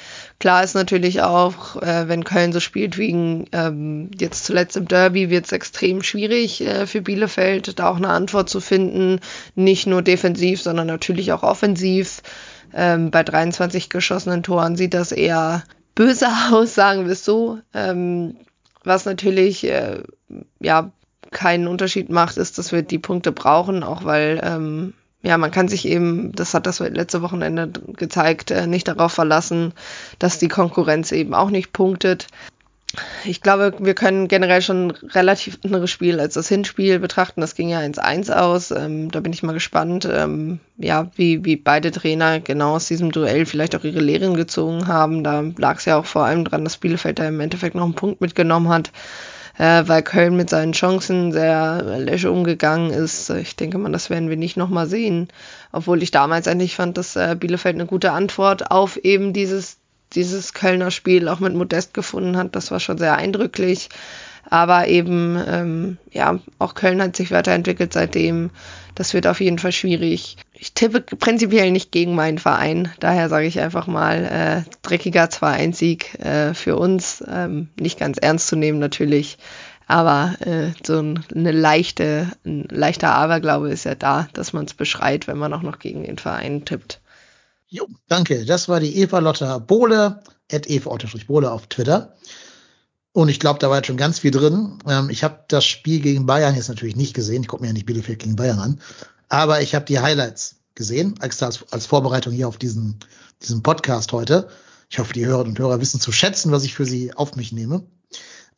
Klar 0.42 0.64
ist 0.64 0.74
natürlich 0.74 1.22
auch, 1.22 1.80
äh, 1.80 2.08
wenn 2.08 2.24
Köln 2.24 2.52
so 2.52 2.58
spielt 2.58 2.98
wie 2.98 3.46
ähm, 3.52 4.10
jetzt 4.18 4.44
zuletzt 4.44 4.76
im 4.76 4.88
Derby, 4.88 5.30
wird 5.30 5.44
es 5.44 5.52
extrem 5.52 6.02
schwierig 6.02 6.66
äh, 6.66 6.88
für 6.88 7.00
Bielefeld, 7.00 7.78
da 7.78 7.88
auch 7.88 7.98
eine 7.98 8.08
Antwort 8.08 8.48
zu 8.48 8.58
finden. 8.58 9.20
Nicht 9.54 9.86
nur 9.86 10.02
defensiv, 10.02 10.60
sondern 10.60 10.88
natürlich 10.88 11.30
auch 11.32 11.44
offensiv. 11.44 12.22
Ähm, 12.74 13.12
bei 13.12 13.22
23 13.22 13.88
geschossenen 13.88 14.42
Toren 14.42 14.74
sieht 14.74 14.94
das 14.94 15.12
eher 15.12 15.62
böse 15.94 16.26
aus, 16.50 16.74
sagen 16.74 17.04
wir 17.04 17.12
es 17.12 17.24
so. 17.24 17.60
Ähm, 17.72 18.34
was 18.82 19.04
natürlich 19.04 19.62
äh, 19.62 20.02
ja 20.58 20.90
keinen 21.30 21.68
Unterschied 21.68 22.10
macht, 22.10 22.36
ist, 22.36 22.58
dass 22.58 22.72
wir 22.72 22.82
die 22.82 22.98
Punkte 22.98 23.30
brauchen, 23.30 23.84
auch 23.84 24.04
weil 24.04 24.40
ähm, 24.42 24.94
ja, 25.22 25.38
man 25.38 25.50
kann 25.52 25.68
sich 25.68 25.86
eben, 25.86 26.32
das 26.32 26.52
hat 26.52 26.66
das 26.66 26.80
letzte 26.80 27.22
Wochenende 27.22 27.70
gezeigt, 27.96 28.50
äh, 28.50 28.66
nicht 28.66 28.88
darauf 28.88 29.12
verlassen, 29.12 29.72
dass 30.18 30.38
die 30.38 30.48
Konkurrenz 30.48 31.12
eben 31.12 31.32
auch 31.32 31.50
nicht 31.50 31.72
punktet. 31.72 32.26
Ich 33.24 33.40
glaube, 33.40 33.72
wir 33.78 33.94
können 33.94 34.28
generell 34.28 34.60
schon 34.60 34.90
relativ 34.90 35.58
anderes 35.64 35.90
Spiel 35.90 36.20
als 36.20 36.34
das 36.34 36.48
Hinspiel 36.48 36.98
betrachten. 36.98 37.40
Das 37.40 37.54
ging 37.54 37.70
ja 37.70 37.78
1-1 37.78 38.30
aus. 38.30 38.70
Ähm, 38.70 39.10
da 39.10 39.20
bin 39.20 39.32
ich 39.32 39.42
mal 39.42 39.54
gespannt, 39.54 40.06
ähm, 40.12 40.58
ja, 40.76 41.10
wie, 41.14 41.42
wie 41.44 41.56
beide 41.56 41.90
Trainer 41.90 42.40
genau 42.40 42.74
aus 42.74 42.88
diesem 42.88 43.10
Duell 43.10 43.46
vielleicht 43.46 43.74
auch 43.74 43.84
ihre 43.84 44.00
Lehren 44.00 44.34
gezogen 44.34 44.88
haben. 44.88 45.24
Da 45.24 45.42
lag 45.56 45.78
es 45.78 45.86
ja 45.86 45.96
auch 45.96 46.04
vor 46.04 46.24
allem 46.24 46.44
dran, 46.44 46.64
dass 46.64 46.76
Bielefeld 46.76 47.18
da 47.18 47.26
im 47.26 47.40
Endeffekt 47.40 47.74
noch 47.74 47.84
einen 47.84 47.94
Punkt 47.94 48.20
mitgenommen 48.20 48.68
hat 48.68 48.90
äh, 49.62 49.86
weil 49.86 50.02
Köln 50.02 50.34
mit 50.36 50.50
seinen 50.50 50.72
Chancen 50.72 51.30
sehr 51.30 51.82
läsch 52.00 52.24
umgegangen 52.24 52.90
ist. 52.90 53.30
Ich 53.30 53.54
denke 53.54 53.78
mal, 53.78 53.92
das 53.92 54.10
werden 54.10 54.28
wir 54.28 54.36
nicht 54.36 54.56
nochmal 54.56 54.88
sehen. 54.88 55.28
Obwohl 55.70 56.02
ich 56.02 56.10
damals 56.10 56.48
eigentlich 56.48 56.74
fand, 56.74 56.98
dass 56.98 57.14
äh, 57.14 57.36
Bielefeld 57.38 57.76
eine 57.76 57.86
gute 57.86 58.10
Antwort 58.10 58.72
auf 58.72 58.96
eben 58.96 59.32
dieses, 59.32 59.76
dieses 60.14 60.52
Kölner 60.52 60.90
Spiel 60.90 61.28
auch 61.28 61.38
mit 61.38 61.54
Modest 61.54 61.94
gefunden 61.94 62.36
hat. 62.36 62.56
Das 62.56 62.72
war 62.72 62.80
schon 62.80 62.98
sehr 62.98 63.16
eindrücklich. 63.16 63.88
Aber 64.48 64.88
eben, 64.88 65.42
ähm, 65.46 65.98
ja, 66.10 66.38
auch 66.58 66.74
Köln 66.74 67.00
hat 67.00 67.16
sich 67.16 67.30
weiterentwickelt 67.30 67.92
seitdem. 67.92 68.50
Das 68.94 69.14
wird 69.14 69.26
auf 69.26 69.40
jeden 69.40 69.58
Fall 69.58 69.72
schwierig. 69.72 70.36
Ich 70.52 70.74
tippe 70.74 71.00
prinzipiell 71.00 71.70
nicht 71.70 71.92
gegen 71.92 72.14
meinen 72.14 72.38
Verein. 72.38 72.92
Daher 73.00 73.28
sage 73.28 73.46
ich 73.46 73.60
einfach 73.60 73.86
mal, 73.86 74.24
äh, 74.66 74.70
dreckiger 74.82 75.24
2-1-Sieg 75.24 76.18
äh, 76.20 76.54
für 76.54 76.76
uns. 76.76 77.24
Ähm, 77.26 77.68
nicht 77.80 77.98
ganz 77.98 78.18
ernst 78.18 78.48
zu 78.48 78.56
nehmen 78.56 78.78
natürlich. 78.78 79.38
Aber 79.86 80.34
äh, 80.40 80.72
so 80.86 80.98
ein, 81.00 81.24
eine 81.34 81.52
leichte, 81.52 82.28
ein 82.44 82.66
leichter 82.70 83.14
Aberglaube 83.14 83.70
ist 83.70 83.84
ja 83.84 83.94
da, 83.94 84.28
dass 84.32 84.52
man 84.52 84.66
es 84.66 84.74
beschreit, 84.74 85.26
wenn 85.26 85.38
man 85.38 85.52
auch 85.52 85.62
noch 85.62 85.78
gegen 85.78 86.04
den 86.04 86.18
Verein 86.18 86.64
tippt. 86.64 87.00
Jo, 87.68 87.86
danke. 88.08 88.44
Das 88.44 88.68
war 88.68 88.80
die 88.80 88.98
Eva 88.98 89.18
Lotta 89.18 89.58
Bohle, 89.58 90.22
at 90.50 90.68
Eva 90.68 90.96
Bohle 91.26 91.50
auf 91.50 91.66
Twitter. 91.68 92.14
Und 93.12 93.28
ich 93.28 93.40
glaube, 93.40 93.58
da 93.58 93.68
war 93.68 93.76
jetzt 93.76 93.86
schon 93.86 93.96
ganz 93.96 94.20
viel 94.20 94.30
drin. 94.30 94.78
Ähm, 94.88 95.10
ich 95.10 95.22
habe 95.22 95.44
das 95.48 95.64
Spiel 95.64 96.00
gegen 96.00 96.26
Bayern 96.26 96.54
jetzt 96.54 96.68
natürlich 96.68 96.96
nicht 96.96 97.14
gesehen. 97.14 97.42
Ich 97.42 97.48
gucke 97.48 97.62
mir 97.62 97.68
ja 97.68 97.74
nicht 97.74 97.86
Bielefeld 97.86 98.20
gegen 98.20 98.36
Bayern 98.36 98.58
an. 98.58 98.80
Aber 99.28 99.60
ich 99.60 99.74
habe 99.74 99.84
die 99.84 100.00
Highlights 100.00 100.56
gesehen, 100.74 101.14
als, 101.20 101.42
als 101.42 101.86
Vorbereitung 101.86 102.32
hier 102.32 102.48
auf 102.48 102.58
diesen, 102.58 102.98
diesen 103.42 103.62
Podcast 103.62 104.12
heute. 104.12 104.48
Ich 104.88 104.98
hoffe, 104.98 105.12
die 105.12 105.26
Hörerinnen 105.26 105.52
und 105.52 105.58
Hörer 105.58 105.80
wissen 105.80 106.00
zu 106.00 106.12
schätzen, 106.12 106.52
was 106.52 106.64
ich 106.64 106.74
für 106.74 106.86
sie 106.86 107.14
auf 107.14 107.36
mich 107.36 107.52
nehme. 107.52 107.82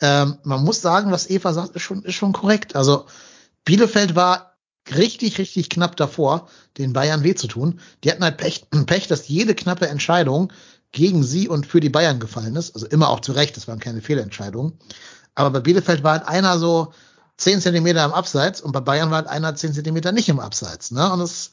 Ähm, 0.01 0.39
man 0.45 0.65
muss 0.65 0.81
sagen, 0.81 1.11
was 1.11 1.31
Eva 1.31 1.53
sagt, 1.53 1.75
ist 1.75 1.83
schon, 1.83 2.03
ist 2.03 2.15
schon 2.15 2.33
korrekt. 2.33 2.77
Also 2.77 3.07
Bielefeld 3.65 4.15
war 4.15 4.55
richtig, 4.95 5.39
richtig 5.39 5.71
knapp 5.71 5.97
davor, 5.97 6.49
den 6.79 6.93
Bayern 6.93 7.23
weh 7.23 7.35
zu 7.35 7.47
tun. 7.47 7.81
Die 8.03 8.11
hatten 8.11 8.25
halt 8.25 8.37
Pech, 8.37 8.67
Pech, 8.87 9.09
dass 9.09 9.29
jede 9.29 9.55
knappe 9.55 9.89
Entscheidung 9.89 10.53
gegen 10.95 11.25
sie 11.25 11.49
und 11.49 11.67
für 11.67 11.81
die 11.81 11.91
Bayern 11.91 12.21
gefallen 12.21 12.57
ist. 12.57 12.75
Also 12.75 12.87
immer 12.87 13.11
auch 13.11 13.21
zu 13.21 13.33
Recht, 13.33 13.57
das 13.57 13.69
waren 13.69 13.81
keine 13.81 14.01
Fehlentscheidungen. 14.01 14.73
Aber 15.35 15.51
bei 15.51 15.61
Bielefeld 15.61 16.03
war 16.03 16.13
halt 16.13 16.29
einer 16.29 16.59
so 16.59 16.93
zehn 17.37 17.61
Zentimeter 17.61 18.05
im 18.05 18.13
Abseits 18.13 18.61
und 18.61 18.73
bei 18.73 18.81
Bayern 18.81 19.11
war 19.11 19.19
halt 19.19 19.27
einer 19.27 19.55
zehn 19.57 19.75
Zentimeter 19.75 20.13
nicht 20.13 20.29
im 20.29 20.39
Abseits. 20.39 20.93
Ne? 20.93 21.13
Und 21.13 21.19
das, 21.19 21.51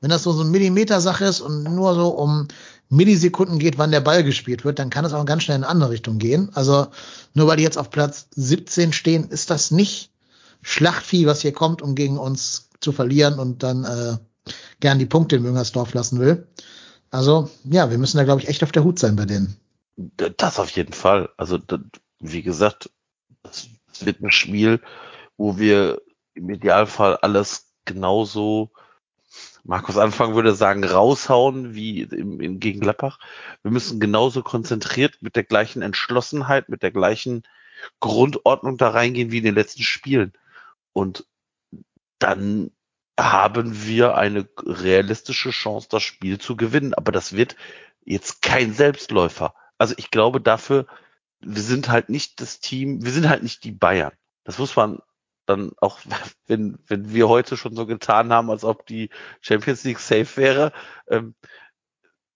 wenn 0.00 0.10
das 0.10 0.22
so, 0.22 0.32
so 0.32 0.42
eine 0.42 0.50
Millimeter-Sache 0.50 1.24
ist 1.24 1.40
und 1.40 1.64
nur 1.64 1.94
so 1.94 2.08
um 2.10 2.46
Millisekunden 2.88 3.58
geht, 3.58 3.76
wann 3.76 3.90
der 3.90 4.00
Ball 4.00 4.22
gespielt 4.22 4.64
wird, 4.64 4.78
dann 4.78 4.90
kann 4.90 5.04
es 5.04 5.12
auch 5.12 5.24
ganz 5.24 5.42
schnell 5.42 5.56
in 5.56 5.64
eine 5.64 5.70
andere 5.70 5.90
Richtung 5.90 6.18
gehen. 6.18 6.50
Also 6.54 6.86
nur 7.34 7.48
weil 7.48 7.56
die 7.56 7.64
jetzt 7.64 7.78
auf 7.78 7.90
Platz 7.90 8.28
17 8.36 8.92
stehen, 8.92 9.28
ist 9.28 9.50
das 9.50 9.72
nicht 9.72 10.12
Schlachtvieh, 10.62 11.26
was 11.26 11.40
hier 11.40 11.52
kommt, 11.52 11.82
um 11.82 11.96
gegen 11.96 12.18
uns 12.18 12.68
zu 12.80 12.92
verlieren 12.92 13.40
und 13.40 13.64
dann 13.64 13.84
äh, 13.84 14.16
gern 14.78 15.00
die 15.00 15.06
Punkte 15.06 15.36
in 15.36 15.42
Müngersdorf 15.42 15.92
lassen 15.92 16.20
will. 16.20 16.46
Also 17.16 17.50
ja, 17.64 17.90
wir 17.90 17.98
müssen 17.98 18.18
da, 18.18 18.24
glaube 18.24 18.42
ich, 18.42 18.48
echt 18.48 18.62
auf 18.62 18.72
der 18.72 18.84
Hut 18.84 18.98
sein 18.98 19.16
bei 19.16 19.24
denen. 19.24 19.56
Das 19.96 20.58
auf 20.58 20.70
jeden 20.70 20.92
Fall. 20.92 21.30
Also 21.38 21.56
das, 21.56 21.80
wie 22.20 22.42
gesagt, 22.42 22.90
es 23.42 23.70
wird 24.00 24.20
ein 24.20 24.30
Spiel, 24.30 24.80
wo 25.38 25.56
wir 25.58 26.02
im 26.34 26.50
Idealfall 26.50 27.16
alles 27.16 27.72
genauso 27.86 28.70
Markus 29.64 29.96
Anfang 29.96 30.34
würde 30.34 30.54
sagen, 30.54 30.84
raushauen 30.84 31.74
wie 31.74 32.02
im, 32.02 32.40
im, 32.40 32.60
gegen 32.60 32.80
Gladbach. 32.80 33.18
Wir 33.62 33.70
müssen 33.70 33.98
genauso 33.98 34.42
konzentriert 34.42 35.18
mit 35.22 35.34
der 35.34 35.42
gleichen 35.42 35.82
Entschlossenheit, 35.82 36.68
mit 36.68 36.82
der 36.82 36.92
gleichen 36.92 37.42
Grundordnung 38.00 38.76
da 38.76 38.90
reingehen 38.90 39.32
wie 39.32 39.38
in 39.38 39.44
den 39.44 39.54
letzten 39.54 39.82
Spielen. 39.82 40.32
Und 40.92 41.26
dann 42.18 42.70
haben 43.18 43.84
wir 43.86 44.16
eine 44.16 44.48
realistische 44.64 45.50
Chance, 45.50 45.88
das 45.90 46.02
Spiel 46.02 46.38
zu 46.38 46.56
gewinnen. 46.56 46.94
Aber 46.94 47.12
das 47.12 47.34
wird 47.34 47.56
jetzt 48.04 48.42
kein 48.42 48.72
Selbstläufer. 48.72 49.54
Also 49.78 49.94
ich 49.96 50.10
glaube 50.10 50.40
dafür, 50.40 50.86
wir 51.40 51.62
sind 51.62 51.88
halt 51.88 52.08
nicht 52.08 52.40
das 52.40 52.60
Team, 52.60 53.04
wir 53.04 53.12
sind 53.12 53.28
halt 53.28 53.42
nicht 53.42 53.64
die 53.64 53.72
Bayern. 53.72 54.12
Das 54.44 54.58
muss 54.58 54.76
man 54.76 55.00
dann 55.46 55.72
auch, 55.80 56.00
wenn, 56.46 56.78
wenn 56.86 57.12
wir 57.12 57.28
heute 57.28 57.56
schon 57.56 57.74
so 57.76 57.86
getan 57.86 58.32
haben, 58.32 58.50
als 58.50 58.64
ob 58.64 58.86
die 58.86 59.10
Champions 59.40 59.84
League 59.84 59.98
safe 59.98 60.36
wäre, 60.36 60.72
ähm, 61.08 61.34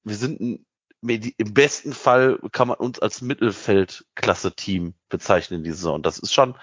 wir 0.02 0.16
sind 0.16 0.40
ein, 0.40 0.66
im 1.02 1.54
besten 1.54 1.94
Fall 1.94 2.38
kann 2.52 2.68
man 2.68 2.76
uns 2.76 2.98
als 2.98 3.22
Mittelfeldklasse-Team 3.22 4.94
bezeichnen 5.08 5.58
in 5.60 5.64
dieser 5.64 5.76
Saison. 5.76 6.02
Das 6.02 6.18
ist 6.18 6.34
schon 6.34 6.56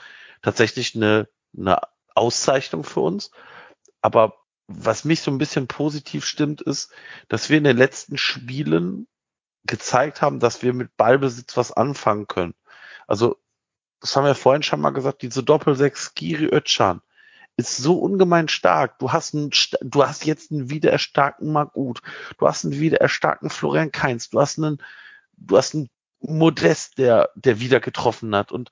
tatsächlich 0.44 0.95
eine, 0.95 1.27
eine 1.57 1.80
Auszeichnung 2.14 2.84
für 2.84 2.99
uns. 2.99 3.31
Aber 4.07 4.38
was 4.67 5.03
mich 5.03 5.19
so 5.19 5.31
ein 5.31 5.38
bisschen 5.38 5.67
positiv 5.67 6.25
stimmt, 6.25 6.61
ist, 6.61 6.93
dass 7.27 7.49
wir 7.49 7.57
in 7.57 7.65
den 7.65 7.75
letzten 7.75 8.17
Spielen 8.17 9.05
gezeigt 9.65 10.21
haben, 10.21 10.39
dass 10.39 10.63
wir 10.63 10.73
mit 10.73 10.95
Ballbesitz 10.95 11.57
was 11.57 11.73
anfangen 11.73 12.25
können. 12.25 12.55
Also, 13.05 13.35
das 13.99 14.15
haben 14.15 14.23
wir 14.23 14.34
vorhin 14.34 14.63
schon 14.63 14.79
mal 14.79 14.91
gesagt, 14.91 15.23
diese 15.23 15.43
Doppelsechs 15.43 16.13
Giri 16.13 16.45
Özcan 16.45 17.01
ist 17.57 17.75
so 17.75 17.99
ungemein 17.99 18.47
stark. 18.47 18.97
Du 18.99 19.11
hast 19.11 19.35
einen, 19.35 19.49
du 19.81 20.05
hast 20.05 20.25
jetzt 20.25 20.51
einen 20.51 20.69
wieder 20.69 20.93
erstarkten 20.93 21.51
Margut. 21.51 22.01
Du 22.38 22.47
hast 22.47 22.63
einen 22.63 22.79
wieder 22.79 23.01
erstarkten 23.01 23.49
Florian 23.49 23.91
Kainz. 23.91 24.29
Du 24.29 24.39
hast 24.39 24.57
einen, 24.57 24.81
du 25.34 25.57
hast 25.57 25.75
einen 25.75 25.89
Modest, 26.21 26.97
der, 26.97 27.29
der 27.35 27.59
wieder 27.59 27.81
getroffen 27.81 28.34
hat. 28.34 28.53
Und 28.53 28.71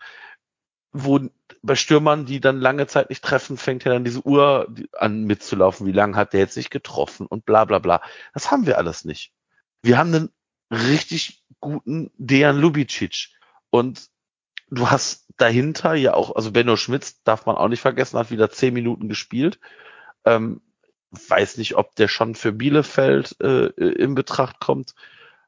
wo 0.94 1.20
bei 1.66 1.76
Stürmern, 1.76 2.26
die 2.26 2.40
dann 2.40 2.60
lange 2.60 2.88
Zeit 2.88 3.10
nicht 3.10 3.24
treffen, 3.24 3.58
fängt 3.58 3.84
ja 3.84 3.94
dann 3.94 4.04
diese 4.04 4.26
Uhr 4.26 4.74
an 4.94 5.24
mitzulaufen. 5.24 5.88
Wie 5.88 5.92
lange 5.92 6.16
hat 6.16 6.34
der 6.34 6.42
jetzt 6.42 6.58
nicht 6.58 6.70
getroffen 6.70 7.26
und 7.26 7.46
bla 7.46 7.66
bla 7.66 7.80
bla. 7.80 8.02
Das 8.34 8.52
haben 8.52 8.66
wir 8.66 8.78
alles 8.78 9.06
nicht. 9.06 9.34
Wir 9.82 9.98
haben 9.98 10.14
einen 10.14 10.30
richtig 10.72 11.44
guten 11.60 12.12
Dejan 12.18 12.58
Lubicic 12.58 13.30
und 13.70 14.10
du 14.70 14.90
hast 14.90 15.26
dahinter 15.38 15.96
ja 15.96 16.14
auch, 16.14 16.36
also 16.36 16.52
Benno 16.52 16.78
Schmitz 16.78 17.22
darf 17.24 17.46
man 17.46 17.56
auch 17.56 17.68
nicht 17.68 17.82
vergessen, 17.82 18.18
hat 18.18 18.32
wieder 18.32 18.50
zehn 18.50 18.74
Minuten 18.74 19.10
gespielt. 19.10 19.60
Ähm, 20.24 20.62
weiß 21.12 21.58
nicht, 21.58 21.76
ob 21.76 21.96
der 21.96 22.08
schon 22.08 22.36
für 22.36 22.52
Bielefeld 22.52 23.36
äh, 23.42 23.68
in 23.68 24.16
Betracht 24.16 24.60
kommt. 24.60 24.96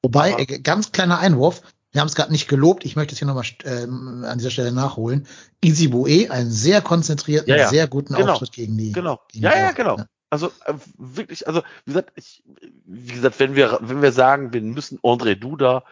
Wobei, 0.02 0.34
äh, 0.34 0.46
ganz 0.60 0.92
kleiner 0.92 1.20
Einwurf, 1.20 1.62
wir 1.98 2.02
haben 2.02 2.10
es 2.10 2.16
gerade 2.16 2.32
nicht 2.32 2.48
gelobt, 2.48 2.86
ich 2.86 2.96
möchte 2.96 3.14
es 3.14 3.18
hier 3.18 3.28
nochmal 3.28 3.44
ähm, 3.64 4.24
an 4.24 4.38
dieser 4.38 4.52
Stelle 4.52 4.72
nachholen. 4.72 5.26
Easy 5.64 5.88
Boe, 5.88 6.30
einen 6.30 6.52
sehr 6.52 6.84
konzentrierten, 6.84 7.50
ja, 7.50 7.56
ja. 7.56 7.70
sehr 7.70 7.88
guten 7.88 8.14
genau. 8.14 8.34
Auftritt 8.34 8.52
gegen 8.52 8.78
die. 8.78 8.92
Genau. 8.92 9.20
Gegen 9.30 9.46
ja, 9.46 9.52
die 9.52 9.58
ja, 9.58 9.72
genau. 9.72 9.98
Also 10.30 10.52
äh, 10.66 10.76
wirklich, 10.96 11.48
also 11.48 11.64
wie 11.86 11.94
gesagt, 11.94 12.12
ich, 12.14 12.44
wie 12.86 13.14
gesagt, 13.14 13.40
wenn 13.40 13.56
wir 13.56 13.80
wenn 13.82 14.04
wir 14.04 14.12
sagen, 14.12 14.54
wir 14.54 14.62
müssen 14.62 15.00
André 15.00 15.34
Duda 15.34 15.86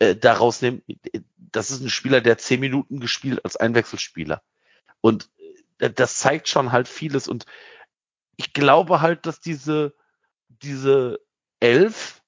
äh, 0.00 0.16
daraus 0.16 0.62
nehmen, 0.62 0.82
das 1.36 1.70
ist 1.70 1.80
ein 1.80 1.90
Spieler, 1.90 2.20
der 2.20 2.38
zehn 2.38 2.58
Minuten 2.58 2.98
gespielt 2.98 3.44
als 3.44 3.54
Einwechselspieler 3.54 4.42
und 5.00 5.30
äh, 5.78 5.90
das 5.90 6.18
zeigt 6.18 6.48
schon 6.48 6.72
halt 6.72 6.88
vieles 6.88 7.28
und 7.28 7.46
ich 8.36 8.52
glaube 8.52 9.00
halt, 9.00 9.26
dass 9.26 9.38
diese 9.38 9.94
diese 10.48 11.20
elf 11.60 12.20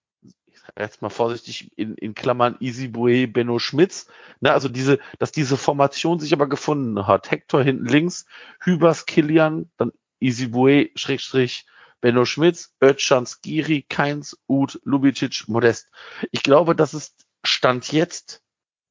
jetzt 0.79 1.03
mal 1.03 1.11
vorsichtig 1.11 1.71
in, 1.77 1.95
in 1.95 2.15
Klammern 2.15 2.57
Easy 2.61 2.89
Bue, 2.89 3.29
Benno 3.29 3.59
Schmitz, 3.59 4.07
ne, 4.41 4.53
also 4.53 4.69
diese, 4.69 4.99
dass 5.19 5.33
diese 5.33 5.57
Formation 5.57 6.21
sich 6.21 6.33
aber 6.33 6.49
gefunden 6.49 7.07
hat. 7.07 7.31
Hector 7.31 7.63
hinten 7.63 7.87
links, 7.87 8.27
Hübers, 8.61 9.07
Kilian, 9.07 9.71
dann 9.77 9.93
Easy 10.21 10.49
Bue, 10.49 10.91
Schrägstrich, 10.95 11.67
Benno 12.01 12.25
Schmitz, 12.25 12.75
Özcan, 12.83 13.27
Skiri, 13.27 13.83
Keins, 13.89 14.39
Uth, 14.49 14.81
Lubicic, 14.85 15.45
Modest. 15.49 15.89
Ich 16.31 16.43
glaube, 16.43 16.77
das 16.77 16.95
ist 16.95 17.27
Stand 17.45 17.93
jetzt 17.93 18.43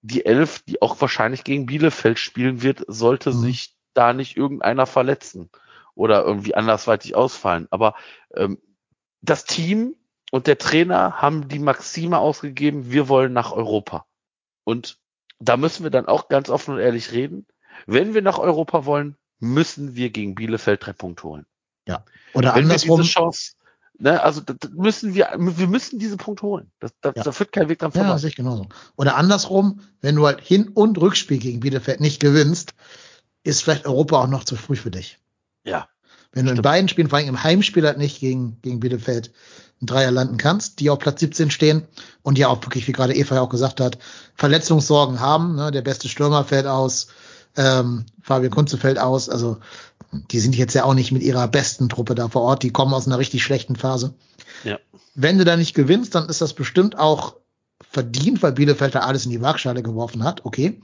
die 0.01 0.25
Elf, 0.25 0.61
die 0.63 0.81
auch 0.81 0.99
wahrscheinlich 1.01 1.43
gegen 1.43 1.65
Bielefeld 1.65 2.19
spielen 2.19 2.61
wird, 2.61 2.83
sollte 2.87 3.31
mhm. 3.31 3.41
sich 3.41 3.75
da 3.93 4.13
nicht 4.13 4.37
irgendeiner 4.37 4.85
verletzen 4.85 5.49
oder 5.95 6.23
irgendwie 6.23 6.55
andersweitig 6.55 7.15
ausfallen. 7.15 7.67
Aber 7.71 7.95
ähm, 8.35 8.61
das 9.21 9.45
Team 9.45 9.95
und 10.31 10.47
der 10.47 10.57
Trainer 10.57 11.21
haben 11.21 11.47
die 11.47 11.59
Maxime 11.59 12.17
ausgegeben, 12.19 12.91
wir 12.91 13.07
wollen 13.09 13.33
nach 13.33 13.51
Europa. 13.51 14.05
Und 14.63 14.97
da 15.39 15.55
müssen 15.57 15.83
wir 15.83 15.91
dann 15.91 16.07
auch 16.07 16.27
ganz 16.29 16.49
offen 16.49 16.75
und 16.75 16.79
ehrlich 16.79 17.11
reden. 17.11 17.45
Wenn 17.85 18.13
wir 18.13 18.21
nach 18.21 18.39
Europa 18.39 18.85
wollen, 18.85 19.15
müssen 19.39 19.95
wir 19.95 20.09
gegen 20.09 20.35
Bielefeld 20.35 20.85
drei 20.85 20.93
Punkte 20.93 21.23
holen. 21.23 21.45
Ja. 21.87 22.03
Oder 22.33 22.55
Wenn 22.55 22.63
andersrum. 22.63 22.97
wir 22.99 23.03
diese 23.03 23.13
Chance, 23.13 23.53
ne, 23.99 24.21
also 24.21 24.41
müssen 24.73 25.13
wir, 25.13 25.29
wir 25.37 25.67
müssen 25.67 25.99
diese 25.99 26.17
Punkte 26.17 26.43
holen. 26.43 26.71
Das, 26.79 26.91
das, 27.01 27.13
Ja. 27.15 27.23
Da 27.23 27.31
führt 27.31 27.51
kein 27.53 27.69
Weg 27.69 27.79
dran 27.79 27.91
vorbei. 27.91 28.07
Ja, 28.09 28.17
sehe 28.17 28.29
ich 28.29 28.35
genauso. 28.35 28.67
Oder 28.97 29.15
andersrum, 29.15 29.81
wenn 30.01 30.15
du 30.15 30.25
halt 30.25 30.41
Hin- 30.41 30.69
und 30.69 30.97
Rückspiel 30.99 31.37
gegen 31.37 31.59
Bielefeld 31.59 31.99
nicht 32.01 32.19
gewinnst, 32.19 32.73
ist 33.43 33.61
vielleicht 33.63 33.85
Europa 33.85 34.23
auch 34.23 34.27
noch 34.27 34.43
zu 34.43 34.55
früh 34.57 34.75
für 34.75 34.91
dich. 34.91 35.19
ja. 35.63 35.87
Wenn 36.33 36.43
du 36.45 36.51
in 36.51 36.57
Stimmt. 36.57 36.63
beiden 36.65 36.89
Spielen, 36.89 37.09
vor 37.09 37.17
allem 37.17 37.29
im 37.29 37.41
Heimspiel 37.43 37.85
halt 37.87 37.97
nicht 37.97 38.19
gegen, 38.19 38.61
gegen 38.61 38.79
Bielefeld 38.81 39.31
ein 39.81 39.85
Dreier 39.85 40.11
landen 40.11 40.37
kannst, 40.37 40.79
die 40.79 40.89
auf 40.89 40.99
Platz 40.99 41.19
17 41.19 41.51
stehen 41.51 41.87
und 42.23 42.37
ja 42.37 42.47
auch 42.47 42.61
wirklich, 42.63 42.87
wie 42.87 42.91
gerade 42.91 43.15
Eva 43.15 43.35
ja 43.35 43.41
auch 43.41 43.49
gesagt 43.49 43.79
hat, 43.79 43.97
Verletzungssorgen 44.35 45.19
haben. 45.19 45.55
Ne? 45.55 45.71
Der 45.71 45.81
beste 45.81 46.09
Stürmer 46.09 46.43
fällt 46.43 46.65
aus, 46.65 47.07
ähm, 47.55 48.05
Fabian 48.21 48.51
Kunze 48.51 48.77
fällt 48.77 48.99
aus. 48.99 49.29
Also 49.29 49.57
die 50.11 50.39
sind 50.39 50.55
jetzt 50.55 50.73
ja 50.73 50.83
auch 50.83 50.93
nicht 50.93 51.11
mit 51.11 51.23
ihrer 51.23 51.47
besten 51.47 51.89
Truppe 51.89 52.15
da 52.15 52.27
vor 52.29 52.41
Ort. 52.41 52.63
Die 52.63 52.71
kommen 52.71 52.93
aus 52.93 53.07
einer 53.07 53.19
richtig 53.19 53.43
schlechten 53.43 53.75
Phase. 53.75 54.13
Ja. 54.63 54.79
Wenn 55.15 55.37
du 55.37 55.45
da 55.45 55.57
nicht 55.57 55.73
gewinnst, 55.73 56.15
dann 56.15 56.29
ist 56.29 56.41
das 56.41 56.53
bestimmt 56.53 56.97
auch 56.97 57.35
verdient, 57.89 58.41
weil 58.41 58.53
Bielefeld 58.53 58.95
da 58.95 58.99
alles 59.01 59.25
in 59.25 59.31
die 59.31 59.41
Waagschale 59.41 59.83
geworfen 59.83 60.23
hat, 60.23 60.45
okay. 60.45 60.81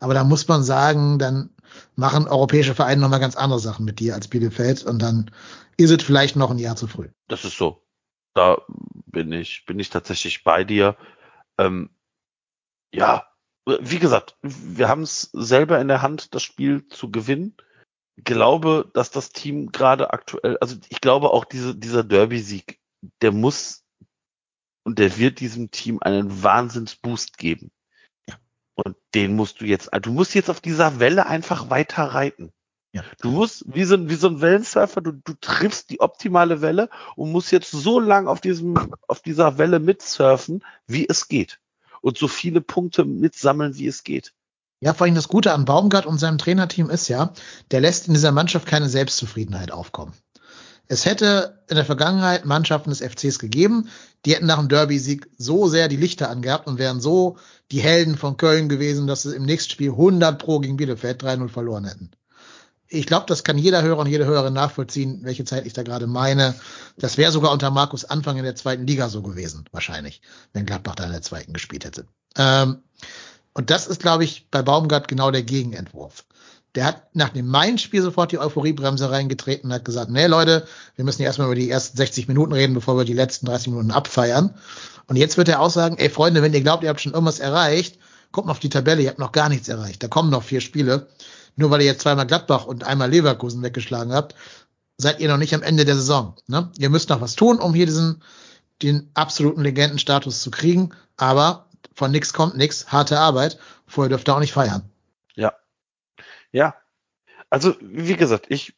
Aber 0.00 0.14
da 0.14 0.24
muss 0.24 0.46
man 0.46 0.62
sagen, 0.62 1.18
dann 1.18 1.50
machen 1.96 2.28
europäische 2.28 2.74
Vereine 2.74 3.00
nochmal 3.00 3.20
ganz 3.20 3.36
andere 3.36 3.60
Sachen 3.60 3.84
mit 3.84 3.98
dir 3.98 4.14
als 4.14 4.28
Bielefeld 4.28 4.84
und 4.84 5.00
dann 5.00 5.30
ist 5.76 5.90
es 5.90 6.02
vielleicht 6.02 6.36
noch 6.36 6.50
ein 6.50 6.58
Jahr 6.58 6.76
zu 6.76 6.86
früh. 6.86 7.08
Das 7.28 7.44
ist 7.44 7.56
so. 7.56 7.83
Da 8.34 8.62
bin 9.06 9.32
ich, 9.32 9.64
bin 9.64 9.78
ich 9.78 9.90
tatsächlich 9.90 10.44
bei 10.44 10.64
dir. 10.64 10.96
Ähm, 11.58 11.90
ja, 12.92 13.28
wie 13.66 13.98
gesagt, 13.98 14.36
wir 14.42 14.88
haben 14.88 15.02
es 15.02 15.30
selber 15.32 15.80
in 15.80 15.88
der 15.88 16.02
Hand, 16.02 16.34
das 16.34 16.42
Spiel 16.42 16.86
zu 16.88 17.10
gewinnen. 17.10 17.56
Glaube, 18.16 18.90
dass 18.92 19.10
das 19.10 19.30
Team 19.30 19.72
gerade 19.72 20.12
aktuell, 20.12 20.58
also 20.58 20.76
ich 20.88 21.00
glaube 21.00 21.30
auch 21.30 21.44
diese, 21.44 21.74
dieser 21.74 22.04
Derby-Sieg, 22.04 22.80
der 23.22 23.32
muss 23.32 23.84
und 24.84 24.98
der 24.98 25.16
wird 25.16 25.40
diesem 25.40 25.70
Team 25.70 25.98
einen 26.00 26.42
Wahnsinnsboost 26.42 27.38
geben. 27.38 27.72
Ja. 28.28 28.38
Und 28.74 28.96
den 29.14 29.34
musst 29.34 29.60
du 29.60 29.64
jetzt, 29.64 29.90
du 30.02 30.12
musst 30.12 30.34
jetzt 30.34 30.50
auf 30.50 30.60
dieser 30.60 31.00
Welle 31.00 31.26
einfach 31.26 31.70
weiter 31.70 32.04
reiten. 32.04 32.52
Ja. 32.94 33.02
Du 33.20 33.30
musst, 33.30 33.64
wie 33.66 33.82
so, 33.82 34.08
wie 34.08 34.14
so 34.14 34.28
ein 34.28 34.40
Wellensurfer, 34.40 35.00
du, 35.00 35.10
du 35.12 35.34
triffst 35.40 35.90
die 35.90 36.00
optimale 36.00 36.60
Welle 36.60 36.88
und 37.16 37.32
musst 37.32 37.50
jetzt 37.50 37.72
so 37.72 37.98
lang 37.98 38.28
auf 38.28 38.40
diesem, 38.40 38.94
auf 39.08 39.20
dieser 39.20 39.58
Welle 39.58 39.80
mitsurfen, 39.80 40.64
wie 40.86 41.04
es 41.08 41.26
geht. 41.26 41.58
Und 42.02 42.18
so 42.18 42.28
viele 42.28 42.60
Punkte 42.60 43.04
mitsammeln, 43.04 43.76
wie 43.76 43.88
es 43.88 44.04
geht. 44.04 44.32
Ja, 44.78 44.94
vor 44.94 45.06
allem 45.06 45.16
das 45.16 45.26
Gute 45.26 45.52
an 45.52 45.64
Baumgart 45.64 46.06
und 46.06 46.18
seinem 46.18 46.38
Trainerteam 46.38 46.88
ist 46.88 47.08
ja, 47.08 47.32
der 47.72 47.80
lässt 47.80 48.06
in 48.06 48.14
dieser 48.14 48.30
Mannschaft 48.30 48.66
keine 48.66 48.88
Selbstzufriedenheit 48.88 49.72
aufkommen. 49.72 50.12
Es 50.86 51.04
hätte 51.04 51.64
in 51.68 51.74
der 51.74 51.86
Vergangenheit 51.86 52.44
Mannschaften 52.44 52.90
des 52.90 53.00
FCs 53.00 53.40
gegeben, 53.40 53.88
die 54.24 54.34
hätten 54.34 54.46
nach 54.46 54.58
dem 54.58 54.68
Derby-Sieg 54.68 55.28
so 55.36 55.66
sehr 55.66 55.88
die 55.88 55.96
Lichter 55.96 56.30
angehabt 56.30 56.68
und 56.68 56.78
wären 56.78 57.00
so 57.00 57.38
die 57.72 57.80
Helden 57.80 58.16
von 58.16 58.36
Köln 58.36 58.68
gewesen, 58.68 59.08
dass 59.08 59.22
sie 59.22 59.34
im 59.34 59.46
nächsten 59.46 59.72
Spiel 59.72 59.90
100 59.90 60.38
pro 60.38 60.60
gegen 60.60 60.76
Bielefeld 60.76 61.24
3-0 61.24 61.48
verloren 61.48 61.86
hätten. 61.86 62.10
Ich 62.88 63.06
glaube, 63.06 63.26
das 63.26 63.44
kann 63.44 63.58
jeder 63.58 63.82
Hörer 63.82 64.00
und 64.00 64.08
jede 64.08 64.26
Hörerin 64.26 64.52
nachvollziehen, 64.52 65.20
welche 65.22 65.44
Zeit 65.44 65.66
ich 65.66 65.72
da 65.72 65.82
gerade 65.82 66.06
meine. 66.06 66.54
Das 66.96 67.16
wäre 67.16 67.32
sogar 67.32 67.52
unter 67.52 67.70
Markus 67.70 68.04
Anfang 68.04 68.36
in 68.36 68.44
der 68.44 68.54
zweiten 68.54 68.86
Liga 68.86 69.08
so 69.08 69.22
gewesen, 69.22 69.64
wahrscheinlich, 69.72 70.20
wenn 70.52 70.66
Gladbach 70.66 70.94
da 70.94 71.04
in 71.04 71.12
der 71.12 71.22
zweiten 71.22 71.52
gespielt 71.52 71.84
hätte. 71.84 72.06
Ähm, 72.36 72.82
und 73.54 73.70
das 73.70 73.86
ist, 73.86 74.00
glaube 74.00 74.24
ich, 74.24 74.48
bei 74.50 74.62
Baumgart 74.62 75.08
genau 75.08 75.30
der 75.30 75.42
Gegenentwurf. 75.42 76.24
Der 76.74 76.84
hat 76.84 77.14
nach 77.14 77.28
dem 77.28 77.46
Main-Spiel 77.46 78.02
sofort 78.02 78.32
die 78.32 78.38
Euphoriebremse 78.38 79.10
reingetreten 79.10 79.70
und 79.70 79.74
hat 79.74 79.84
gesagt, 79.84 80.10
nee 80.10 80.26
Leute, 80.26 80.66
wir 80.96 81.04
müssen 81.04 81.22
ja 81.22 81.26
erstmal 81.26 81.46
über 81.46 81.54
die 81.54 81.70
ersten 81.70 81.96
60 81.96 82.26
Minuten 82.26 82.52
reden, 82.52 82.74
bevor 82.74 82.96
wir 82.96 83.04
die 83.04 83.12
letzten 83.12 83.46
30 83.46 83.68
Minuten 83.68 83.92
abfeiern. 83.92 84.54
Und 85.06 85.16
jetzt 85.16 85.36
wird 85.36 85.48
er 85.48 85.60
auch 85.60 85.70
sagen, 85.70 85.96
ey 85.98 86.10
Freunde, 86.10 86.42
wenn 86.42 86.52
ihr 86.52 86.62
glaubt, 86.62 86.82
ihr 86.82 86.88
habt 86.88 87.00
schon 87.00 87.12
irgendwas 87.12 87.38
erreicht, 87.38 87.98
guckt 88.32 88.46
mal 88.46 88.52
auf 88.52 88.58
die 88.58 88.70
Tabelle, 88.70 89.02
ihr 89.02 89.10
habt 89.10 89.20
noch 89.20 89.30
gar 89.30 89.48
nichts 89.48 89.68
erreicht. 89.68 90.02
Da 90.02 90.08
kommen 90.08 90.30
noch 90.30 90.42
vier 90.42 90.60
Spiele. 90.60 91.06
Nur 91.56 91.70
weil 91.70 91.80
ihr 91.80 91.86
jetzt 91.86 92.02
zweimal 92.02 92.26
Gladbach 92.26 92.66
und 92.66 92.84
einmal 92.84 93.10
Leverkusen 93.10 93.62
weggeschlagen 93.62 94.12
habt, 94.12 94.34
seid 94.96 95.20
ihr 95.20 95.28
noch 95.28 95.38
nicht 95.38 95.54
am 95.54 95.62
Ende 95.62 95.84
der 95.84 95.96
Saison. 95.96 96.36
Ne? 96.46 96.70
Ihr 96.78 96.90
müsst 96.90 97.08
noch 97.10 97.20
was 97.20 97.34
tun, 97.34 97.58
um 97.58 97.74
hier 97.74 97.86
diesen 97.86 98.22
den 98.82 99.10
absoluten 99.14 99.62
Legendenstatus 99.62 100.42
zu 100.42 100.50
kriegen. 100.50 100.90
Aber 101.16 101.66
von 101.94 102.10
nix 102.10 102.32
kommt 102.32 102.56
nix, 102.56 102.88
harte 102.88 103.18
Arbeit. 103.18 103.58
Vorher 103.86 104.08
dürft 104.08 104.28
ihr 104.28 104.34
auch 104.34 104.40
nicht 104.40 104.52
feiern. 104.52 104.82
Ja. 105.34 105.52
Ja. 106.52 106.74
Also, 107.50 107.74
wie 107.80 108.16
gesagt, 108.16 108.46
ich 108.48 108.74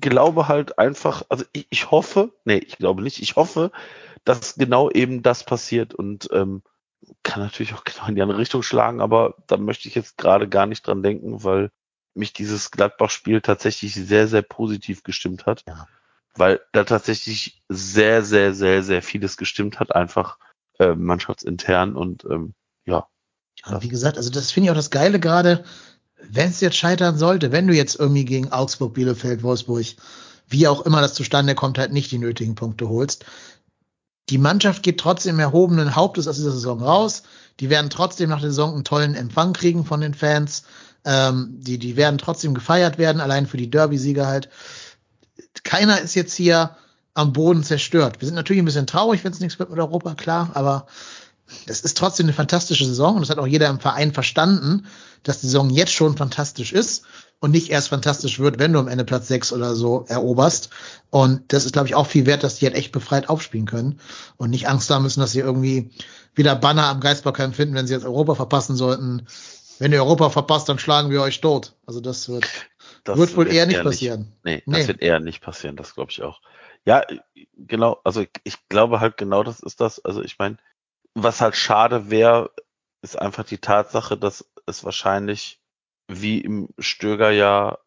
glaube 0.00 0.48
halt 0.48 0.78
einfach, 0.78 1.24
also 1.28 1.44
ich, 1.52 1.66
ich 1.70 1.90
hoffe, 1.90 2.32
nee, 2.44 2.58
ich 2.58 2.78
glaube 2.78 3.02
nicht, 3.02 3.20
ich 3.20 3.36
hoffe, 3.36 3.70
dass 4.24 4.54
genau 4.56 4.90
eben 4.90 5.22
das 5.22 5.44
passiert 5.44 5.94
und 5.94 6.28
ähm, 6.32 6.62
kann 7.22 7.42
natürlich 7.42 7.74
auch 7.74 7.84
genau 7.84 8.06
in 8.06 8.14
die 8.14 8.22
andere 8.22 8.38
Richtung 8.38 8.62
schlagen, 8.62 9.00
aber 9.00 9.34
da 9.46 9.56
möchte 9.56 9.88
ich 9.88 9.94
jetzt 9.94 10.18
gerade 10.18 10.48
gar 10.48 10.66
nicht 10.66 10.86
dran 10.86 11.02
denken, 11.02 11.44
weil 11.44 11.70
mich 12.14 12.32
dieses 12.32 12.70
Gladbach-Spiel 12.70 13.40
tatsächlich 13.40 13.94
sehr, 13.94 14.26
sehr 14.26 14.42
positiv 14.42 15.02
gestimmt 15.02 15.46
hat. 15.46 15.64
Ja. 15.66 15.86
Weil 16.34 16.60
da 16.72 16.84
tatsächlich 16.84 17.62
sehr, 17.68 18.22
sehr, 18.22 18.54
sehr, 18.54 18.82
sehr 18.82 19.02
vieles 19.02 19.36
gestimmt 19.36 19.80
hat, 19.80 19.94
einfach 19.94 20.38
äh, 20.78 20.94
mannschaftsintern 20.94 21.96
und 21.96 22.24
ähm, 22.24 22.54
ja. 22.84 23.06
ja. 23.64 23.82
Wie 23.82 23.88
gesagt, 23.88 24.18
also 24.18 24.30
das 24.30 24.52
finde 24.52 24.66
ich 24.66 24.70
auch 24.70 24.76
das 24.76 24.90
Geile 24.90 25.18
gerade, 25.18 25.64
wenn 26.22 26.50
es 26.50 26.60
jetzt 26.60 26.76
scheitern 26.76 27.16
sollte, 27.16 27.52
wenn 27.52 27.66
du 27.66 27.74
jetzt 27.74 27.98
irgendwie 27.98 28.24
gegen 28.24 28.52
Augsburg, 28.52 28.94
Bielefeld, 28.94 29.42
Wolfsburg, 29.42 29.86
wie 30.48 30.68
auch 30.68 30.82
immer 30.82 31.00
das 31.00 31.14
zustande 31.14 31.54
kommt, 31.54 31.78
halt 31.78 31.92
nicht 31.92 32.10
die 32.10 32.18
nötigen 32.18 32.54
Punkte 32.54 32.88
holst. 32.88 33.24
Die 34.28 34.38
Mannschaft 34.38 34.82
geht 34.82 34.98
trotzdem 34.98 35.38
erhobenen 35.38 35.94
Hauptes 35.94 36.26
aus 36.26 36.36
dieser 36.36 36.52
Saison 36.52 36.82
raus. 36.82 37.22
Die 37.60 37.70
werden 37.70 37.90
trotzdem 37.90 38.30
nach 38.30 38.40
der 38.40 38.50
Saison 38.50 38.74
einen 38.74 38.84
tollen 38.84 39.14
Empfang 39.14 39.52
kriegen 39.52 39.84
von 39.84 40.00
den 40.00 40.14
Fans. 40.14 40.64
Ähm, 41.04 41.58
die, 41.60 41.78
die 41.78 41.96
werden 41.96 42.18
trotzdem 42.18 42.52
gefeiert 42.52 42.98
werden, 42.98 43.20
allein 43.20 43.46
für 43.46 43.56
die 43.56 43.70
Derby-Sieger 43.70 44.26
halt. 44.26 44.48
Keiner 45.62 46.00
ist 46.00 46.14
jetzt 46.14 46.34
hier 46.34 46.76
am 47.14 47.32
Boden 47.32 47.62
zerstört. 47.62 48.20
Wir 48.20 48.26
sind 48.26 48.34
natürlich 48.34 48.60
ein 48.60 48.66
bisschen 48.66 48.86
traurig, 48.86 49.22
wenn 49.24 49.32
es 49.32 49.40
nichts 49.40 49.58
wird 49.58 49.70
mit 49.70 49.78
Europa, 49.78 50.14
klar, 50.14 50.50
aber 50.54 50.86
das 51.66 51.80
ist 51.80 51.96
trotzdem 51.96 52.26
eine 52.26 52.32
fantastische 52.32 52.84
Saison 52.84 53.14
und 53.14 53.20
das 53.20 53.30
hat 53.30 53.38
auch 53.38 53.46
jeder 53.46 53.68
im 53.68 53.78
Verein 53.78 54.12
verstanden, 54.12 54.86
dass 55.22 55.40
die 55.40 55.46
Saison 55.46 55.70
jetzt 55.70 55.92
schon 55.92 56.16
fantastisch 56.16 56.72
ist 56.72 57.04
und 57.40 57.50
nicht 57.50 57.70
erst 57.70 57.88
fantastisch 57.88 58.38
wird, 58.38 58.58
wenn 58.58 58.72
du 58.72 58.78
am 58.78 58.88
Ende 58.88 59.04
Platz 59.04 59.28
6 59.28 59.52
oder 59.52 59.74
so 59.74 60.04
eroberst. 60.08 60.70
Und 61.10 61.52
das 61.52 61.64
ist, 61.64 61.72
glaube 61.72 61.88
ich, 61.88 61.94
auch 61.94 62.06
viel 62.06 62.26
wert, 62.26 62.42
dass 62.42 62.56
die 62.56 62.66
halt 62.66 62.76
echt 62.76 62.92
befreit 62.92 63.28
aufspielen 63.28 63.66
können 63.66 64.00
und 64.36 64.50
nicht 64.50 64.68
Angst 64.68 64.90
haben 64.90 65.02
müssen, 65.02 65.20
dass 65.20 65.32
sie 65.32 65.40
irgendwie 65.40 65.90
wieder 66.34 66.56
Banner 66.56 66.86
am 66.86 67.00
Geistbarkeim 67.00 67.52
finden, 67.52 67.74
wenn 67.74 67.86
sie 67.86 67.94
jetzt 67.94 68.06
Europa 68.06 68.34
verpassen 68.34 68.76
sollten. 68.76 69.26
Wenn 69.78 69.92
ihr 69.92 70.02
Europa 70.02 70.30
verpasst, 70.30 70.68
dann 70.68 70.78
schlagen 70.78 71.10
wir 71.10 71.20
euch 71.20 71.40
tot. 71.40 71.74
Also 71.84 72.00
das 72.00 72.28
wird, 72.28 72.46
das 73.04 73.18
wird 73.18 73.36
wohl 73.36 73.52
eher 73.52 73.66
nicht 73.66 73.82
passieren. 73.82 74.32
Nicht, 74.42 74.44
nee, 74.44 74.62
nee, 74.66 74.78
das 74.78 74.88
wird 74.88 75.02
eher 75.02 75.20
nicht 75.20 75.42
passieren, 75.42 75.76
das 75.76 75.94
glaube 75.94 76.10
ich 76.10 76.22
auch. 76.22 76.40
Ja, 76.86 77.02
genau, 77.56 78.00
also 78.04 78.24
ich 78.44 78.68
glaube 78.68 79.00
halt 79.00 79.18
genau 79.18 79.42
das 79.42 79.60
ist 79.60 79.80
das. 79.80 80.02
Also 80.02 80.22
ich 80.22 80.38
meine, 80.38 80.56
was 81.14 81.40
halt 81.40 81.56
schade 81.56 82.10
wäre, 82.10 82.50
ist 83.02 83.18
einfach 83.18 83.44
die 83.44 83.58
Tatsache, 83.58 84.16
dass 84.16 84.46
es 84.66 84.84
wahrscheinlich 84.84 85.60
wie 86.08 86.40
im 86.40 86.68
Stögerjahr 86.78 87.78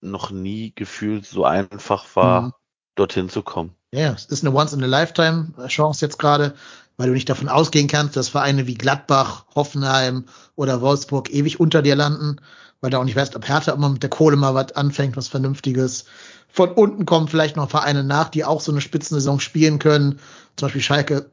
noch 0.00 0.30
nie 0.30 0.72
gefühlt 0.74 1.26
so 1.26 1.44
einfach 1.44 2.04
war, 2.14 2.42
mhm. 2.42 2.52
dorthin 2.94 3.28
zu 3.28 3.42
kommen. 3.42 3.74
Ja, 3.92 4.12
es 4.12 4.26
ist 4.26 4.44
eine 4.44 4.54
Once-in-a-Lifetime-Chance 4.54 6.04
jetzt 6.04 6.18
gerade, 6.18 6.54
weil 6.96 7.08
du 7.08 7.14
nicht 7.14 7.28
davon 7.28 7.48
ausgehen 7.48 7.88
kannst, 7.88 8.16
dass 8.16 8.28
Vereine 8.28 8.66
wie 8.66 8.74
Gladbach, 8.74 9.46
Hoffenheim 9.54 10.24
oder 10.56 10.80
Wolfsburg 10.80 11.30
ewig 11.30 11.60
unter 11.60 11.82
dir 11.82 11.96
landen, 11.96 12.40
weil 12.80 12.90
du 12.90 12.98
auch 12.98 13.04
nicht 13.04 13.16
weißt, 13.16 13.34
ob 13.36 13.48
Hertha 13.48 13.72
immer 13.72 13.88
mit 13.88 14.02
der 14.02 14.10
Kohle 14.10 14.36
mal 14.36 14.54
was 14.54 14.72
anfängt, 14.72 15.16
was 15.16 15.28
Vernünftiges. 15.28 16.04
Von 16.48 16.70
unten 16.72 17.06
kommen 17.06 17.28
vielleicht 17.28 17.56
noch 17.56 17.70
Vereine 17.70 18.04
nach, 18.04 18.28
die 18.28 18.44
auch 18.44 18.60
so 18.60 18.70
eine 18.70 18.80
Spitzensaison 18.80 19.40
spielen 19.40 19.78
können. 19.78 20.20
Zum 20.56 20.66
Beispiel 20.66 20.82
Schalke 20.82 21.30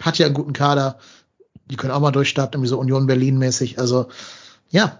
hat 0.00 0.18
ja 0.18 0.26
einen 0.26 0.34
guten 0.34 0.52
Kader. 0.52 0.98
Die 1.66 1.76
können 1.76 1.92
auch 1.92 2.00
mal 2.00 2.10
durchstarten, 2.10 2.54
irgendwie 2.54 2.68
so 2.68 2.78
Union 2.78 3.06
Berlin 3.06 3.38
mäßig. 3.38 3.78
Also, 3.78 4.08
ja, 4.70 4.98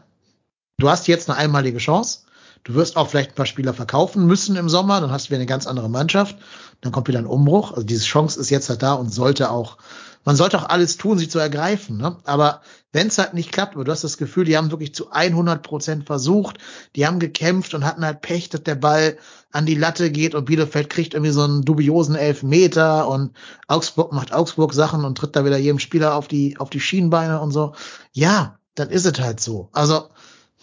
du 0.79 0.89
hast 0.89 1.09
jetzt 1.09 1.29
eine 1.29 1.39
einmalige 1.39 1.79
Chance. 1.79 2.21
Du 2.65 2.75
wirst 2.75 2.97
auch 2.97 3.09
vielleicht 3.09 3.31
ein 3.31 3.35
paar 3.35 3.47
Spieler 3.47 3.75
verkaufen 3.75 4.27
müssen 4.27 4.57
im 4.57 4.69
Sommer, 4.69 5.01
dann 5.01 5.11
hast 5.11 5.27
du 5.27 5.31
wieder 5.31 5.39
eine 5.39 5.47
ganz 5.47 5.67
andere 5.67 5.89
Mannschaft, 5.89 6.37
dann 6.81 6.93
kommt 6.93 7.09
wieder 7.09 7.19
ein 7.19 7.27
Umbruch. 7.27 7.71
Also 7.73 7.85
diese 7.85 8.05
Chance 8.05 8.39
ist 8.39 8.51
jetzt 8.51 8.69
halt 8.69 8.83
da 8.83 8.95
und 8.95 9.13
sollte 9.13 9.51
auch, 9.51 9.79
man 10.25 10.37
sollte 10.37 10.59
auch 10.59 10.69
alles 10.69 10.97
tun, 10.97 11.19
sie 11.19 11.29
zu 11.29 11.39
ergreifen. 11.39 11.97
Ne? 11.97 12.17
Aber 12.25 12.61
wenn 12.93 13.07
es 13.07 13.19
halt 13.19 13.33
nicht 13.33 13.53
klappt, 13.53 13.77
du 13.77 13.85
hast 13.87 14.05
das 14.05 14.19
Gefühl, 14.19 14.45
die 14.45 14.57
haben 14.57 14.71
wirklich 14.71 14.95
zu 14.95 15.11
100 15.11 15.63
Prozent 15.63 16.07
versucht, 16.07 16.59
die 16.97 17.07
haben 17.07 17.21
gekämpft 17.21 17.75
und 17.75 17.85
hatten 17.85 18.05
halt 18.05 18.23
Pech, 18.23 18.49
dass 18.49 18.65
der 18.65 18.75
Ball 18.75 19.19
an 19.53 19.67
die 19.67 19.77
Latte 19.77 20.11
geht 20.11 20.35
und 20.35 20.45
Bielefeld 20.45 20.91
kriegt 20.91 21.15
irgendwie 21.15 21.33
so 21.33 21.43
einen 21.43 21.65
dubiosen 21.65 22.17
Elfmeter 22.17 23.09
und 23.09 23.37
Augsburg 23.67 24.13
macht 24.13 24.33
Augsburg 24.33 24.75
Sachen 24.75 25.05
und 25.05 25.17
tritt 25.17 25.37
da 25.37 25.45
wieder 25.45 25.59
jedem 25.59 25.79
Spieler 25.79 26.15
auf 26.15 26.29
die, 26.29 26.59
auf 26.59 26.71
die 26.71 26.81
Schienbeine 26.81 27.41
und 27.41 27.53
so. 27.53 27.75
Ja, 28.13 28.59
dann 28.75 28.91
ist 28.91 29.07
es 29.07 29.19
halt 29.21 29.41
so. 29.41 29.71
Also, 29.73 30.09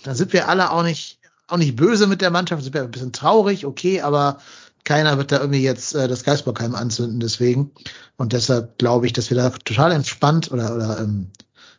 dann 0.06 0.16
sind 0.16 0.34
wir 0.34 0.48
alle 0.48 0.72
auch 0.72 0.84
nicht, 0.84 1.20
auch 1.48 1.58
nicht 1.58 1.76
böse 1.76 2.08
mit 2.08 2.22
der 2.22 2.32
Mannschaft, 2.32 2.64
sind 2.64 2.74
wir 2.74 2.84
ein 2.84 2.92
bisschen 2.92 3.14
traurig, 3.14 3.66
okay, 3.66 4.02
aber 4.02 4.40
keiner 4.84 5.18
wird 5.18 5.32
da 5.32 5.40
irgendwie 5.40 5.64
jetzt 5.64 5.96
äh, 5.96 6.08
das 6.08 6.24
Geisbockheim 6.24 6.76
anzünden 6.76 7.20
deswegen. 7.20 7.72
Und 8.18 8.34
deshalb 8.34 8.78
glaube 8.78 9.08
ich, 9.08 9.14
dass 9.14 9.30
wir 9.32 9.38
da 9.38 9.50
total 9.50 9.92
entspannt 9.92 10.52
oder, 10.52 10.76
oder 10.76 11.00
ähm, 11.00 11.32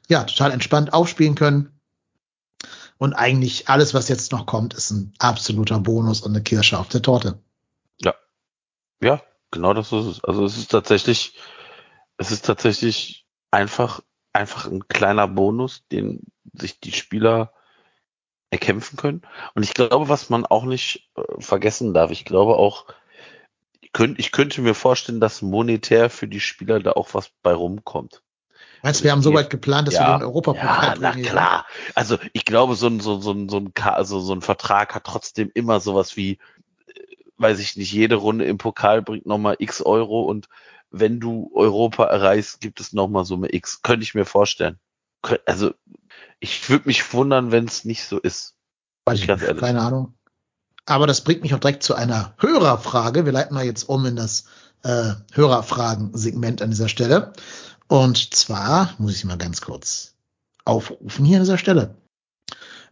ja, 0.09 0.24
total 0.24 0.51
entspannt 0.51 0.93
aufspielen 0.93 1.36
können. 1.36 1.70
Und 2.98 3.12
eigentlich 3.12 3.69
alles, 3.69 3.94
was 3.94 4.09
jetzt 4.09 4.32
noch 4.32 4.47
kommt, 4.47 4.74
ist 4.74 4.90
ein 4.90 5.12
absoluter 5.19 5.78
Bonus 5.78 6.20
und 6.23 6.32
eine 6.32 6.43
Kirsche 6.43 6.78
auf 6.78 6.89
der 6.89 7.03
Torte. 7.03 7.39
Ja. 8.01 8.15
Ja, 9.01 9.23
genau 9.51 9.73
das 9.73 9.93
ist 9.93 10.07
es. 10.07 10.24
Also 10.24 10.44
es 10.44 10.57
ist 10.57 10.70
tatsächlich, 10.70 11.35
es 12.16 12.32
ist 12.32 12.44
tatsächlich 12.44 13.27
einfach, 13.51 14.01
einfach 14.32 14.66
ein 14.66 14.89
kleiner 14.89 15.28
Bonus, 15.28 15.86
den 15.93 16.23
sich 16.55 16.81
die 16.81 16.93
Spieler 16.93 17.53
erkämpfen 18.51 18.97
können. 18.97 19.23
Und 19.55 19.62
ich 19.62 19.74
glaube, 19.74 20.09
was 20.09 20.31
man 20.31 20.47
auch 20.47 20.64
nicht 20.64 21.09
äh, 21.16 21.23
vergessen 21.39 21.94
darf, 21.94 22.10
ich 22.10 22.24
glaube 22.24 22.56
auch, 22.56 22.86
ich 23.81 23.93
könnte, 23.93 24.20
ich 24.20 24.32
könnte 24.32 24.60
mir 24.62 24.74
vorstellen, 24.74 25.20
dass 25.20 25.43
monetär 25.43 26.10
für 26.10 26.28
die 26.28 26.40
Spieler 26.40 26.81
da 26.81 26.93
auch 26.93 27.14
was 27.14 27.31
bei 27.43 27.52
rumkommt. 27.52 28.23
Meinst 28.82 29.01
du, 29.01 29.05
wir 29.05 29.12
haben 29.12 29.23
so 29.23 29.35
weit 29.35 29.51
geplant, 29.51 29.89
dass 29.89 29.94
ja, 29.94 30.06
wir 30.06 30.18
den 30.18 30.27
Europapokal 30.27 30.89
Ja, 30.89 30.94
na 31.01 31.12
klar. 31.12 31.66
Also 31.94 32.18
ich 32.32 32.44
glaube, 32.44 32.74
so 32.74 32.86
ein, 32.86 33.01
so, 33.01 33.20
so, 33.20 33.48
so, 33.48 33.56
ein, 33.59 33.73
also 33.82 34.20
so 34.20 34.32
ein 34.32 34.43
Vertrag 34.43 34.94
hat 34.94 35.05
trotzdem 35.05 35.51
immer 35.55 35.81
sowas 35.81 36.16
wie, 36.16 36.32
äh, 36.32 36.93
weiß 37.39 37.59
ich 37.59 37.77
nicht, 37.77 37.93
jede 37.93 38.16
Runde 38.16 38.44
im 38.44 38.59
Pokal 38.59 39.02
bringt 39.02 39.27
nochmal 39.27 39.56
x 39.59 39.82
Euro 39.82 40.23
und 40.23 40.48
wenn 40.90 41.20
du 41.20 41.51
Europa 41.55 42.05
erreichst, 42.05 42.60
gibt 42.60 42.81
es 42.81 42.93
nochmal 42.93 43.24
Summe 43.24 43.52
x. 43.52 43.82
Könnte 43.82 44.05
ich 44.05 44.14
mir 44.14 44.24
vorstellen. 44.24 44.78
Also 45.47 45.74
ich 46.40 46.69
würde 46.69 46.86
mich 46.86 47.12
wundern, 47.12 47.51
wenn 47.53 47.66
es 47.66 47.85
nicht 47.85 48.05
so 48.05 48.19
ist. 48.19 48.55
Weiß 49.05 49.20
ich 49.20 49.27
Ganz 49.27 49.43
ehrlich. 49.43 49.61
keine 49.61 49.81
Ahnung. 49.81 50.15
Aber 50.85 51.07
das 51.07 51.23
bringt 51.23 51.43
mich 51.43 51.55
auch 51.55 51.59
direkt 51.61 51.82
zu 51.82 51.94
einer 51.94 52.35
Hörerfrage. 52.39 53.24
Wir 53.24 53.32
leiten 53.32 53.55
mal 53.55 53.65
jetzt 53.65 53.89
um 53.89 54.07
in 54.07 54.16
das 54.16 54.44
äh, 54.82 55.12
Hörerfragen-Segment 55.32 56.62
an 56.62 56.70
dieser 56.70 56.89
Stelle. 56.89 57.32
Und 57.89 58.35
zwar 58.35 58.94
muss 58.98 59.16
ich 59.16 59.24
mal 59.24 59.39
ganz 59.39 59.61
kurz 59.61 60.15
aufrufen 60.65 61.24
hier 61.24 61.39
an 61.39 61.43
dieser 61.44 61.59
Stelle. 61.59 61.97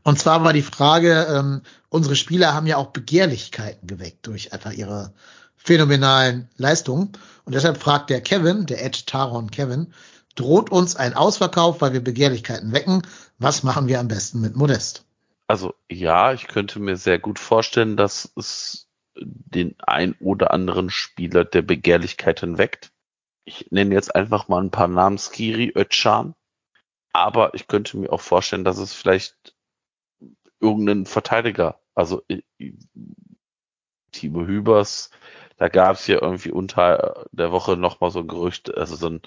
Und 0.03 0.19
zwar 0.19 0.45
war 0.45 0.53
die 0.53 0.63
Frage, 0.63 1.27
ähm, 1.31 1.63
unsere 1.89 2.17
Spieler 2.17 2.53
haben 2.53 2.67
ja 2.67 2.77
auch 2.77 2.89
Begehrlichkeiten 2.89 3.87
geweckt 3.87 4.27
durch 4.27 4.53
einfach 4.53 4.73
ihre 4.73 5.13
phänomenalen 5.57 6.49
Leistungen. 6.57 7.13
Und 7.45 7.55
deshalb 7.55 7.81
fragt 7.81 8.11
der 8.11 8.21
Kevin, 8.21 8.67
der 8.67 8.85
Ed 8.85 9.07
Taron 9.07 9.51
Kevin, 9.51 9.93
droht 10.35 10.71
uns 10.71 10.97
ein 10.97 11.15
Ausverkauf, 11.15 11.81
weil 11.81 11.93
wir 11.93 12.03
Begehrlichkeiten 12.03 12.73
wecken. 12.73 13.03
Was 13.39 13.63
machen 13.63 13.89
wir 13.89 14.01
am 14.01 14.09
besten 14.09 14.41
mit 14.41 14.57
Modest? 14.57 15.05
Also 15.47 15.75
ja, 15.91 16.33
ich 16.33 16.49
könnte 16.49 16.81
mir 16.81 16.97
sehr 16.97 17.19
gut 17.19 17.39
vorstellen, 17.39 17.97
dass 17.97 18.33
es 18.37 18.89
den 19.17 19.77
ein 19.79 20.15
oder 20.21 20.53
anderen 20.53 20.91
Spieler 20.91 21.45
der 21.45 21.63
Begehrlichkeiten 21.63 22.59
weckt. 22.59 22.91
Ich 23.45 23.71
nenne 23.71 23.95
jetzt 23.95 24.15
einfach 24.15 24.49
mal 24.49 24.63
ein 24.63 24.71
paar 24.71 24.89
Namen, 24.89 25.19
Skiri, 25.19 25.73
Özcan. 25.77 26.35
Aber 27.13 27.55
ich 27.55 27.69
könnte 27.69 27.97
mir 27.97 28.13
auch 28.13 28.21
vorstellen, 28.21 28.65
dass 28.65 28.79
es 28.79 28.93
vielleicht 28.93 29.55
irgendeinen 30.61 31.07
Verteidiger, 31.07 31.79
also 31.95 32.23
äh, 32.29 32.43
Timo 34.11 34.47
Hübers, 34.47 35.11
da 35.57 35.69
gab 35.69 35.97
es 35.97 36.07
ja 36.07 36.21
irgendwie 36.21 36.51
unter 36.51 37.27
der 37.31 37.53
Woche 37.53 37.77
nochmal 37.77 38.11
so 38.11 38.21
ein 38.21 38.29
Gerücht, 38.29 38.75
also 38.77 38.97
so 38.97 39.09
ein 39.09 39.23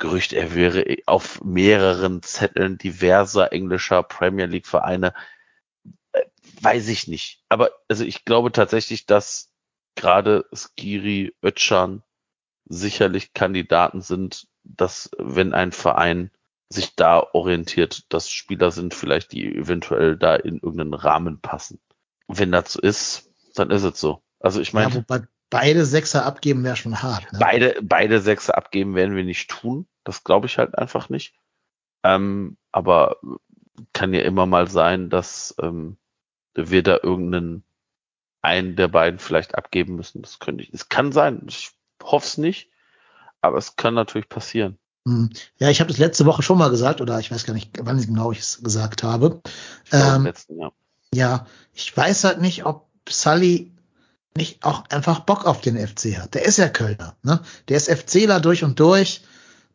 Gerücht, 0.00 0.32
er 0.32 0.54
wäre 0.54 0.84
auf 1.06 1.44
mehreren 1.44 2.22
Zetteln 2.22 2.78
diverser 2.78 3.52
englischer 3.52 4.02
Premier 4.02 4.46
League 4.46 4.66
Vereine. 4.66 5.14
Äh, 6.12 6.22
Weiß 6.62 6.88
ich 6.88 7.06
nicht. 7.06 7.44
Aber 7.48 7.70
also 7.88 8.04
ich 8.04 8.24
glaube 8.24 8.50
tatsächlich, 8.50 9.06
dass 9.06 9.52
gerade 9.94 10.46
Skiri, 10.54 11.34
Özcan 11.44 12.02
sicherlich 12.64 13.34
Kandidaten 13.34 14.00
sind, 14.00 14.48
dass 14.64 15.10
wenn 15.18 15.52
ein 15.52 15.70
Verein 15.70 16.30
sich 16.70 16.96
da 16.96 17.20
orientiert, 17.32 18.12
dass 18.12 18.30
Spieler 18.30 18.70
sind 18.70 18.94
vielleicht, 18.94 19.32
die 19.32 19.54
eventuell 19.54 20.16
da 20.16 20.34
in 20.34 20.56
irgendeinen 20.56 20.94
Rahmen 20.94 21.40
passen. 21.40 21.78
Wenn 22.26 22.52
das 22.52 22.72
so 22.72 22.80
ist, 22.80 23.30
dann 23.54 23.70
ist 23.70 23.82
es 23.82 24.00
so. 24.00 24.22
Also 24.38 24.60
ich 24.60 24.72
meine, 24.72 24.90
ja, 24.90 24.94
wobei 24.96 25.22
beide 25.50 25.84
Sechser 25.84 26.24
abgeben 26.24 26.64
wäre 26.64 26.76
schon 26.76 27.02
hart. 27.02 27.30
Ne? 27.32 27.38
beide, 27.40 27.76
beide 27.82 28.20
Sechse 28.20 28.56
abgeben 28.56 28.94
werden 28.94 29.16
wir 29.16 29.24
nicht 29.24 29.50
tun. 29.50 29.86
Das 30.04 30.24
glaube 30.24 30.46
ich 30.46 30.58
halt 30.58 30.76
einfach 30.76 31.08
nicht. 31.08 31.34
Ähm, 32.02 32.56
aber 32.72 33.16
kann 33.92 34.14
ja 34.14 34.22
immer 34.22 34.46
mal 34.46 34.68
sein, 34.68 35.10
dass 35.10 35.54
ähm, 35.60 35.96
wir 36.54 36.82
da 36.82 36.98
irgendeinen 37.02 37.64
einen 38.42 38.76
der 38.76 38.88
beiden 38.88 39.18
vielleicht 39.18 39.54
abgeben 39.54 39.96
müssen. 39.96 40.22
Das 40.22 40.38
könnte 40.38 40.62
ich. 40.62 40.72
Es 40.72 40.88
kann 40.88 41.12
sein. 41.12 41.42
Ich 41.48 41.72
hoffe 42.02 42.26
es 42.26 42.38
nicht, 42.38 42.70
aber 43.40 43.58
es 43.58 43.76
kann 43.76 43.94
natürlich 43.94 44.28
passieren. 44.28 44.78
Hm. 45.06 45.30
Ja, 45.58 45.70
ich 45.70 45.80
habe 45.80 45.88
das 45.88 45.98
letzte 45.98 46.26
Woche 46.26 46.42
schon 46.42 46.58
mal 46.58 46.70
gesagt, 46.70 47.00
oder 47.00 47.18
ich 47.18 47.30
weiß 47.30 47.44
gar 47.44 47.54
nicht, 47.54 47.70
wann 47.80 48.00
genau 48.00 48.32
ich 48.32 48.40
es 48.40 48.62
gesagt 48.62 49.02
habe. 49.02 49.40
Ich 49.84 49.92
Ähm, 49.92 50.24
letzten 50.24 50.58
Jahr. 50.58 50.72
ja, 51.14 51.46
ich 51.72 51.94
weiß 51.96 52.24
halt 52.24 52.40
nicht, 52.40 52.66
ob 52.66 52.88
Sully 53.08 53.72
nicht 54.36 54.62
auch 54.64 54.84
einfach 54.90 55.20
Bock 55.20 55.46
auf 55.46 55.60
den 55.60 55.76
FC 55.76 56.18
hat. 56.18 56.34
Der 56.34 56.44
ist 56.44 56.58
ja 56.58 56.68
Kölner, 56.68 57.16
ne? 57.22 57.40
Der 57.68 57.76
ist 57.76 57.90
FCler 57.90 58.40
durch 58.40 58.62
und 58.62 58.78
durch. 58.78 59.22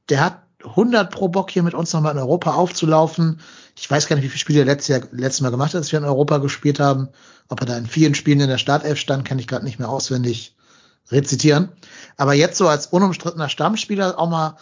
Der 0.10 0.24
hat 0.24 0.44
100 0.64 1.12
pro 1.12 1.28
Bock 1.28 1.52
hier 1.52 1.64
mit 1.64 1.74
uns 1.74 1.94
nochmal 1.94 2.14
in 2.14 2.20
Europa 2.20 2.54
aufzulaufen. 2.54 3.40
Ich 3.78 3.90
weiß 3.90 4.08
gar 4.08 4.16
nicht, 4.16 4.26
wie 4.26 4.30
viele 4.30 4.40
Spiele 4.40 4.60
er 4.60 4.66
letztes, 4.66 4.88
Jahr, 4.88 5.08
letztes 5.12 5.42
Mal 5.42 5.52
gemacht 5.52 5.74
hat, 5.74 5.80
als 5.80 5.92
wir 5.92 6.00
in 6.00 6.06
Europa 6.06 6.38
gespielt 6.38 6.80
haben. 6.80 7.10
Ob 7.50 7.62
er 7.62 7.68
da 7.68 7.78
in 7.78 7.88
vielen 7.88 8.16
Spielen 8.16 8.40
in 8.40 8.50
der 8.50 8.58
Startelf 8.58 8.98
stand, 9.00 9.26
kann 9.26 9.40
ich 9.40 9.48
gerade 9.48 9.66
nicht 9.66 9.80
mehr 9.80 9.90
auswendig 9.90 10.56
rezitieren. 11.12 11.70
Aber 12.18 12.34
jetzt 12.34 12.58
so 12.58 12.68
als 12.68 12.88
unumstrittener 12.88 13.50
Stammspieler 13.50 14.18
auch 14.18 14.30
mal 14.30 14.58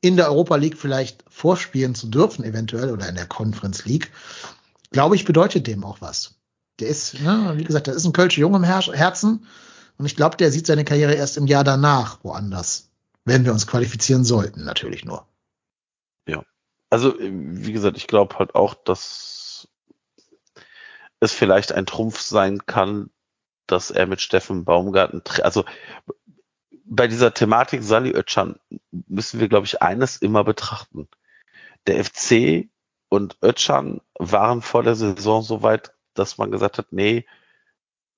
in 0.00 0.16
der 0.16 0.28
Europa 0.28 0.56
League 0.56 0.78
vielleicht 0.78 1.24
vorspielen 1.28 1.94
zu 1.94 2.08
dürfen, 2.08 2.44
eventuell, 2.44 2.92
oder 2.92 3.08
in 3.08 3.14
der 3.14 3.26
Conference 3.26 3.84
League, 3.84 4.12
glaube 4.90 5.16
ich, 5.16 5.24
bedeutet 5.24 5.66
dem 5.66 5.84
auch 5.84 6.00
was. 6.00 6.34
Der 6.78 6.88
ist, 6.88 7.20
ne, 7.20 7.54
wie 7.56 7.64
gesagt, 7.64 7.88
der 7.88 7.94
ist 7.94 8.04
ein 8.04 8.12
Kölsche 8.12 8.40
Junge 8.40 8.58
im 8.58 8.64
Her 8.64 8.80
Herzen. 8.92 9.46
Und 9.96 10.06
ich 10.06 10.14
glaube, 10.14 10.36
der 10.36 10.52
sieht 10.52 10.66
seine 10.66 10.84
Karriere 10.84 11.14
erst 11.14 11.36
im 11.36 11.48
Jahr 11.48 11.64
danach 11.64 12.18
woanders. 12.22 12.87
Wenn 13.28 13.44
wir 13.44 13.52
uns 13.52 13.66
qualifizieren 13.66 14.24
sollten, 14.24 14.64
natürlich 14.64 15.04
nur. 15.04 15.26
Also, 16.90 17.14
wie 17.18 17.72
gesagt, 17.72 17.98
ich 17.98 18.06
glaube 18.06 18.38
halt 18.38 18.54
auch, 18.54 18.72
dass 18.72 19.68
es 21.20 21.32
vielleicht 21.32 21.72
ein 21.72 21.84
Trumpf 21.84 22.20
sein 22.20 22.64
kann, 22.64 23.10
dass 23.66 23.90
er 23.90 24.06
mit 24.06 24.22
Steffen 24.22 24.64
Baumgarten, 24.64 25.22
also 25.42 25.66
bei 26.84 27.06
dieser 27.06 27.34
Thematik 27.34 27.82
Sali 27.82 28.12
Özcan 28.12 28.58
müssen 28.90 29.40
wir, 29.40 29.48
glaube 29.48 29.66
ich, 29.66 29.82
eines 29.82 30.16
immer 30.16 30.42
betrachten. 30.42 31.06
Der 31.86 32.02
FC 32.02 32.70
und 33.10 33.36
Özcan 33.44 34.00
waren 34.18 34.62
vor 34.62 34.82
der 34.82 34.94
Saison 34.94 35.42
so 35.42 35.62
weit, 35.62 35.92
dass 36.14 36.38
man 36.38 36.50
gesagt 36.50 36.78
hat, 36.78 36.92
nee, 36.92 37.26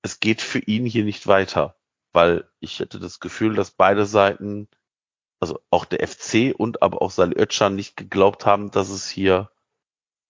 es 0.03 0.21
geht 0.21 0.41
für 0.41 0.59
ihn 0.59 0.85
hier 0.85 1.03
nicht 1.03 1.27
weiter, 1.27 1.75
weil 2.13 2.49
ich 2.61 2.79
hätte 2.79 2.99
das 2.99 3.19
Gefühl, 3.19 3.55
dass 3.55 3.71
beide 3.71 4.05
Seiten 4.05 4.69
also 5.41 5.59
auch 5.71 5.85
der 5.85 6.07
FC 6.07 6.53
und 6.55 6.81
aber 6.81 7.01
auch 7.01 7.11
Salih 7.11 7.37
Özcan 7.37 7.75
nicht 7.75 7.97
geglaubt 7.97 8.45
haben, 8.45 8.71
dass 8.71 8.89
es 8.89 9.09
hier 9.09 9.49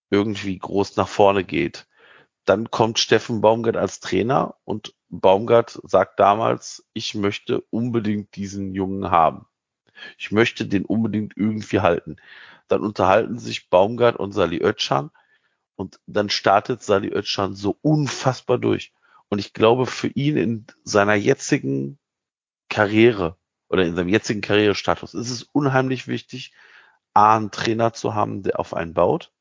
irgendwie 0.09 0.57
groß 0.57 0.95
nach 0.95 1.07
vorne 1.07 1.43
geht. 1.43 1.87
Dann 2.45 2.71
kommt 2.71 2.97
Steffen 2.97 3.41
Baumgart 3.41 3.77
als 3.77 3.99
Trainer 3.99 4.55
und 4.63 4.95
Baumgart 5.09 5.79
sagt 5.83 6.19
damals, 6.19 6.87
ich 6.93 7.13
möchte 7.13 7.61
unbedingt 7.69 8.35
diesen 8.35 8.73
Jungen 8.73 9.11
haben. 9.11 9.45
Ich 10.17 10.31
möchte 10.31 10.65
den 10.65 10.85
unbedingt 10.85 11.33
irgendwie 11.35 11.81
halten. 11.81 12.15
Dann 12.69 12.81
unterhalten 12.81 13.37
sich 13.37 13.69
Baumgart 13.69 14.15
und 14.15 14.31
Salih 14.31 14.61
Özcan 14.61 15.11
und 15.75 15.99
dann 16.07 16.29
startet 16.29 16.83
Salih 16.83 17.11
Özcan 17.11 17.53
so 17.53 17.77
unfassbar 17.81 18.57
durch. 18.57 18.93
Und 19.27 19.39
ich 19.39 19.53
glaube, 19.53 19.85
für 19.85 20.07
ihn 20.07 20.37
in 20.37 20.65
seiner 20.83 21.15
jetzigen 21.15 21.99
Karriere 22.69 23.37
oder 23.71 23.85
in 23.85 23.95
seinem 23.95 24.09
jetzigen 24.09 24.41
Karrierestatus 24.41 25.13
ist 25.13 25.29
es 25.29 25.43
unheimlich 25.43 26.07
wichtig, 26.07 26.53
A, 27.13 27.37
einen 27.37 27.51
Trainer 27.51 27.93
zu 27.93 28.13
haben, 28.13 28.43
der 28.43 28.59
auf 28.59 28.73
einen 28.73 28.93
baut 28.93 29.33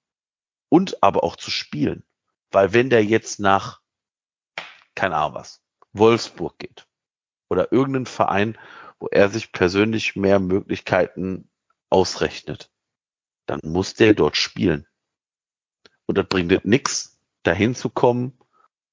und 0.69 1.03
aber 1.03 1.25
auch 1.25 1.35
zu 1.35 1.51
spielen. 1.51 2.05
Weil 2.53 2.73
wenn 2.73 2.91
der 2.91 3.05
jetzt 3.05 3.41
nach, 3.41 3.81
keine 4.95 5.17
Ahnung 5.17 5.35
was, 5.35 5.63
Wolfsburg 5.93 6.59
geht 6.59 6.87
oder 7.49 7.73
irgendeinen 7.73 8.07
Verein, 8.07 8.57
wo 9.01 9.09
er 9.09 9.29
sich 9.31 9.51
persönlich 9.51 10.15
mehr 10.15 10.39
Möglichkeiten 10.39 11.51
ausrechnet, 11.89 12.71
dann 13.47 13.61
muss 13.65 13.95
der 13.95 14.15
dort 14.15 14.37
spielen. 14.37 14.87
Und 16.07 16.19
das 16.19 16.29
bringt 16.29 16.53
es 16.53 16.65
nix, 16.65 17.19
dahin 17.43 17.75
zu 17.75 17.91
kommen 17.91 18.39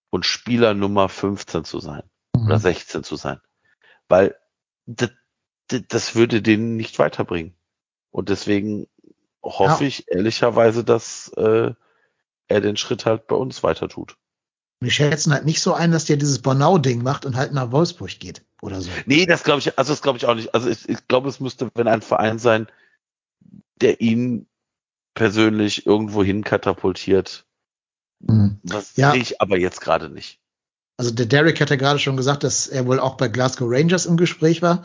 und 0.09 0.25
Spieler 0.25 0.73
Nummer 0.73 1.09
15 1.09 1.63
zu 1.63 1.79
sein 1.79 2.03
oder 2.33 2.57
16 2.57 3.03
zu 3.03 3.15
sein. 3.15 3.39
Weil 4.07 4.35
das, 4.87 5.11
das, 5.67 6.15
würde 6.15 6.41
den 6.41 6.75
nicht 6.77 6.97
weiterbringen. 6.99 7.53
Und 8.11 8.29
deswegen 8.29 8.87
hoffe 9.43 9.83
Ja. 9.83 9.87
ich 9.87 10.09
ehrlicherweise, 10.09 10.83
dass 10.83 11.29
äh, 11.37 11.73
er 12.47 12.61
den 12.61 12.77
Schritt 12.77 13.05
halt 13.05 13.27
bei 13.27 13.35
uns 13.35 13.63
weiter 13.63 13.89
tut. 13.89 14.17
Wir 14.79 14.91
schätzen 14.91 15.33
halt 15.33 15.45
nicht 15.45 15.61
so 15.61 15.73
ein, 15.73 15.91
dass 15.91 16.05
der 16.05 16.17
dieses 16.17 16.39
Bornau-Ding 16.39 17.01
macht 17.01 17.25
und 17.25 17.35
halt 17.35 17.51
nach 17.51 17.71
Wolfsburg 17.71 18.19
geht 18.19 18.43
oder 18.61 18.79
so. 18.81 18.91
Nee, 19.05 19.25
das 19.25 19.43
glaube 19.43 19.59
ich, 19.59 19.77
also 19.77 19.91
das 19.91 20.01
glaube 20.01 20.17
ich 20.19 20.25
auch 20.25 20.35
nicht. 20.35 20.53
Also 20.53 20.69
ich, 20.69 20.87
ich 20.87 21.07
glaube, 21.07 21.29
es 21.29 21.39
müsste, 21.39 21.69
wenn 21.73 21.87
ein 21.87 22.01
Verein 22.01 22.37
sein, 22.39 22.67
der 23.81 24.01
ihn 24.01 24.47
persönlich 25.15 25.85
irgendwo 25.87 26.23
hin 26.23 26.43
katapultiert. 26.43 27.45
Mhm. 28.19 28.59
Das 28.63 28.95
Ja. 28.95 29.11
sehe 29.11 29.21
ich 29.21 29.41
aber 29.41 29.57
jetzt 29.57 29.81
gerade 29.81 30.09
nicht. 30.09 30.39
Also 30.97 31.11
der 31.11 31.25
Derek 31.25 31.59
hat 31.59 31.69
ja 31.69 31.75
gerade 31.75 31.99
schon 31.99 32.17
gesagt, 32.17 32.43
dass 32.43 32.67
er 32.67 32.85
wohl 32.87 32.99
auch 32.99 33.17
bei 33.17 33.27
Glasgow 33.27 33.67
Rangers 33.69 34.05
im 34.05 34.17
Gespräch 34.17 34.61
war. 34.61 34.83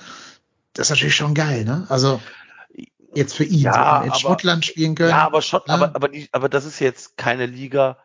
Das 0.75 0.87
ist 0.87 0.91
natürlich 0.91 1.17
schon 1.17 1.35
geil, 1.35 1.65
ne? 1.65 1.87
Also 1.89 2.21
jetzt 3.15 3.35
für 3.35 3.45
ihn, 3.45 3.61
Ja, 3.61 3.73
so 4.01 4.05
in 4.05 4.11
aber- 4.11 4.19
Schottland 4.19 4.65
spielen 4.65 4.95
können. 4.95 5.11
Ja, 5.11 5.27
aber 5.27 5.43
Schott, 5.43 5.65
Ja. 5.69 5.75
aber, 5.75 5.95
aber, 5.95 6.09
die, 6.09 6.29
aber 6.33 6.49
das 6.49 6.65
ist 6.65 6.79
jetzt 6.81 7.17
keine 7.17 7.47
Liga, 7.47 7.99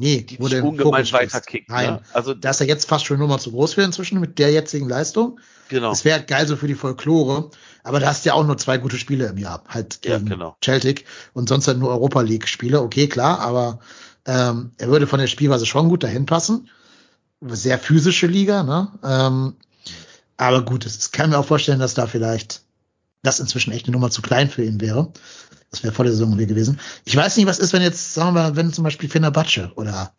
Nee, 0.00 0.20
die 0.22 0.38
wo 0.38 0.44
dich 0.44 0.52
der 0.54 0.64
ungemein 0.64 1.10
weiterkickt. 1.12 1.68
Nein, 1.68 1.94
Ne? 1.94 2.02
Also 2.12 2.32
da 2.32 2.50
ist 2.50 2.60
er 2.60 2.68
jetzt 2.68 2.88
fast 2.88 3.04
schon 3.06 3.18
Nummer 3.18 3.38
zu 3.40 3.50
groß 3.50 3.74
für 3.74 3.82
inzwischen 3.82 4.20
mit 4.20 4.38
der 4.38 4.52
jetzigen 4.52 4.88
Leistung. 4.88 5.40
genau. 5.68 5.90
Das 5.90 6.04
wäre 6.04 6.22
geil 6.22 6.46
so 6.46 6.54
für 6.56 6.68
die 6.68 6.76
Folklore, 6.76 7.50
aber 7.82 7.98
da 7.98 8.06
hast 8.08 8.24
du 8.24 8.28
ja 8.28 8.34
auch 8.34 8.44
nur 8.46 8.56
zwei 8.58 8.78
gute 8.78 8.96
Spiele 8.96 9.26
im 9.26 9.38
Jahr, 9.38 9.64
halt 9.68 10.04
Ja, 10.04 10.18
genau. 10.18 10.56
Celtic 10.64 11.04
und 11.34 11.48
sonst 11.48 11.66
halt 11.66 11.78
nur 11.78 11.90
Europa 11.90 12.20
League 12.20 12.46
Spiele. 12.46 12.80
Okay, 12.80 13.08
klar, 13.08 13.40
aber 13.40 13.80
ähm, 14.24 14.70
er 14.78 14.88
würde 14.88 15.08
von 15.08 15.18
der 15.18 15.26
Spielweise 15.26 15.66
schon 15.66 15.88
gut 15.88 16.04
dahin 16.04 16.26
passen. 16.26 16.68
Sehr 17.40 17.78
physische 17.78 18.26
Liga, 18.28 18.62
ne? 18.62 18.92
Ähm, 19.04 19.56
aber 20.38 20.62
gut, 20.64 20.86
es 20.86 21.10
kann 21.10 21.30
mir 21.30 21.38
auch 21.38 21.44
vorstellen, 21.44 21.80
dass 21.80 21.94
da 21.94 22.06
vielleicht 22.06 22.62
das 23.22 23.40
inzwischen 23.40 23.72
echt 23.72 23.86
eine 23.86 23.92
Nummer 23.92 24.10
zu 24.10 24.22
klein 24.22 24.48
für 24.48 24.64
ihn 24.64 24.80
wäre. 24.80 25.12
Das 25.70 25.82
wäre 25.82 25.92
vor 25.92 26.04
der 26.04 26.12
Saison 26.14 26.36
gewesen. 26.38 26.80
Ich 27.04 27.14
weiß 27.14 27.36
nicht, 27.36 27.46
was 27.46 27.58
ist, 27.58 27.74
wenn 27.74 27.82
jetzt, 27.82 28.14
sagen 28.14 28.34
wir, 28.34 28.56
wenn 28.56 28.72
zum 28.72 28.84
Beispiel 28.84 29.10
Fenerbahce 29.10 29.72
oder 29.74 30.14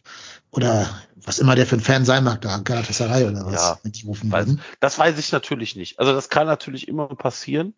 oder 0.52 0.88
was 1.16 1.40
immer 1.40 1.56
der 1.56 1.66
für 1.66 1.76
ein 1.76 1.82
Fan 1.82 2.06
sein 2.06 2.24
mag, 2.24 2.42
da 2.42 2.58
Galatasaray 2.58 3.26
oder 3.26 3.46
was, 3.46 3.54
Ja, 3.54 3.80
wenn 3.84 3.92
die 3.92 4.06
rufen 4.06 4.32
Weiß, 4.32 4.48
würden. 4.48 4.62
das 4.80 4.98
weiß 4.98 5.18
ich 5.18 5.32
natürlich 5.32 5.76
nicht. 5.76 6.00
Also 6.00 6.14
das 6.14 6.30
kann 6.30 6.48
natürlich 6.48 6.88
immer 6.88 7.08
passieren. 7.08 7.74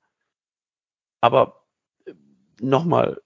Aber 1.22 1.64
äh, 2.06 2.14
nochmal, 2.60 3.22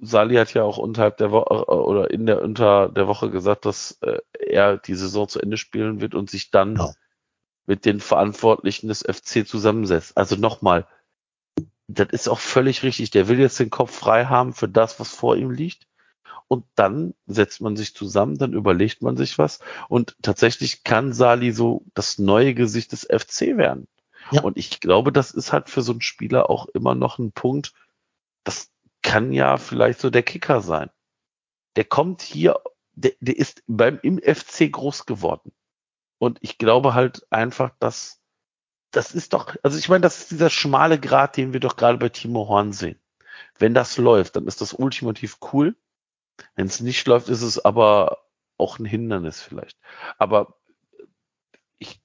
Sali 0.00 0.36
hat 0.36 0.52
ja 0.54 0.62
auch 0.62 0.78
unterhalb 0.78 1.16
der 1.16 1.30
Woche 1.30 1.66
oder 1.66 2.10
in 2.10 2.26
der 2.26 2.42
unter 2.42 2.88
der 2.90 3.06
Woche 3.08 3.30
gesagt, 3.30 3.64
dass 3.64 3.98
äh, 4.02 4.18
er 4.38 4.76
die 4.78 4.94
Saison 4.94 5.28
zu 5.28 5.40
Ende 5.40 5.56
spielen 5.56 6.00
wird 6.00 6.14
und 6.14 6.30
sich 6.30 6.50
dann 6.50 6.76
Ja. 6.76 6.92
Mit 7.66 7.84
den 7.84 8.00
Verantwortlichen 8.00 8.88
des 8.88 9.02
FC 9.02 9.46
zusammensetzt. 9.46 10.16
Also 10.16 10.36
nochmal, 10.36 10.86
das 11.88 12.08
ist 12.10 12.28
auch 12.28 12.38
völlig 12.38 12.82
richtig. 12.82 13.10
Der 13.10 13.28
will 13.28 13.38
jetzt 13.38 13.58
den 13.58 13.70
Kopf 13.70 13.94
frei 13.94 14.26
haben 14.26 14.52
für 14.52 14.68
das, 14.68 15.00
was 15.00 15.14
vor 15.14 15.36
ihm 15.36 15.50
liegt. 15.50 15.86
Und 16.46 16.66
dann 16.74 17.14
setzt 17.26 17.60
man 17.62 17.74
sich 17.76 17.94
zusammen, 17.94 18.36
dann 18.36 18.52
überlegt 18.52 19.02
man 19.02 19.16
sich 19.16 19.38
was. 19.38 19.60
Und 19.88 20.16
tatsächlich 20.22 20.84
kann 20.84 21.12
Sali 21.12 21.52
so 21.52 21.84
das 21.94 22.18
neue 22.18 22.54
Gesicht 22.54 22.92
des 22.92 23.08
FC 23.10 23.56
werden. 23.56 23.88
Ja. 24.30 24.42
Und 24.42 24.56
ich 24.56 24.80
glaube, 24.80 25.10
das 25.10 25.30
ist 25.30 25.52
halt 25.52 25.70
für 25.70 25.82
so 25.82 25.92
einen 25.92 26.02
Spieler 26.02 26.50
auch 26.50 26.66
immer 26.68 26.94
noch 26.94 27.18
ein 27.18 27.32
Punkt. 27.32 27.72
Das 28.44 28.70
kann 29.02 29.32
ja 29.32 29.56
vielleicht 29.56 30.00
so 30.00 30.10
der 30.10 30.22
Kicker 30.22 30.60
sein. 30.60 30.90
Der 31.76 31.84
kommt 31.84 32.22
hier, 32.22 32.60
der, 32.92 33.12
der 33.20 33.36
ist 33.36 33.62
beim 33.66 33.98
im 34.02 34.18
FC 34.18 34.70
groß 34.70 35.06
geworden. 35.06 35.52
Und 36.18 36.38
ich 36.42 36.58
glaube 36.58 36.94
halt 36.94 37.26
einfach, 37.30 37.70
dass 37.78 38.24
das 38.94 39.12
ist 39.12 39.32
doch, 39.32 39.54
also 39.62 39.78
ich 39.78 39.88
meine, 39.88 40.02
das 40.02 40.20
ist 40.20 40.30
dieser 40.30 40.50
schmale 40.50 41.00
Grat, 41.00 41.36
den 41.36 41.52
wir 41.52 41.60
doch 41.60 41.76
gerade 41.76 41.98
bei 41.98 42.08
Timo 42.08 42.48
Horn 42.48 42.72
sehen. 42.72 43.00
Wenn 43.58 43.74
das 43.74 43.98
läuft, 43.98 44.36
dann 44.36 44.46
ist 44.46 44.60
das 44.60 44.72
ultimativ 44.72 45.38
cool. 45.52 45.76
Wenn 46.54 46.66
es 46.66 46.80
nicht 46.80 47.06
läuft, 47.06 47.28
ist 47.28 47.42
es 47.42 47.64
aber 47.64 48.18
auch 48.56 48.78
ein 48.78 48.84
Hindernis 48.84 49.42
vielleicht. 49.42 49.78
Aber 50.18 50.56
ich 51.78 52.00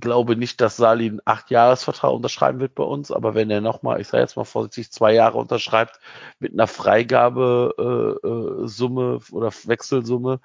glaube 0.00 0.36
nicht, 0.36 0.60
dass 0.60 0.76
Sali 0.76 1.08
einen 1.08 1.20
Acht-Jahres-Vertrag 1.24 2.12
unterschreiben 2.12 2.60
wird 2.60 2.74
bei 2.74 2.84
uns, 2.84 3.10
aber 3.10 3.34
wenn 3.34 3.50
er 3.50 3.60
nochmal, 3.60 4.00
ich 4.00 4.08
sage 4.08 4.22
jetzt 4.22 4.36
mal 4.36 4.44
vorsichtig, 4.44 4.92
zwei 4.92 5.14
Jahre 5.14 5.38
unterschreibt 5.38 6.00
mit 6.38 6.52
einer 6.52 6.66
Freigabesumme 6.66 9.02
äh, 9.02 9.16
äh, 9.16 9.32
oder 9.32 9.52
Wechselsumme, 9.64 10.40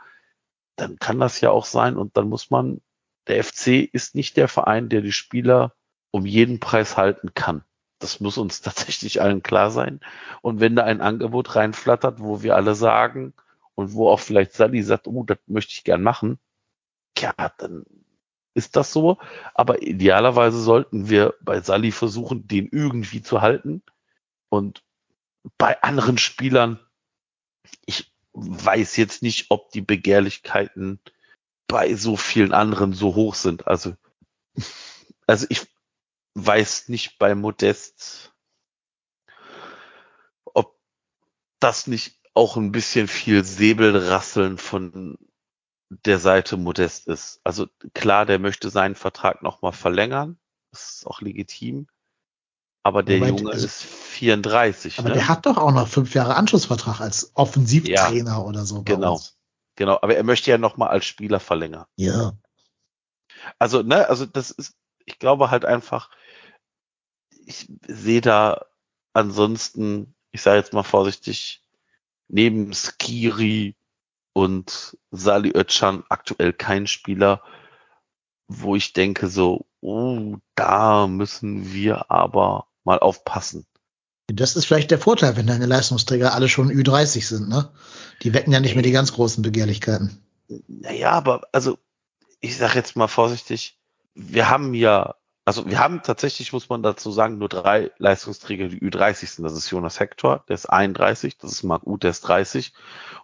dann 0.78 0.98
kann 0.98 1.20
das 1.20 1.42
ja 1.42 1.52
auch 1.52 1.66
sein 1.66 1.98
und 1.98 2.18
dann 2.18 2.30
muss 2.30 2.50
man, 2.50 2.82
der 3.28 3.44
FC 3.44 3.90
ist 3.92 4.16
nicht 4.16 4.38
der 4.38 4.48
Verein, 4.48 4.90
der 4.90 5.02
die 5.02 5.12
Spieler 5.12 5.76
um 6.12 6.26
jeden 6.26 6.60
Preis 6.60 6.98
halten 6.98 7.34
kann. 7.34 7.64
Das 8.00 8.20
muss 8.20 8.38
uns 8.38 8.62
tatsächlich 8.62 9.22
allen 9.22 9.44
klar 9.44 9.72
sein. 9.72 10.00
Und 10.42 10.60
wenn 10.60 10.76
da 10.76 10.84
ein 10.84 11.02
Angebot 11.02 11.56
reinflattert, 11.56 12.20
wo 12.20 12.44
wir 12.44 12.56
alle 12.56 12.76
sagen 12.76 13.34
und 13.76 13.94
wo 13.94 14.10
auch 14.10 14.20
vielleicht 14.20 14.54
Sally 14.54 14.84
sagt, 14.84 15.08
oh, 15.08 15.24
das 15.24 15.38
möchte 15.48 15.74
ich 15.74 15.84
gern 15.84 16.02
machen, 16.02 16.40
ja, 17.18 17.34
dann 17.58 17.86
ist 18.54 18.76
das 18.76 18.92
so. 18.92 19.18
Aber 19.54 19.82
idealerweise 19.82 20.60
sollten 20.60 21.10
wir 21.10 21.36
bei 21.42 21.62
Sally 21.62 21.92
versuchen, 21.92 22.48
den 22.48 22.68
irgendwie 22.68 23.22
zu 23.22 23.42
halten. 23.42 23.84
Und 24.50 24.84
bei 25.58 25.82
anderen 25.82 26.18
Spielern, 26.18 26.80
ich 27.86 28.14
weiß 28.34 28.98
jetzt 28.98 29.22
nicht, 29.24 29.48
ob 29.50 29.72
die 29.72 29.82
Begehrlichkeiten 29.82 31.00
bei 31.68 31.96
so 31.96 32.18
vielen 32.18 32.54
anderen 32.54 32.94
so 32.94 33.16
hoch 33.16 33.36
sind. 33.36 33.68
Also, 33.68 33.96
also 35.28 35.46
ich 35.50 35.68
weiß 36.36 36.90
nicht 36.90 37.18
bei 37.18 37.36
Modest, 37.36 38.34
ob 40.46 40.78
das 41.60 41.88
nicht 41.88 42.20
auch 42.34 42.58
ein 42.58 42.72
bisschen 42.72 43.08
viel 43.08 43.44
Säbelrasseln 43.44 44.58
von 44.58 45.18
der 45.90 46.20
Seite 46.20 46.58
Modest 46.58 47.08
ist. 47.08 47.42
Also 47.44 47.68
klar, 47.94 48.26
der 48.26 48.40
möchte 48.40 48.70
seinen 48.70 48.96
Vertrag 48.96 49.44
nochmal 49.44 49.74
verlängern. 49.74 50.40
Das 50.72 50.96
ist 50.96 51.08
auch 51.08 51.22
legitim. 51.22 51.88
Aber 52.84 53.04
der 53.04 53.20
Wobei, 53.20 53.30
Junge 53.30 53.52
also- 53.52 53.66
ist 53.66 53.84
34. 53.84 55.00
Aber 55.00 55.10
ne? 55.10 55.16
der 55.16 55.28
hat 55.28 55.46
doch 55.46 55.58
auch 55.58 55.72
noch 55.72 55.88
fünf 55.88 56.14
Jahre 56.14 56.36
Anschlussvertrag 56.36 57.02
als 57.02 57.32
Offensivtrainer 57.36 58.46
oder 58.46 58.66
so. 58.66 58.84
genau. 58.84 59.14
uns. 59.14 59.38
Genau, 59.76 59.98
aber 60.02 60.16
er 60.16 60.24
möchte 60.24 60.52
ja 60.52 60.58
nochmal 60.58 60.90
als 60.90 61.06
Spieler 61.06 61.40
verlängern. 61.40 61.86
Ja. 61.96 62.34
Also, 63.58 63.82
ne, 63.82 64.08
also 64.08 64.26
das 64.26 64.52
ist, 64.52 64.76
ich 65.06 65.20
glaube 65.20 65.52
halt 65.52 65.66
einfach, 65.66 66.10
ich 67.46 67.68
sehe 67.88 68.22
da 68.22 68.66
ansonsten, 69.14 70.14
ich 70.32 70.42
sage 70.42 70.58
jetzt 70.58 70.74
mal 70.74 70.84
vorsichtig, 70.84 71.64
neben 72.28 72.74
Skiri 72.74 73.76
und 74.34 74.98
Sali 75.12 75.52
Özcan 75.56 76.04
aktuell 76.10 76.54
kein 76.54 76.88
Spieler, 76.88 77.44
wo 78.48 78.76
ich 78.76 78.94
denke 78.94 79.28
so, 79.28 79.66
oh, 79.82 80.38
da 80.56 81.08
müssen 81.08 81.74
wir 81.74 82.12
aber 82.12 82.68
mal 82.84 83.00
aufpassen. 83.00 83.66
Das 84.34 84.56
ist 84.56 84.66
vielleicht 84.66 84.92
der 84.92 85.00
Vorteil, 85.00 85.36
wenn 85.36 85.48
deine 85.48 85.66
Leistungsträger 85.66 86.34
alle 86.34 86.50
schon 86.50 86.72
Ü30 86.72 87.26
sind, 87.26 87.50
ne? 87.50 87.70
Die 88.24 88.34
wecken 88.34 88.54
ja 88.54 88.60
nicht 88.60 88.76
mehr 88.76 88.84
die 88.84 88.92
ganz 88.92 89.14
großen 89.14 89.42
Begehrlichkeiten. 89.42 90.22
Naja, 90.68 91.12
aber 91.12 91.48
also 91.52 91.78
ich 92.40 92.58
sage 92.58 92.76
jetzt 92.76 92.96
mal 92.96 93.08
vorsichtig, 93.08 93.80
wir 94.14 94.50
haben 94.50 94.74
ja, 94.74 95.16
also 95.46 95.66
wir 95.68 95.80
haben 95.80 96.02
tatsächlich, 96.04 96.54
muss 96.54 96.70
man 96.70 96.84
dazu 96.84 97.12
sagen, 97.12 97.38
nur 97.38 97.50
drei 97.50 97.92
Leistungsträger, 97.98 98.68
die 98.68 98.82
Ü30 98.82 99.28
sind. 99.28 99.44
Das 99.44 99.54
ist 99.54 99.70
Jonas 99.70 100.00
Hector, 100.00 100.44
der 100.48 100.56
ist 100.56 100.68
31, 100.68 101.38
das 101.38 101.52
ist 101.52 101.64
Marc 101.64 101.88
Uth, 101.88 102.04
der 102.04 102.12
ist 102.12 102.22
30 102.22 102.74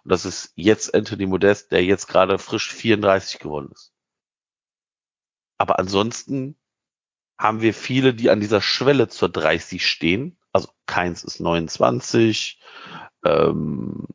und 0.04 0.12
das 0.12 0.24
ist 0.24 0.52
jetzt 0.54 0.94
Anthony 0.94 1.26
Modest, 1.26 1.70
der 1.70 1.84
jetzt 1.84 2.08
gerade 2.08 2.38
frisch 2.38 2.72
34 2.72 3.38
geworden 3.38 3.70
ist. 3.72 3.92
Aber 5.58 5.78
ansonsten 5.78 6.56
haben 7.38 7.60
wir 7.60 7.74
viele, 7.74 8.14
die 8.14 8.30
an 8.30 8.40
dieser 8.40 8.60
Schwelle 8.60 9.08
zur 9.08 9.28
30 9.28 9.86
stehen. 9.86 10.38
Also 10.58 10.70
Keins 10.86 11.22
ist 11.22 11.38
29, 11.38 12.58
ähm, 13.24 14.06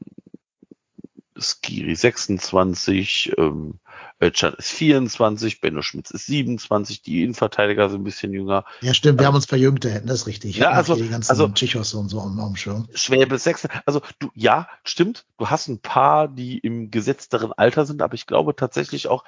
Skiri 1.39 1.95
26, 1.95 3.31
ähm, 3.37 3.79
Özcan 4.21 4.53
ist 4.57 4.71
24, 4.71 5.61
Benno 5.61 5.81
Schmitz 5.81 6.11
ist 6.11 6.25
27, 6.25 7.01
die 7.01 7.23
Innenverteidiger 7.23 7.89
sind 7.89 8.01
ein 8.01 8.03
bisschen 8.03 8.33
jünger. 8.33 8.65
Ja, 8.81 8.93
stimmt, 8.93 9.19
wir 9.19 9.21
Also- 9.21 9.27
haben 9.27 9.35
uns 9.35 9.45
verjüngt 9.45 9.85
da 9.85 9.89
hinten, 9.89 10.07
das 10.07 10.21
ist 10.21 10.27
richtig. 10.27 10.57
Ja, 10.57 10.71
also- 10.71 10.95
die 10.95 11.07
ganzen 11.07 11.29
also- 11.31 11.47
Tschichos 11.47 11.93
und 11.93 12.09
so 12.09 12.19
am, 12.19 12.37
am 12.41 12.57
Schirm. 12.57 12.89
Schwäbe 12.93 13.37
6. 13.37 13.69
Also 13.85 14.01
du, 14.19 14.29
ja, 14.35 14.67
stimmt, 14.83 15.25
du 15.37 15.47
hast 15.49 15.69
ein 15.69 15.79
paar, 15.79 16.27
die 16.27 16.57
im 16.59 16.91
gesetzteren 16.91 17.53
Alter 17.53 17.85
sind, 17.85 18.01
aber 18.01 18.15
ich 18.15 18.27
glaube 18.27 18.53
tatsächlich 18.53 19.07
auch, 19.07 19.23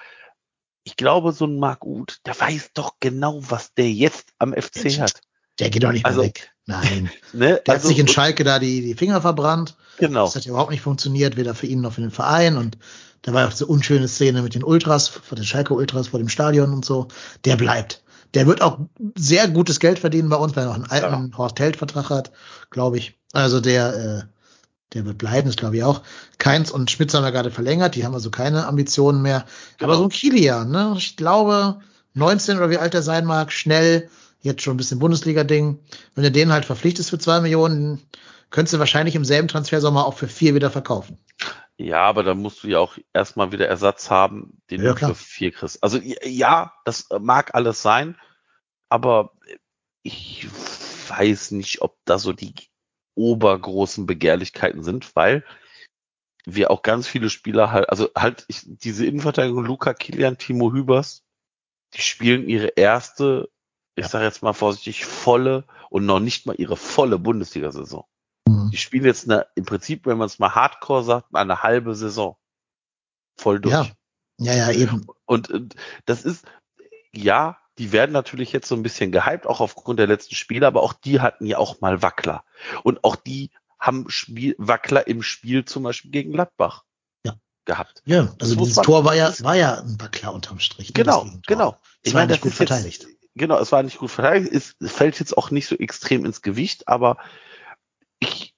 ich 0.84 0.98
glaube, 0.98 1.32
so 1.32 1.46
ein 1.46 1.60
Marc 1.60 1.86
Uth, 1.86 2.20
der 2.26 2.38
weiß 2.38 2.72
doch 2.74 2.98
genau, 3.00 3.40
was 3.50 3.74
der 3.74 3.90
jetzt 3.90 4.34
am 4.38 4.54
FC 4.54 5.00
hat. 5.00 5.22
Der 5.60 5.69
geht 5.69 5.84
doch 5.84 5.91
nicht 5.91 6.06
Also- 6.06 6.19
mehr 6.22 6.27
weg. 6.30 6.52
Nein. 6.68 7.10
Ne? 7.34 7.61
Der 7.65 7.76
hat 7.76 7.82
sich 7.84 7.99
in 7.99 8.07
Schalke 8.07 8.44
da 8.44 8.60
die, 8.60 8.82
die 8.82 8.95
Finger 8.95 9.22
verbrannt. 9.22 9.76
Genau. 9.98 10.26
Das 10.26 10.36
hat 10.36 10.45
ja 10.45 10.52
überhaupt 10.52 10.72
nicht 10.72 10.82
funktioniert, 10.82 11.38
weder 11.38 11.53
für 11.53 11.68
ihn 11.68 11.82
noch 11.82 11.94
für 11.94 12.02
den 12.02 12.11
Verein. 12.11 12.57
Und 12.57 12.77
da 13.22 13.34
war 13.34 13.45
auch 13.48 13.52
diese 13.52 13.65
unschöne 13.68 14.07
Szene 14.07 14.41
mit 14.41 14.56
den 14.56 14.64
Ultras, 14.64 15.07
vor 15.07 15.36
den 15.36 15.45
Schalke 15.45 15.73
Ultras 15.73 16.07
vor 16.10 16.19
dem 16.19 16.30
Stadion 16.30 16.73
und 16.73 16.84
so. 16.86 17.07
Der 17.45 17.56
bleibt. 17.56 18.02
Der 18.34 18.48
wird 18.48 18.61
auch 18.61 18.80
sehr 19.15 19.48
gutes 19.48 19.80
Geld 19.80 19.99
verdienen 19.99 20.30
bei 20.30 20.36
uns, 20.36 20.56
weil 20.56 20.64
er 20.64 20.68
noch 20.69 20.76
einen 20.76 20.86
alten 20.90 21.38
Horst 21.38 21.60
Held-Vertrag 21.60 22.10
hat, 22.10 22.32
glaube 22.69 22.98
ich. 22.98 23.18
Also 23.32 23.61
der, 23.61 23.95
äh, 23.95 24.23
der 24.94 25.06
wird 25.06 25.18
bleiben, 25.18 25.48
das 25.48 25.56
glaube 25.56 25.77
ich 25.77 25.84
auch. 25.84 26.02
Keins 26.38 26.72
und 26.72 26.91
Schmitz 26.91 27.14
haben 27.14 27.23
wir 27.23 27.32
gerade 27.32 27.52
verlängert, 27.52 27.95
die 27.95 28.06
haben 28.06 28.14
also 28.14 28.32
keine 28.32 28.68
Ambitionen 28.68 29.22
mehr. 29.22 29.45
Genau. 29.77 29.91
Aber 29.91 29.98
so 29.98 30.03
ein 30.03 30.10
Kilian, 30.10 30.69
ne? 30.72 30.95
Ich 30.98 31.15
glaube, 31.15 31.80
19 32.14 32.57
oder 32.57 32.69
wie 32.69 32.77
alt 32.77 32.94
er 32.94 33.03
sein 33.03 33.26
mag, 33.26 33.52
schnell, 33.53 34.10
jetzt 34.45 34.61
schon 34.61 34.76
ein 34.76 34.77
bisschen 34.77 34.99
Bundesliga-Ding. 34.99 35.80
Wenn 36.15 36.23
du 36.23 36.31
den 36.31 36.51
halt 36.51 36.65
verpflichtest 36.65 37.09
für 37.09 37.19
zwei 37.19 37.41
Millionen, 37.41 38.01
könntest 38.49 38.73
du 38.73 38.80
wahrscheinlich 38.80 39.15
im 39.15 39.26
selben 39.26 39.47
Transfersommer 39.47 40.05
auch 40.05 40.13
für 40.13 40.27
vier 40.27 40.55
wieder 40.55 40.72
verkaufen. 40.72 41.17
Ja, 41.77 42.03
aber 42.03 42.23
da 42.23 42.34
musst 42.35 42.63
du 42.63 42.69
ja 42.69 42.80
auch 42.80 42.97
erstmal 43.13 43.51
wieder 43.51 43.67
Ersatz 43.67 44.09
haben, 44.09 44.61
den 44.69 44.81
Ja, 44.81 44.91
du 44.91 44.95
klar. 44.95 45.13
für 45.13 45.23
vier 45.23 45.51
kriegst. 45.51 45.84
Also 45.84 45.99
ja, 46.23 46.73
das 46.85 47.07
mag 47.19 47.53
alles 47.53 47.81
sein, 47.81 48.17
aber 48.88 49.34
ich 50.03 50.47
weiß 51.09 51.51
nicht, 51.51 51.81
ob 51.81 51.97
da 52.05 52.17
so 52.17 52.31
die 52.31 52.53
obergroßen 53.15 54.05
Begehrlichkeiten 54.05 54.84
sind, 54.84 55.15
weil 55.15 55.43
wir 56.45 56.72
auch 56.72 56.81
ganz 56.81 57.07
viele 57.07 57.30
Spieler 57.30 57.72
halt, 57.72 57.89
also 57.89 58.09
halt 58.15 58.45
ich, 58.47 58.61
diese 58.65 59.05
Innenverteidigung 59.05 59.65
Luca 59.65 59.93
Kilian, 59.93 60.38
Timo 60.38 60.72
Hübers, 60.72 61.23
die 61.93 62.01
spielen 62.01 62.47
ihre 62.47 62.67
erste, 62.67 63.49
ich 63.95 64.07
sage 64.07 64.26
jetzt 64.26 64.43
mal 64.43 64.53
vorsichtig, 64.53 65.05
volle 65.05 65.63
und 65.89 66.05
noch 66.05 66.19
nicht 66.19 66.45
mal 66.45 66.55
ihre 66.57 66.77
volle 66.77 67.17
Bundesliga-Saison. 67.19 68.05
Mhm. 68.47 68.69
Die 68.72 68.77
spielen 68.77 69.05
jetzt 69.05 69.30
eine, 69.30 69.47
im 69.55 69.65
Prinzip, 69.65 70.05
wenn 70.05 70.17
man 70.17 70.27
es 70.27 70.39
mal 70.39 70.53
Hardcore 70.53 71.03
sagt, 71.03 71.34
eine 71.34 71.63
halbe 71.63 71.95
Saison. 71.95 72.35
Voll 73.38 73.59
durch. 73.59 73.73
Ja. 73.73 73.88
Ja, 74.38 74.53
ja, 74.53 74.72
eben. 74.72 75.07
Und, 75.26 75.49
und 75.49 75.76
das 76.05 76.26
ist, 76.26 76.45
ja, 77.13 77.57
die 77.77 77.93
werden 77.93 78.11
natürlich 78.11 78.51
jetzt 78.51 78.67
so 78.67 78.76
ein 78.76 78.84
bisschen 78.84 79.11
gehypt, 79.13 79.47
auch 79.47 79.61
aufgrund 79.61 79.99
der 79.99 80.07
letzten 80.07 80.35
Spiele, 80.35 80.67
aber 80.67 80.84
auch 80.84 80.93
die 80.93 81.22
hatten 81.22 81.45
ja 81.45 81.57
auch 81.57 81.80
mal 81.80 82.01
Wackler. 82.01 82.43
Und 82.84 83.03
auch 83.05 83.15
die 83.15 83.51
haben 83.80 84.09
Spiel, 84.09 84.55
Wackler 84.57 85.07
im 85.07 85.22
Spiel 85.23 85.63
zum 85.63 85.84
Beispiel 85.84 86.11
gegen 86.11 86.34
Gladbach 86.34 86.84
Ja. 87.26 87.35
gehabt. 87.65 88.01
Ja, 88.05 88.23
Das 88.23 88.49
also 88.49 88.55
muss 88.55 88.69
dieses 88.69 88.84
Tor 88.84 89.05
war 89.05 89.15
ja, 89.15 89.34
war 89.39 89.55
ja 89.55 89.76
ein 89.80 89.99
Wackler 90.01 90.34
unterm 90.34 90.59
Strich. 90.59 90.89
ne, 90.89 90.93
Genau, 90.93 91.23
das 91.23 91.41
genau. 91.47 91.77
Nicht 92.03 92.13
gut 92.13 92.30
das 92.30 92.45
ist 92.45 92.57
verteidigt. 92.57 93.03
Jetzt, 93.03 93.15
genau, 93.36 93.60
es 93.60 93.72
war 93.72 93.84
nicht 93.84 93.99
gut 93.99 94.12
verteidigt. 94.12 94.53
Es 94.53 94.76
fällt 94.91 95.20
jetzt 95.20 95.38
auch 95.38 95.52
nicht 95.52 95.68
so 95.68 95.76
extrem 95.76 96.26
ins 96.26 96.41
Gewicht, 96.41 96.88
aber 96.88 97.18
ich 98.20 98.56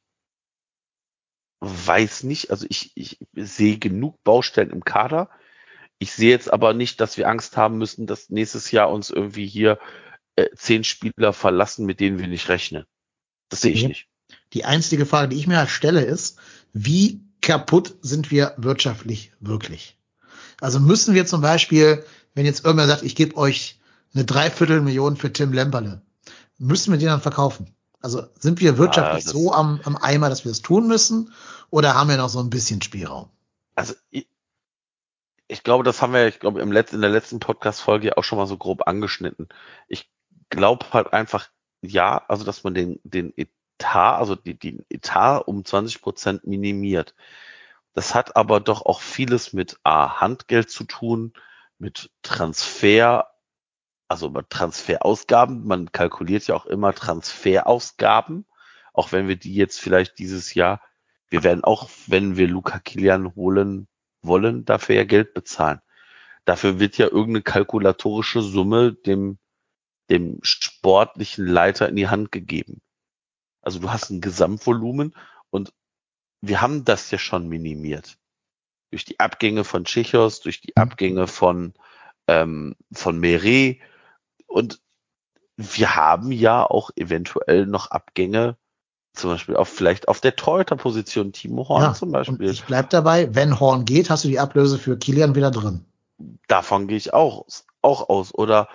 weiß 1.60 2.24
nicht, 2.24 2.52
also 2.52 2.66
ich, 2.70 2.92
ich 2.96 3.20
sehe 3.34 3.78
genug 3.78 4.24
Baustellen 4.24 4.70
im 4.70 4.86
Kader. 4.86 5.30
Ich 6.00 6.12
sehe 6.12 6.30
jetzt 6.30 6.52
aber 6.54 6.74
nicht, 6.74 7.02
dass 7.02 7.18
wir 7.18 7.28
Angst 7.28 7.58
haben 7.58 7.78
müssen, 7.78 8.06
dass 8.06 8.30
nächstes 8.30 8.72
Jahr 8.72 8.92
uns 8.92 9.10
irgendwie 9.10 9.48
hier 9.48 9.80
äh, 10.36 10.48
zehn 10.56 10.84
Spieler 10.84 11.34
verlassen, 11.34 11.86
mit 11.86 12.00
denen 12.00 12.20
wir 12.20 12.28
nicht 12.28 12.50
rechnen. 12.50 12.86
Das 13.50 13.62
sehe 13.62 13.72
ich 13.72 13.82
Nee. 13.82 13.88
nicht. 13.90 14.08
Die 14.54 14.66
einzige 14.66 15.06
Frage, 15.06 15.30
die 15.30 15.38
ich 15.38 15.48
mir 15.48 15.58
halt 15.58 15.70
stelle, 15.70 16.02
ist, 16.02 16.38
wie 16.74 17.22
kaputt 17.42 17.96
sind 18.02 18.30
wir 18.30 18.54
wirtschaftlich 18.58 19.32
wirklich? 19.40 19.98
Also 20.62 20.80
müssen 20.80 21.16
wir 21.16 21.26
zum 21.26 21.42
Beispiel, 21.42 22.04
wenn 22.36 22.46
jetzt 22.46 22.66
irgendwer 22.66 22.88
sagt, 22.88 23.04
ich 23.04 23.16
gebe 23.16 23.38
euch 23.38 23.77
eine 24.18 24.26
Dreiviertelmillion 24.26 25.16
für 25.16 25.32
Tim 25.32 25.54
Lemperle, 25.54 26.02
müssen 26.58 26.92
wir 26.92 26.98
den 26.98 27.10
dann 27.10 27.22
verkaufen? 27.22 27.74
Also 28.02 28.24
sind 28.40 28.60
wir 28.62 28.78
wirtschaftlich 28.78 29.28
Ah, 29.28 29.30
so 29.30 29.54
am, 29.54 29.80
am 29.84 29.96
Eimer, 29.96 30.30
dass 30.30 30.44
wir 30.44 30.52
es 30.52 30.62
tun 30.62 30.88
müssen? 30.88 31.34
Oder 31.70 31.96
haben 31.96 32.10
wir 32.10 32.18
noch 32.18 32.30
so 32.30 32.40
ein 32.40 32.50
bisschen 32.50 32.82
Spielraum? 32.82 33.30
Also 33.76 33.94
ich, 34.10 34.28
ich 35.48 35.64
glaube, 35.64 35.84
das 35.84 36.02
haben 36.02 36.14
wir, 36.14 36.28
ich 36.28 36.40
glaube, 36.40 36.62
im 36.62 36.72
letzten, 36.72 36.96
in 36.96 37.02
der 37.02 37.12
letzten 37.12 37.40
Podcast-Folge 37.40 38.18
auch 38.18 38.24
schon 38.24 38.38
mal 38.38 38.48
so 38.48 38.58
grob 38.58 38.88
angeschnitten. 38.88 39.50
Ich 39.88 40.10
glaube 40.50 40.86
halt 40.94 41.14
einfach, 41.14 41.50
ja, 41.82 42.24
also 42.28 42.44
dass 42.44 42.64
man 42.64 42.74
den, 42.74 43.00
den 43.04 43.34
Etat, 43.36 44.18
also 44.18 44.36
die, 44.36 44.58
den 44.58 44.86
Etat 44.90 45.42
um 45.42 45.64
20 45.64 46.02
Prozent 46.02 46.48
minimiert. 46.48 47.14
Das 47.94 48.16
hat 48.16 48.36
aber 48.36 48.60
doch 48.60 48.86
auch 48.86 49.02
vieles 49.02 49.54
mit 49.54 49.80
A, 49.84 50.22
Handgeld 50.22 50.70
zu 50.70 50.86
tun, 50.86 51.34
mit 51.80 52.10
Transfer, 52.24 53.32
also 54.08 54.30
mit 54.30 54.50
Transferausgaben. 54.50 55.66
Man 55.66 55.92
kalkuliert 55.92 56.48
ja 56.48 56.56
auch 56.56 56.66
immer 56.66 56.94
Transferausgaben, 56.94 58.46
auch 58.94 59.12
wenn 59.12 59.28
wir 59.28 59.36
die 59.36 59.54
jetzt 59.54 59.80
vielleicht 59.80 60.20
dieses 60.20 60.54
Jahr, 60.54 60.82
wir 61.30 61.44
werden 61.44 61.64
auch, 61.64 61.90
wenn 62.08 62.38
wir 62.38 62.48
Luca 62.48 62.80
Kilian 62.80 63.36
holen 63.36 63.88
wollen, 64.22 64.66
dafür 64.66 64.96
ja 64.96 65.04
Geld 65.04 65.34
bezahlen. 65.34 65.82
Dafür 66.46 66.80
wird 66.80 66.98
ja 66.98 67.08
irgendeine 67.08 67.42
kalkulatorische 67.42 68.42
Summe 68.42 68.94
dem, 68.94 69.38
dem 70.10 70.40
sportlichen 70.42 71.46
Leiter 71.46 71.90
in 71.90 71.98
die 71.98 72.08
Hand 72.08 72.32
gegeben. 72.32 72.82
Also 73.62 73.80
du 73.80 73.92
hast 73.92 74.10
ein 74.10 74.22
Gesamtvolumen 74.22 75.14
und 75.50 75.74
wir 76.40 76.62
haben 76.62 76.86
das 76.86 77.12
ja 77.12 77.18
schon 77.18 77.50
minimiert. 77.50 78.18
Durch 78.92 79.04
die 79.04 79.20
Abgänge 79.20 79.66
von 79.66 79.84
Tschechos, 79.84 80.40
durch 80.40 80.62
die 80.62 80.78
Abgänge 80.78 81.28
von, 81.28 81.74
ähm, 82.28 82.78
von 82.94 83.20
Meret 83.20 83.82
und 84.48 84.80
wir 85.58 85.96
haben 85.96 86.32
ja 86.32 86.64
auch 86.64 86.92
eventuell 86.96 87.66
noch 87.66 87.92
Abgänge, 87.92 88.58
zum 89.14 89.32
Beispiel 89.32 89.56
auf, 89.56 89.70
vielleicht 89.70 90.08
auf 90.08 90.22
der 90.22 90.36
Torhüter-Position, 90.36 91.34
Timo 91.34 91.68
Horn 91.68 91.82
ja, 91.82 91.94
zum 91.94 92.12
Beispiel. 92.12 92.50
ich 92.50 92.64
bleib 92.66 92.90
dabei, 92.92 93.34
wenn 93.34 93.60
Horn 93.60 93.86
geht, 93.86 94.10
hast 94.12 94.24
du 94.24 94.28
die 94.28 94.40
Ablöse 94.40 94.78
für 94.78 94.98
Kilian 94.98 95.34
wieder 95.36 95.50
drin. 95.50 95.86
Davon 96.48 96.88
gehe 96.88 96.98
ich 96.98 97.14
auch, 97.14 97.46
aus- 97.48 97.66
auch 97.82 98.10
aus. 98.10 98.34
Oder 98.34 98.70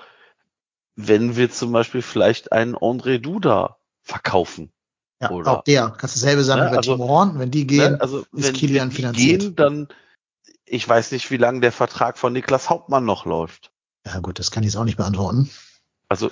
wenn 0.96 1.36
wir 1.36 1.50
zum 1.50 1.72
Beispiel 1.72 2.02
vielleicht 2.02 2.52
einen 2.52 2.74
André 2.76 3.18
Duda 3.18 3.78
verkaufen. 4.02 4.72
Ja, 5.20 5.30
Oder- 5.30 5.58
auch 5.58 5.64
der. 5.64 5.90
Kannst 5.90 6.16
dasselbe 6.16 6.42
sagen 6.42 6.62
Ne, 6.62 6.68
über 6.68 6.76
also- 6.78 6.94
Timo 6.96 7.08
Horn. 7.08 7.38
Wenn 7.38 7.50
die 7.52 7.66
gehen, 7.66 7.92
Ne? 7.92 8.00
Also 8.00 8.20
ist 8.20 8.28
wenn, 8.32 8.52
Kilian 8.54 8.88
wenn 8.88 8.90
die 8.90 8.96
finanziert. 8.96 9.40
gehen, 9.40 9.56
dann 9.56 9.88
ich 10.64 10.88
weiß 10.88 11.12
nicht, 11.12 11.30
wie 11.30 11.36
lange 11.36 11.60
der 11.60 11.72
Vertrag 11.72 12.18
von 12.18 12.32
Niklas 12.32 12.68
Hauptmann 12.70 13.04
noch 13.04 13.24
läuft. 13.26 13.71
Ja 14.06 14.18
gut, 14.20 14.38
das 14.38 14.50
kann 14.50 14.62
ich 14.62 14.68
jetzt 14.68 14.76
auch 14.76 14.84
nicht 14.84 14.96
beantworten. 14.96 15.50
Also 16.08 16.30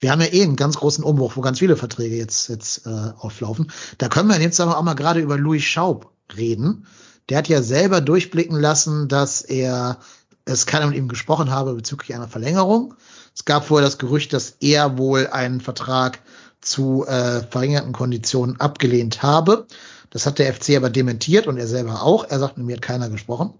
Wir 0.00 0.10
haben 0.10 0.20
ja 0.20 0.32
eh 0.32 0.42
einen 0.42 0.56
ganz 0.56 0.76
großen 0.76 1.02
Umbruch, 1.02 1.36
wo 1.36 1.40
ganz 1.40 1.58
viele 1.58 1.76
Verträge 1.76 2.16
jetzt, 2.16 2.48
jetzt 2.48 2.86
äh, 2.86 3.12
auflaufen. 3.18 3.72
Da 3.98 4.08
können 4.08 4.28
wir 4.28 4.40
jetzt 4.40 4.60
aber 4.60 4.76
auch 4.78 4.82
mal 4.82 4.94
gerade 4.94 5.20
über 5.20 5.38
Louis 5.38 5.62
Schaub 5.62 6.12
reden. 6.36 6.86
Der 7.28 7.38
hat 7.38 7.48
ja 7.48 7.62
selber 7.62 8.00
durchblicken 8.00 8.58
lassen, 8.58 9.08
dass 9.08 9.42
er 9.42 9.98
es 10.44 10.66
keiner 10.66 10.86
mit 10.86 10.96
ihm 10.96 11.08
gesprochen 11.08 11.50
habe 11.50 11.74
bezüglich 11.74 12.14
einer 12.14 12.28
Verlängerung. 12.28 12.94
Es 13.34 13.44
gab 13.44 13.66
vorher 13.66 13.86
das 13.86 13.98
Gerücht, 13.98 14.32
dass 14.32 14.56
er 14.60 14.96
wohl 14.96 15.26
einen 15.26 15.60
Vertrag 15.60 16.20
zu 16.60 17.04
äh, 17.06 17.42
verringerten 17.42 17.92
Konditionen 17.92 18.60
abgelehnt 18.60 19.22
habe. 19.22 19.66
Das 20.10 20.24
hat 20.24 20.38
der 20.38 20.52
FC 20.54 20.76
aber 20.76 20.88
dementiert 20.88 21.46
und 21.46 21.58
er 21.58 21.66
selber 21.66 22.02
auch. 22.02 22.24
Er 22.24 22.38
sagt, 22.38 22.56
mit 22.58 22.66
mir 22.66 22.76
hat 22.76 22.82
keiner 22.82 23.10
gesprochen. 23.10 23.54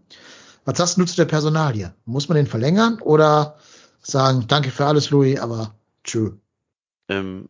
Was 0.66 0.78
sagst 0.78 0.98
du 0.98 1.04
zu 1.04 1.14
der 1.14 1.26
Personalie? 1.26 1.94
Muss 2.06 2.28
man 2.28 2.34
den 2.34 2.48
verlängern 2.48 3.00
oder 3.00 3.56
sagen, 4.00 4.46
danke 4.48 4.72
für 4.72 4.84
alles, 4.84 5.10
Louis, 5.10 5.38
aber 5.38 5.78
tschö. 6.02 6.32
Ähm, 7.08 7.48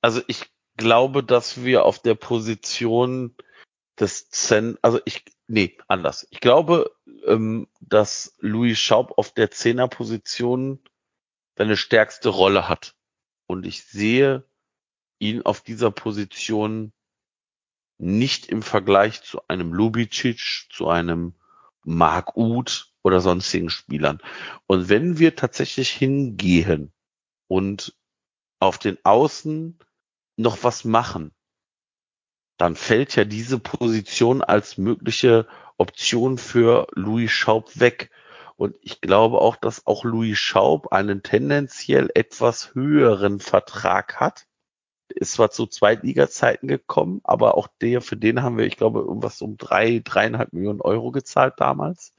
also 0.00 0.22
ich 0.26 0.46
glaube, 0.78 1.22
dass 1.22 1.62
wir 1.62 1.84
auf 1.84 1.98
der 1.98 2.14
Position 2.14 3.36
des 3.98 4.30
Zen, 4.30 4.78
also 4.80 4.98
ich, 5.04 5.26
nee, 5.46 5.76
anders. 5.88 6.26
Ich 6.30 6.40
glaube, 6.40 6.90
ähm, 7.26 7.68
dass 7.80 8.34
Louis 8.38 8.78
Schaub 8.78 9.18
auf 9.18 9.32
der 9.32 9.50
Zehnerposition 9.50 10.80
seine 11.58 11.76
stärkste 11.76 12.30
Rolle 12.30 12.66
hat. 12.66 12.94
Und 13.46 13.66
ich 13.66 13.84
sehe 13.84 14.44
ihn 15.18 15.42
auf 15.42 15.60
dieser 15.60 15.90
Position 15.90 16.94
nicht 17.98 18.46
im 18.46 18.62
Vergleich 18.62 19.22
zu 19.22 19.46
einem 19.48 19.74
Lubicic, 19.74 20.68
zu 20.70 20.88
einem 20.88 21.34
Mark 21.84 22.36
Uth 22.36 22.92
oder 23.02 23.20
sonstigen 23.20 23.70
Spielern. 23.70 24.20
Und 24.66 24.88
wenn 24.88 25.18
wir 25.18 25.36
tatsächlich 25.36 25.90
hingehen 25.90 26.92
und 27.48 27.96
auf 28.58 28.78
den 28.78 28.98
Außen 29.04 29.78
noch 30.36 30.62
was 30.62 30.84
machen, 30.84 31.32
dann 32.58 32.76
fällt 32.76 33.16
ja 33.16 33.24
diese 33.24 33.58
Position 33.58 34.42
als 34.42 34.76
mögliche 34.76 35.48
Option 35.78 36.36
für 36.36 36.86
Louis 36.92 37.30
Schaub 37.30 37.80
weg. 37.80 38.10
Und 38.56 38.76
ich 38.82 39.00
glaube 39.00 39.40
auch, 39.40 39.56
dass 39.56 39.86
auch 39.86 40.04
Louis 40.04 40.38
Schaub 40.38 40.92
einen 40.92 41.22
tendenziell 41.22 42.10
etwas 42.14 42.74
höheren 42.74 43.40
Vertrag 43.40 44.20
hat. 44.20 44.46
Ist 45.14 45.32
zwar 45.32 45.50
zu 45.50 45.66
Zweitliga-Zeiten 45.66 46.68
gekommen, 46.68 47.20
aber 47.24 47.56
auch 47.56 47.68
der, 47.80 48.00
für 48.00 48.16
den 48.16 48.42
haben 48.42 48.56
wir, 48.58 48.66
ich 48.66 48.76
glaube, 48.76 49.00
irgendwas 49.00 49.42
um 49.42 49.56
drei, 49.56 50.00
dreieinhalb 50.04 50.52
Millionen 50.52 50.80
Euro 50.80 51.10
gezahlt 51.10 51.54
damals. 51.58 52.12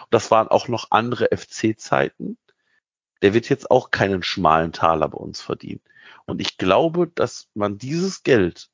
Und 0.00 0.14
das 0.14 0.30
waren 0.30 0.48
auch 0.48 0.68
noch 0.68 0.90
andere 0.90 1.28
FC-Zeiten. 1.36 2.38
Der 3.22 3.34
wird 3.34 3.48
jetzt 3.48 3.70
auch 3.70 3.90
keinen 3.90 4.22
schmalen 4.22 4.72
Taler 4.72 5.08
bei 5.08 5.18
uns 5.18 5.40
verdienen. 5.40 5.80
Und 6.26 6.40
ich 6.40 6.56
glaube, 6.58 7.08
dass 7.08 7.48
man 7.54 7.78
dieses 7.78 8.22
Geld 8.22 8.70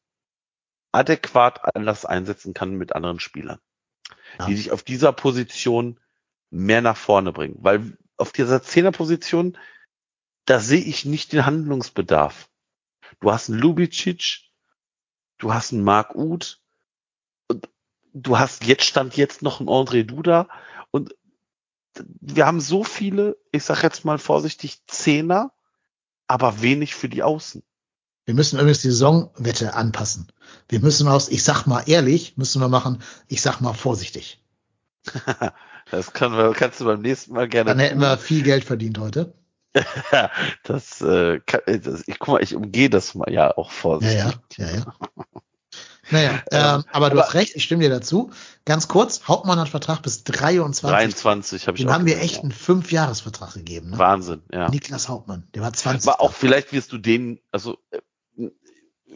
adäquat 0.93 1.75
anders 1.75 2.05
einsetzen 2.05 2.55
kann 2.55 2.75
mit 2.75 2.95
anderen 2.95 3.21
Spielern, 3.21 3.59
Ja. 4.39 4.47
die 4.47 4.57
sich 4.57 4.71
auf 4.71 4.83
dieser 4.83 5.13
Position 5.13 5.99
mehr 6.51 6.83
nach 6.83 6.97
vorne 6.97 7.33
bringen. 7.33 7.57
Weil 7.59 7.97
auf 8.17 8.33
dieser 8.33 8.63
Zehnerposition, 8.63 9.59
da 10.45 10.61
sehe 10.61 10.83
ich 10.83 11.05
nicht 11.05 11.33
den 11.33 11.47
Handlungsbedarf. 11.47 12.49
Du 13.21 13.33
hast 13.33 13.49
einen 13.49 13.59
Lubicic, 13.59 14.41
du 15.39 15.53
hast 15.53 15.73
einen 15.73 15.85
Mark 15.85 16.15
Uth, 16.15 16.61
und 17.49 17.69
du 18.13 18.39
hast 18.39 18.65
jetzt 18.65 18.85
stand 18.85 19.17
jetzt 19.17 19.43
noch 19.43 19.61
einen 19.61 19.69
André 19.69 20.05
Duda 20.05 20.49
und 20.91 21.15
wir 22.21 22.47
haben 22.47 22.61
so 22.61 22.83
viele, 22.83 23.37
ich 23.53 23.65
sag 23.65 23.83
jetzt 23.83 24.05
mal 24.05 24.19
vorsichtig, 24.19 24.83
Zehner, 24.87 25.53
aber 26.27 26.61
wenig 26.61 26.95
für 26.95 27.09
die 27.09 27.23
Außen. 27.23 27.63
Wir 28.25 28.35
müssen 28.35 28.59
übrigens 28.59 28.81
die 28.81 28.91
Saisonwette 28.91 29.75
anpassen. 29.75 30.33
Wir 30.69 30.81
müssen 30.81 31.09
aus, 31.09 31.29
ich 31.29 31.45
sag 31.45 31.67
mal 31.67 31.83
ehrlich, 31.87 32.37
müssen 32.37 32.61
wir 32.61 32.69
machen, 32.69 33.03
ich 33.29 33.43
sag 33.43 33.61
mal 33.61 33.75
vorsichtig. 33.75 34.43
Das 35.91 36.15
können 36.15 36.35
wir, 36.35 36.53
kannst 36.55 36.81
du 36.81 36.87
beim 36.87 37.03
nächsten 37.03 37.35
Mal 37.35 37.47
gerne 37.47 37.69
Dann 37.69 37.79
hätten 37.79 38.01
wir 38.01 38.17
viel 38.17 38.43
Geld 38.43 38.65
verdient 38.65 38.99
heute. 38.99 39.35
das, 40.63 41.01
äh, 41.01 41.41
kann, 41.41 41.61
das, 41.83 42.05
ich 42.07 42.19
guck 42.19 42.35
mal, 42.35 42.43
ich 42.43 42.55
umgehe 42.55 42.91
das 42.91 43.15
mal 43.15 43.33
ja 43.33 43.57
auch 43.57 43.71
Ja, 43.71 43.75
vorsichtig. 43.77 44.19
ja, 44.59 44.67
ja, 44.67 44.77
ja. 44.77 44.95
Naja, 46.11 46.43
ähm, 46.77 46.85
aber 46.93 47.11
du 47.11 47.19
hast 47.21 47.35
recht, 47.35 47.57
ich 47.57 47.65
stimme 47.65 47.83
dir 47.83 47.91
dazu. 47.91 48.31
Ganz 48.65 48.89
kurz, 48.89 49.23
Hauptmann 49.27 49.59
hat 49.59 49.69
Vertrag 49.71 50.03
bis 50.03 50.23
23. 50.25 50.91
23 50.97 51.67
habe 51.67 51.77
ich 51.77 51.83
Dem 51.83 51.89
auch 51.89 51.95
haben 51.95 52.07
wir 52.07 52.21
echt 52.21 52.41
einen 52.43 52.53
Fünfjahresvertrag 52.53 53.55
gegeben. 53.55 53.87
ja. 53.91 53.93
Ne? 53.93 53.99
Wahnsinn, 53.99 54.43
ja. 54.53 54.69
Niklas 54.69 55.09
Hauptmann, 55.09 55.49
der 55.55 55.63
war 55.63 55.73
20. 55.73 56.09
Aber 56.09 56.21
auch 56.21 56.33
vielleicht 56.33 56.73
wirst 56.73 56.93
du 56.93 56.99
den, 56.99 57.41
also 57.51 57.79
äh, 57.91 58.01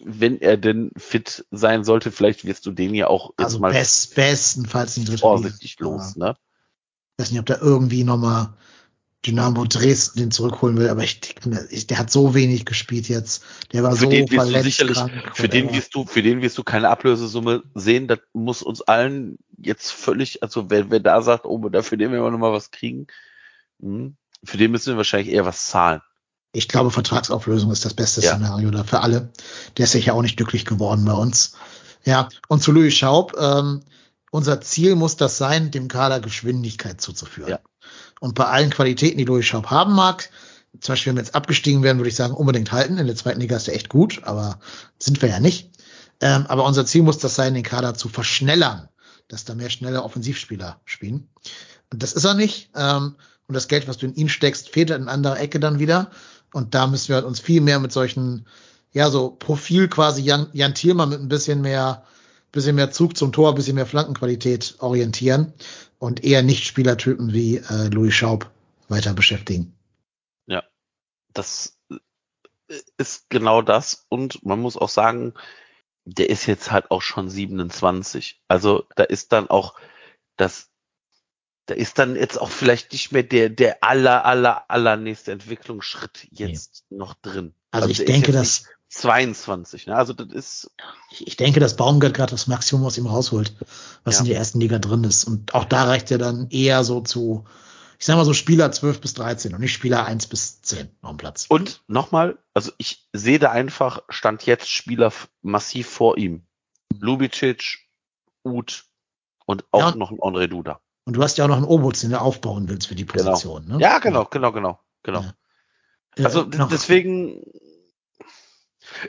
wenn 0.04 0.40
er 0.40 0.56
denn 0.56 0.92
fit 0.96 1.44
sein 1.50 1.84
sollte, 1.84 2.10
vielleicht 2.12 2.44
wirst 2.44 2.64
du 2.66 2.70
den 2.70 2.94
ja 2.94 3.08
auch 3.08 3.32
also 3.36 3.58
mal 3.58 3.72
best, 3.72 4.14
bestenfalls 4.14 4.96
in 4.96 5.02
die 5.04 5.08
dritte 5.10 5.20
vorsichtig 5.20 5.76
Liga. 5.78 5.90
los, 5.90 6.16
ne? 6.16 6.36
Ich 7.16 7.22
weiß 7.24 7.30
nicht, 7.32 7.40
ob 7.40 7.46
der 7.46 7.60
irgendwie 7.60 8.04
nochmal 8.04 8.54
Dynamo 9.26 9.64
Dresden 9.64 10.20
den 10.20 10.30
zurückholen 10.30 10.76
will, 10.76 10.88
aber 10.88 11.02
ich, 11.02 11.20
ich, 11.70 11.86
der 11.88 11.98
hat 11.98 12.10
so 12.10 12.34
wenig 12.34 12.64
gespielt 12.64 13.08
jetzt. 13.08 13.42
Der 13.72 13.82
war 13.82 13.92
Für 13.92 14.04
so 14.04 14.10
den 14.10 14.28
verletzt. 14.28 14.64
sicherlich, 14.64 14.96
krank, 14.96 15.12
für 15.34 15.48
den 15.48 15.72
wirst 15.72 15.94
du, 15.94 16.06
für 16.06 16.22
den 16.22 16.40
wirst 16.40 16.56
du 16.56 16.62
keine 16.62 16.88
Ablösesumme 16.88 17.64
sehen. 17.74 18.06
Das 18.06 18.20
muss 18.32 18.62
uns 18.62 18.80
allen 18.82 19.38
jetzt 19.58 19.90
völlig, 19.90 20.42
also 20.42 20.70
wer, 20.70 20.90
wer 20.90 21.00
da 21.00 21.20
sagt, 21.20 21.46
oh, 21.46 21.68
dafür 21.68 21.98
den 21.98 22.12
wir 22.12 22.18
noch 22.30 22.38
mal 22.38 22.52
was 22.52 22.70
kriegen, 22.70 23.08
hm, 23.80 24.16
für 24.44 24.56
den 24.56 24.70
müssen 24.70 24.92
wir 24.92 24.98
wahrscheinlich 24.98 25.34
eher 25.34 25.44
was 25.44 25.66
zahlen. 25.66 26.00
Ich 26.52 26.68
glaube, 26.68 26.90
Vertragsauflösung 26.90 27.70
ist 27.72 27.84
das 27.84 27.94
beste 27.94 28.20
Ja. 28.20 28.30
Szenario 28.30 28.70
da 28.70 28.84
für 28.84 29.00
alle. 29.00 29.32
Der 29.76 29.84
ist 29.84 29.92
sicher 29.92 30.14
auch 30.14 30.22
nicht 30.22 30.36
glücklich 30.36 30.64
geworden 30.64 31.04
bei 31.04 31.12
uns. 31.12 31.56
Ja, 32.04 32.28
und 32.46 32.62
zu 32.62 32.72
Louis 32.72 32.94
Schaub, 32.94 33.36
ähm, 33.38 33.82
unser 34.30 34.60
Ziel 34.60 34.94
muss 34.94 35.16
das 35.16 35.38
sein, 35.38 35.70
dem 35.70 35.88
Kader 35.88 36.20
Geschwindigkeit 36.20 37.00
zuzuführen. 37.00 37.50
Ja. 37.50 37.60
Und 38.20 38.34
bei 38.34 38.44
allen 38.44 38.70
Qualitäten, 38.70 39.18
die 39.18 39.24
Louis 39.24 39.46
Schaub 39.46 39.66
haben 39.66 39.94
mag, 39.94 40.30
zum 40.80 40.92
Beispiel, 40.92 41.10
wenn 41.10 41.16
wir 41.16 41.22
jetzt 41.22 41.34
abgestiegen 41.34 41.82
wären, 41.82 41.98
würde 41.98 42.10
ich 42.10 42.16
sagen, 42.16 42.34
unbedingt 42.34 42.72
halten. 42.72 42.98
In 42.98 43.06
der 43.06 43.16
zweiten 43.16 43.40
Liga 43.40 43.56
ist 43.56 43.68
er 43.68 43.74
echt 43.74 43.88
gut, 43.88 44.20
aber 44.24 44.60
sind 44.98 45.20
wir 45.22 45.28
ja 45.28 45.40
nicht. 45.40 45.70
Ähm, 46.20 46.46
aber 46.48 46.64
unser 46.64 46.84
Ziel 46.84 47.02
muss 47.02 47.18
das 47.18 47.34
sein, 47.34 47.54
den 47.54 47.62
Kader 47.62 47.94
zu 47.94 48.08
verschnellern, 48.08 48.88
dass 49.28 49.44
da 49.44 49.54
mehr 49.54 49.70
schnelle 49.70 50.02
Offensivspieler 50.02 50.80
spielen. 50.84 51.28
Und 51.92 52.02
das 52.02 52.12
ist 52.12 52.24
er 52.24 52.34
nicht. 52.34 52.70
Ähm, 52.74 53.16
und 53.46 53.54
das 53.54 53.68
Geld, 53.68 53.88
was 53.88 53.98
du 53.98 54.06
in 54.06 54.14
ihn 54.14 54.28
steckst, 54.28 54.68
fehlt 54.68 54.90
in 54.90 55.08
anderer 55.08 55.40
Ecke 55.40 55.58
dann 55.58 55.78
wieder. 55.78 56.10
Und 56.52 56.74
da 56.74 56.86
müssen 56.86 57.08
wir 57.08 57.16
halt 57.16 57.24
uns 57.24 57.40
viel 57.40 57.60
mehr 57.60 57.80
mit 57.80 57.92
solchen, 57.92 58.46
ja, 58.92 59.10
so 59.10 59.30
Profil 59.30 59.88
quasi 59.88 60.22
Jan, 60.22 60.48
Jan 60.52 60.74
Thielmann 60.74 61.08
mit 61.08 61.20
ein 61.20 61.28
bisschen 61.28 61.60
mehr, 61.60 62.04
bisschen 62.52 62.76
mehr 62.76 62.90
Zug 62.90 63.16
zum 63.16 63.32
Tor, 63.32 63.54
bisschen 63.54 63.74
mehr 63.74 63.86
Flankenqualität 63.86 64.76
orientieren 64.78 65.52
und 65.98 66.24
eher 66.24 66.42
nicht 66.42 66.64
Spielertypen 66.64 67.32
wie 67.32 67.56
äh, 67.56 67.88
Louis 67.88 68.14
Schaub 68.14 68.50
weiter 68.88 69.14
beschäftigen. 69.14 69.74
Das 71.32 71.78
ist 72.96 73.30
genau 73.30 73.62
das. 73.62 74.06
Und 74.08 74.44
man 74.44 74.60
muss 74.60 74.76
auch 74.76 74.88
sagen, 74.88 75.34
der 76.04 76.30
ist 76.30 76.46
jetzt 76.46 76.70
halt 76.70 76.90
auch 76.90 77.02
schon 77.02 77.28
27. 77.28 78.42
Also 78.48 78.86
da 78.96 79.04
ist 79.04 79.32
dann 79.32 79.50
auch 79.50 79.74
das, 80.36 80.67
da 81.68 81.74
ist 81.74 81.98
dann 81.98 82.16
jetzt 82.16 82.40
auch 82.40 82.50
vielleicht 82.50 82.92
nicht 82.92 83.12
mehr 83.12 83.22
der, 83.22 83.48
der 83.50 83.84
aller, 83.84 84.24
aller, 84.24 84.70
aller 84.70 84.96
nächste 84.96 85.32
Entwicklungsschritt 85.32 86.26
jetzt 86.30 86.84
noch 86.90 87.14
drin. 87.14 87.54
Also, 87.70 87.88
ich 87.88 87.98
der 87.98 88.06
ist 88.06 88.12
denke, 88.12 88.32
dass 88.32 88.62
nicht 88.62 88.68
22, 88.90 89.86
ne? 89.86 89.94
Also 89.96 90.14
das 90.14 90.28
ist, 90.32 90.70
ich 91.10 91.26
ich 91.26 91.36
denke, 91.36 91.60
dass 91.60 91.76
Baumgart 91.76 92.14
gerade 92.14 92.30
das 92.30 92.46
Maximum 92.46 92.86
aus 92.86 92.96
ihm 92.96 93.06
rausholt, 93.06 93.54
was 94.04 94.14
Ja. 94.16 94.20
in 94.22 94.26
der 94.28 94.36
ersten 94.38 94.60
Liga 94.60 94.78
drin 94.78 95.04
ist. 95.04 95.24
Und 95.24 95.54
auch 95.54 95.66
da 95.66 95.84
reicht 95.84 96.10
er 96.10 96.16
dann 96.18 96.48
eher 96.48 96.82
so 96.84 97.02
zu, 97.02 97.44
ich 97.98 98.06
sag 98.06 98.16
mal 98.16 98.24
so 98.24 98.32
Spieler 98.32 98.72
12 98.72 99.02
bis 99.02 99.12
13 99.12 99.52
und 99.54 99.60
nicht 99.60 99.74
Spieler 99.74 100.06
1 100.06 100.28
bis 100.28 100.62
10 100.62 100.88
auf 101.02 101.10
dem 101.10 101.16
Platz. 101.18 101.44
und 101.50 101.82
nochmal, 101.86 102.38
also 102.54 102.72
ich 102.78 103.06
sehe 103.12 103.38
da 103.38 103.50
einfach, 103.50 104.00
stand 104.08 104.46
jetzt 104.46 104.70
Spieler 104.70 105.12
massiv 105.42 105.86
vor 105.86 106.16
ihm. 106.16 106.46
Lubicic, 106.98 107.80
Uth 108.42 108.84
und 109.44 109.64
auch 109.70 109.90
Ja. 109.90 109.94
noch 109.96 110.10
ein 110.10 110.18
André 110.20 110.46
Duda. 110.46 110.80
Und 111.08 111.14
du 111.14 111.22
hast 111.22 111.38
ja 111.38 111.44
auch 111.44 111.48
noch 111.48 111.56
einen 111.56 111.64
Obutz, 111.64 112.02
den 112.02 112.10
du 112.10 112.20
aufbauen 112.20 112.68
willst 112.68 112.86
für 112.88 112.94
die 112.94 113.06
Genau. 113.06 113.30
Position. 113.30 113.66
Ne? 113.66 113.78
Ja, 113.80 113.98
genau, 113.98 114.26
genau, 114.26 114.52
genau, 114.52 114.78
genau. 115.02 115.22
Ja. 115.22 115.32
Äh, 116.18 116.24
Also 116.24 116.42
noch- 116.42 116.68
deswegen 116.68 117.42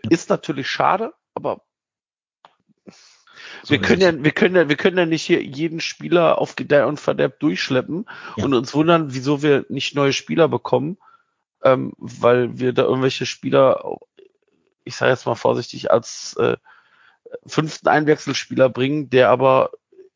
ist 0.09 0.29
natürlich 0.29 0.69
schade, 0.69 1.13
aber 1.33 1.61
so 3.63 3.71
wir 3.71 3.81
können 3.81 3.99
ja, 3.99 4.23
wir 4.23 4.31
können 4.31 4.55
ja, 4.55 4.69
wir 4.69 4.77
können 4.77 4.97
ja 4.97 5.05
nicht 5.05 5.23
hier 5.23 5.43
jeden 5.43 5.81
Spieler 5.81 6.37
auf 6.37 6.55
Gedeih 6.55 6.85
und 6.85 7.01
Verderb 7.01 7.37
durchschleppen 7.41 8.05
Ja. 8.37 8.45
und 8.45 8.53
uns 8.53 8.73
wundern, 8.73 9.13
wieso 9.13 9.41
wir 9.41 9.65
nicht 9.67 9.93
neue 9.93 10.13
Spieler 10.13 10.47
bekommen, 10.47 10.99
ähm, 11.63 11.91
weil 11.97 12.59
wir 12.59 12.71
da 12.71 12.83
irgendwelche 12.83 13.25
Spieler, 13.25 13.97
ich 14.85 14.95
sage 14.95 15.11
jetzt 15.11 15.25
mal 15.25 15.35
vorsichtig, 15.35 15.91
als 15.91 16.37
äh, 16.37 16.55
fünften 17.45 17.89
Einwechselspieler 17.89 18.69
bringen, 18.69 19.09
der 19.09 19.29
aber 19.31 19.71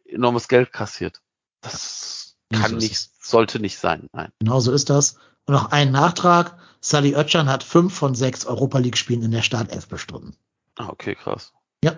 enormes 0.06 0.48
Geld 0.48 0.72
kassiert. 0.72 1.20
Das 1.64 2.36
Ja, 2.52 2.60
kann 2.60 2.72
so 2.72 2.78
nicht, 2.78 3.10
sollte 3.22 3.60
nicht 3.60 3.80
sein, 3.80 4.08
nein. 4.14 4.30
Genau 4.40 4.60
so 4.60 4.72
ist 4.72 4.90
das. 4.90 5.16
Und 5.46 5.56
noch 5.56 5.72
ein 5.72 5.92
Nachtrag. 5.92 6.58
Sally 6.82 7.16
Oetschan 7.16 7.50
hat 7.50 7.64
fünf 7.64 7.94
von 7.96 8.14
sechs 8.16 8.46
Europa 8.46 8.78
League 8.78 8.98
Spielen 8.98 9.24
in 9.24 9.32
der 9.32 9.42
Startelf 9.42 9.88
bestritten. 9.88 10.36
Ah, 10.78 10.90
okay, 10.90 11.16
krass. 11.16 11.54
Ja. 11.84 11.98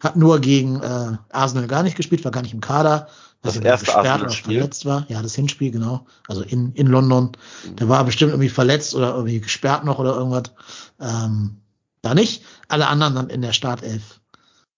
Hat 0.00 0.16
nur 0.16 0.40
gegen 0.40 0.80
äh, 0.82 1.16
Arsenal 1.30 1.66
gar 1.68 1.82
nicht 1.82 1.96
gespielt, 1.96 2.24
war 2.24 2.32
gar 2.32 2.42
nicht 2.42 2.52
im 2.54 2.60
Kader. 2.60 3.08
Das 3.42 3.56
er 3.56 3.64
erste 3.64 3.86
gesperrt 3.86 4.22
oder 4.22 4.30
verletzt 4.30 4.84
war. 4.84 5.04
Ja, 5.08 5.20
das 5.22 5.34
Hinspiel, 5.34 5.70
genau. 5.70 6.06
Also 6.28 6.42
in, 6.42 6.72
in 6.74 6.86
London. 6.86 7.32
Mhm. 7.66 7.76
Der 7.76 7.88
war 7.88 8.04
bestimmt 8.04 8.30
irgendwie 8.32 8.48
verletzt 8.50 8.94
oder 8.94 9.14
irgendwie 9.14 9.40
gesperrt 9.40 9.84
noch 9.84 9.98
oder 9.98 10.14
irgendwas. 10.14 10.52
Ähm, 11.00 11.58
da 12.02 12.14
nicht. 12.14 12.44
Alle 12.68 12.86
anderen 12.88 13.14
dann 13.14 13.30
in 13.30 13.42
der 13.42 13.52
Startelf. 13.52 14.20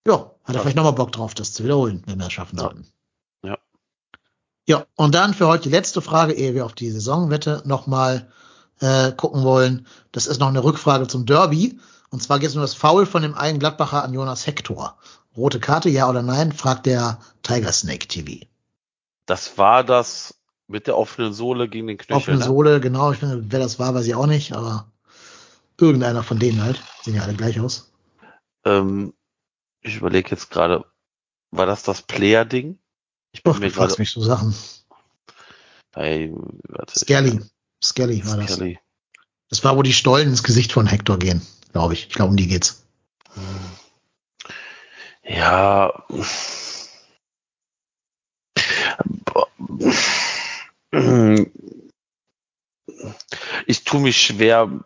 Ja, 0.07 0.15
hat 0.45 0.49
er 0.49 0.55
Ja. 0.55 0.61
vielleicht 0.61 0.77
nochmal 0.77 0.93
Bock 0.95 1.13
drauf, 1.13 1.35
das 1.35 1.53
zu 1.53 1.65
wiederholen, 1.65 2.03
wenn 2.07 2.19
wir 2.19 2.27
es 2.27 2.33
schaffen 2.33 2.57
Ja. 2.57 2.63
sollten. 2.65 2.87
Ja. 4.67 4.87
Und 4.97 5.15
dann 5.15 5.35
für 5.35 5.47
heute 5.47 5.65
die 5.65 5.75
letzte 5.75 6.01
Frage, 6.01 6.33
ehe 6.33 6.55
wir 6.55 6.65
auf 6.65 6.75
die 6.75 6.91
Saisonwette 6.91 7.63
nochmal 7.65 8.31
äh, 8.81 9.13
gucken 9.13 9.43
wollen. 9.43 9.87
Das 10.13 10.27
ist 10.27 10.41
noch 10.41 10.49
eine 10.49 10.65
Rückfrage 10.65 11.07
zum 11.07 11.27
Derby. 11.27 11.79
Und 12.11 12.23
zwar 12.23 12.39
geht 12.39 12.51
es 12.51 12.55
um 12.55 12.63
das 12.63 12.75
Foul 12.75 13.07
von 13.07 13.23
dem 13.23 13.35
einen 13.35 13.59
Gladbacher 13.59 14.05
an 14.05 14.15
Jonas 14.15 14.47
Hector. 14.47 14.97
Rote 15.37 15.61
Karte, 15.61 15.89
ja 15.89 16.09
oder 16.09 16.23
nein? 16.23 16.53
fragt 16.53 16.87
der 16.87 17.19
Tiger 17.43 17.73
Snake 17.73 18.07
TV. 18.07 18.47
Das 19.27 19.59
war 19.59 19.83
das 19.83 20.35
mit 20.69 20.87
der 20.87 20.97
offenen 20.97 21.33
Sohle 21.33 21.69
gegen 21.69 21.89
den 21.89 21.99
Knöchel. 21.99 22.17
Offene 22.17 22.39
ne? 22.39 22.45
Sohle, 22.45 22.81
genau. 22.81 23.13
Ich 23.13 23.19
finde, 23.19 23.45
wer 23.49 23.59
das 23.59 23.79
war, 23.79 23.95
weiß 23.95 24.07
ich 24.07 24.15
auch 24.15 24.27
nicht, 24.27 24.53
aber 24.53 24.93
irgendeiner 25.79 26.23
von 26.23 26.39
denen 26.39 26.63
halt. 26.63 26.83
Sehen 27.03 27.15
ja 27.15 27.23
alle 27.23 27.35
gleich 27.35 27.61
aus. 27.61 27.93
Ähm, 28.65 29.13
ich 29.81 29.97
überlege 29.97 30.31
jetzt 30.31 30.51
gerade, 30.51 30.85
war 31.51 31.67
das 31.67 31.83
das 31.83 32.03
Player-Ding? 32.03 32.79
Ich 33.35 33.45
mir 33.45 33.69
du 33.69 33.71
fragst 33.71 33.99
mich 33.99 34.11
so 34.11 34.23
Sachen. 34.23 34.55
bei, 35.93 36.33
warte, 36.69 36.99
Skelly. 36.99 37.41
Skelly 37.83 38.25
war 38.27 38.37
das. 38.37 38.53
Skelly. 38.53 38.79
Das 39.51 39.63
war, 39.65 39.77
wo 39.77 39.83
die 39.83 39.93
Stollen 39.93 40.29
ins 40.29 40.43
Gesicht 40.43 40.73
von 40.73 40.87
Hector 40.87 41.19
gehen, 41.19 41.43
glaube 41.73 41.95
ich. 41.95 42.09
Ich 42.09 42.15
glaube, 42.15 42.31
um 42.31 42.37
die 42.37 42.47
geht's. 42.47 42.85
Ja. 45.23 46.05
Ich 53.67 53.85
tue 53.85 54.01
mich 54.01 54.17
schwer 54.17 54.85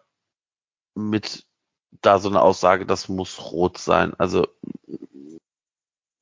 mit 0.95 1.45
da 2.01 2.19
so 2.19 2.29
eine 2.29 2.41
Aussage, 2.43 2.87
das 2.87 3.09
muss 3.09 3.53
rot 3.53 3.79
sein. 3.79 4.15
Also 4.19 4.49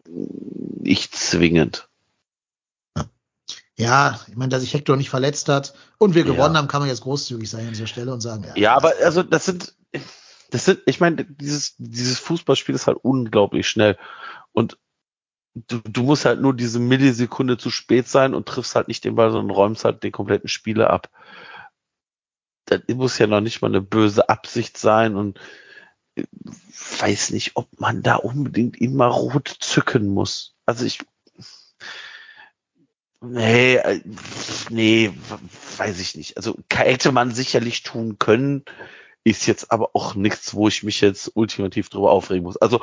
nicht 0.06 1.14
zwingend. 1.14 1.88
Ja, 3.78 4.18
ich 4.28 4.36
meine, 4.36 4.48
dass 4.48 4.62
sich 4.62 4.72
Hector 4.72 4.96
nicht 4.96 5.10
verletzt 5.10 5.48
hat 5.48 5.74
und 5.98 6.14
wir 6.14 6.24
Ja. 6.24 6.32
gewonnen 6.32 6.56
haben, 6.56 6.68
kann 6.68 6.80
man 6.80 6.88
jetzt 6.88 7.02
großzügig 7.02 7.48
sein 7.48 7.66
an 7.66 7.72
dieser 7.72 7.86
Stelle 7.86 8.12
und 8.12 8.20
sagen, 8.20 8.44
ja. 8.44 8.56
Ja, 8.56 8.76
aber 8.76 8.94
also 9.02 9.22
das 9.22 9.44
sind, 9.44 9.74
das 10.50 10.64
sind, 10.64 10.80
ich 10.86 11.00
meine, 11.00 11.24
dieses, 11.24 11.74
dieses 11.76 12.18
Fußballspiel 12.18 12.74
ist 12.74 12.86
halt 12.86 12.98
unglaublich 13.02 13.68
schnell. 13.68 13.98
Und 14.52 14.78
du, 15.54 15.80
du 15.80 16.02
musst 16.04 16.24
halt 16.24 16.40
nur 16.40 16.54
diese 16.54 16.78
Millisekunde 16.78 17.58
zu 17.58 17.70
spät 17.70 18.08
sein 18.08 18.34
und 18.34 18.46
triffst 18.48 18.74
halt 18.76 18.88
nicht 18.88 19.04
den 19.04 19.14
Ball, 19.14 19.30
sondern 19.30 19.54
räumst 19.54 19.84
halt 19.84 20.02
den 20.02 20.12
kompletten 20.12 20.48
Spieler 20.48 20.90
ab. 20.90 21.10
Das 22.64 22.80
muss 22.88 23.18
ja 23.18 23.26
noch 23.26 23.40
nicht 23.42 23.60
mal 23.60 23.68
eine 23.68 23.82
böse 23.82 24.28
Absicht 24.28 24.78
sein 24.78 25.16
und 25.16 25.38
ich 26.14 26.26
weiß 27.00 27.30
nicht, 27.30 27.52
ob 27.56 27.68
man 27.78 28.02
da 28.02 28.16
unbedingt 28.16 28.80
immer 28.80 29.06
rot 29.06 29.54
zücken 29.60 30.08
muss. 30.08 30.56
Also 30.64 30.84
ich, 30.86 31.00
nee, 33.20 33.76
äh, 33.76 34.00
nee, 34.70 35.12
weiß 35.76 36.00
ich 36.00 36.14
nicht. 36.16 36.36
Also 36.36 36.58
hätte 36.72 37.12
man 37.12 37.34
sicherlich 37.34 37.82
tun 37.82 38.18
können, 38.18 38.64
ist 39.24 39.46
jetzt 39.46 39.72
aber 39.72 39.90
auch 39.94 40.14
nichts, 40.14 40.54
wo 40.54 40.68
ich 40.68 40.82
mich 40.82 41.00
jetzt 41.00 41.32
ultimativ 41.34 41.88
drüber 41.88 42.12
aufregen 42.12 42.44
muss. 42.44 42.56
Also 42.56 42.80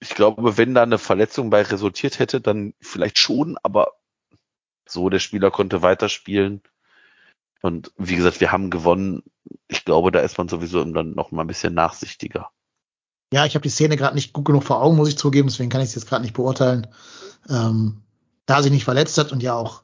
ich 0.00 0.10
glaube, 0.10 0.58
wenn 0.58 0.74
da 0.74 0.82
eine 0.82 0.98
Verletzung 0.98 1.50
bei 1.50 1.62
resultiert 1.62 2.18
hätte, 2.18 2.40
dann 2.40 2.74
vielleicht 2.80 3.18
schon, 3.18 3.56
aber 3.62 3.92
so, 4.86 5.08
der 5.08 5.18
Spieler 5.18 5.50
konnte 5.50 5.80
weiterspielen. 5.82 6.62
Und 7.62 7.92
wie 7.96 8.16
gesagt, 8.16 8.40
wir 8.40 8.52
haben 8.52 8.68
gewonnen. 8.68 9.22
Ich 9.68 9.86
glaube, 9.86 10.12
da 10.12 10.20
ist 10.20 10.36
man 10.36 10.48
sowieso 10.48 10.84
dann 10.84 11.14
noch 11.14 11.30
mal 11.30 11.42
ein 11.42 11.46
bisschen 11.46 11.72
nachsichtiger. 11.72 12.50
Ja, 13.32 13.46
ich 13.46 13.54
habe 13.54 13.62
die 13.62 13.70
Szene 13.70 13.96
gerade 13.96 14.14
nicht 14.14 14.34
gut 14.34 14.44
genug 14.44 14.62
vor 14.62 14.82
Augen, 14.82 14.96
muss 14.96 15.08
ich 15.08 15.18
zugeben, 15.18 15.48
deswegen 15.48 15.70
kann 15.70 15.80
ich 15.80 15.88
es 15.88 15.94
jetzt 15.94 16.06
gerade 16.06 16.22
nicht 16.22 16.34
beurteilen. 16.34 16.86
Ähm, 17.48 18.03
da 18.46 18.62
sie 18.62 18.70
nicht 18.70 18.84
verletzt 18.84 19.18
hat 19.18 19.32
und 19.32 19.42
ja 19.42 19.54
auch, 19.54 19.82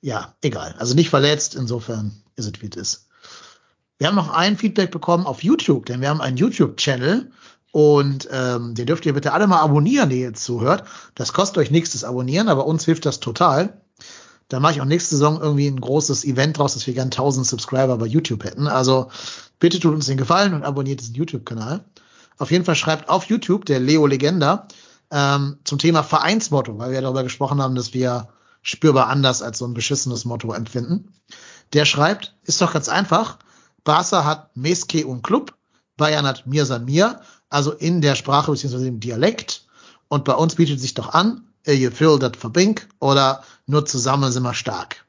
ja, 0.00 0.34
egal. 0.42 0.74
Also 0.78 0.94
nicht 0.94 1.10
verletzt, 1.10 1.54
insofern 1.54 2.12
ist 2.36 2.46
es 2.46 2.62
wie 2.62 2.68
es 2.68 2.76
ist. 2.76 3.08
Wir 3.98 4.08
haben 4.08 4.14
noch 4.14 4.30
ein 4.30 4.58
Feedback 4.58 4.90
bekommen 4.90 5.26
auf 5.26 5.42
YouTube, 5.42 5.86
denn 5.86 6.00
wir 6.00 6.10
haben 6.10 6.20
einen 6.20 6.36
YouTube-Channel 6.36 7.30
und 7.72 8.28
ähm, 8.30 8.74
den 8.74 8.86
dürft 8.86 9.06
ihr 9.06 9.14
bitte 9.14 9.32
alle 9.32 9.46
mal 9.46 9.60
abonnieren, 9.60 10.10
die 10.10 10.20
jetzt 10.20 10.44
zuhört. 10.44 10.84
Das 11.14 11.32
kostet 11.32 11.58
euch 11.58 11.70
nichts, 11.70 11.92
das 11.92 12.04
Abonnieren, 12.04 12.48
aber 12.48 12.66
uns 12.66 12.84
hilft 12.84 13.06
das 13.06 13.20
total. 13.20 13.80
Da 14.48 14.60
mache 14.60 14.74
ich 14.74 14.80
auch 14.80 14.86
nächste 14.86 15.16
Saison 15.16 15.40
irgendwie 15.40 15.66
ein 15.66 15.80
großes 15.80 16.24
Event 16.24 16.58
draus, 16.58 16.74
dass 16.74 16.86
wir 16.86 16.94
gern 16.94 17.06
1000 17.06 17.46
Subscriber 17.46 17.96
bei 17.96 18.06
YouTube 18.06 18.44
hätten. 18.44 18.68
Also 18.68 19.10
bitte 19.58 19.80
tut 19.80 19.94
uns 19.94 20.06
den 20.06 20.18
Gefallen 20.18 20.54
und 20.54 20.62
abonniert 20.62 21.00
diesen 21.00 21.16
YouTube-Kanal. 21.16 21.84
Auf 22.38 22.50
jeden 22.50 22.64
Fall 22.64 22.76
schreibt 22.76 23.08
auf 23.08 23.24
YouTube 23.24 23.64
der 23.64 23.80
Leo 23.80 24.06
Legenda 24.06 24.68
ähm, 25.10 25.58
zum 25.64 25.78
Thema 25.78 26.02
Vereinsmotto, 26.02 26.78
weil 26.78 26.92
wir 26.92 27.00
darüber 27.00 27.22
gesprochen 27.22 27.62
haben, 27.62 27.74
dass 27.74 27.94
wir 27.94 28.28
spürbar 28.62 29.08
anders 29.08 29.42
als 29.42 29.58
so 29.58 29.66
ein 29.66 29.74
beschissenes 29.74 30.24
Motto 30.24 30.52
empfinden. 30.52 31.14
Der 31.72 31.84
schreibt, 31.84 32.34
ist 32.44 32.60
doch 32.60 32.72
ganz 32.72 32.88
einfach. 32.88 33.38
Barca 33.84 34.24
hat 34.24 34.56
Meske 34.56 35.06
und 35.06 35.22
Club, 35.22 35.54
Bayern 35.96 36.26
hat 36.26 36.46
Mir 36.46 36.66
San 36.66 36.84
Mir, 36.84 37.20
also 37.48 37.72
in 37.72 38.00
der 38.00 38.16
Sprache 38.16 38.50
bzw. 38.50 38.88
im 38.88 39.00
Dialekt. 39.00 39.66
Und 40.08 40.24
bei 40.24 40.34
uns 40.34 40.56
bietet 40.56 40.80
sich 40.80 40.94
doch 40.94 41.14
an, 41.14 41.46
ihr 41.66 41.92
Phil 41.92 42.18
dat 42.18 42.36
verbink 42.36 42.88
oder 43.00 43.42
nur 43.66 43.86
zusammen 43.86 44.30
sind 44.32 44.42
wir 44.42 44.54
stark. 44.54 45.06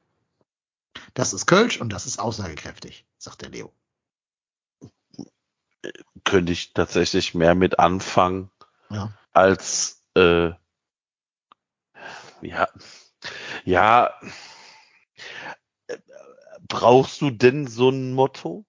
Das 1.13 1.33
ist 1.33 1.45
Kölsch 1.45 1.79
und 1.81 1.91
das 1.91 2.05
ist 2.05 2.19
aussagekräftig, 2.19 3.05
sagt 3.17 3.41
der 3.41 3.49
Leo. 3.49 3.71
Könnte 6.23 6.51
ich 6.51 6.73
tatsächlich 6.73 7.33
mehr 7.33 7.55
mit 7.55 7.79
anfangen 7.79 8.51
Ja. 8.89 9.11
Als 9.37 10.03
äh, 10.15 10.51
ja 12.41 12.67
ja 13.65 14.11
Äh, 15.87 15.97
brauchst 16.67 17.21
du 17.21 17.29
denn 17.29 17.67
so 17.67 17.89
ein 17.89 18.13
Motto? 18.13 18.65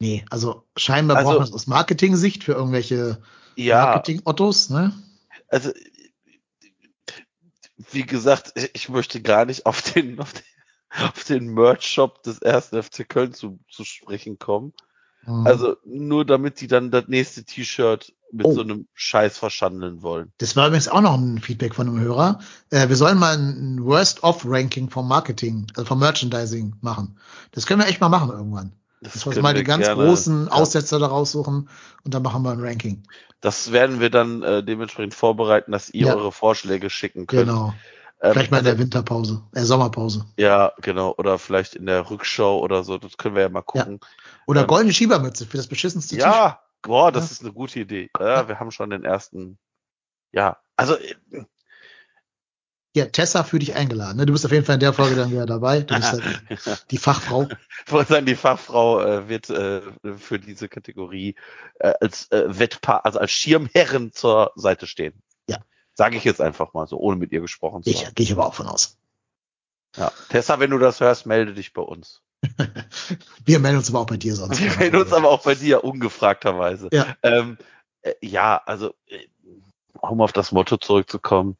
Nee, 0.00 0.24
also 0.30 0.68
scheinbar 0.76 1.16
Also- 1.16 1.28
braucht 1.30 1.38
man 1.40 1.48
es 1.48 1.54
aus 1.54 1.66
Marketing-Sicht 1.66 2.44
für 2.44 2.52
irgendwelche 2.52 3.22
Ja, 3.56 3.84
Marketing-Ottos, 3.86 4.70
ne? 4.70 4.92
also 5.48 5.70
wie 7.90 8.04
gesagt, 8.06 8.52
ich 8.74 8.88
möchte 8.88 9.20
gar 9.22 9.44
nicht 9.44 9.66
auf 9.66 9.82
den 9.82 10.18
auf 10.20 10.32
den, 10.32 10.42
auf 11.08 11.24
den 11.24 11.46
Merch-Shop 11.48 12.22
des 12.22 12.38
ersten 12.40 12.82
FC 12.82 13.08
Köln 13.08 13.32
zu, 13.32 13.58
zu 13.68 13.84
sprechen 13.84 14.38
kommen. 14.38 14.72
Mhm. 15.26 15.46
Also 15.46 15.76
nur 15.84 16.24
damit 16.24 16.60
die 16.60 16.66
dann 16.66 16.90
das 16.90 17.08
nächste 17.08 17.44
T-Shirt 17.44 18.12
mit 18.32 18.46
Oh. 18.46 18.52
so 18.54 18.62
einem 18.62 18.86
Scheiß 18.94 19.36
verschandeln 19.38 20.02
wollen. 20.02 20.32
Das 20.38 20.56
war 20.56 20.66
übrigens 20.66 20.88
auch 20.88 21.02
noch 21.02 21.14
ein 21.18 21.38
Feedback 21.38 21.74
von 21.74 21.86
einem 21.88 22.00
Hörer. 22.00 22.38
Äh, 22.70 22.88
wir 22.88 22.96
sollen 22.96 23.18
mal 23.18 23.36
ein 23.36 23.84
Worst-of-Ranking 23.84 24.88
vom 24.90 25.06
Marketing, 25.06 25.66
also 25.76 25.86
vom 25.86 25.98
Merchandising 25.98 26.74
machen. 26.80 27.18
Das 27.52 27.66
können 27.66 27.80
wir 27.82 27.88
echt 27.88 28.00
mal 28.00 28.08
machen 28.08 28.30
irgendwann. 28.30 28.72
Dass 29.02 29.14
wir 29.16 29.26
uns 29.26 29.34
können 29.34 29.42
mal 29.42 29.52
die 29.52 29.60
wir 29.60 29.64
ganz 29.64 29.84
gerne- 29.84 30.02
großen 30.04 30.46
ja. 30.46 30.52
Aussetzer 30.52 30.98
da 30.98 31.06
raussuchen 31.08 31.68
und 32.04 32.14
dann 32.14 32.22
machen 32.22 32.42
wir 32.42 32.52
ein 32.52 32.60
Ranking. 32.60 33.02
Das 33.40 33.72
werden 33.72 34.00
wir 34.00 34.08
dann 34.08 34.42
äh, 34.42 34.62
dementsprechend 34.62 35.14
vorbereiten, 35.14 35.72
dass 35.72 35.90
ihr 35.90 36.06
Ja. 36.06 36.14
eure 36.14 36.32
Vorschläge 36.32 36.88
schicken 36.88 37.26
könnt. 37.26 37.48
Genau. 37.48 37.74
Ähm, 38.22 38.32
Vielleicht 38.34 38.52
mal 38.52 38.58
in 38.58 38.64
der 38.64 38.78
Winterpause, 38.78 39.42
äh, 39.52 39.62
Sommerpause. 39.64 40.24
Ja, 40.38 40.72
genau. 40.80 41.12
Oder 41.18 41.40
vielleicht 41.40 41.74
in 41.74 41.86
der 41.86 42.08
Rückschau 42.08 42.60
oder 42.60 42.84
so. 42.84 42.96
Das 42.96 43.16
können 43.16 43.34
wir 43.34 43.42
ja 43.42 43.48
mal 43.48 43.62
gucken. 43.62 43.98
Oder 44.46 44.62
Ähm, 44.62 44.66
goldene 44.66 44.92
Schiebermütze 44.94 45.46
für 45.46 45.56
das 45.56 45.66
beschissenste 45.68 46.16
T-Shirt. 46.16 46.32
Ja, 46.32 46.62
boah, 46.82 47.12
das 47.12 47.26
Ja. 47.26 47.32
ist 47.32 47.40
eine 47.42 47.52
gute 47.52 47.80
Idee. 47.80 48.10
Ja, 48.18 48.48
wir 48.48 48.58
haben 48.60 48.70
schon 48.70 48.90
den 48.90 49.04
ersten. 49.04 49.58
Ja, 50.32 50.58
also 50.76 50.96
äh, 50.96 51.14
Ja, 52.94 53.06
Tessa 53.06 53.42
für 53.44 53.58
dich 53.58 53.74
eingeladen. 53.74 54.18
Ne? 54.18 54.26
Du 54.26 54.32
bist 54.34 54.44
auf 54.44 54.52
jeden 54.52 54.66
Fall 54.66 54.74
in 54.74 54.80
der 54.80 54.92
Folge 54.92 55.16
dann 55.16 55.30
wieder 55.30 55.46
dabei. 55.46 55.80
Du 55.80 55.94
bist 55.94 56.12
halt 56.12 56.86
die 56.90 56.98
Fachfrau. 56.98 57.48
ich 57.86 57.92
wollte 57.92 58.12
sagen, 58.12 58.26
die 58.26 58.34
Fachfrau 58.36 59.00
äh, 59.00 59.28
wird 59.28 59.48
äh, 59.48 59.80
für 60.18 60.38
diese 60.38 60.68
Kategorie 60.68 61.34
äh, 61.78 61.94
als 62.02 62.30
äh, 62.32 62.44
Wettpaar, 62.58 63.06
also 63.06 63.18
als 63.18 63.30
Schirmherrin 63.30 64.12
zur 64.12 64.52
Seite 64.56 64.86
stehen. 64.86 65.22
Ja. 65.48 65.58
Sage 65.94 66.16
ich 66.18 66.24
jetzt 66.24 66.40
einfach 66.42 66.74
mal 66.74 66.86
so, 66.86 66.98
ohne 66.98 67.16
mit 67.16 67.32
ihr 67.32 67.40
gesprochen 67.40 67.82
zu 67.82 67.88
Ich, 67.90 68.04
haben. 68.04 68.14
gehe 68.14 68.24
ich 68.24 68.32
aber 68.32 68.44
auch 68.46 68.54
von 68.54 68.66
aus. 68.66 68.98
Ja. 69.96 70.12
Tessa, 70.28 70.58
wenn 70.60 70.70
du 70.70 70.78
das 70.78 71.00
hörst, 71.00 71.24
melde 71.26 71.54
dich 71.54 71.72
bei 71.72 71.82
uns. 71.82 72.22
Wir 73.44 73.58
melden 73.58 73.78
uns 73.78 73.90
aber 73.90 74.00
auch 74.00 74.06
bei 74.06 74.16
dir 74.16 74.34
sonst. 74.34 74.60
Wir 74.60 74.76
melden 74.76 74.96
uns 74.96 75.12
aber 75.12 75.30
auch 75.30 75.42
bei 75.42 75.54
dir, 75.54 75.84
ungefragterweise. 75.84 76.88
Ja. 76.92 77.16
Ähm, 77.22 77.58
äh, 78.02 78.14
ja, 78.20 78.60
also, 78.66 78.94
äh, 79.06 79.26
um 79.92 80.20
auf 80.20 80.32
das 80.32 80.52
Motto 80.52 80.76
zurückzukommen, 80.76 81.56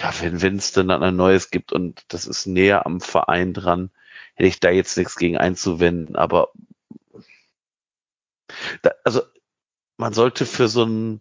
ja, 0.00 0.12
wenn 0.20 0.56
es 0.56 0.72
denn 0.72 0.88
dann 0.88 1.02
ein 1.02 1.16
neues 1.16 1.50
gibt 1.50 1.72
und 1.72 2.04
das 2.08 2.26
ist 2.26 2.46
näher 2.46 2.86
am 2.86 3.00
Verein 3.00 3.52
dran, 3.52 3.90
hätte 4.34 4.48
ich 4.48 4.60
da 4.60 4.70
jetzt 4.70 4.96
nichts 4.96 5.16
gegen 5.16 5.36
einzuwenden, 5.36 6.16
aber 6.16 6.50
da, 8.82 8.90
also 9.04 9.22
man 9.96 10.12
sollte 10.12 10.46
für 10.46 10.68
so 10.68 10.84
ein 10.84 11.20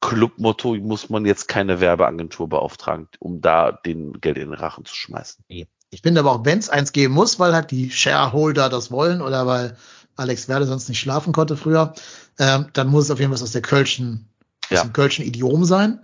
Clubmotto 0.00 0.74
muss 0.76 1.10
man 1.10 1.26
jetzt 1.26 1.48
keine 1.48 1.80
Werbeagentur 1.80 2.48
beauftragen, 2.48 3.08
um 3.18 3.40
da 3.40 3.72
den 3.72 4.20
Geld 4.20 4.36
in 4.36 4.50
den 4.50 4.54
Rachen 4.54 4.84
zu 4.84 4.94
schmeißen. 4.94 5.44
Ich 5.90 6.02
finde 6.02 6.20
aber 6.20 6.32
auch, 6.32 6.44
wenn 6.44 6.58
es 6.58 6.68
eins 6.68 6.92
geben 6.92 7.14
muss, 7.14 7.38
weil 7.38 7.54
halt 7.54 7.70
die 7.70 7.90
Shareholder 7.90 8.68
das 8.68 8.90
wollen 8.90 9.22
oder 9.22 9.46
weil 9.46 9.76
Alex 10.16 10.48
Werde 10.48 10.66
sonst 10.66 10.88
nicht 10.88 11.00
schlafen 11.00 11.32
konnte 11.32 11.56
früher, 11.56 11.94
ähm, 12.38 12.66
dann 12.72 12.88
muss 12.88 13.04
es 13.04 13.10
auf 13.10 13.20
jeden 13.20 13.32
Fall 13.32 13.42
aus 13.42 13.52
der 13.52 13.62
Kölschen, 13.62 14.28
aus 14.64 14.70
Ja. 14.70 14.82
dem 14.82 14.92
Kölschen 14.92 15.24
Idiom 15.24 15.64
sein. 15.64 16.00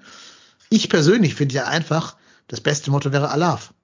Ich 0.70 0.88
persönlich 0.88 1.34
finde 1.34 1.54
ja 1.56 1.66
einfach, 1.66 2.16
das 2.48 2.60
beste 2.60 2.90
Motto 2.90 3.12
wäre 3.12 3.30
Alaf. 3.30 3.74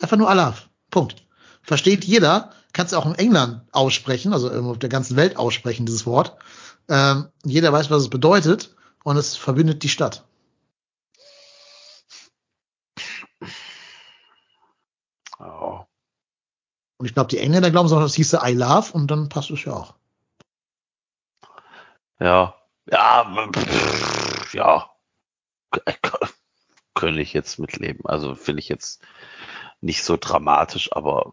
Einfach 0.00 0.16
nur 0.16 0.30
Alaf. 0.30 0.68
Punkt. 0.90 1.24
Versteht 1.62 2.04
jeder, 2.04 2.52
kannst 2.72 2.92
du 2.92 2.96
auch 2.96 3.06
in 3.06 3.14
England 3.16 3.62
aussprechen, 3.72 4.32
also 4.32 4.48
irgendwo 4.48 4.72
auf 4.72 4.78
der 4.78 4.88
ganzen 4.88 5.16
Welt 5.16 5.36
aussprechen, 5.36 5.84
dieses 5.86 6.06
Wort. 6.06 6.36
Ähm, 6.88 7.26
jeder 7.44 7.72
weiß, 7.72 7.90
was 7.90 8.02
es 8.02 8.08
bedeutet 8.10 8.74
und 9.02 9.16
es 9.16 9.36
verbindet 9.36 9.82
die 9.82 9.88
Stadt. 9.88 10.25
Und 16.98 17.06
ich 17.06 17.14
glaube, 17.14 17.28
die 17.28 17.38
Engländer 17.38 17.70
glauben 17.70 17.88
so, 17.88 18.00
das 18.00 18.14
hieße 18.14 18.40
I 18.42 18.52
love 18.52 18.92
und 18.92 19.10
dann 19.10 19.28
passt 19.28 19.50
es 19.50 19.64
ja 19.64 19.72
auch. 19.74 19.94
Ja, 22.18 22.54
ja, 22.90 23.48
pff, 23.52 24.54
ja, 24.54 24.90
könnte 26.94 27.20
ich 27.20 27.32
jetzt 27.32 27.58
mitleben. 27.58 28.06
Also 28.06 28.34
finde 28.34 28.60
ich 28.60 28.68
jetzt 28.68 29.02
nicht 29.80 30.02
so 30.02 30.16
dramatisch, 30.18 30.92
aber 30.92 31.32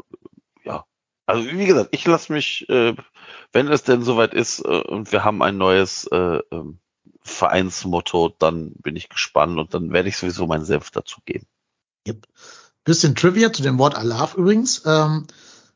ja. 0.63 0.85
Also 1.25 1.49
wie 1.49 1.65
gesagt, 1.65 1.89
ich 1.93 2.05
lasse 2.05 2.33
mich, 2.33 2.67
äh, 2.69 2.95
wenn 3.53 3.69
es 3.69 3.83
denn 3.83 4.03
soweit 4.03 4.33
ist 4.33 4.59
äh, 4.59 4.81
und 4.81 5.11
wir 5.13 5.23
haben 5.23 5.41
ein 5.41 5.57
neues 5.57 6.05
äh, 6.07 6.39
ähm, 6.51 6.79
Vereinsmotto, 7.21 8.35
dann 8.37 8.73
bin 8.73 8.97
ich 8.97 9.07
gespannt 9.07 9.57
und 9.57 9.73
dann 9.73 9.93
werde 9.93 10.09
ich 10.09 10.17
sowieso 10.17 10.45
meinen 10.47 10.65
Senf 10.65 10.91
dazugeben. 10.91 11.47
Yep. 12.05 12.27
Bisschen 12.83 13.15
Trivia 13.15 13.53
zu 13.53 13.63
dem 13.63 13.79
Wort 13.79 13.95
Alaf 13.95 14.35
übrigens. 14.35 14.83
Ähm, 14.85 15.27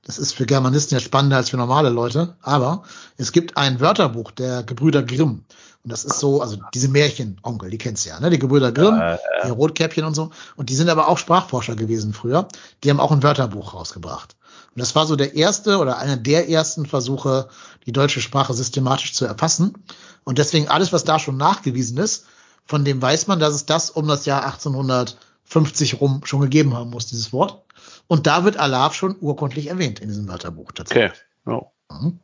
das 0.03 0.17
ist 0.17 0.33
für 0.33 0.45
Germanisten 0.45 0.95
ja 0.95 1.01
spannender 1.01 1.37
als 1.37 1.49
für 1.49 1.57
normale 1.57 1.89
Leute. 1.89 2.35
Aber 2.41 2.83
es 3.17 3.31
gibt 3.31 3.57
ein 3.57 3.79
Wörterbuch 3.79 4.31
der 4.31 4.63
Gebrüder 4.63 5.03
Grimm. 5.03 5.43
Und 5.83 5.91
das 5.91 6.05
ist 6.05 6.19
so, 6.19 6.41
also 6.41 6.57
diese 6.73 6.89
Märchenonkel, 6.89 7.69
die 7.69 7.77
kennst 7.77 8.05
du 8.05 8.09
ja, 8.09 8.19
ne? 8.19 8.29
Die 8.29 8.39
Gebrüder 8.39 8.71
Grimm, 8.71 8.99
Äh, 9.43 9.45
die 9.45 9.51
Rotkäppchen 9.51 10.05
und 10.05 10.15
so. 10.15 10.31
Und 10.55 10.69
die 10.69 10.75
sind 10.75 10.89
aber 10.89 11.07
auch 11.07 11.17
Sprachforscher 11.17 11.75
gewesen 11.75 12.13
früher. 12.13 12.47
Die 12.83 12.89
haben 12.89 12.99
auch 12.99 13.11
ein 13.11 13.23
Wörterbuch 13.23 13.73
rausgebracht. 13.73 14.35
Und 14.75 14.81
das 14.81 14.95
war 14.95 15.05
so 15.07 15.15
der 15.15 15.35
erste 15.35 15.77
oder 15.77 15.97
einer 15.97 16.17
der 16.17 16.49
ersten 16.49 16.85
Versuche, 16.85 17.47
die 17.85 17.91
deutsche 17.91 18.21
Sprache 18.21 18.53
systematisch 18.53 19.13
zu 19.13 19.25
erfassen. 19.25 19.73
Und 20.23 20.37
deswegen 20.37 20.67
alles, 20.67 20.93
was 20.93 21.03
da 21.03 21.19
schon 21.19 21.37
nachgewiesen 21.37 21.97
ist, 21.97 22.25
von 22.65 22.83
dem 22.83 23.01
weiß 23.01 23.27
man, 23.27 23.39
dass 23.39 23.53
es 23.53 23.65
das 23.65 23.89
um 23.89 24.07
das 24.07 24.25
Jahr 24.25 24.45
1850 25.47 26.01
rum 26.01 26.21
schon 26.25 26.41
gegeben 26.41 26.75
haben 26.75 26.89
muss, 26.89 27.07
dieses 27.07 27.33
Wort. 27.33 27.63
Und 28.07 28.27
da 28.27 28.43
wird 28.43 28.57
Alaf 28.57 28.93
schon 28.93 29.15
urkundlich 29.19 29.67
erwähnt 29.67 29.99
in 29.99 30.09
diesem 30.09 30.27
Wörterbuch 30.27 30.71
tatsächlich. 30.71 31.11
okay. 31.45 31.65
Ja. 31.89 31.99
Mhm. 31.99 32.19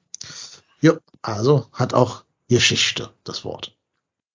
Ja, 0.81 0.93
also 1.21 1.67
hat 1.71 1.93
auch 1.93 2.23
Geschichte, 2.49 3.11
das 3.23 3.45
Wort. 3.45 3.75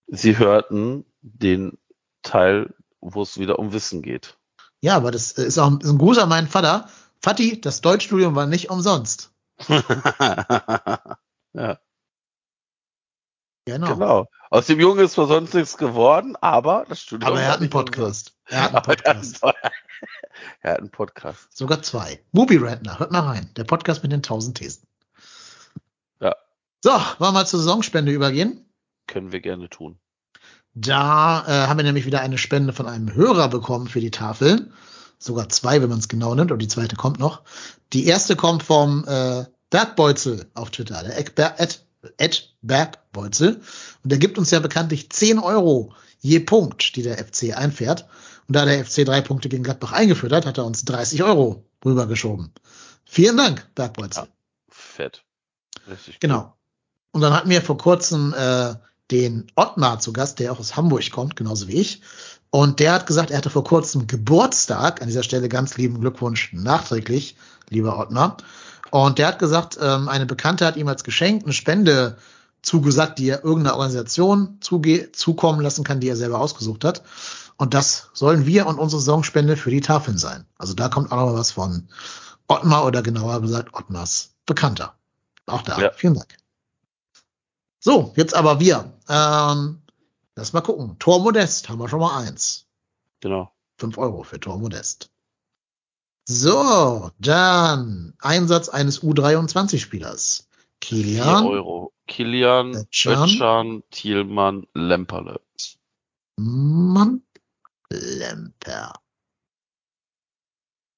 Sie 0.06 0.38
hörten 0.38 1.04
den 1.20 1.76
Teil, 2.22 2.74
wo 3.00 3.22
es 3.22 3.38
wieder 3.38 3.58
um 3.58 3.72
Wissen 3.72 4.02
geht. 4.02 4.36
Ja, 4.80 4.96
aber 4.96 5.10
das 5.10 5.32
ist 5.32 5.58
auch 5.58 5.68
ein 5.68 5.98
Gruß 5.98 6.18
an 6.18 6.28
meinen 6.28 6.48
Vater. 6.48 6.88
Vati, 7.20 7.60
das 7.60 7.80
Deutschstudium 7.80 8.34
war 8.34 8.46
nicht 8.46 8.70
umsonst. 8.70 9.32
ja. 9.68 11.78
Genau. 13.68 13.94
Genau. 13.94 14.30
Aus 14.48 14.66
dem 14.66 14.80
Jungen 14.80 15.04
ist 15.04 15.12
zwar 15.12 15.26
sonst 15.26 15.52
nichts 15.52 15.76
geworden, 15.76 16.36
aber 16.40 16.86
das 16.88 17.02
Studium. 17.02 17.30
Aber 17.30 17.42
er 17.42 17.52
hat 17.52 17.60
einen 17.60 17.68
Podcast. 17.68 18.34
Er 18.46 18.62
hat 18.62 18.74
einen 18.74 18.82
Podcast. 18.82 19.42
er 20.62 20.72
hat 20.72 20.78
einen 20.78 20.90
Podcast. 20.90 21.54
Sogar 21.54 21.82
zwei. 21.82 22.18
Movie 22.32 22.56
Rantner, 22.56 22.98
hört 22.98 23.12
mal 23.12 23.20
rein. 23.20 23.50
Der 23.56 23.64
Podcast 23.64 24.02
mit 24.02 24.10
den 24.10 24.22
tausend 24.22 24.56
Thesen. 24.56 24.86
Ja. 26.18 26.34
So, 26.82 26.92
wollen 26.92 27.18
wir 27.18 27.32
mal 27.32 27.46
zur 27.46 27.60
Saisonspende 27.60 28.10
übergehen? 28.10 28.64
Können 29.06 29.32
wir 29.32 29.40
gerne 29.40 29.68
tun. 29.68 29.98
Da 30.72 31.44
äh, 31.46 31.66
haben 31.66 31.76
wir 31.76 31.84
nämlich 31.84 32.06
wieder 32.06 32.20
eine 32.20 32.38
Spende 32.38 32.72
von 32.72 32.86
einem 32.86 33.14
Hörer 33.14 33.48
bekommen 33.48 33.88
für 33.88 34.00
die 34.00 34.10
Tafel. 34.10 34.72
Sogar 35.18 35.50
zwei, 35.50 35.82
wenn 35.82 35.90
man 35.90 35.98
es 35.98 36.08
genau 36.08 36.34
nimmt, 36.34 36.52
und 36.52 36.60
die 36.60 36.68
zweite 36.68 36.96
kommt 36.96 37.18
noch. 37.18 37.42
Die 37.92 38.06
erste 38.06 38.34
kommt 38.34 38.62
vom 38.62 39.04
äh, 39.06 39.44
Bergbeutzel 39.68 40.50
auf 40.54 40.70
Twitter, 40.70 41.02
der 41.02 41.18
Eckber 41.18 41.54
Ed, 41.58 41.84
Ed 42.16 42.54
Bergbeutzel. 42.62 43.60
Und 44.02 44.10
der 44.10 44.18
gibt 44.18 44.38
uns 44.38 44.50
ja 44.50 44.60
bekanntlich 44.60 45.10
10 45.10 45.38
Euro 45.38 45.94
je 46.20 46.40
Punkt, 46.40 46.96
die 46.96 47.02
der 47.02 47.18
FC 47.18 47.56
einfährt. 47.56 48.06
Und 48.46 48.56
da 48.56 48.64
der 48.64 48.84
FC 48.84 49.04
drei 49.04 49.20
Punkte 49.20 49.48
gegen 49.48 49.62
Gladbach 49.62 49.92
eingeführt 49.92 50.32
hat, 50.32 50.46
hat 50.46 50.58
er 50.58 50.64
uns 50.64 50.84
30 50.84 51.22
Euro 51.22 51.64
rübergeschoben. 51.84 52.52
Vielen 53.04 53.36
Dank, 53.36 53.66
Bergbeutzel. 53.74 54.24
Ja, 54.24 54.28
fett. 54.68 55.24
Richtig 55.88 56.20
Genau. 56.20 56.54
Und 57.12 57.20
dann 57.20 57.32
hatten 57.32 57.50
wir 57.50 57.62
vor 57.62 57.78
kurzem 57.78 58.34
äh, 58.36 58.74
den 59.10 59.46
Ottmar 59.54 60.00
zu 60.00 60.12
Gast, 60.12 60.38
der 60.38 60.52
auch 60.52 60.58
aus 60.58 60.76
Hamburg 60.76 61.10
kommt, 61.10 61.36
genauso 61.36 61.68
wie 61.68 61.80
ich. 61.80 62.02
Und 62.50 62.80
der 62.80 62.92
hat 62.92 63.06
gesagt, 63.06 63.30
er 63.30 63.38
hatte 63.38 63.50
vor 63.50 63.64
kurzem 63.64 64.06
Geburtstag. 64.06 65.00
An 65.02 65.08
dieser 65.08 65.22
Stelle 65.22 65.48
ganz 65.48 65.76
lieben 65.76 66.00
Glückwunsch 66.00 66.52
nachträglich, 66.52 67.36
lieber 67.68 67.98
Ottmar. 67.98 68.38
Und 68.90 69.18
der 69.18 69.28
hat 69.28 69.38
gesagt, 69.38 69.78
ähm, 69.80 70.08
eine 70.08 70.26
Bekannte 70.26 70.64
hat 70.64 70.76
ihm 70.76 70.88
als 70.88 71.04
Geschenk 71.04 71.44
eine 71.44 71.52
Spende 71.52 72.16
zugesagt, 72.62 73.18
die 73.18 73.28
er 73.28 73.44
irgendeiner 73.44 73.76
Organisation 73.76 74.58
zuge 74.60 75.12
zukommen 75.12 75.60
lassen 75.60 75.84
kann, 75.84 76.00
die 76.00 76.08
er 76.08 76.16
selber 76.16 76.40
ausgesucht 76.40 76.84
hat. 76.84 77.02
Und 77.56 77.74
das 77.74 78.10
sollen 78.12 78.46
wir 78.46 78.66
und 78.66 78.78
unsere 78.78 79.00
Saisonspende 79.00 79.56
für 79.56 79.70
die 79.70 79.80
Tafeln 79.80 80.18
sein. 80.18 80.46
Also 80.58 80.74
da 80.74 80.88
kommt 80.88 81.10
auch 81.10 81.30
noch 81.30 81.34
was 81.34 81.50
von 81.50 81.88
Ottmar 82.46 82.86
oder 82.86 83.02
genauer 83.02 83.40
gesagt 83.40 83.74
Ottmars 83.74 84.34
Bekannter. 84.46 84.94
Auch 85.46 85.62
da. 85.62 85.78
Ja. 85.78 85.92
Vielen 85.92 86.14
Dank. 86.14 86.36
So, 87.80 88.12
jetzt 88.16 88.34
aber 88.34 88.60
wir. 88.60 88.92
Ähm, 89.08 89.82
lass 90.34 90.52
mal 90.52 90.60
gucken. 90.60 90.96
Tor 90.98 91.20
Modest 91.20 91.68
haben 91.68 91.78
wir 91.78 91.88
schon 91.88 92.00
mal 92.00 92.22
eins. 92.22 92.66
Genau. 93.20 93.52
Fünf 93.76 93.98
Euro 93.98 94.22
für 94.22 94.40
Tor 94.40 94.58
Modest. 94.58 95.10
So, 96.24 97.10
dann 97.18 98.14
Einsatz 98.18 98.68
eines 98.68 99.02
U23-Spielers. 99.02 100.47
Kilian 100.80 101.46
Euro. 101.46 101.92
Kilian, 102.06 102.86
Özcan. 102.90 103.82
Thielmann, 103.90 104.66
Lemperle. 104.74 105.40
Mann 106.36 107.22
Lemper. 107.90 108.94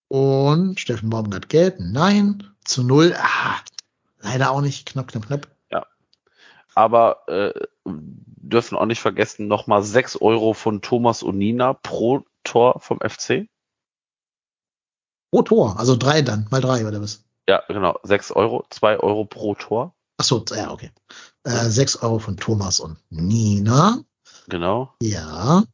Und 0.09 0.81
Steffen 0.81 1.11
Baumgart 1.11 1.49
gelb. 1.49 1.77
Nein. 1.79 2.47
Zu 2.65 2.83
null. 2.83 3.15
Ah, 3.17 3.61
leider 4.21 4.51
auch 4.51 4.61
nicht. 4.61 4.87
Knapp, 4.87 5.09
knapp, 5.09 5.27
knapp. 5.27 5.49
Aber 6.75 7.29
äh, 7.29 7.53
dürfen 7.85 8.77
auch 8.77 8.87
nicht 8.87 9.01
vergessen, 9.01 9.49
nochmal 9.49 9.83
sechs 9.83 10.17
Euro 10.17 10.55
von 10.55 10.83
Thomas 10.83 11.23
und 11.23 11.39
Nina 11.39 11.75
pro 11.75 12.25
Tor 12.45 12.81
vom 12.81 13.01
FC. 13.01 13.49
Pro 15.31 15.43
Tor. 15.43 15.79
Also 15.79 15.97
drei 15.97 16.23
dann. 16.23 16.47
Mal 16.51 16.61
drei, 16.61 16.87
oder 16.87 17.01
was? 17.03 17.25
Ja, 17.51 17.65
genau. 17.67 17.99
Sechs 18.05 18.31
Euro. 18.31 18.65
Zwei 18.71 19.01
Euro 19.01 19.25
pro 19.25 19.57
Tor. 19.57 19.93
Ach 20.19 20.25
so, 20.25 20.45
ja, 20.55 20.71
okay. 20.71 20.93
Äh, 21.43 21.69
sechs 21.69 21.97
Euro 21.97 22.21
von 22.21 22.37
Thomas 22.37 22.79
und 22.79 22.97
Nina. 23.11 24.05
Genau. 24.49 24.95
Ja. 25.03 25.65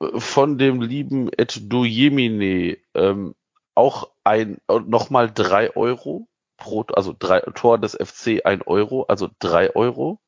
Von 0.00 0.56
dem 0.56 0.80
lieben 0.82 1.32
Ed 1.32 1.72
Dujemine 1.72 2.78
ähm, 2.94 3.34
auch 3.74 4.10
ein 4.22 4.58
nochmal 4.68 5.32
drei 5.32 5.74
Euro 5.74 6.28
pro, 6.58 6.82
also 6.94 7.12
drei 7.18 7.40
Tor 7.40 7.78
des 7.78 7.94
FC 8.00 8.42
ein 8.44 8.62
Euro, 8.62 9.02
also 9.08 9.28
drei 9.40 9.74
Euro. 9.74 10.20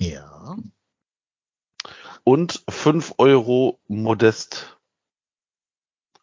Ja. 0.00 0.56
Und 2.24 2.64
fünf 2.68 3.14
Euro 3.18 3.78
Modest 3.86 4.76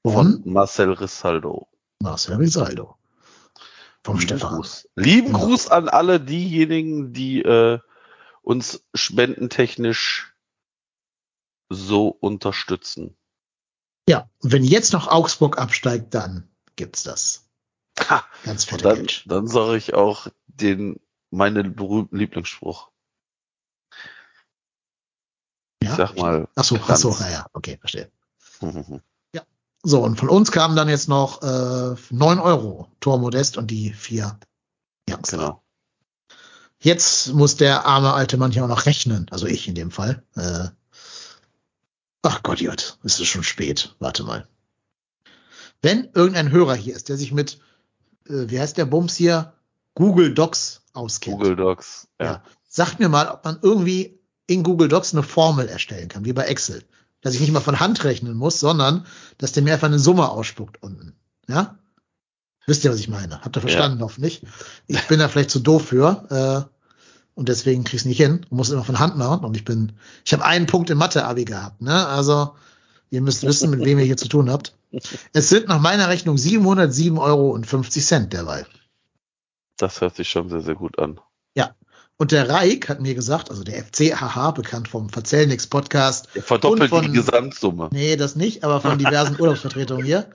von 0.01 0.41
Von 0.41 0.41
Marcel 0.51 0.91
Rissaldo. 0.91 1.69
Marcel 2.01 2.35
Risaldo. 2.35 2.97
Vom 4.03 4.17
Lieben 4.17 4.27
Stefan. 4.27 4.55
Gruß. 4.55 4.89
Lieben 4.95 5.27
Genau. 5.27 5.39
Gruß 5.45 5.67
an 5.69 5.87
alle 5.89 6.19
diejenigen, 6.19 7.13
die 7.13 7.41
äh, 7.41 7.79
uns 8.41 8.83
spendentechnisch 8.93 10.33
so 11.69 12.09
unterstützen. 12.09 13.15
Ja. 14.09 14.29
Und 14.39 14.51
wenn 14.51 14.63
jetzt 14.65 14.91
noch 14.93 15.07
Augsburg 15.07 15.57
absteigt, 15.57 16.13
dann 16.13 16.49
gibt's 16.75 17.03
das. 17.03 17.47
Ha, 18.09 18.25
Ganz 18.43 18.65
fette 18.65 18.83
dann, 18.83 18.95
Geld. 18.97 19.23
dann 19.27 19.47
sage 19.47 19.77
ich 19.77 19.93
auch 19.93 20.27
den 20.47 20.99
meinen 21.29 21.75
berühmten 21.75 22.17
Lieblingsspruch. 22.17 22.91
Ich 25.79 25.89
Ja. 25.89 25.95
sag 25.95 26.17
mal. 26.17 26.47
Ach 26.55 26.63
so, 26.63 26.77
ach 26.87 26.95
so, 26.97 27.11
ja, 27.11 27.29
ja, 27.29 27.45
okay, 27.53 27.77
verstehe. 27.79 28.11
So, 29.83 30.01
und 30.01 30.17
von 30.17 30.29
uns 30.29 30.51
kamen 30.51 30.75
dann 30.77 30.87
jetzt 30.87 31.09
noch 31.09 31.41
äh, 31.41 31.95
9 32.09 32.39
Euro 32.39 32.87
Tor 33.01 33.19
Modest 33.19 33.57
und 33.57 33.69
die 33.69 33.91
vier 33.91 34.39
Youngster. 35.09 35.37
genau. 35.37 35.63
Jetzt 36.79 37.33
muss 37.33 37.55
der 37.55 37.85
arme 37.85 38.13
alte 38.13 38.37
Mann 38.37 38.51
hier 38.51 38.63
auch 38.63 38.69
noch 38.69 38.85
rechnen, 38.85 39.27
also 39.31 39.45
ich 39.45 39.67
in 39.67 39.75
dem 39.75 39.91
Fall. 39.91 40.23
Äh, 40.35 40.67
ach 42.21 42.43
Gott, 42.43 42.59
Gott, 42.59 42.97
ist 43.03 43.19
es 43.19 43.27
schon 43.27 43.43
spät. 43.43 43.95
Warte 43.99 44.23
mal. 44.23 44.47
Wenn 45.81 46.09
irgendein 46.13 46.51
Hörer 46.51 46.75
hier 46.75 46.95
ist, 46.95 47.09
der 47.09 47.17
sich 47.17 47.31
mit, 47.31 47.59
äh, 48.27 48.49
wie 48.49 48.59
heißt 48.59 48.77
der 48.77 48.85
Bums 48.85 49.15
hier, 49.15 49.53
Google 49.95 50.33
Docs 50.33 50.81
auskennt, 50.93 51.37
Google 51.37 51.55
Docs. 51.55 52.07
Ja. 52.19 52.25
Ja. 52.25 52.43
sagt 52.67 52.99
mir 52.99 53.09
mal, 53.09 53.29
ob 53.29 53.45
man 53.45 53.59
irgendwie 53.61 54.19
in 54.47 54.63
Google 54.63 54.87
Docs 54.87 55.13
eine 55.13 55.23
Formel 55.23 55.67
erstellen 55.67 56.09
kann, 56.09 56.25
wie 56.25 56.33
bei 56.33 56.45
Excel. 56.45 56.83
Dass 57.23 57.33
ich 57.33 57.41
nicht 57.41 57.51
mal 57.51 57.61
von 57.61 57.79
Hand 57.79 58.03
rechnen 58.03 58.35
muss, 58.35 58.59
sondern 58.59 59.05
dass 59.37 59.53
der 59.53 59.63
mir 59.63 59.73
einfach 59.73 59.87
eine 59.87 59.99
Summe 59.99 60.29
ausspuckt 60.29 60.83
unten. 60.83 61.13
Ja? 61.47 61.79
Wisst 62.67 62.83
ihr, 62.83 62.91
was 62.91 62.99
ich 62.99 63.09
meine? 63.09 63.41
Habt 63.41 63.57
ihr 63.57 63.61
verstanden, 63.61 64.01
hoffentlich? 64.01 64.41
Ich 64.87 65.01
bin 65.07 65.19
da 65.19 65.27
vielleicht 65.27 65.49
zu 65.49 65.59
doof 65.59 65.87
für, 65.87 66.67
äh, 66.69 66.73
und 67.35 67.49
deswegen 67.49 67.83
krieg's 67.83 68.05
nicht 68.05 68.17
hin 68.17 68.45
und 68.49 68.57
muss 68.57 68.69
immer 68.69 68.83
von 68.83 68.99
Hand 68.99 69.17
machen. 69.17 69.43
Und 69.43 69.57
ich 69.57 69.65
bin, 69.65 69.93
ich 70.23 70.33
habe 70.33 70.45
einen 70.45 70.67
Punkt 70.67 70.89
im 70.89 70.99
Mathe-Abi 70.99 71.45
gehabt, 71.45 71.81
ne? 71.81 72.07
Also, 72.07 72.55
ihr 73.09 73.21
müsst 73.21 73.43
wissen, 73.43 73.69
mit 73.69 73.83
wem 73.83 73.99
ihr 73.99 74.05
hier 74.05 74.17
zu 74.17 74.27
tun 74.27 74.51
habt. 74.51 74.75
Es 75.33 75.49
sind 75.49 75.67
nach 75.67 75.79
meiner 75.79 76.09
Rechnung 76.09 76.37
707 76.37 77.17
Euro 77.17 77.49
und 77.49 77.65
50 77.65 78.05
Cent 78.05 78.33
derweil. 78.33 78.67
Das 79.77 80.01
hört 80.01 80.15
sich 80.15 80.29
schon 80.29 80.49
sehr, 80.49 80.61
sehr 80.61 80.75
gut 80.75 80.99
an. 80.99 81.19
Und 82.23 82.31
der 82.31 82.47
Reik 82.47 82.87
hat 82.87 83.01
mir 83.01 83.15
gesagt, 83.15 83.49
also 83.49 83.65
der 83.65 83.83
FC 83.83 84.15
HH, 84.15 84.51
bekannt 84.51 84.87
vom 84.87 85.09
Verzellnix 85.09 85.67
Podcast. 85.67 86.29
Er 86.35 86.41
verdoppelt 86.41 86.89
von- 86.89 87.01
die 87.03 87.11
Gesamtsumme. 87.11 87.89
Nee, 87.91 88.15
das 88.15 88.37
nicht, 88.37 88.63
aber 88.63 88.79
von 88.79 88.97
diversen 88.97 89.37
Urlaubsvertretungen 89.37 90.05
hier. 90.05 90.29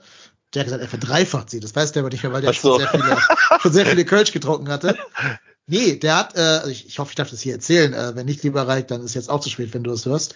Der 0.53 0.59
hat 0.59 0.65
gesagt, 0.67 0.83
er 0.83 0.87
verdreifacht 0.87 1.49
sie. 1.49 1.59
Das 1.59 1.75
weiß 1.75 1.93
der 1.93 2.03
aber 2.03 2.11
nicht 2.11 2.21
mehr, 2.21 2.31
weil 2.31 2.43
der 2.43 2.53
so. 2.53 2.79
schon 2.79 2.81
sehr 2.81 2.89
viele, 2.91 3.17
schon 3.59 3.73
sehr 3.73 3.85
viele 3.87 4.05
Kölsch 4.05 4.31
getrunken 4.33 4.69
hatte. 4.69 4.99
Nee, 5.65 5.95
der 5.95 6.15
hat, 6.15 6.37
äh, 6.37 6.41
also 6.41 6.67
ich, 6.69 6.85
ich 6.85 6.99
hoffe, 6.99 7.09
ich 7.09 7.15
darf 7.15 7.31
das 7.31 7.41
hier 7.41 7.53
erzählen. 7.53 7.91
Äh, 7.95 8.15
wenn 8.15 8.27
nicht, 8.27 8.43
lieber 8.43 8.67
Reik, 8.67 8.87
dann 8.89 9.01
ist 9.01 9.15
jetzt 9.15 9.31
auch 9.31 9.39
zu 9.39 9.49
spät, 9.49 9.73
wenn 9.73 9.81
du 9.83 9.91
es 9.91 10.05
hörst. 10.05 10.35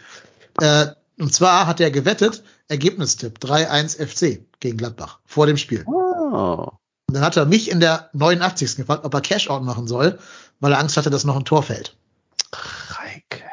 Äh, 0.60 0.88
und 1.20 1.36
zwar 1.36 1.68
hat 1.68 1.80
er 1.80 1.92
gewettet, 1.92 2.42
Ergebnistipp 2.68 3.38
3-1 3.44 4.04
FC 4.04 4.44
gegen 4.60 4.78
Gladbach 4.78 5.20
vor 5.28 5.46
dem 5.46 5.58
Spiel. 5.58 5.86
Ah. 5.88 6.72
Und 7.08 7.18
dann 7.18 7.26
hat 7.26 7.38
er 7.38 7.46
mich 7.46 7.70
in 7.70 7.80
der 7.80 8.10
89. 8.14 8.78
gefragt, 8.78 9.06
ob 9.06 9.14
er 9.14 9.22
Cashout 9.22 9.60
machen 9.60 9.86
soll, 9.86 10.18
weil 10.64 10.72
er 10.72 10.80
Angst 10.80 10.96
hatte, 10.96 11.10
dass 11.10 11.26
noch 11.26 11.36
ein 11.36 11.44
Tor 11.44 11.62
fällt. 11.62 11.98
Reike. 12.54 13.44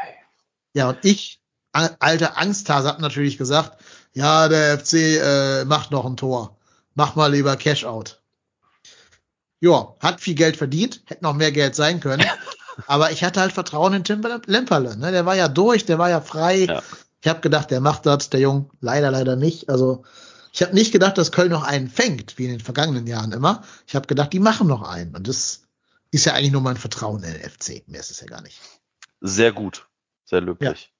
Ja, 0.74 0.90
und 0.90 0.98
ich, 1.02 1.40
alter 1.72 2.38
Angsthase, 2.38 2.86
hab 2.86 3.00
natürlich 3.00 3.36
gesagt, 3.36 3.82
ja, 4.12 4.46
der 4.46 4.78
FC 4.78 4.92
äh, 4.94 5.64
macht 5.64 5.90
noch 5.90 6.06
ein 6.06 6.16
Tor. 6.16 6.56
Mach 6.94 7.16
mal 7.16 7.32
lieber 7.32 7.56
Cashout. 7.56 8.20
Ja, 9.58 9.96
hat 9.98 10.20
viel 10.20 10.36
Geld 10.36 10.56
verdient, 10.56 11.02
hätte 11.06 11.24
noch 11.24 11.34
mehr 11.34 11.50
Geld 11.50 11.74
sein 11.74 11.98
können. 11.98 12.24
aber 12.86 13.10
ich 13.10 13.24
hatte 13.24 13.40
halt 13.40 13.50
Vertrauen 13.50 13.92
in 13.92 14.04
Tim 14.04 14.24
Lemperle. 14.46 14.96
Ne? 14.96 15.10
Der 15.10 15.26
war 15.26 15.34
ja 15.34 15.48
durch, 15.48 15.84
der 15.86 15.98
war 15.98 16.10
ja 16.10 16.20
frei. 16.20 16.66
Ja. 16.66 16.80
Ich 17.22 17.28
habe 17.28 17.40
gedacht, 17.40 17.72
der 17.72 17.80
macht 17.80 18.06
das, 18.06 18.30
der 18.30 18.38
Jung. 18.38 18.70
Leider, 18.80 19.10
leider 19.10 19.34
nicht. 19.34 19.68
Also 19.68 20.04
ich 20.52 20.62
habe 20.62 20.74
nicht 20.74 20.92
gedacht, 20.92 21.18
dass 21.18 21.32
Köln 21.32 21.50
noch 21.50 21.64
einen 21.64 21.88
fängt, 21.88 22.38
wie 22.38 22.44
in 22.44 22.50
den 22.52 22.60
vergangenen 22.60 23.08
Jahren 23.08 23.32
immer. 23.32 23.64
Ich 23.88 23.96
habe 23.96 24.06
gedacht, 24.06 24.32
die 24.32 24.38
machen 24.38 24.68
noch 24.68 24.82
einen. 24.82 25.16
Und 25.16 25.26
das 25.26 25.62
ist 26.10 26.24
ja 26.24 26.34
eigentlich 26.34 26.52
nur 26.52 26.60
mein 26.60 26.76
Vertrauen 26.76 27.22
in 27.22 27.32
den 27.32 27.48
FC. 27.48 27.86
Mehr 27.86 28.00
ist 28.00 28.10
es 28.10 28.20
ja 28.20 28.26
gar 28.26 28.42
nicht. 28.42 28.60
Sehr 29.20 29.52
gut. 29.52 29.88
Sehr 30.24 30.40
löblich. 30.40 30.92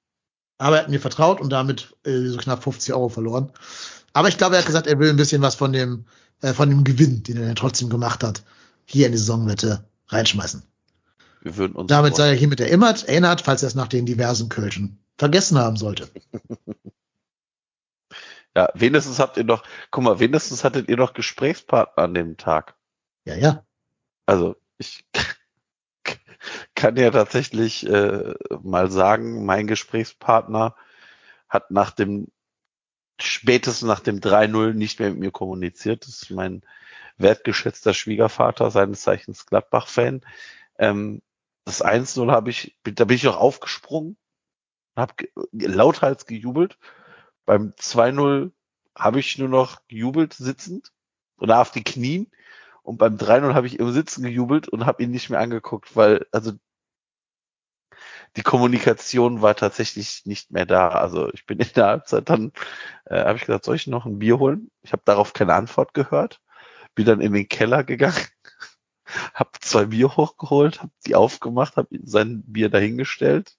Aber 0.57 0.77
er 0.77 0.83
hat 0.83 0.89
mir 0.89 0.99
vertraut 0.99 1.41
und 1.41 1.49
damit 1.49 1.95
äh, 2.05 2.27
so 2.27 2.37
knapp 2.37 2.63
50 2.63 2.93
Euro 2.93 3.09
verloren. 3.09 3.51
Aber 4.13 4.27
ich 4.27 4.37
glaube, 4.37 4.55
er 4.55 4.59
hat 4.59 4.67
gesagt, 4.67 4.87
er 4.87 4.99
will 4.99 5.09
ein 5.09 5.17
bisschen 5.17 5.41
was 5.41 5.55
von 5.55 5.73
dem, 5.73 6.05
äh, 6.41 6.53
von 6.53 6.69
dem 6.69 6.83
Gewinn, 6.83 7.23
den 7.23 7.37
er 7.37 7.47
dann 7.47 7.55
trotzdem 7.55 7.89
gemacht 7.89 8.23
hat, 8.23 8.43
hier 8.85 9.07
in 9.07 9.11
die 9.11 9.17
Saisonwette 9.17 9.83
reinschmeißen. 10.07 10.63
Wir 11.41 11.57
würden 11.57 11.75
uns 11.75 11.89
Damit 11.89 12.15
sei 12.15 12.29
er 12.29 12.35
hiermit 12.35 12.59
erinnert, 12.59 13.05
erinnert, 13.05 13.41
falls 13.41 13.63
er 13.63 13.67
es 13.67 13.75
nach 13.75 13.87
den 13.87 14.05
diversen 14.05 14.49
Kölschen 14.49 14.99
vergessen 15.17 15.57
haben 15.57 15.77
sollte. 15.77 16.09
Ja, 18.55 18.69
wenigstens 18.73 19.19
habt 19.19 19.37
ihr 19.37 19.45
noch, 19.45 19.63
guck 19.91 20.03
mal, 20.03 20.19
wenigstens 20.19 20.63
hattet 20.63 20.89
ihr 20.89 20.97
noch 20.97 21.13
Gesprächspartner 21.13 22.03
an 22.03 22.13
dem 22.13 22.37
Tag. 22.37 22.75
Ja, 23.23 23.35
ja. 23.35 23.65
Also, 24.25 24.57
ich 24.81 25.05
kann 26.75 26.97
ja 26.97 27.11
tatsächlich 27.11 27.87
äh, 27.87 28.33
mal 28.61 28.91
sagen, 28.91 29.45
mein 29.45 29.67
Gesprächspartner 29.67 30.75
hat 31.47 31.71
nach 31.71 31.91
dem 31.91 32.27
spätestens 33.19 33.87
nach 33.87 33.99
dem 33.99 34.19
3-0 34.19 34.73
nicht 34.73 34.99
mehr 34.99 35.11
mit 35.11 35.19
mir 35.19 35.31
kommuniziert. 35.31 36.05
Das 36.07 36.23
ist 36.23 36.31
mein 36.31 36.63
wertgeschätzter 37.17 37.93
Schwiegervater, 37.93 38.71
seines 38.71 39.01
Zeichens 39.01 39.45
Gladbach-Fan. 39.45 40.21
Ähm, 40.79 41.21
das 41.65 41.83
1-0 41.83 42.31
habe 42.31 42.49
ich, 42.49 42.75
da 42.83 43.05
bin 43.05 43.15
ich 43.15 43.27
auch 43.27 43.37
aufgesprungen, 43.37 44.17
habe 44.95 45.13
lauthals 45.51 46.25
gejubelt. 46.25 46.77
Beim 47.45 47.73
2-0 47.77 48.51
habe 48.95 49.19
ich 49.19 49.37
nur 49.37 49.49
noch 49.49 49.85
gejubelt 49.87 50.33
sitzend 50.33 50.91
oder 51.37 51.61
auf 51.61 51.71
die 51.71 51.83
Knien. 51.83 52.31
Und 52.91 52.97
beim 52.97 53.15
3-0 53.15 53.53
habe 53.53 53.67
ich 53.67 53.79
im 53.79 53.89
Sitzen 53.93 54.21
gejubelt 54.23 54.67
und 54.67 54.85
habe 54.85 55.01
ihn 55.01 55.11
nicht 55.11 55.29
mehr 55.29 55.39
angeguckt, 55.39 55.95
weil 55.95 56.25
also 56.33 56.51
die 58.35 58.41
Kommunikation 58.43 59.41
war 59.41 59.55
tatsächlich 59.55 60.25
nicht 60.25 60.51
mehr 60.51 60.65
da. 60.65 60.89
Also 60.89 61.31
ich 61.31 61.45
bin 61.45 61.59
in 61.59 61.69
der 61.73 61.85
Halbzeit 61.85 62.29
dann, 62.29 62.51
äh, 63.05 63.23
habe 63.23 63.37
ich 63.37 63.45
gesagt, 63.45 63.63
soll 63.63 63.77
ich 63.77 63.87
noch 63.87 64.05
ein 64.05 64.19
Bier 64.19 64.39
holen? 64.39 64.71
Ich 64.81 64.91
habe 64.91 65.03
darauf 65.05 65.31
keine 65.31 65.53
Antwort 65.53 65.93
gehört. 65.93 66.41
Bin 66.93 67.05
dann 67.05 67.21
in 67.21 67.31
den 67.31 67.47
Keller 67.47 67.85
gegangen, 67.85 68.13
habe 69.33 69.51
zwei 69.61 69.85
Bier 69.85 70.17
hochgeholt, 70.17 70.81
habe 70.81 70.91
die 71.07 71.15
aufgemacht, 71.15 71.77
habe 71.77 71.97
sein 72.03 72.43
Bier 72.45 72.69
dahingestellt. 72.69 73.55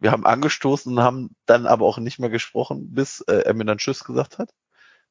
Wir 0.00 0.10
haben 0.10 0.26
angestoßen 0.26 0.92
und 0.92 1.04
haben 1.04 1.36
dann 1.46 1.66
aber 1.66 1.86
auch 1.86 1.98
nicht 1.98 2.18
mehr 2.18 2.30
gesprochen, 2.30 2.92
bis 2.94 3.20
äh, 3.20 3.42
er 3.42 3.54
mir 3.54 3.64
dann 3.64 3.78
Tschüss 3.78 4.02
gesagt 4.02 4.38
hat. 4.38 4.50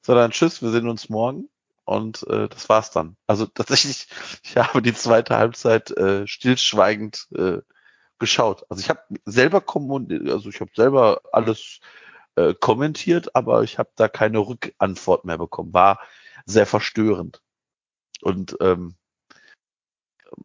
Sondern 0.02 0.32
Tschüss, 0.32 0.62
wir 0.62 0.72
sehen 0.72 0.90
uns 0.90 1.08
morgen. 1.08 1.48
Und 1.86 2.28
äh, 2.28 2.50
das 2.50 2.68
war's 2.70 2.92
dann. 2.92 3.16
Also 3.28 3.46
tatsächlich, 3.54 4.08
ich 4.44 4.58
habe 4.58 4.82
die 4.82 4.94
zweite 4.94 5.38
Halbzeit 5.38 5.92
äh, 5.92 6.28
stillschweigend 6.28 7.28
äh, 7.36 7.60
geschaut. 8.20 8.66
Also 8.70 8.82
ich 8.82 8.90
habe 8.90 9.02
selber 9.26 9.64
also 9.68 10.50
ich 10.50 10.62
habe 10.62 10.72
selber 10.76 11.22
alles 11.32 11.80
äh, 12.36 12.54
kommentiert, 12.54 13.36
aber 13.36 13.64
ich 13.64 13.78
habe 13.78 13.90
da 13.96 14.08
keine 14.08 14.40
Rückantwort 14.40 15.26
mehr 15.26 15.38
bekommen. 15.38 15.74
War 15.74 16.00
sehr 16.46 16.66
verstörend. 16.66 17.42
Und 18.22 18.58
ähm, 18.62 18.96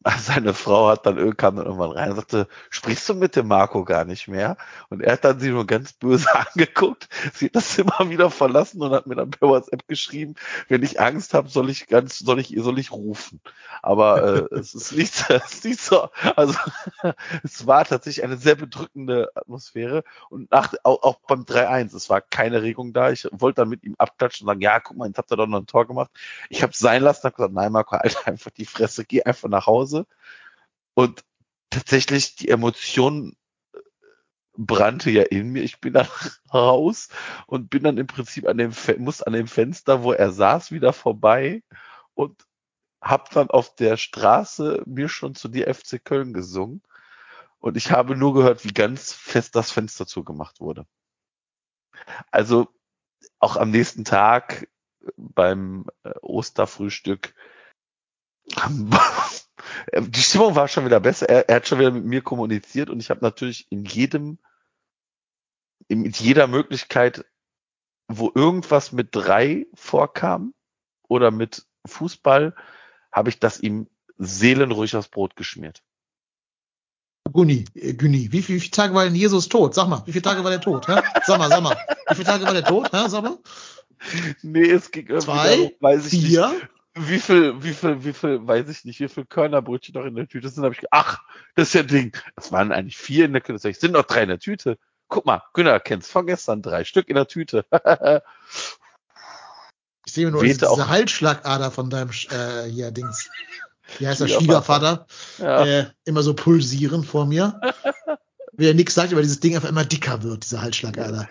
seine 0.19 0.55
Frau 0.55 0.89
hat 0.89 1.07
dann 1.07 1.37
kam 1.37 1.57
dann 1.57 1.67
irgendwann 1.67 1.93
rein 1.93 2.11
und 2.11 2.17
sagte, 2.17 2.49
sprichst 2.71 3.09
du 3.09 3.15
mit 3.15 3.37
dem 3.37 3.49
Marco 3.49 3.85
gar 3.85 4.05
nicht 4.05 4.29
mehr? 4.29 4.57
Und 4.89 5.03
er 5.03 5.15
hat 5.15 5.25
dann 5.25 5.41
sie 5.41 5.51
nur 5.51 5.67
ganz 5.67 5.93
böse 5.93 6.29
angeguckt. 6.35 7.09
Sie 7.35 7.47
hat 7.47 7.57
das 7.57 7.71
Zimmer 7.71 7.99
wieder 8.09 8.31
verlassen 8.31 8.83
und 8.83 8.93
hat 8.93 9.07
mir 9.07 9.17
dann 9.17 9.31
per 9.31 9.49
WhatsApp 9.49 9.87
geschrieben, 9.89 10.35
wenn 10.69 10.83
ich 10.83 11.01
Angst 11.01 11.35
habe, 11.35 11.49
soll 11.49 11.71
ich 11.71 11.87
ganz, 11.87 12.19
soll 12.19 12.41
ich, 12.41 12.55
soll 12.57 12.79
ich 12.79 12.93
rufen. 12.93 13.41
Aber 13.83 14.51
äh, 14.51 14.55
es 14.55 14.75
ist 14.75 14.93
nicht, 14.93 15.29
es 15.31 15.55
ist 15.55 15.65
nicht 15.65 15.81
so, 15.81 16.09
also 16.37 16.55
es 17.43 17.67
war 17.67 17.85
tatsächlich 17.85 18.25
eine 18.25 18.37
sehr 18.37 18.55
bedrückende 18.55 19.31
Atmosphäre. 19.35 20.05
Und 20.29 20.51
nach, 20.51 20.73
auch, 20.83 21.03
auch 21.03 21.21
beim 21.27 21.43
3-1, 21.43 21.95
es 21.95 22.09
war 22.09 22.21
keine 22.21 22.63
Regung 22.63 22.93
da. 22.93 23.11
Ich 23.11 23.29
wollte 23.33 23.63
dann 23.63 23.69
mit 23.69 23.83
ihm 23.85 23.97
abklatschen 23.99 24.47
und 24.47 24.53
sagen, 24.53 24.61
ja, 24.61 24.81
guck 24.81 24.97
mal, 24.97 25.09
jetzt 25.09 25.19
habt 25.19 25.31
ihr 25.31 25.37
doch 25.37 25.47
noch 25.47 25.59
ein 25.59 25.67
Tor 25.67 25.87
gemacht. 25.87 26.11
Ich 26.49 26.63
habe 26.63 26.73
sein 26.75 27.03
lassen, 27.03 27.25
habe 27.25 27.37
gesagt, 27.37 27.55
nein, 27.55 27.73
Marco, 27.73 27.97
halt 27.97 28.27
einfach 28.27 28.51
die 28.51 28.65
Fresse, 28.65 29.05
geh 29.05 29.23
einfach 29.23 29.49
nach 29.49 29.67
Hause 29.67 29.70
Hause 29.71 30.07
und 30.95 31.25
tatsächlich 31.71 32.37
die 32.37 32.49
Emotion 32.49 33.37
äh, 33.73 33.79
brannte 34.57 35.11
ja 35.11 35.23
in 35.23 35.51
mir. 35.51 35.63
Ich 35.63 35.81
bin 35.81 35.95
dann 35.95 36.09
raus 36.53 37.09
und 37.47 37.71
bin 37.71 37.85
dann 37.85 37.99
im 37.99 38.07
Prinzip 38.07 38.47
an 38.49 38.59
dem, 38.59 38.73
muss 38.99 39.23
an 39.23 39.33
dem 39.33 39.47
Fenster, 39.49 40.03
wo 40.03 40.13
er 40.13 40.33
saß, 40.33 40.73
wieder 40.73 40.93
vorbei 40.93 41.63
und 42.15 42.47
hab 43.01 43.31
dann 43.31 43.51
auf 43.51 43.75
der 43.77 43.97
Straße 43.97 44.83
mir 44.87 45.09
schon 45.09 45.35
zu 45.35 45.49
die 45.49 45.63
FC 45.63 46.05
Köln 46.05 46.35
gesungen. 46.35 46.83
Und 47.59 47.77
ich 47.77 47.91
habe 47.93 48.17
nur 48.17 48.35
gehört, 48.35 48.65
wie 48.65 48.73
ganz 48.73 49.13
fest 49.13 49.55
das 49.57 49.71
Fenster 49.71 50.07
zugemacht 50.07 50.61
wurde. 50.61 50.87
Also 52.31 52.69
auch 53.39 53.57
am 53.57 53.71
nächsten 53.71 54.05
Tag 54.05 54.69
beim 55.17 55.87
äh, 56.05 56.13
Osterfrühstück 56.23 57.35
die 59.99 60.21
Stimmung 60.21 60.55
war 60.55 60.69
schon 60.69 60.85
wieder 60.85 61.01
besser. 61.01 61.29
Er, 61.29 61.49
er 61.49 61.57
hat 61.57 61.69
schon 61.69 61.79
wieder 61.79 61.91
mit 61.91 62.05
mir 62.05 62.23
kommuniziert 62.23 62.91
und 62.91 63.01
ich 63.01 63.11
habe 63.11 63.21
natürlich 63.23 63.67
in 63.71 63.85
jedem, 63.85 64.39
in 65.89 66.05
jeder 66.11 66.47
Möglichkeit, 66.47 67.25
wo 68.09 68.31
irgendwas 68.35 68.93
mit 68.93 69.09
drei 69.13 69.67
vorkam 69.75 70.55
oder 71.09 71.31
mit 71.31 71.67
Fußball, 71.87 72.55
habe 73.13 73.29
ich 73.29 73.39
das 73.39 73.61
ihm 73.61 73.89
seelenruhig 74.19 74.97
aufs 74.97 75.09
Brot 75.09 75.37
geschmiert. 75.37 75.83
Guni, 77.33 77.65
äh, 77.75 77.95
Güni, 77.95 78.33
wie, 78.33 78.47
wie 78.49 78.61
viele 78.61 78.71
Tage 78.71 78.95
war 78.95 79.05
denn 79.05 79.15
Jesus 79.15 79.49
tot? 79.49 79.75
Sag 79.75 79.89
mal, 79.89 80.03
wie 80.07 80.13
viele 80.13 80.23
Tage 80.23 80.43
war 80.43 80.51
der 80.51 80.61
tot? 80.61 80.89
Hä? 80.89 81.01
Sag 81.25 81.39
mal, 81.39 81.49
sag 81.49 81.63
mal, 81.63 81.77
wie 82.09 82.15
viele 82.15 82.27
Tage 82.27 82.45
war 82.45 82.53
der 82.53 82.65
tot? 82.65 82.93
Hä? 82.93 83.09
Sag 83.09 83.23
mal. 83.23 83.39
Nee, 84.43 84.71
es 84.71 84.91
ging 84.91 85.07
irgendwie 85.07 85.27
Zwei, 85.27 85.57
darum, 85.57 85.73
weiß 85.81 86.13
ich 86.13 86.27
vier, 86.27 86.49
nicht 86.49 86.69
wie 86.95 87.19
viel, 87.19 87.63
wie 87.63 87.73
viel, 87.73 88.05
wie 88.05 88.13
viel, 88.13 88.47
weiß 88.47 88.69
ich 88.69 88.85
nicht, 88.85 89.01
wie 89.01 89.09
viel 89.09 89.25
Körnerbrötchen 89.25 89.95
noch 89.95 90.05
in 90.05 90.15
der 90.15 90.27
Tüte 90.27 90.49
sind, 90.49 90.65
habe 90.65 90.75
ich 90.75 90.85
ach, 90.91 91.19
das 91.55 91.69
ist 91.69 91.75
ja 91.75 91.83
ein 91.83 91.89
Ding. 91.89 92.17
Es 92.37 92.51
waren 92.53 92.73
eigentlich 92.73 92.99
vier 92.99 93.27
in 93.27 93.33
der 93.33 93.43
Tüte, 93.43 93.69
es 93.69 93.81
sind 93.81 93.93
noch 93.93 94.05
drei 94.05 94.23
in 94.23 94.29
der 94.29 94.39
Tüte. 94.39 94.79
Guck 95.09 95.27
mal, 95.27 95.43
Günnar 95.55 95.81
kennst 95.81 96.11
von 96.11 96.27
gestern 96.27 96.63
drei 96.63 96.85
Stück 96.85 97.09
in 97.09 97.17
der 97.17 97.27
Tüte. 97.27 97.65
ich 100.07 100.13
sehe 100.13 100.31
nur 100.31 100.43
diese 100.43 100.71
auch. 100.71 100.89
Halsschlagader 100.89 101.71
von 101.71 101.91
deinem 101.91 102.11
äh, 102.31 102.69
hier 102.69 102.91
Dings. 102.91 103.29
Wie 103.99 104.07
heißt 104.07 104.21
der 104.21 104.29
Schwiegervater? 104.29 105.07
Ja. 105.39 105.65
Äh, 105.65 105.87
immer 106.05 106.23
so 106.23 106.35
pulsieren 106.35 107.05
vor 107.05 107.27
mir. 107.27 107.61
Wie 108.53 108.69
er 108.69 108.75
nichts 108.75 108.95
sagt, 108.95 109.13
aber 109.13 109.23
dieses 109.23 109.41
Ding 109.41 109.55
einfach 109.55 109.69
immer 109.69 109.85
dicker 109.85 110.23
wird, 110.23 110.45
diese 110.45 110.61
Halsschlagader. 110.61 111.29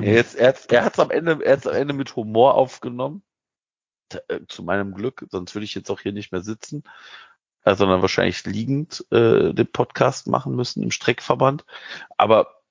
Er, 0.00 0.24
er, 0.36 0.54
er 0.68 0.84
hat 0.84 0.94
es 0.94 0.98
am 0.98 1.10
Ende, 1.10 1.38
er 1.44 1.52
hat's 1.52 1.66
am 1.66 1.74
Ende 1.74 1.94
mit 1.94 2.16
Humor 2.16 2.54
aufgenommen. 2.54 3.22
Äh, 4.28 4.40
zu 4.48 4.62
meinem 4.62 4.94
Glück, 4.94 5.26
sonst 5.30 5.54
würde 5.54 5.64
ich 5.64 5.74
jetzt 5.74 5.90
auch 5.90 6.00
hier 6.00 6.12
nicht 6.12 6.32
mehr 6.32 6.42
sitzen, 6.42 6.84
äh, 7.64 7.74
sondern 7.74 8.02
wahrscheinlich 8.02 8.44
liegend 8.44 9.04
äh, 9.10 9.52
den 9.52 9.70
Podcast 9.70 10.26
machen 10.26 10.54
müssen 10.54 10.82
im 10.82 10.90
Streckverband. 10.90 11.64
Aber 12.16 12.62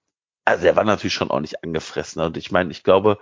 also 0.46 0.66
er 0.66 0.76
war 0.76 0.84
natürlich 0.84 1.14
schon 1.14 1.32
ordentlich 1.32 1.64
angefressen. 1.64 2.22
Und 2.22 2.38
ich 2.38 2.52
meine, 2.52 2.72
ich 2.72 2.84
glaube, 2.84 3.20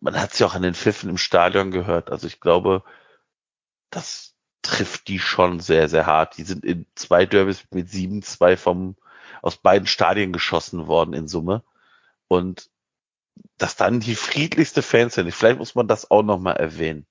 man 0.00 0.20
hat 0.20 0.32
es 0.32 0.38
ja 0.38 0.46
auch 0.46 0.54
an 0.54 0.62
den 0.62 0.74
Pfiffen 0.74 1.10
im 1.10 1.18
Stadion 1.18 1.70
gehört. 1.70 2.10
Also 2.10 2.26
ich 2.26 2.40
glaube, 2.40 2.82
das 3.90 4.34
trifft 4.62 5.08
die 5.08 5.18
schon 5.18 5.60
sehr, 5.60 5.88
sehr 5.88 6.06
hart. 6.06 6.36
Die 6.38 6.42
sind 6.42 6.64
in 6.64 6.86
zwei 6.94 7.24
Derbys 7.26 7.64
mit 7.70 7.88
7-2 7.88 8.56
vom, 8.56 8.96
aus 9.42 9.56
beiden 9.56 9.86
Stadien 9.86 10.32
geschossen 10.32 10.86
worden 10.86 11.14
in 11.14 11.28
Summe. 11.28 11.62
Und 12.28 12.68
dass 13.58 13.76
dann 13.76 14.00
die 14.00 14.16
friedlichste 14.16 14.82
Fans 14.82 15.14
sind, 15.14 15.30
vielleicht 15.32 15.58
muss 15.58 15.74
man 15.74 15.88
das 15.88 16.10
auch 16.10 16.22
nochmal 16.22 16.56
erwähnen 16.56 17.06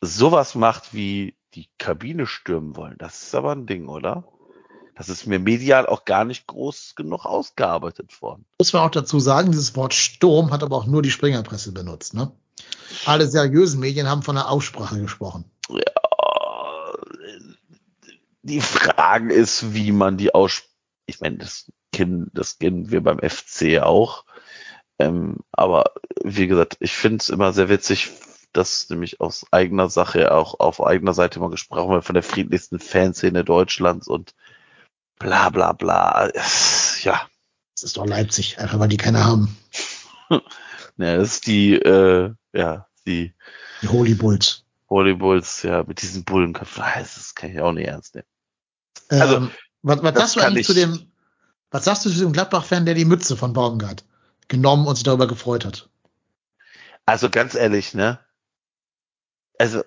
sowas 0.00 0.54
macht 0.54 0.94
wie 0.94 1.34
die 1.54 1.68
Kabine 1.78 2.26
stürmen 2.26 2.76
wollen, 2.76 2.96
das 2.98 3.22
ist 3.22 3.34
aber 3.34 3.52
ein 3.52 3.66
Ding, 3.66 3.88
oder? 3.88 4.24
Das 4.94 5.08
ist 5.08 5.26
mir 5.26 5.38
medial 5.38 5.86
auch 5.86 6.04
gar 6.04 6.24
nicht 6.24 6.46
groß 6.48 6.94
genug 6.96 7.24
ausgearbeitet 7.24 8.20
worden. 8.20 8.44
Muss 8.58 8.72
man 8.72 8.82
auch 8.82 8.90
dazu 8.90 9.20
sagen, 9.20 9.52
dieses 9.52 9.76
Wort 9.76 9.94
Sturm 9.94 10.50
hat 10.50 10.62
aber 10.62 10.76
auch 10.76 10.86
nur 10.86 11.02
die 11.02 11.10
Springerpresse 11.10 11.72
benutzt, 11.72 12.14
ne? 12.14 12.32
Alle 13.06 13.28
seriösen 13.28 13.78
Medien 13.78 14.08
haben 14.08 14.22
von 14.22 14.36
einer 14.36 14.50
Aussprache 14.50 15.00
gesprochen. 15.00 15.44
Ja, 15.68 15.92
die 18.42 18.60
Frage 18.60 19.32
ist, 19.32 19.74
wie 19.74 19.92
man 19.92 20.16
die 20.16 20.34
ausspricht. 20.34 20.74
Ich 21.06 21.20
meine, 21.20 21.38
das 21.38 21.70
kennen, 21.92 22.30
das 22.34 22.58
kennen 22.58 22.90
wir 22.90 23.02
beim 23.02 23.18
FC 23.18 23.80
auch. 23.80 24.24
Ähm, 24.98 25.38
aber 25.52 25.92
wie 26.22 26.46
gesagt, 26.46 26.76
ich 26.80 26.92
finde 26.92 27.18
es 27.18 27.30
immer 27.30 27.52
sehr 27.52 27.68
witzig, 27.68 28.10
das 28.58 28.90
nämlich 28.90 29.20
aus 29.20 29.46
eigener 29.52 29.88
Sache 29.88 30.34
auch 30.34 30.58
auf 30.58 30.84
eigener 30.84 31.14
Seite 31.14 31.38
mal 31.38 31.50
gesprochen 31.50 31.92
wird 31.92 32.04
von 32.04 32.14
der 32.14 32.22
friedlichsten 32.22 32.80
Fanszene 32.80 33.44
Deutschlands 33.44 34.08
und 34.08 34.34
bla 35.18 35.48
bla 35.50 35.72
bla. 35.72 36.30
Ja. 37.02 37.28
Das 37.74 37.84
ist 37.84 37.96
doch 37.96 38.06
Leipzig, 38.06 38.58
einfach 38.58 38.80
weil 38.80 38.88
die 38.88 38.96
keine 38.96 39.24
haben. 39.24 39.56
ja, 40.30 40.40
das 40.96 41.34
ist 41.34 41.46
die, 41.46 41.74
äh, 41.74 42.34
ja, 42.52 42.86
die, 43.06 43.32
die 43.82 43.88
Holy 43.88 44.14
Bulls. 44.14 44.64
Holy 44.90 45.14
Bulls, 45.14 45.62
ja, 45.62 45.84
mit 45.84 46.02
diesen 46.02 46.24
Bullenköpfen. 46.24 46.82
Das 46.96 47.34
kann 47.36 47.50
ich 47.50 47.60
auch 47.60 47.72
nicht 47.72 47.86
ernst 47.86 48.16
nehmen. 48.16 48.26
Also, 49.10 49.36
ähm, 49.36 49.50
was, 49.82 50.02
was 50.02 50.14
sagst 50.14 50.36
du 50.36 50.40
eigentlich 50.40 50.66
zu 50.66 50.74
dem, 50.74 51.12
was 51.70 51.84
sagst 51.84 52.04
du 52.04 52.10
zu 52.10 52.18
dem 52.18 52.32
Gladbach-Fan, 52.32 52.84
der 52.84 52.94
die 52.94 53.04
Mütze 53.04 53.36
von 53.36 53.52
Baumgart 53.52 54.04
genommen 54.48 54.86
und 54.86 54.96
sich 54.96 55.04
darüber 55.04 55.28
gefreut 55.28 55.64
hat? 55.64 55.88
Also 57.06 57.30
ganz 57.30 57.54
ehrlich, 57.54 57.94
ne? 57.94 58.18
Also 59.58 59.82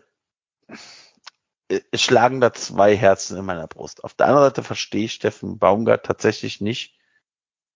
es 1.92 2.02
schlagen 2.02 2.42
da 2.42 2.54
zwei 2.54 2.96
Herzen 2.96 3.38
in 3.38 3.46
meiner 3.46 3.68
Brust. 3.68 4.04
Auf 4.04 4.14
der 4.14 4.28
anderen 4.28 4.48
Seite 4.48 4.64
verstehe 4.64 5.06
ich 5.06 5.14
Steffen 5.14 5.58
Baumgart 5.58 6.06
tatsächlich 6.06 6.60
nicht, 6.62 6.98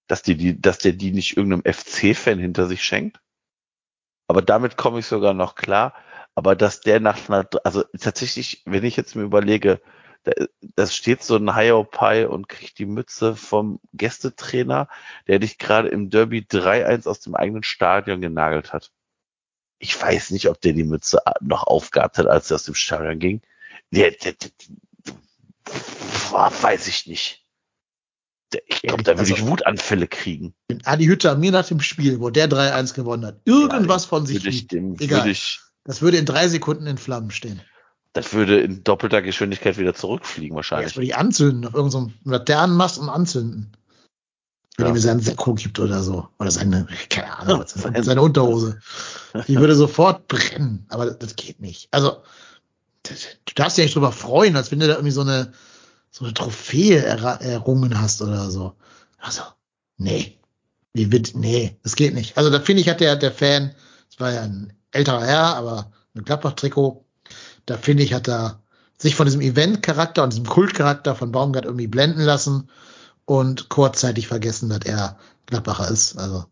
dass 0.08 0.22
die, 0.22 0.36
die, 0.36 0.62
dass 0.62 0.80
der 0.80 0.94
die 0.94 1.12
nicht 1.12 1.38
irgendeinem 1.38 1.74
FC-Fan 1.74 2.40
hinter 2.40 2.68
sich 2.68 2.84
schenkt. 2.84 3.22
Aber 4.28 4.42
damit 4.42 4.76
komme 4.78 5.00
ich 5.00 5.06
sogar 5.06 5.34
noch 5.34 5.56
klar. 5.56 5.94
Aber 6.36 6.56
dass 6.56 6.82
der 6.82 7.00
nach 7.00 7.30
einer, 7.30 7.48
also 7.64 7.84
tatsächlich, 8.00 8.64
wenn 8.66 8.84
ich 8.84 8.98
jetzt 8.98 9.16
mir 9.16 9.24
überlege, 9.24 9.82
da, 10.24 10.34
das 10.76 10.96
steht 10.96 11.24
so 11.24 11.38
ein 11.38 11.56
Hiopai 11.56 12.28
und 12.28 12.50
kriegt 12.50 12.78
die 12.80 12.86
Mütze 12.86 13.36
vom 13.36 13.80
Gästetrainer, 13.94 14.90
der 15.28 15.40
dich 15.40 15.58
gerade 15.58 15.88
im 15.88 16.10
Derby 16.10 16.40
3-1 16.40 17.08
aus 17.08 17.22
dem 17.22 17.36
eigenen 17.36 17.64
Stadion 17.64 18.20
genagelt 18.20 18.74
hat. 18.74 18.92
Ich 19.80 20.00
weiß 20.00 20.32
nicht, 20.32 20.48
ob 20.50 20.62
der 20.62 20.74
die 20.74 20.84
Mütze 20.84 21.20
noch 21.42 21.64
aufgehabt 21.64 22.18
hat, 22.18 22.28
als 22.28 22.50
er 22.52 22.56
aus 22.56 22.64
dem 22.64 22.76
Stadion 22.76 23.20
ging. 23.20 23.42
Der, 23.92 24.12
der, 24.12 24.34
der, 24.34 24.50
weiß 26.32 26.88
ich 26.88 27.08
nicht. 27.08 27.46
Ich 28.68 28.82
glaube, 28.84 29.04
da 29.04 29.18
würde 29.18 29.32
ich 29.32 29.46
Wutanfälle 29.46 30.08
kriegen. 30.08 30.54
Adi 30.86 31.06
Hütter 31.06 31.36
mir 31.36 31.52
nach 31.52 31.68
dem 31.68 31.82
Spiel, 31.82 32.20
wo 32.20 32.30
der 32.30 32.50
3-1 32.50 32.94
gewonnen 32.94 33.26
hat, 33.26 33.42
irgendwas 33.46 34.04
ja, 34.04 34.10
von 34.10 34.26
sich 34.26 34.38
würde 34.38 34.50
ich 34.50 34.68
dem, 34.68 34.96
Egal. 35.00 35.22
Würde 35.22 35.32
ich, 35.32 35.60
das 35.84 36.02
würde 36.02 36.18
in 36.18 36.26
drei 36.26 36.48
Sekunden 36.48 36.88
in 36.88 36.98
Flammen 36.98 37.32
stehen. 37.32 37.62
Das 38.14 38.34
würde 38.34 38.62
in 38.62 38.84
doppelter 38.84 39.22
Geschwindigkeit 39.22 39.78
wieder 39.78 39.94
zurückfliegen 39.94 40.56
wahrscheinlich. 40.56 40.86
Ja, 40.86 40.90
das 40.90 40.96
würde 40.96 41.08
ich 41.08 41.16
anzünden, 41.18 41.66
auf 41.66 41.74
irgendeinem 41.74 42.14
so 42.24 42.32
Laternenmast 42.32 42.98
und 42.98 43.10
anzünden. 43.10 43.76
Wenn 44.78 44.88
ja. 44.88 44.94
mir 44.94 45.00
seinen 45.00 45.22
Sakko 45.22 45.54
gibt 45.54 45.80
oder 45.80 46.04
so. 46.04 46.28
Oder 46.38 46.52
seine, 46.52 46.88
keine 47.10 47.38
Ahnung, 47.38 47.64
seine, 47.66 48.04
seine 48.04 48.22
Unterhose. 48.22 48.80
Die 49.48 49.58
würde 49.58 49.76
sofort 49.76 50.28
brennen. 50.28 50.86
Aber 50.90 51.12
das 51.12 51.36
geht 51.36 51.62
nicht. 51.62 51.88
Also, 51.92 52.18
du 53.04 53.54
darfst 53.56 53.78
dich 53.78 53.84
ja 53.84 53.86
nicht 53.86 53.96
drüber 53.96 54.12
freuen, 54.12 54.56
als 54.56 54.72
wenn 54.72 54.80
du 54.80 54.88
da 54.88 54.94
irgendwie 54.94 55.12
so 55.12 55.22
eine, 55.22 55.54
so 56.12 56.26
eine 56.26 56.34
Trophäe 56.34 57.04
er, 57.04 57.42
errungen 57.42 58.00
hast 58.00 58.22
oder 58.22 58.50
so. 58.50 58.74
Also, 59.20 59.42
nee. 59.98 60.38
Wie 60.94 61.12
wird, 61.12 61.36
nee, 61.36 61.78
das 61.84 61.96
geht 61.96 62.14
nicht. 62.14 62.38
Also 62.38 62.50
da 62.50 62.62
finde 62.62 62.82
ich, 62.82 62.88
hat 62.88 63.02
der, 63.02 63.18
der 63.18 63.34
Fan, 63.34 63.76
das 64.10 64.20
war 64.20 64.32
ja 64.32 64.44
ein 64.44 64.72
älterer 64.92 65.26
Herr, 65.26 65.56
aber 65.56 65.92
ein 66.16 66.24
Gladbach-Trikot, 66.24 67.04
da 67.66 67.78
finde 67.78 68.04
ich, 68.04 68.14
hat 68.14 68.30
er 68.30 68.62
sich 68.98 69.16
von 69.16 69.26
diesem 69.26 69.42
Event-Charakter 69.42 70.24
und 70.24 70.32
diesem 70.32 70.46
Kultcharakter 70.46 71.16
von 71.16 71.34
Baumgart 71.34 71.66
irgendwie 71.66 71.88
blenden 71.88 72.22
lassen 72.22 72.70
und 73.26 73.70
kurzzeitig 73.70 74.28
vergessen, 74.28 74.70
dass 74.70 74.82
er 74.86 75.18
Gladbacher 75.48 75.90
ist. 75.90 76.18
Also 76.18 76.46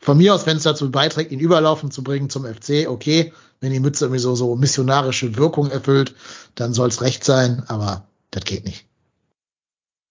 von 0.00 0.16
mir 0.16 0.34
aus, 0.34 0.46
wenn 0.46 0.56
es 0.56 0.62
dazu 0.62 0.90
beiträgt, 0.90 1.32
ihn 1.32 1.40
überlaufen 1.40 1.90
zu 1.90 2.02
bringen 2.02 2.30
zum 2.30 2.44
FC, 2.44 2.86
okay, 2.88 3.32
wenn 3.60 3.72
die 3.72 3.80
Mütze 3.80 4.04
irgendwie 4.04 4.20
so, 4.20 4.34
so 4.34 4.56
missionarische 4.56 5.36
Wirkung 5.36 5.70
erfüllt, 5.70 6.14
dann 6.54 6.72
soll 6.72 6.88
es 6.88 7.02
recht 7.02 7.24
sein, 7.24 7.64
aber 7.68 8.06
das 8.30 8.44
geht 8.44 8.64
nicht. 8.64 8.86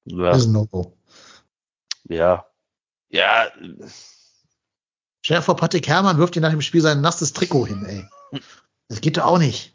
Ja. 0.05 0.31
Das 0.31 0.39
ist 0.39 0.47
ein 0.47 0.51
No-Go. 0.53 0.93
Ja. 2.09 2.45
Ja. 3.09 3.47
Vor, 5.41 5.55
Patrick 5.55 5.87
Herrmann 5.87 6.17
wirft 6.17 6.35
dir 6.35 6.41
nach 6.41 6.51
dem 6.51 6.61
Spiel 6.61 6.81
sein 6.81 7.01
nasses 7.01 7.33
Trikot 7.33 7.67
hin, 7.67 7.85
ey. 7.85 8.41
Das 8.87 9.01
geht 9.01 9.17
doch 9.17 9.25
auch 9.25 9.39
nicht. 9.39 9.73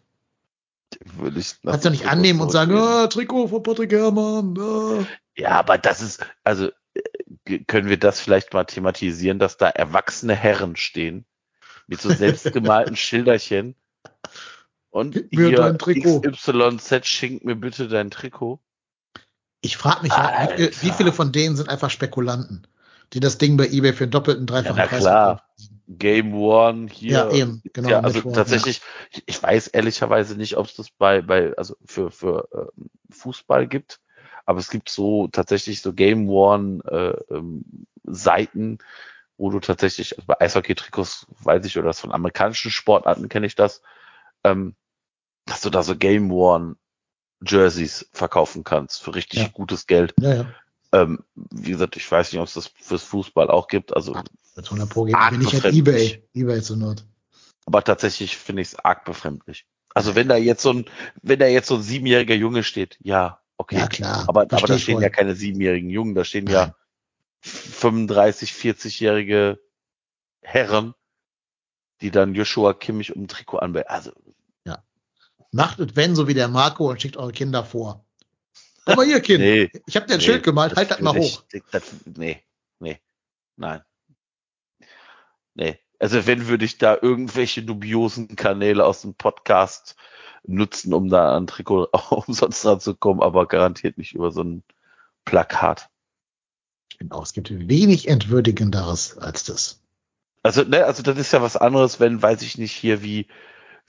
Würde 1.17 1.41
ich 1.41 1.57
Kannst 1.63 1.85
du 1.85 1.91
nicht 1.91 2.07
annehmen 2.07 2.41
und 2.41 2.53
sagen, 2.53 2.77
ah, 2.77 3.07
Trikot 3.07 3.49
von 3.49 3.63
Patrick 3.63 3.93
Herrmann. 3.93 4.57
Ah. 4.59 5.07
Ja, 5.37 5.51
aber 5.51 5.79
das 5.79 6.01
ist, 6.01 6.25
also 6.45 6.71
äh, 7.47 7.59
können 7.67 7.89
wir 7.89 7.99
das 7.99 8.21
vielleicht 8.21 8.53
mal 8.53 8.65
thematisieren, 8.65 9.39
dass 9.39 9.57
da 9.57 9.69
erwachsene 9.69 10.35
Herren 10.35 10.77
stehen 10.77 11.25
mit 11.87 12.01
so 12.01 12.11
selbstgemalten 12.11 12.97
Schilderchen 12.97 13.75
und 14.91 15.33
mir 15.33 15.53
dein 15.53 15.79
Trikot. 15.79 16.21
XYZ 16.21 17.07
schenkt 17.07 17.45
mir 17.45 17.57
bitte 17.57 17.89
dein 17.89 18.11
Trikot. 18.11 18.61
Ich 19.63 19.77
frage 19.77 20.03
mich, 20.03 20.13
ja, 20.13 20.49
wie, 20.57 20.91
viele 20.91 21.13
von 21.13 21.33
denen 21.33 21.57
sind 21.57 21.69
einfach 21.69 21.89
Spekulanten, 21.89 22.67
die 23.13 23.21
das 23.21 23.39
Ding 23.39 23.57
bei 23.57 23.69
eBay 23.69 23.93
für 23.93 24.05
einen 24.05 24.11
doppelten, 24.11 24.47
dreifachen 24.47 24.77
ja, 24.77 24.83
na 24.83 24.89
Preis 24.89 25.01
klar. 25.01 25.49
Game 25.87 26.35
One 26.35 26.89
hier. 26.91 27.13
Ja, 27.13 27.31
eben, 27.31 27.63
genau. 27.73 27.89
Ja, 27.89 28.01
also 28.01 28.25
One, 28.25 28.35
tatsächlich, 28.35 28.83
ja. 29.13 29.21
ich 29.27 29.43
weiß 29.43 29.69
ehrlicherweise 29.69 30.37
nicht, 30.37 30.57
ob 30.57 30.67
es 30.67 30.75
das 30.75 30.91
bei, 30.91 31.23
bei, 31.23 31.57
also 31.57 31.77
für, 31.85 32.11
für 32.11 32.49
äh, 32.53 32.83
Fußball 33.11 33.69
gibt, 33.69 34.01
aber 34.45 34.59
es 34.59 34.71
gibt 34.71 34.89
so 34.89 35.29
tatsächlich 35.29 35.83
so 35.83 35.93
Game 35.93 36.29
One 36.29 36.83
äh, 36.85 37.35
ähm, 37.35 37.87
Seiten, 38.05 38.79
wo 39.37 39.51
du 39.51 39.61
tatsächlich, 39.61 40.17
also 40.17 40.27
bei 40.27 40.41
Eishockey-Trikots 40.41 41.27
weiß 41.41 41.65
ich, 41.67 41.79
oder 41.79 41.89
das 41.89 42.01
von 42.01 42.13
amerikanischen 42.13 42.71
Sportarten 42.71 43.29
kenne 43.29 43.47
ich 43.47 43.55
das, 43.55 43.83
ähm, 44.45 44.75
dass 45.47 45.61
du 45.61 45.71
da 45.71 45.83
so 45.83 45.97
Game 45.97 46.31
One 46.31 46.77
Jerseys 47.45 48.09
verkaufen 48.13 48.65
kannst 48.65 49.03
für 49.03 49.15
richtig 49.15 49.41
ja. 49.41 49.49
gutes 49.49 49.87
Geld. 49.87 50.15
Ja, 50.21 50.35
ja. 50.35 50.55
Ähm, 50.93 51.25
wie 51.35 51.71
gesagt, 51.71 51.97
ich 51.97 52.11
weiß 52.11 52.33
nicht, 52.33 52.41
ob 52.41 52.47
es 52.47 52.55
das 52.55 52.67
fürs 52.67 53.03
Fußball 53.03 53.51
auch 53.51 53.67
gibt. 53.67 53.97
Also 53.97 54.15
Ach, 54.15 54.25
100 54.57 54.89
Pro 54.89 55.05
geht, 55.05 55.17
bin 55.31 55.41
ich 55.41 55.63
halt 55.63 55.75
eBay, 55.75 56.23
eBay 56.35 56.61
zur 56.61 56.77
Not. 56.77 57.05
Aber 57.65 57.83
tatsächlich 57.83 58.37
finde 58.37 58.63
ich 58.63 58.69
es 58.69 58.79
arg 58.79 59.05
befremdlich. 59.05 59.67
Also 59.95 60.15
wenn 60.15 60.29
da 60.29 60.37
jetzt 60.37 60.63
so 60.63 60.73
ein, 60.73 60.85
wenn 61.23 61.39
da 61.39 61.47
jetzt 61.47 61.69
so 61.69 61.77
ein 61.77 61.83
siebenjähriger 61.83 62.35
Junge 62.35 62.63
steht, 62.63 62.99
ja, 63.01 63.42
okay. 63.63 63.79
Ja, 63.79 63.87
klar. 63.87 64.29
Aber, 64.29 64.43
aber 64.43 64.67
da 64.67 64.79
stehen 64.79 64.95
voll. 64.97 65.03
ja 65.03 65.09
keine 65.09 65.35
siebenjährigen 65.35 65.91
Jungen, 65.91 66.15
da 66.15 66.25
stehen 66.25 66.47
ja 66.47 66.77
35, 67.41 68.53
40-jährige 68.53 69.61
Herren, 70.43 70.95
die 72.01 72.11
dann 72.11 72.35
Joshua 72.35 72.75
Kimmich 72.75 73.15
um 73.15 73.23
ein 73.23 73.29
Trikot 73.29 73.59
anbieten. 73.59 73.89
Also 73.89 74.13
Macht 75.53 75.81
es, 75.81 75.95
wenn, 75.95 76.17
so 76.17 76.27
wie 76.29 76.35
der 76.35 76.49
Marco 76.49 76.89
und 76.91 77.01
schickt 77.01 77.19
eure 77.19 77.33
Kinder 77.33 77.63
vor. 77.63 78.07
Komm 78.87 78.97
mal 78.97 79.07
hier, 79.07 79.21
Kind. 79.21 79.41
nee, 79.41 79.71
ich 79.87 79.97
habe 79.97 80.07
dir 80.07 80.15
ein 80.15 80.19
nee, 80.19 80.25
Schild 80.25 80.43
gemalt, 80.43 80.75
halt 80.75 80.91
das 80.91 81.01
mal 81.01 81.15
hoch. 81.15 81.45
Ich, 81.53 81.63
das, 81.71 81.85
nee, 82.17 82.43
nee, 82.81 82.99
nein. 83.57 83.83
Nee. 85.55 85.79
Also 85.99 86.27
wenn 86.27 86.49
würde 86.49 86.65
ich 86.65 86.79
da 86.79 86.99
irgendwelche 87.01 87.63
dubiosen 87.63 88.35
Kanäle 88.35 88.85
aus 88.85 89.03
dem 89.03 89.15
Podcast 89.15 89.95
nutzen, 90.45 90.95
um 90.95 91.09
da 91.09 91.37
an 91.37 91.47
Trikot 91.47 91.89
umsonst 92.11 92.65
ranzukommen, 92.65 93.23
aber 93.23 93.47
garantiert 93.47 93.99
nicht 93.99 94.15
über 94.15 94.31
so 94.31 94.43
ein 94.43 94.63
Plakat. 95.25 95.89
Genau, 96.99 97.23
es 97.23 97.33
gibt 97.33 97.51
wenig 97.69 98.09
entwürdigenderes 98.09 99.19
als 99.19 99.45
das. 99.45 99.81
Also, 100.43 100.63
ne, 100.63 100.85
also 100.85 101.03
das 101.03 101.19
ist 101.19 101.33
ja 101.33 101.43
was 101.43 101.57
anderes, 101.57 102.01
wenn, 102.01 102.21
weiß 102.21 102.43
ich 102.43 102.59
nicht, 102.59 102.73
hier 102.73 103.03
wie 103.03 103.29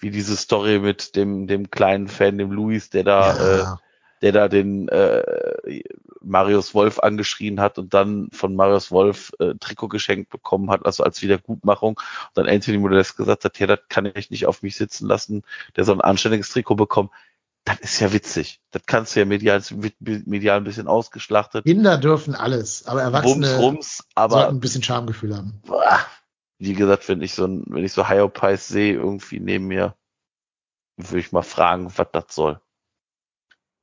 wie 0.03 0.11
diese 0.11 0.35
Story 0.35 0.80
mit 0.80 1.15
dem, 1.15 1.47
dem 1.47 1.71
kleinen 1.71 2.07
Fan, 2.07 2.38
dem 2.38 2.51
Luis, 2.51 2.89
der 2.89 3.03
da, 3.03 3.38
ja. 3.38 3.73
äh, 3.73 3.77
der 4.24 4.32
da 4.32 4.48
den 4.48 4.88
äh, 4.88 5.84
Marius 6.22 6.74
Wolf 6.74 7.00
angeschrien 7.00 7.60
hat 7.60 7.78
und 7.78 7.94
dann 7.94 8.30
von 8.32 8.56
Marius 8.56 8.90
Wolf 8.90 9.34
äh, 9.40 9.56
Trikot 9.60 9.90
geschenkt 9.90 10.30
bekommen 10.30 10.72
hat, 10.72 10.86
also 10.86 11.04
als 11.04 11.22
Wiedergutmachung. 11.22 11.98
Und 11.98 12.38
dann 12.38 12.48
Anthony 12.48 12.78
Modest 12.78 13.18
gesagt 13.18 13.44
hat, 13.44 13.60
ja, 13.60 13.68
das 13.68 13.80
kann 13.90 14.10
ich 14.16 14.32
nicht 14.32 14.45
auf 14.45 14.64
mich 14.64 14.78
sitzen 14.78 15.08
lassen, 15.08 15.44
der 15.76 15.84
soll 15.84 15.98
ein 15.98 16.02
anständiges 16.02 16.50
Trikot 16.50 16.76
bekommen. 16.76 17.10
Das 17.66 17.80
ist 17.82 18.00
ja 18.00 18.14
witzig. 18.14 18.62
Das 18.72 18.84
kannst 18.86 19.14
du 19.14 19.20
ja 19.20 19.26
medial, 19.26 19.62
medial 20.00 20.58
ein 20.58 20.64
bisschen 20.64 20.88
ausgeschlachtet. 20.88 21.66
Kinder 21.66 21.98
dürfen 21.98 22.34
alles, 22.34 22.88
aber 22.88 23.02
Erwachsene 23.02 23.58
Rums, 23.58 23.62
rums, 23.62 24.04
aber, 24.16 24.36
sollten 24.36 24.56
ein 24.56 24.60
bisschen 24.62 24.84
Schamgefühl 24.84 25.36
haben. 25.36 25.62
Wie 26.60 26.74
gesagt, 26.74 27.10
wenn 27.10 27.22
ich 27.22 27.34
so 27.34 27.45
ein, 27.45 27.66
wenn 27.68 27.84
ich 27.84 27.91
so 27.91 28.08
Hyopies 28.08 28.70
sehe, 28.70 28.94
irgendwie 28.94 29.41
neben 29.41 29.68
mir, 29.68 29.95
würde 30.95 31.20
ich 31.20 31.34
mal 31.34 31.41
fragen, 31.41 31.91
was 31.98 32.08
das 32.14 32.26
soll. 32.30 32.62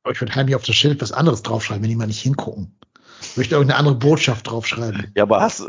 Aber 0.02 0.12
ich 0.12 0.20
würde 0.20 0.34
heimlich 0.34 0.56
auf 0.56 0.64
das 0.64 0.76
Schild 0.76 1.00
was 1.02 1.12
anderes 1.12 1.42
draufschreiben, 1.42 1.82
wenn 1.82 1.90
die 1.90 1.96
mal 1.96 2.06
nicht 2.06 2.22
hingucken. 2.22 2.76
Ich 3.22 3.36
möchte 3.36 3.54
irgendeine 3.54 3.78
andere 3.78 3.94
Botschaft 3.96 4.48
draufschreiben. 4.48 5.12
Ja, 5.14 5.24
aber 5.24 5.40
hast, 5.42 5.62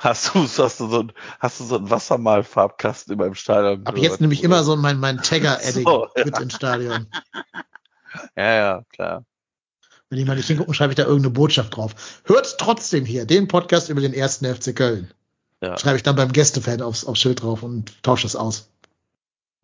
hast 0.00 0.34
du, 0.34 0.40
hast 0.40 0.80
du 0.80 0.88
so 0.88 1.00
ein, 1.00 1.12
hast 1.38 1.60
du 1.60 1.64
so 1.64 1.76
ein 1.76 1.88
Wassermalfarbkasten 1.88 3.12
in 3.12 3.18
meinem 3.18 3.34
Stadion? 3.34 3.86
Ab 3.86 3.96
jetzt 3.96 4.20
nämlich 4.20 4.42
immer 4.42 4.64
so 4.64 4.76
mein, 4.76 4.98
mein 4.98 5.18
Tagger-Edding 5.18 5.84
so, 5.84 6.08
ja. 6.16 6.24
mit 6.24 6.38
ins 6.38 6.54
Stadion. 6.54 7.06
Ja, 8.34 8.54
ja, 8.54 8.82
klar. 8.92 9.24
Wenn 10.08 10.18
die 10.18 10.24
mal 10.24 10.36
nicht 10.36 10.46
hingucken, 10.46 10.74
schreibe 10.74 10.92
ich 10.92 10.96
da 10.96 11.02
irgendeine 11.02 11.34
Botschaft 11.34 11.76
drauf. 11.76 12.22
Hört 12.24 12.58
trotzdem 12.58 13.04
hier 13.04 13.24
den 13.26 13.48
Podcast 13.48 13.88
über 13.88 14.00
den 14.00 14.14
ersten 14.14 14.46
FC 14.46 14.74
Köln. 14.74 15.12
Ja. 15.60 15.78
Schreibe 15.78 15.96
ich 15.96 16.02
dann 16.02 16.16
beim 16.16 16.32
Gästefan 16.32 16.82
aufs, 16.82 17.04
aufs 17.04 17.20
Schild 17.20 17.42
drauf 17.42 17.62
und 17.62 18.02
tausche 18.02 18.22
das 18.24 18.36
aus. 18.36 18.70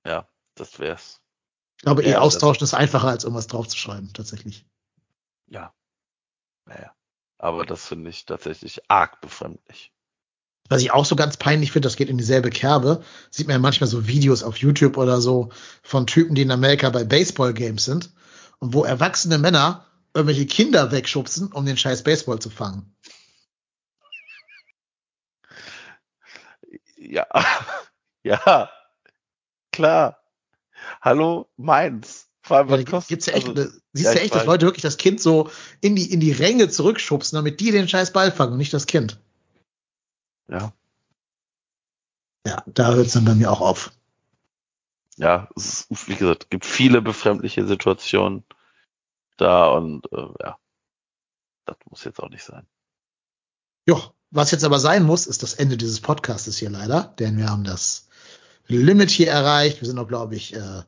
Ja, 0.07 0.27
das 0.55 0.79
wär's. 0.79 1.22
Ich 1.83 1.85
glaube, 1.85 2.05
eh 2.05 2.15
austauschen 2.15 2.63
ist 2.63 2.75
einfacher, 2.75 3.09
als 3.09 3.25
irgendwas 3.25 3.49
draufzuschreiben, 3.49 4.13
tatsächlich. 4.13 4.65
Ja. 5.49 5.75
Naja. 6.65 6.93
Aber 7.39 7.67
das 7.67 7.89
finde 7.89 8.09
ich 8.09 8.25
tatsächlich 8.25 8.89
arg 8.89 9.21
befremdlich. 9.21 9.93
Was 10.69 10.81
ich 10.81 10.93
auch 10.93 11.05
so 11.05 11.17
ganz 11.17 11.37
peinlich 11.37 11.73
finde, 11.73 11.89
das 11.89 11.97
geht 11.97 12.09
in 12.09 12.19
dieselbe 12.19 12.51
Kerbe, 12.51 13.03
sieht 13.33 13.49
man 13.49 13.55
ja 13.55 13.59
manchmal 13.59 13.91
so 13.91 14.07
Videos 14.07 14.45
auf 14.45 14.59
YouTube 14.59 14.97
oder 14.97 15.21
so 15.21 15.49
von 15.83 16.07
Typen, 16.07 16.37
die 16.37 16.43
in 16.43 16.53
Amerika 16.53 16.89
bei 16.91 17.03
Baseball-Games 17.03 17.85
sind 17.85 18.13
und 18.61 18.75
wo 18.75 18.85
erwachsene 18.85 19.39
Männer 19.39 19.85
irgendwelche 20.15 20.47
Kinder 20.47 20.93
wegschubsen, 20.93 21.51
um 21.51 21.67
den 21.67 21.77
scheiß 21.77 22.05
Baseball 22.05 22.39
zu 22.39 22.49
fangen. 22.49 22.95
Ja, 26.95 27.27
ja, 28.23 28.71
klar. 29.73 30.22
Hallo, 31.01 31.49
meins. 31.57 32.29
Vor 32.45 32.57
allem, 32.57 32.71
was 32.71 32.85
kostet, 32.87 33.09
gibt's 33.09 33.27
ja 33.27 33.35
echt, 33.35 33.49
also, 33.49 33.71
siehst 33.93 34.07
ja, 34.07 34.15
ja 34.15 34.21
echt, 34.21 34.35
dass 34.35 34.47
Leute 34.47 34.67
wirklich 34.67 34.83
das 34.83 34.97
Kind 34.97 35.21
so 35.21 35.51
in 35.81 35.95
die, 35.95 36.13
in 36.13 36.19
die 36.19 36.33
Ränge 36.33 36.69
zurückschubsen, 36.69 37.37
damit 37.37 37.61
die 37.61 37.71
den 37.71 37.89
scheiß 37.89 38.13
Ball 38.13 38.33
fangen 38.33 38.53
und 38.53 38.59
nicht 38.59 38.75
das 38.75 38.87
Kind. 38.87 39.21
Ja. 40.49 40.73
Ja, 42.45 42.65
da 42.67 42.95
hört 42.95 43.07
es 43.07 43.13
dann 43.13 43.25
bei 43.25 43.35
mir 43.35 43.53
auch 43.53 43.61
auf. 43.61 43.93
Ja, 45.17 45.49
es 45.55 45.83
ist, 45.83 46.09
wie 46.09 46.17
gesagt, 46.17 46.51
gibt 46.51 46.65
viele 46.65 47.01
befremdliche 47.01 47.67
Situationen. 47.67 48.45
da 49.37 49.69
und 49.69 50.11
äh, 50.13 50.29
ja, 50.41 50.59
das 51.65 51.77
muss 51.91 52.05
jetzt 52.05 52.21
auch 52.21 52.31
nicht 52.31 52.45
sein. 52.45 52.67
Ja, 53.87 54.13
was 54.31 54.51
jetzt 54.51 54.65
aber 54.65 54.79
sein 54.79 55.05
muss, 55.05 55.27
ist 55.27 55.43
das 55.43 55.55
Ende 55.55 55.77
dieses 55.77 56.01
Podcastes 56.01 56.57
hier 56.57 56.71
leider, 56.71 57.15
denn 57.19 57.37
wir 57.39 57.49
haben 57.49 57.65
das 57.65 58.09
Limit 58.67 59.11
hier 59.11 59.29
erreicht. 59.29 59.81
Wir 59.81 59.89
sind 59.89 59.99
auch, 59.99 60.09
glaube 60.09 60.35
ich, 60.35 60.55
äh, 60.55 60.83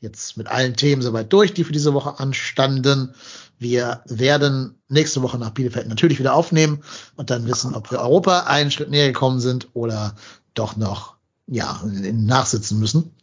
jetzt 0.00 0.36
mit 0.36 0.46
allen 0.46 0.76
Themen 0.76 1.02
soweit 1.02 1.32
durch, 1.32 1.54
die 1.54 1.64
für 1.64 1.72
diese 1.72 1.94
Woche 1.94 2.18
anstanden. 2.18 3.14
Wir 3.58 4.02
werden 4.06 4.78
nächste 4.88 5.22
Woche 5.22 5.38
nach 5.38 5.50
Bielefeld 5.50 5.88
natürlich 5.88 6.18
wieder 6.18 6.34
aufnehmen 6.34 6.82
und 7.16 7.30
dann 7.30 7.46
wissen, 7.46 7.74
ob 7.74 7.90
wir 7.90 8.00
Europa 8.00 8.40
einen 8.40 8.70
Schritt 8.70 8.90
näher 8.90 9.08
gekommen 9.08 9.40
sind 9.40 9.68
oder 9.74 10.14
doch 10.54 10.76
noch 10.76 11.16
ja 11.46 11.80
nachsitzen 11.84 12.78
müssen. 12.78 13.14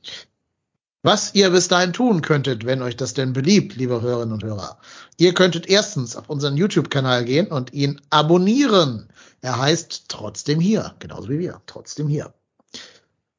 Was 1.06 1.36
ihr 1.36 1.50
bis 1.50 1.68
dahin 1.68 1.92
tun 1.92 2.22
könntet, 2.22 2.66
wenn 2.66 2.82
euch 2.82 2.96
das 2.96 3.14
denn 3.14 3.34
beliebt, 3.34 3.76
liebe 3.76 4.02
Hörerinnen 4.02 4.34
und 4.34 4.44
Hörer. 4.44 4.78
Ihr 5.18 5.34
könntet 5.34 5.68
erstens 5.68 6.16
auf 6.16 6.30
unseren 6.30 6.56
YouTube-Kanal 6.56 7.26
gehen 7.26 7.48
und 7.48 7.74
ihn 7.74 8.00
abonnieren. 8.10 9.10
Er 9.42 9.60
heißt 9.60 10.06
trotzdem 10.08 10.62
hier, 10.62 10.96
genauso 11.00 11.28
wie 11.28 11.40
wir, 11.40 11.62
trotzdem 11.66 12.08
hier. 12.08 12.34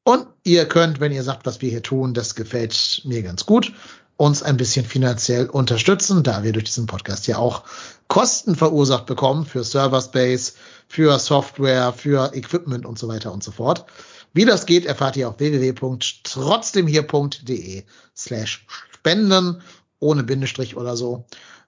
Und 0.07 0.27
ihr 0.43 0.67
könnt, 0.67 0.99
wenn 0.99 1.11
ihr 1.11 1.23
sagt, 1.23 1.47
was 1.47 1.61
wir 1.61 1.71
hier 1.71 1.81
tun, 1.81 2.13
das 2.13 2.35
gefällt 2.35 3.01
mir 3.05 3.23
ganz 3.23 3.47
gut, 3.47 3.73
uns 4.17 4.43
ein 4.43 4.55
bisschen 4.55 4.85
finanziell 4.85 5.47
unterstützen, 5.47 6.21
da 6.21 6.43
wir 6.43 6.53
durch 6.53 6.65
diesen 6.65 6.85
Podcast 6.85 7.25
ja 7.25 7.39
auch 7.39 7.63
Kosten 8.07 8.55
verursacht 8.55 9.07
bekommen 9.07 9.47
für 9.47 9.63
Server 9.63 9.99
Space, 9.99 10.57
für 10.87 11.17
Software, 11.17 11.91
für 11.91 12.35
Equipment 12.35 12.85
und 12.85 12.99
so 12.99 13.07
weiter 13.07 13.33
und 13.33 13.43
so 13.43 13.51
fort. 13.51 13.85
Wie 14.31 14.45
das 14.45 14.67
geht, 14.67 14.85
erfahrt 14.85 15.17
ihr 15.17 15.27
auf 15.27 15.39
www.trotzdemhier.de 15.39 17.83
slash 18.15 18.67
spenden, 18.91 19.63
ohne 19.99 20.23
Bindestrich 20.23 20.77
oder 20.77 20.95
so. 20.95 21.25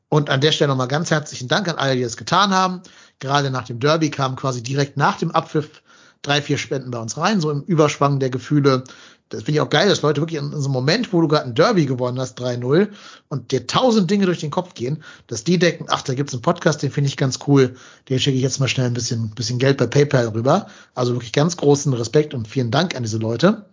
Und 0.09 0.29
an 0.29 0.41
der 0.41 0.51
Stelle 0.51 0.69
nochmal 0.69 0.87
ganz 0.87 1.09
herzlichen 1.09 1.47
Dank 1.47 1.67
an 1.67 1.77
alle, 1.77 1.95
die 1.95 2.03
es 2.03 2.17
getan 2.17 2.51
haben. 2.51 2.83
Gerade 3.17 3.49
nach 3.49 3.65
dem 3.65 3.79
Derby 3.79 4.11
kam 4.11 4.35
quasi 4.35 4.61
direkt 4.61 4.95
nach 4.95 5.17
dem 5.17 5.31
Abpfiff 5.31 5.81
drei, 6.21 6.41
vier 6.41 6.57
Spenden 6.57 6.91
bei 6.91 6.99
uns 6.99 7.17
rein, 7.17 7.41
so 7.41 7.51
im 7.51 7.61
Überschwang 7.63 8.19
der 8.19 8.29
Gefühle 8.29 8.83
das 9.29 9.43
finde 9.43 9.53
ich 9.53 9.61
auch 9.61 9.69
geil, 9.69 9.89
dass 9.89 10.01
Leute 10.01 10.21
wirklich 10.21 10.41
in, 10.41 10.51
so 10.51 10.65
einem 10.65 10.71
Moment, 10.71 11.11
wo 11.11 11.21
du 11.21 11.27
gerade 11.27 11.45
ein 11.45 11.55
Derby 11.55 11.85
gewonnen 11.85 12.19
hast, 12.19 12.39
3-0, 12.39 12.89
und 13.27 13.51
dir 13.51 13.67
tausend 13.67 14.09
Dinge 14.09 14.25
durch 14.25 14.39
den 14.39 14.51
Kopf 14.51 14.73
gehen, 14.73 15.03
dass 15.27 15.43
die 15.43 15.59
denken, 15.59 15.85
ach, 15.89 16.01
da 16.01 16.13
gibt's 16.13 16.33
einen 16.33 16.41
Podcast, 16.41 16.81
den 16.81 16.91
finde 16.91 17.09
ich 17.09 17.17
ganz 17.17 17.39
cool, 17.47 17.75
den 18.09 18.19
schicke 18.19 18.37
ich 18.37 18.43
jetzt 18.43 18.59
mal 18.59 18.69
schnell 18.69 18.87
ein 18.87 18.93
bisschen, 18.93 19.31
bisschen 19.31 19.59
Geld 19.59 19.77
bei 19.77 19.87
PayPal 19.87 20.29
rüber. 20.29 20.67
Also 20.95 21.13
wirklich 21.13 21.33
ganz 21.33 21.57
großen 21.57 21.93
Respekt 21.93 22.33
und 22.33 22.47
vielen 22.47 22.71
Dank 22.71 22.95
an 22.95 23.03
diese 23.03 23.17
Leute. 23.17 23.65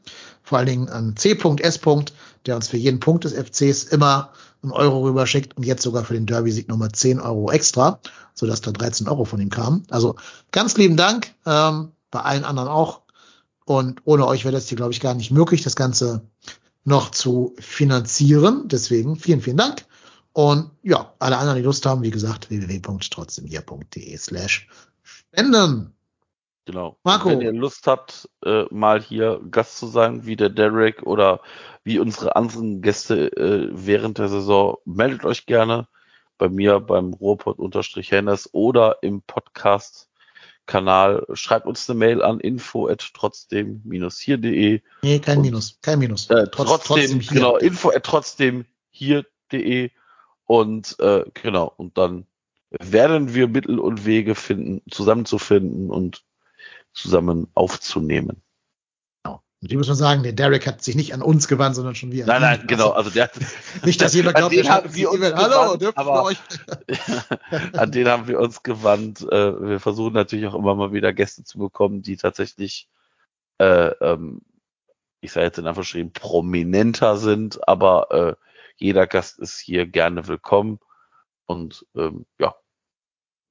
Vor 0.43 0.59
allen 0.59 0.67
Dingen 0.67 0.89
an 0.89 1.17
C.S. 1.17 1.81
der 2.47 2.57
uns 2.57 2.69
für 2.69 2.77
jeden 2.77 3.01
Punkt 3.01 3.25
des 3.25 3.33
FCs 3.33 3.85
immer 3.85 4.31
einen 4.63 4.73
Euro 4.73 5.05
rüberschickt 5.05 5.57
und 5.57 5.65
jetzt 5.65 5.83
sogar 5.83 6.05
für 6.05 6.15
den 6.15 6.27
Derby-Sieg 6.27 6.69
nochmal 6.69 6.91
10 6.91 7.21
Euro 7.21 7.51
extra, 7.51 8.01
sodass 8.35 8.61
da 8.61 8.73
13 8.73 9.09
Euro 9.09 9.25
von 9.25 9.41
ihm 9.41 9.51
kamen. 9.51 9.85
Also 9.91 10.17
ganz 10.51 10.77
lieben 10.77 10.97
Dank, 10.97 11.33
ähm, 11.47 11.93
bei 12.15 12.21
allen 12.21 12.45
anderen 12.45 12.69
auch. 12.69 13.03
Und 13.67 14.01
ohne 14.05 14.27
euch 14.27 14.45
wäre 14.45 14.55
das 14.55 14.69
hier, 14.69 14.77
glaube 14.77 14.93
ich, 14.93 15.01
gar 15.01 15.15
nicht 15.15 15.33
möglich, 15.33 15.63
das 15.63 15.77
Ganze 15.77 16.27
noch 16.85 17.11
zu 17.11 17.55
finanzieren. 17.59 18.69
Deswegen 18.69 19.17
vielen, 19.17 19.41
vielen 19.41 19.57
Dank. 19.57 19.85
Und 20.33 20.71
ja, 20.83 21.13
alle 21.19 21.39
anderen, 21.39 21.59
die 21.59 21.65
Lust 21.65 21.85
haben, 21.87 22.03
wie 22.03 22.11
gesagt, 22.11 22.51
www.trotzdemhier.de 22.51 24.17
slash 24.17 24.69
spenden. 25.03 25.93
Genau. 26.67 26.97
Marco. 27.03 27.29
wenn 27.29 27.41
ihr 27.41 27.53
Lust 27.53 27.87
habt, 27.87 28.29
äh, 28.45 28.65
mal 28.71 29.01
hier 29.01 29.41
Gast 29.51 29.77
zu 29.77 29.87
sein, 29.87 30.25
wie 30.25 30.37
der 30.37 30.49
Derek 30.49 31.03
oder 31.03 31.41
wie 31.83 31.99
unsere 31.99 32.37
anderen 32.37 32.81
Gäste 32.81 33.27
äh, 33.37 33.69
während 33.73 34.19
der 34.19 34.29
Saison, 34.29 34.77
meldet 34.85 35.25
euch 35.25 35.47
gerne 35.47 35.89
bei 36.39 36.49
mir 36.49 36.81
beim 36.81 37.13
Ruhrpott-Hennes 37.13 38.51
oder 38.55 38.99
im 39.03 39.23
Podcast 39.23 40.09
Kanal. 40.67 41.27
Schreibt 41.35 41.67
uns 41.67 41.89
eine 41.89 41.99
Mail 41.99 42.23
an 42.23 42.41
info 42.41 42.89
at 42.89 43.11
trotzdem-hier.de. 43.15 44.81
Nee, 45.03 45.19
kein 45.19 45.41
Minus, 45.41 45.79
kein 45.83 45.99
Minus. 45.99 46.31
Äh, 46.31 46.47
Trotz, 46.51 46.69
trotzdem, 46.69 46.97
trotzdem 46.97 47.21
hier. 47.21 47.33
genau, 47.33 47.57
info 47.57 47.91
at 47.91 48.05
trotzdem 48.05 48.65
hier.de 48.91 49.91
und 50.45 50.97
äh, 51.01 51.25
genau, 51.35 51.73
und 51.77 51.99
dann 51.99 52.27
werden 52.71 53.35
wir 53.35 53.49
Mittel 53.49 53.79
und 53.79 54.05
Wege 54.05 54.35
finden, 54.35 54.83
zusammenzufinden 54.91 55.91
und 55.91 56.25
zusammen 56.93 57.49
aufzunehmen. 57.55 58.44
Und 59.65 59.73
ich 59.73 59.79
muss 59.79 59.89
mal 59.89 59.95
sagen, 59.95 60.23
der 60.23 60.35
Derek 60.35 60.67
hat 60.67 60.85
sich 60.85 60.95
nicht 60.95 61.15
an 61.15 61.23
uns 61.23 61.49
gewandt, 61.49 61.75
sondern 61.75 61.95
schon 61.95 62.13
wir. 62.13 62.27
Nein, 62.27 62.43
nein, 62.43 62.67
genau. 62.67 62.91
Also 62.91 63.09
der 63.09 63.31
nicht, 63.83 63.99
dass 63.99 64.13
jemand 64.13 64.37
glaubt, 64.37 64.53
wir 64.53 64.69
haben 64.69 64.95
wir 64.95 65.11
uns 65.11 65.23
Hallo, 65.23 65.79
gewandt, 65.79 65.97
aber 65.97 66.25
euch. 66.25 66.37
an 67.73 67.91
den 67.91 68.07
haben 68.07 68.29
wir 68.29 68.41
uns 68.41 68.63
gewandt. 68.63 69.23
Äh, 69.23 69.69
wir 69.69 69.81
versuchen 69.81 70.13
natürlich 70.13 70.47
auch 70.49 70.55
immer 70.55 70.75
mal 70.75 70.93
wieder 70.93 71.15
Gäste 71.15 71.45
zu 71.45 71.57
bekommen, 71.57 72.03
die 72.03 72.19
tatsächlich, 72.19 72.91
äh, 73.57 73.87
ähm, 74.03 74.43
ich 75.23 75.33
sage 75.33 75.47
jetzt 75.47 75.59
in 75.59 75.67
Anführungsstrichen, 75.67 76.13
prominenter 76.13 77.17
sind, 77.17 77.67
aber 77.67 78.11
äh, 78.11 78.35
jeder 78.77 79.07
Gast 79.07 79.39
ist 79.39 79.59
hier 79.59 79.87
gerne 79.87 80.29
willkommen 80.29 80.79
und 81.47 81.87
ähm, 81.97 82.27
ja, 82.39 82.55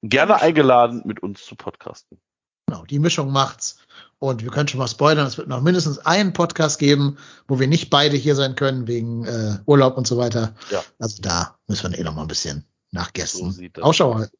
gerne 0.04 0.40
eingeladen, 0.40 1.02
mit 1.06 1.24
uns 1.24 1.44
zu 1.44 1.56
podcasten. 1.56 2.20
Genau, 2.66 2.84
die 2.84 2.98
Mischung 2.98 3.32
macht's. 3.32 3.84
Und 4.24 4.42
wir 4.42 4.50
können 4.50 4.68
schon 4.68 4.78
mal 4.78 4.88
spoilern, 4.88 5.26
es 5.26 5.36
wird 5.36 5.48
noch 5.48 5.60
mindestens 5.60 5.98
einen 5.98 6.32
Podcast 6.32 6.78
geben, 6.78 7.18
wo 7.46 7.60
wir 7.60 7.66
nicht 7.66 7.90
beide 7.90 8.16
hier 8.16 8.34
sein 8.34 8.54
können, 8.54 8.86
wegen 8.86 9.26
äh, 9.26 9.58
Urlaub 9.66 9.98
und 9.98 10.06
so 10.06 10.16
weiter. 10.16 10.54
Ja. 10.70 10.82
Also 10.98 11.20
da 11.20 11.58
müssen 11.66 11.92
wir 11.92 11.98
eh 11.98 12.02
noch 12.04 12.14
mal 12.14 12.22
ein 12.22 12.28
bisschen 12.28 12.64
nach 12.90 13.12
Gästen 13.12 13.52
so 13.52 13.82
Ausschau 13.82 14.14
halten. 14.14 14.34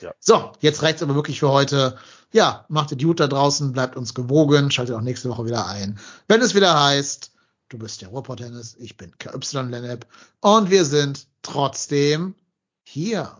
Ja. 0.00 0.12
So, 0.18 0.50
jetzt 0.58 0.82
reicht's 0.82 1.04
aber 1.04 1.14
wirklich 1.14 1.38
für 1.38 1.50
heute. 1.50 1.96
Ja, 2.32 2.66
macht 2.68 2.90
den 2.90 2.98
Dude 2.98 3.14
da 3.14 3.28
draußen, 3.28 3.72
bleibt 3.72 3.96
uns 3.96 4.12
gewogen, 4.12 4.72
schaltet 4.72 4.96
auch 4.96 5.00
nächste 5.00 5.28
Woche 5.28 5.44
wieder 5.44 5.68
ein. 5.68 6.00
Wenn 6.26 6.40
es 6.40 6.56
wieder 6.56 6.82
heißt, 6.82 7.30
du 7.68 7.78
bist 7.78 8.02
der 8.02 8.08
Ruhrpott 8.08 8.40
Tennis, 8.40 8.74
ich 8.76 8.96
bin 8.96 9.16
KY 9.18 9.38
Lennep 9.68 10.04
und 10.40 10.68
wir 10.68 10.84
sind 10.84 11.28
trotzdem 11.42 12.34
hier. 12.82 13.38